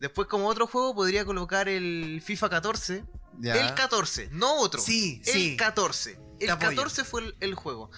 Después, 0.00 0.28
como 0.28 0.46
otro 0.46 0.66
juego, 0.68 0.94
podría 0.94 1.24
colocar 1.24 1.68
el 1.68 2.22
FIFA 2.24 2.50
14. 2.50 3.04
Ya. 3.40 3.54
El 3.56 3.74
14, 3.74 4.28
no 4.32 4.60
otro. 4.60 4.80
Sí, 4.80 5.20
el 5.26 5.32
sí. 5.32 5.56
14. 5.56 6.18
Te 6.38 6.44
El 6.44 6.50
apoyo. 6.50 6.70
14 6.70 7.04
fue 7.04 7.22
el, 7.24 7.36
el 7.40 7.54
juego. 7.56 7.90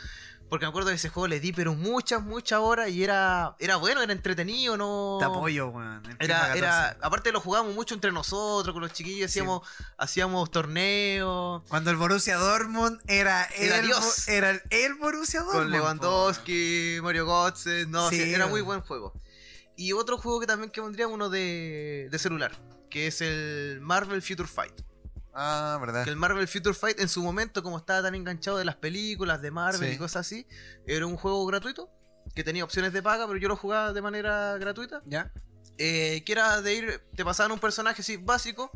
Porque 0.51 0.67
me 0.67 0.71
acuerdo 0.71 0.91
de 0.91 0.97
ese 0.97 1.11
juego 1.11 1.29
le 1.29 1.39
di, 1.39 1.53
pero 1.53 1.75
muchas, 1.75 2.23
muchas 2.23 2.59
horas 2.59 2.91
y 2.91 3.05
era, 3.05 3.55
era 3.61 3.77
bueno, 3.77 4.03
era 4.03 4.13
entretenido, 4.13 4.77
no. 4.77 5.17
Te 5.21 5.25
apoyo, 5.25 5.69
weón. 5.69 6.03
Era, 6.19 6.41
14. 6.41 6.59
era, 6.59 6.97
aparte 7.01 7.31
lo 7.31 7.41
jugábamos 7.41 7.73
mucho 7.77 7.95
entre 7.95 8.11
nosotros, 8.11 8.73
con 8.73 8.83
los 8.83 8.93
chiquillos, 8.93 9.31
hacíamos, 9.31 9.63
hacíamos 9.97 10.51
torneos. 10.51 11.63
Cuando 11.69 11.93
el 11.93 11.97
Borussia 11.97 12.37
Dortmund 12.37 13.01
era, 13.07 13.45
Era 13.57 13.79
el, 13.79 13.87
Dios. 13.87 14.27
Era 14.27 14.51
el, 14.51 14.63
el 14.71 14.95
Borussia 14.95 15.41
Dortmund. 15.41 15.67
Con 15.67 15.71
Lewandowski, 15.71 16.99
Mario 17.01 17.27
Götze, 17.27 17.87
no, 17.87 18.11
Sí, 18.11 18.21
era 18.35 18.49
muy 18.49 18.61
buen 18.61 18.81
juego. 18.81 19.13
Y 19.77 19.93
otro 19.93 20.19
juego 20.19 20.41
que 20.41 20.49
también 20.49 20.71
que 20.73 20.83
pondría 20.83 21.07
uno 21.07 21.31
de, 21.31 22.09
de 22.11 22.19
celular, 22.19 22.51
que 22.91 23.07
es 23.07 23.21
el 23.21 23.79
Marvel 23.81 24.21
Future 24.21 24.49
Fight. 24.49 24.83
Ah, 25.33 25.79
verdad. 25.81 26.05
Que 26.05 26.11
el 26.11 26.17
Marvel 26.17 26.49
Future 26.49 26.75
Fight 26.75 26.99
en 27.01 27.09
su 27.09 27.23
momento, 27.23 27.63
como 27.63 27.79
estaba 27.79 28.03
tan 28.03 28.15
enganchado 28.15 28.59
de 28.59 28.65
las 28.65 28.77
películas 28.77 29.41
de 29.43 29.51
Marvel 29.51 29.89
Sí. 29.91 29.95
y 29.95 29.99
cosas 29.99 30.27
así, 30.27 30.47
era 30.87 31.07
un 31.07 31.17
juego 31.17 31.45
gratuito, 31.47 31.89
que 32.35 32.43
tenía 32.45 32.65
opciones 32.65 32.93
de 32.93 33.03
paga, 33.03 33.27
pero 33.27 33.39
yo 33.39 33.49
lo 33.49 33.57
jugaba 33.57 33.93
de 33.93 34.03
manera 34.03 34.57
gratuita. 34.59 35.03
¿Ya? 35.07 35.33
eh, 35.83 36.23
que 36.27 36.33
era 36.33 36.61
de 36.61 36.75
ir, 36.75 37.03
te 37.17 37.25
pasaban 37.25 37.53
un 37.53 37.59
personaje 37.59 38.03
así 38.03 38.19
básico 38.19 38.71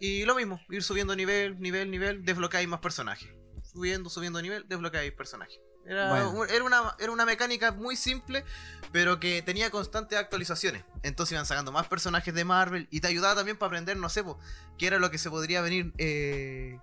y 0.00 0.24
lo 0.24 0.34
mismo, 0.34 0.60
ir 0.68 0.82
subiendo 0.82 1.14
nivel, 1.14 1.60
nivel, 1.60 1.90
nivel, 1.92 2.24
desbloqueáis 2.24 2.66
más 2.66 2.80
personajes. 2.80 3.28
Subiendo, 3.62 4.10
subiendo 4.10 4.42
nivel, 4.42 4.66
desbloqueáis 4.68 5.12
personajes. 5.12 5.60
Era, 5.90 6.08
Bueno. 6.08 6.30
un- 6.30 6.48
era, 6.48 6.62
una, 6.64 6.94
era 7.00 7.10
una 7.10 7.26
mecánica 7.26 7.72
muy 7.72 7.96
simple, 7.96 8.44
pero 8.92 9.18
que 9.18 9.42
tenía 9.42 9.70
constantes 9.70 10.16
actualizaciones. 10.18 10.84
Entonces 11.02 11.32
iban 11.32 11.46
sacando 11.46 11.72
más 11.72 11.88
personajes 11.88 12.32
de 12.32 12.44
Marvel 12.44 12.86
y 12.92 13.00
te 13.00 13.08
ayudaba 13.08 13.34
también 13.34 13.56
para 13.56 13.68
aprender, 13.68 13.96
no 13.96 14.08
sé, 14.08 14.22
qué 14.78 14.86
era 14.86 14.98
lo 15.00 15.10
que 15.10 15.18
se 15.18 15.30
podría 15.30 15.60
venir 15.62 15.92
eh, 15.98 16.78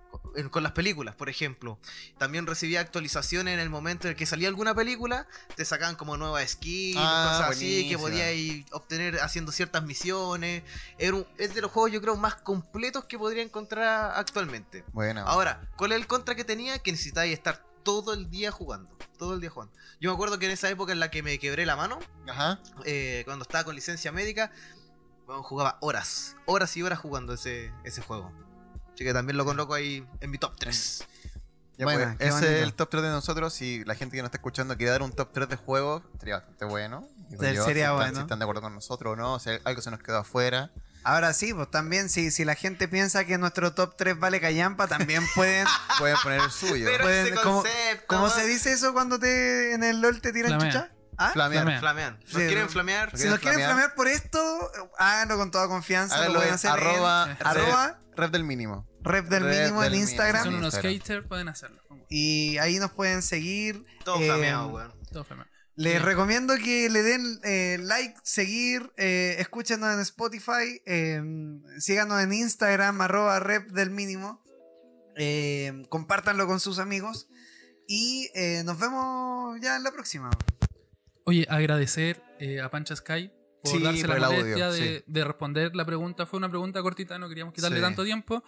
con- 0.50 0.62
las 0.62 0.72
películas, 0.72 1.14
por 1.14 1.28
ejemplo. 1.30 1.78
También 2.18 2.46
recibía 2.46 2.80
actualizaciones 2.80 3.54
en 3.54 3.60
el 3.60 3.70
momento 3.70 4.06
en 4.06 4.10
el 4.10 4.16
que 4.16 4.26
salía 4.26 4.48
alguna 4.48 4.74
película, 4.74 5.26
te 5.56 5.64
sacaban 5.64 5.96
como 5.96 6.16
nuevas 6.18 6.50
skins, 6.50 6.98
Ah, 7.00 7.30
cosas 7.32 7.50
así, 7.56 7.88
que 7.88 7.96
podías 7.96 8.30
ir 8.34 8.66
obtener 8.72 9.20
haciendo 9.20 9.52
ciertas 9.52 9.82
misiones. 9.84 10.62
Era 10.98 11.16
un- 11.16 11.26
es 11.38 11.54
de 11.54 11.62
los 11.62 11.70
juegos, 11.70 11.92
yo 11.92 12.00
creo, 12.02 12.16
más 12.16 12.34
completos 12.34 13.04
que 13.06 13.16
podría 13.18 13.42
encontrar 13.42 14.12
actualmente. 14.16 14.84
Bueno. 14.92 15.22
Ahora, 15.26 15.62
¿cuál 15.76 15.92
es 15.92 15.96
el 15.98 16.06
contra 16.06 16.34
que 16.34 16.44
tenía? 16.44 16.78
Que 16.78 16.92
necesitáis 16.92 17.32
estar 17.32 17.64
todo 17.88 18.12
el 18.12 18.28
día 18.28 18.50
jugando. 18.50 18.90
Todo 19.16 19.32
el 19.32 19.40
día 19.40 19.48
jugando. 19.48 19.72
Yo 19.98 20.10
me 20.10 20.14
acuerdo 20.14 20.38
que 20.38 20.44
en 20.44 20.52
esa 20.52 20.68
época 20.68 20.92
en 20.92 21.00
la 21.00 21.10
que 21.10 21.22
me 21.22 21.38
quebré 21.38 21.64
la 21.64 21.74
mano, 21.74 21.98
Ajá. 22.28 22.60
eh, 22.84 23.22
cuando 23.24 23.44
estaba 23.44 23.64
con 23.64 23.74
licencia 23.74 24.12
médica, 24.12 24.52
bueno, 25.26 25.42
jugaba 25.42 25.78
horas, 25.80 26.36
horas 26.44 26.76
y 26.76 26.82
horas 26.82 26.98
jugando 26.98 27.32
ese, 27.32 27.72
ese 27.84 28.02
juego. 28.02 28.30
Así 28.92 29.04
que 29.04 29.14
también 29.14 29.38
lo 29.38 29.46
coloco 29.46 29.72
ahí 29.72 30.06
en 30.20 30.30
mi 30.30 30.36
top 30.36 30.54
3. 30.58 31.06
Ya 31.78 31.86
Buena, 31.86 32.14
pues, 32.18 32.28
ese 32.34 32.58
es 32.58 32.62
el 32.62 32.74
top 32.74 32.90
3 32.90 33.04
de 33.04 33.08
nosotros. 33.08 33.54
Si 33.54 33.82
la 33.86 33.94
gente 33.94 34.16
que 34.16 34.22
nos 34.22 34.28
está 34.28 34.36
escuchando 34.36 34.76
quiere 34.76 34.92
dar 34.92 35.00
un 35.00 35.12
top 35.12 35.30
3 35.32 35.48
de 35.48 35.56
juegos, 35.56 36.02
sería 36.18 36.34
bastante 36.36 36.66
bueno. 36.66 37.08
Digo 37.30 37.42
Sería 37.42 37.56
yo, 37.56 37.64
si 37.64 37.70
están, 37.70 37.96
bueno. 37.96 38.14
Si 38.16 38.20
están 38.20 38.38
de 38.38 38.44
acuerdo 38.44 38.60
con 38.60 38.74
nosotros 38.74 39.14
o 39.14 39.16
no, 39.16 39.38
si 39.38 39.48
algo 39.64 39.80
se 39.80 39.90
nos 39.90 40.00
quedó 40.00 40.18
afuera. 40.18 40.72
Ahora 41.08 41.32
sí, 41.32 41.54
pues 41.54 41.70
también 41.70 42.08
si, 42.10 42.30
si 42.30 42.44
la 42.44 42.54
gente 42.54 42.86
piensa 42.88 43.24
que 43.24 43.38
nuestro 43.38 43.72
top 43.74 43.94
3 43.96 44.18
vale 44.18 44.40
callampa, 44.40 44.86
también 44.88 45.22
pueden... 45.34 45.66
Pueden 45.98 46.16
poner 46.22 46.40
el 46.42 46.50
suyo. 46.50 46.86
Pero 46.86 47.04
pueden 47.04 47.26
ese 47.26 47.34
¿cómo, 47.36 47.62
concepto, 47.62 48.04
cómo 48.06 48.28
se 48.30 48.46
dice 48.46 48.72
eso 48.72 48.92
cuando 48.92 49.18
te 49.18 49.72
en 49.72 49.82
el 49.82 50.00
LOL 50.00 50.20
te 50.20 50.32
tiran 50.32 50.52
Flamea. 50.60 50.70
chucha? 50.72 50.92
¿Ah? 51.16 51.30
Flamear. 51.32 51.62
Flamea. 51.64 51.80
Flamean. 51.80 52.18
¿Nos 52.20 52.30
Sí, 52.30 52.36
quieren 52.36 52.62
¿no? 52.62 52.68
flamear? 52.68 53.10
¿Nos 53.12 53.20
Si 53.20 53.28
nos 53.28 53.38
quieren 53.40 53.58
flamear? 53.60 53.94
por 53.94 54.06
esto, 54.06 54.70
háganlo 54.98 55.36
con 55.38 55.50
toda 55.50 55.66
confianza. 55.66 56.14
Háganlo 56.14 56.34
lo 56.34 56.38
pueden 56.40 56.50
en 56.50 56.54
hacer 56.54 56.70
arroba- 56.70 57.36
en 57.40 57.46
arroba 57.46 57.98
Rep 58.14 58.30
del 58.30 58.44
mínimo. 58.44 58.86
Rep 59.02 59.26
del 59.26 59.42
Rep 59.44 59.58
mínimo 59.62 59.80
del 59.82 59.94
en 59.94 59.98
mínimo. 60.00 60.10
Instagram. 60.10 60.44
Son 60.44 60.54
unos 60.54 60.74
Instagram. 60.74 61.00
skaters, 61.00 61.26
pueden 61.26 61.48
hacerlo. 61.48 61.82
Y 62.08 62.58
ahí 62.58 62.78
nos 62.78 62.92
pueden 62.92 63.22
seguir. 63.22 63.84
Todo 64.04 64.20
Eh, 64.20 64.26
flameado, 64.26 64.68
weón. 64.68 64.94
todo 65.10 65.24
flameado. 65.24 65.50
Les 65.80 66.02
recomiendo 66.02 66.56
que 66.56 66.90
le 66.90 67.02
den 67.04 67.38
eh, 67.44 67.78
like, 67.80 68.16
seguir, 68.24 68.92
eh, 68.96 69.36
escúchenos 69.38 69.94
en 69.94 70.00
Spotify, 70.00 70.82
eh, 70.84 71.22
síganos 71.78 72.20
en 72.20 72.32
Instagram, 72.32 73.00
arroba 73.00 73.38
rep 73.38 73.70
del 73.70 73.90
mínimo, 73.90 74.42
eh, 75.16 75.84
compártanlo 75.88 76.48
con 76.48 76.58
sus 76.58 76.80
amigos 76.80 77.28
y 77.86 78.28
eh, 78.34 78.64
nos 78.64 78.76
vemos 78.80 79.60
ya 79.60 79.76
en 79.76 79.84
la 79.84 79.92
próxima. 79.92 80.30
Oye, 81.24 81.46
agradecer 81.48 82.20
a 82.60 82.68
Pancha 82.70 82.96
Sky 82.96 83.30
por 83.62 83.72
Sí, 83.76 83.80
darse 83.80 84.06
por 84.08 84.18
la 84.18 84.30
molestia 84.30 84.70
de, 84.72 84.98
sí. 84.98 85.04
de 85.06 85.24
responder 85.24 85.76
la 85.76 85.84
pregunta. 85.84 86.26
Fue 86.26 86.38
una 86.38 86.48
pregunta 86.48 86.82
cortita, 86.82 87.20
no 87.20 87.28
queríamos 87.28 87.54
quitarle 87.54 87.76
Sí. 87.76 87.82
tanto 87.82 88.02
tiempo, 88.04 88.42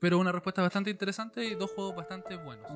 pero 0.00 0.18
una 0.20 0.30
respuesta 0.30 0.62
bastante 0.62 0.90
interesante 0.90 1.44
y 1.44 1.56
dos 1.56 1.72
juegos 1.72 1.96
bastante 1.96 2.36
buenos. 2.36 2.70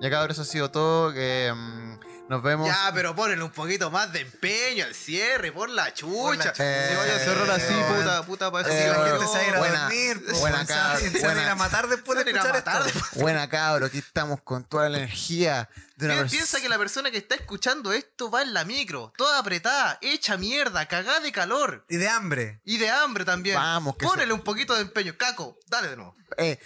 Ya 0.00 0.10
cabrón, 0.10 0.30
eso 0.30 0.42
ha 0.42 0.44
sido 0.44 0.70
todo. 0.70 1.12
que, 1.12 1.52
mm, 1.54 1.98
nos 2.28 2.42
vemos. 2.42 2.68
Ya, 2.68 2.90
pero 2.94 3.16
ponle 3.16 3.42
un 3.42 3.50
poquito 3.50 3.90
más 3.90 4.12
de 4.12 4.20
empeño 4.20 4.84
al 4.84 4.94
cierre, 4.94 5.50
por 5.50 5.70
la 5.70 5.92
chucha. 5.94 6.52
chucha. 6.52 6.54
Se 6.54 6.94
vaya 6.94 7.16
a 7.16 7.18
cerrar 7.18 7.50
así, 7.50 7.72
Eh, 7.72 7.84
puta, 7.96 8.22
puta, 8.26 8.52
para 8.52 8.68
eh, 8.68 8.70
Así 8.90 8.98
la 9.00 9.06
gente 9.06 9.26
se 9.26 9.32
va 9.32 9.38
a 9.38 9.48
ir 9.48 9.54
a 9.54 9.58
buena- 9.58 9.80
dormir, 9.84 10.24
pues, 10.26 10.38
buena 10.40 10.66
cabra, 10.66 10.98
se 10.98 11.04
van 11.08 11.14
a 11.14 11.18
ir 11.18 11.22
buena- 11.34 11.50
a 11.52 11.54
matar 11.54 11.88
después 11.88 12.22
de 12.24 12.30
escuchar 12.30 12.52
matar 12.52 12.86
esto. 12.86 13.00
Buena 13.14 13.48
cabro, 13.48 13.86
aquí 13.86 13.98
estamos 13.98 14.42
con 14.42 14.62
toda 14.64 14.90
la 14.90 14.98
energía 14.98 15.70
de 15.96 16.04
una 16.06 16.14
persona. 16.16 16.30
Piensa 16.38 16.60
que 16.60 16.68
la 16.68 16.76
persona 16.78 17.10
que 17.10 17.16
está 17.18 17.34
escuchando 17.34 17.92
esto 17.94 18.30
va 18.30 18.42
en 18.42 18.52
la 18.52 18.64
micro, 18.66 19.12
toda 19.16 19.38
apretada, 19.38 19.98
hecha 20.02 20.36
mierda, 20.36 20.86
cagada 20.86 21.20
de 21.20 21.32
calor 21.32 21.86
Y 21.88 21.96
de 21.96 22.08
hambre. 22.10 22.60
y 22.66 22.76
de 22.76 22.90
hambre 22.90 23.24
también. 23.24 23.56
Vamos, 23.56 23.96
que 23.96 24.06
Ponele 24.06 24.34
un 24.34 24.42
poquito 24.42 24.74
de 24.74 24.82
empeño. 24.82 25.16
Caco, 25.16 25.58
dale 25.66 25.88
de 25.88 25.96
nuevo. 25.96 26.14
Eh, 26.36 26.58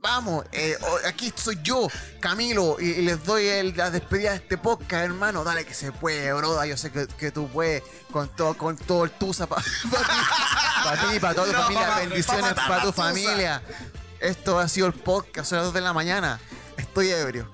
vamos, 0.00 0.44
eh, 0.52 0.76
oh, 0.82 0.98
aquí 1.06 1.32
soy 1.36 1.58
yo, 1.62 1.88
Camilo, 2.20 2.76
y, 2.80 2.90
y 2.90 3.02
les 3.02 3.24
doy 3.24 3.46
el- 3.46 3.76
la 3.76 3.90
despedida 3.90 4.30
de 4.30 4.36
este 4.36 4.58
podcast, 4.58 5.04
hermano. 5.04 5.44
Dale 5.44 5.64
que 5.64 5.74
se 5.74 5.92
puede, 5.92 6.32
broda. 6.32 6.66
Yo 6.66 6.76
sé 6.76 6.90
que, 6.90 7.06
que 7.06 7.30
tú 7.30 7.48
puedes 7.48 7.82
con 8.12 8.28
todo, 8.28 8.56
con 8.56 8.76
todo 8.76 9.04
el 9.04 9.10
tusa 9.10 9.46
para 9.46 9.62
ti, 9.62 9.70
para 10.84 11.08
ti, 11.10 11.20
para 11.20 11.34
toda 11.34 11.46
tu 11.46 11.52
No, 11.52 11.58
familia. 11.62 11.86
pa- 11.86 11.92
pa- 11.94 12.00
Bendiciones 12.00 12.54
pa' 12.54 12.68
para 12.68 12.82
tu 12.82 12.92
familia. 12.92 13.62
Esto 14.20 14.58
ha 14.58 14.68
sido 14.68 14.86
el 14.86 14.94
podcast, 14.94 15.50
son 15.50 15.58
las 15.58 15.66
2 15.66 15.74
de 15.74 15.80
la 15.82 15.92
mañana. 15.92 16.40
Estoy 16.76 17.10
ebrio. 17.10 17.50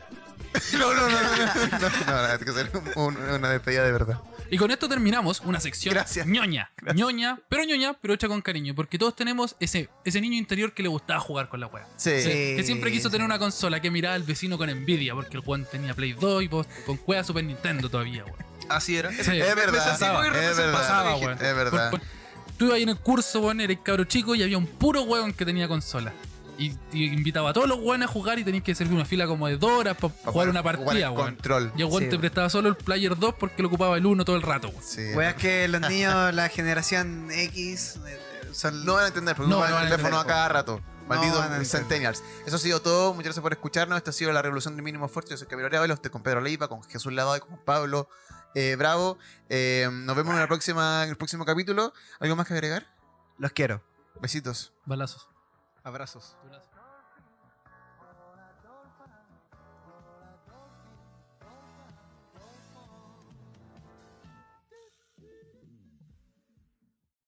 No, 0.75 0.93
no, 0.95 1.09
no, 1.09 1.21
no, 1.21 1.21
no, 1.21 1.45
no, 1.47 1.89
no, 2.07 2.29
no, 2.29 2.39
tiene 2.39 2.45
que 2.45 2.53
ser 2.53 2.71
un- 2.97 3.17
una 3.17 3.49
despedida 3.51 3.83
de 3.85 3.93
verdad. 3.93 4.19
Y 4.53 4.59
con 4.59 4.71
esto 4.71 4.87
terminamos 4.89 5.41
una 5.41 5.59
sección 5.61 5.95
Gracias. 5.95 6.27
ñoña. 6.27 6.71
ñoña, 6.95 7.41
pero 7.49 7.65
ñoña, 7.65 7.95
pero 7.95 8.13
hecha 8.13 8.29
con 8.29 8.43
cariño. 8.43 8.75
Porque 8.75 8.99
todos 8.99 9.17
tenemos 9.17 9.57
ese, 9.61 9.89
ese 10.05 10.21
niño 10.21 10.37
interior 10.37 10.75
que 10.75 10.83
le 10.83 10.91
gustaba 10.91 11.21
jugar 11.21 11.49
con 11.49 11.59
la 11.61 11.69
wea. 11.69 11.87
Sí. 11.97 12.11
Que 12.11 12.63
siempre 12.65 12.93
quiso 12.93 13.09
tener 13.09 13.25
una 13.25 13.39
consola 13.39 13.81
que 13.81 13.91
miraba 13.91 14.15
al 14.15 14.25
vecino 14.25 14.59
con 14.59 14.69
envidia. 14.69 15.15
Porque 15.15 15.39
el 15.39 15.43
weón 15.47 15.65
tenía 15.65 15.95
Play 15.95 16.13
2 16.13 16.43
y 16.43 16.49
vos 16.49 16.67
con 16.85 17.01
wea 17.07 17.25
Super 17.25 17.45
Nintendo 17.45 17.89
todavía, 17.89 18.25
weón. 18.25 18.37
Así 18.69 18.95
era. 18.97 19.11
Sí. 19.11 19.21
Es 19.21 19.29
Me 19.29 19.39
verdad, 19.39 19.49
muy 19.49 19.57
es 19.57 19.57
representado, 19.73 20.21
verdad, 20.21 20.73
Pasaba, 20.73 21.15
es 21.17 21.39
verdad. 21.57 21.91
Por- 21.91 22.01
por- 22.01 22.09
Tú 22.59 22.67
ibas 22.67 22.77
ahí 22.77 22.83
en 22.83 22.91
el 22.91 22.99
curso, 22.99 23.41
weón, 23.41 23.61
eres 23.63 23.79
cabro 23.83 24.05
chico 24.05 24.35
y 24.35 24.43
había 24.43 24.59
un 24.59 24.67
puro 24.67 25.03
weón 25.05 25.33
que 25.33 25.45
tenía 25.47 25.67
consola. 25.67 26.13
Y, 26.59 26.77
y 26.93 27.07
invitaba 27.07 27.51
a 27.51 27.53
todos 27.53 27.67
los 27.67 27.79
weones 27.81 28.09
a 28.09 28.13
jugar 28.13 28.39
y 28.39 28.45
tenías 28.45 28.63
que 28.63 28.75
servir 28.75 28.95
una 28.95 29.05
fila 29.07 29.27
como 29.27 29.49
de 29.49 29.57
dos 29.57 29.71
horas 29.73 29.97
para 29.97 30.13
jugar 30.33 30.49
una 30.51 30.63
partida, 30.63 31.13
control. 31.15 31.73
Y 31.77 31.83
el 31.83 31.91
Sí. 31.91 32.09
te 32.09 32.19
prestaba 32.19 32.51
solo 32.51 32.69
el 32.69 32.77
Player 32.77 33.17
2 33.17 33.35
porque 33.39 33.63
lo 33.63 33.69
ocupaba 33.69 33.97
el 33.97 34.05
1 34.07 34.25
todo 34.25 34.37
el 34.37 34.43
rato, 34.43 34.69
weón. 34.69 34.83
Sí. 34.83 35.13
Weas 35.15 35.35
que 35.35 35.67
los 35.69 35.81
niños, 35.89 36.35
la 36.35 36.49
generación 36.51 37.29
X, 37.31 37.99
eh, 38.07 38.21
son... 38.53 38.85
No 38.85 38.95
van 38.95 39.05
a 39.05 39.09
entender, 39.09 39.35
porque 39.35 39.51
No, 39.51 39.61
no, 39.61 39.67
no 39.69 39.75
van 39.75 39.85
el 39.85 39.91
teléfono 39.91 40.19
a 40.19 40.27
cada 40.27 40.49
rato. 40.51 40.81
Malditos 41.09 41.39
van 41.39 41.47
entender. 41.55 41.67
centennials. 41.67 42.23
Eso 42.47 42.57
ha 42.57 42.59
sido 42.59 42.81
todo. 42.81 43.11
Muchas 43.13 43.25
gracias 43.29 43.43
por 43.43 43.53
escucharnos. 43.53 43.97
Esta 43.99 44.11
ha 44.11 44.13
sido 44.15 44.31
la 44.33 44.41
revolución 44.41 44.77
del 44.77 44.85
mínimo 44.85 45.07
esfuerzo. 45.07 45.31
Yo 45.31 45.37
soy 45.39 45.49
Camilo 45.49 45.67
Arevalo, 45.67 45.95
estoy 45.95 46.11
con 46.11 46.23
Pedro 46.23 46.41
Leiva, 46.41 46.69
con 46.69 46.83
Jesús 46.85 47.13
Lavado 47.13 47.37
y 47.39 47.41
con 47.41 47.59
Pablo 47.65 48.09
eh, 48.55 48.77
Bravo. 48.79 49.19
Eh, 49.49 49.89
nos 49.91 50.15
vemos 50.17 50.35
en, 50.35 50.41
la 50.41 50.47
próxima, 50.47 51.03
en 51.05 51.11
el 51.11 51.17
próximo 51.17 51.45
capítulo. 51.45 51.93
¿Algo 52.21 52.37
más 52.37 52.47
que 52.47 52.55
agregar? 52.55 52.87
Los 53.39 53.53
quiero. 53.53 53.83
Besitos. 54.21 54.73
Balazos. 54.85 55.29
Abrazos. 55.85 56.37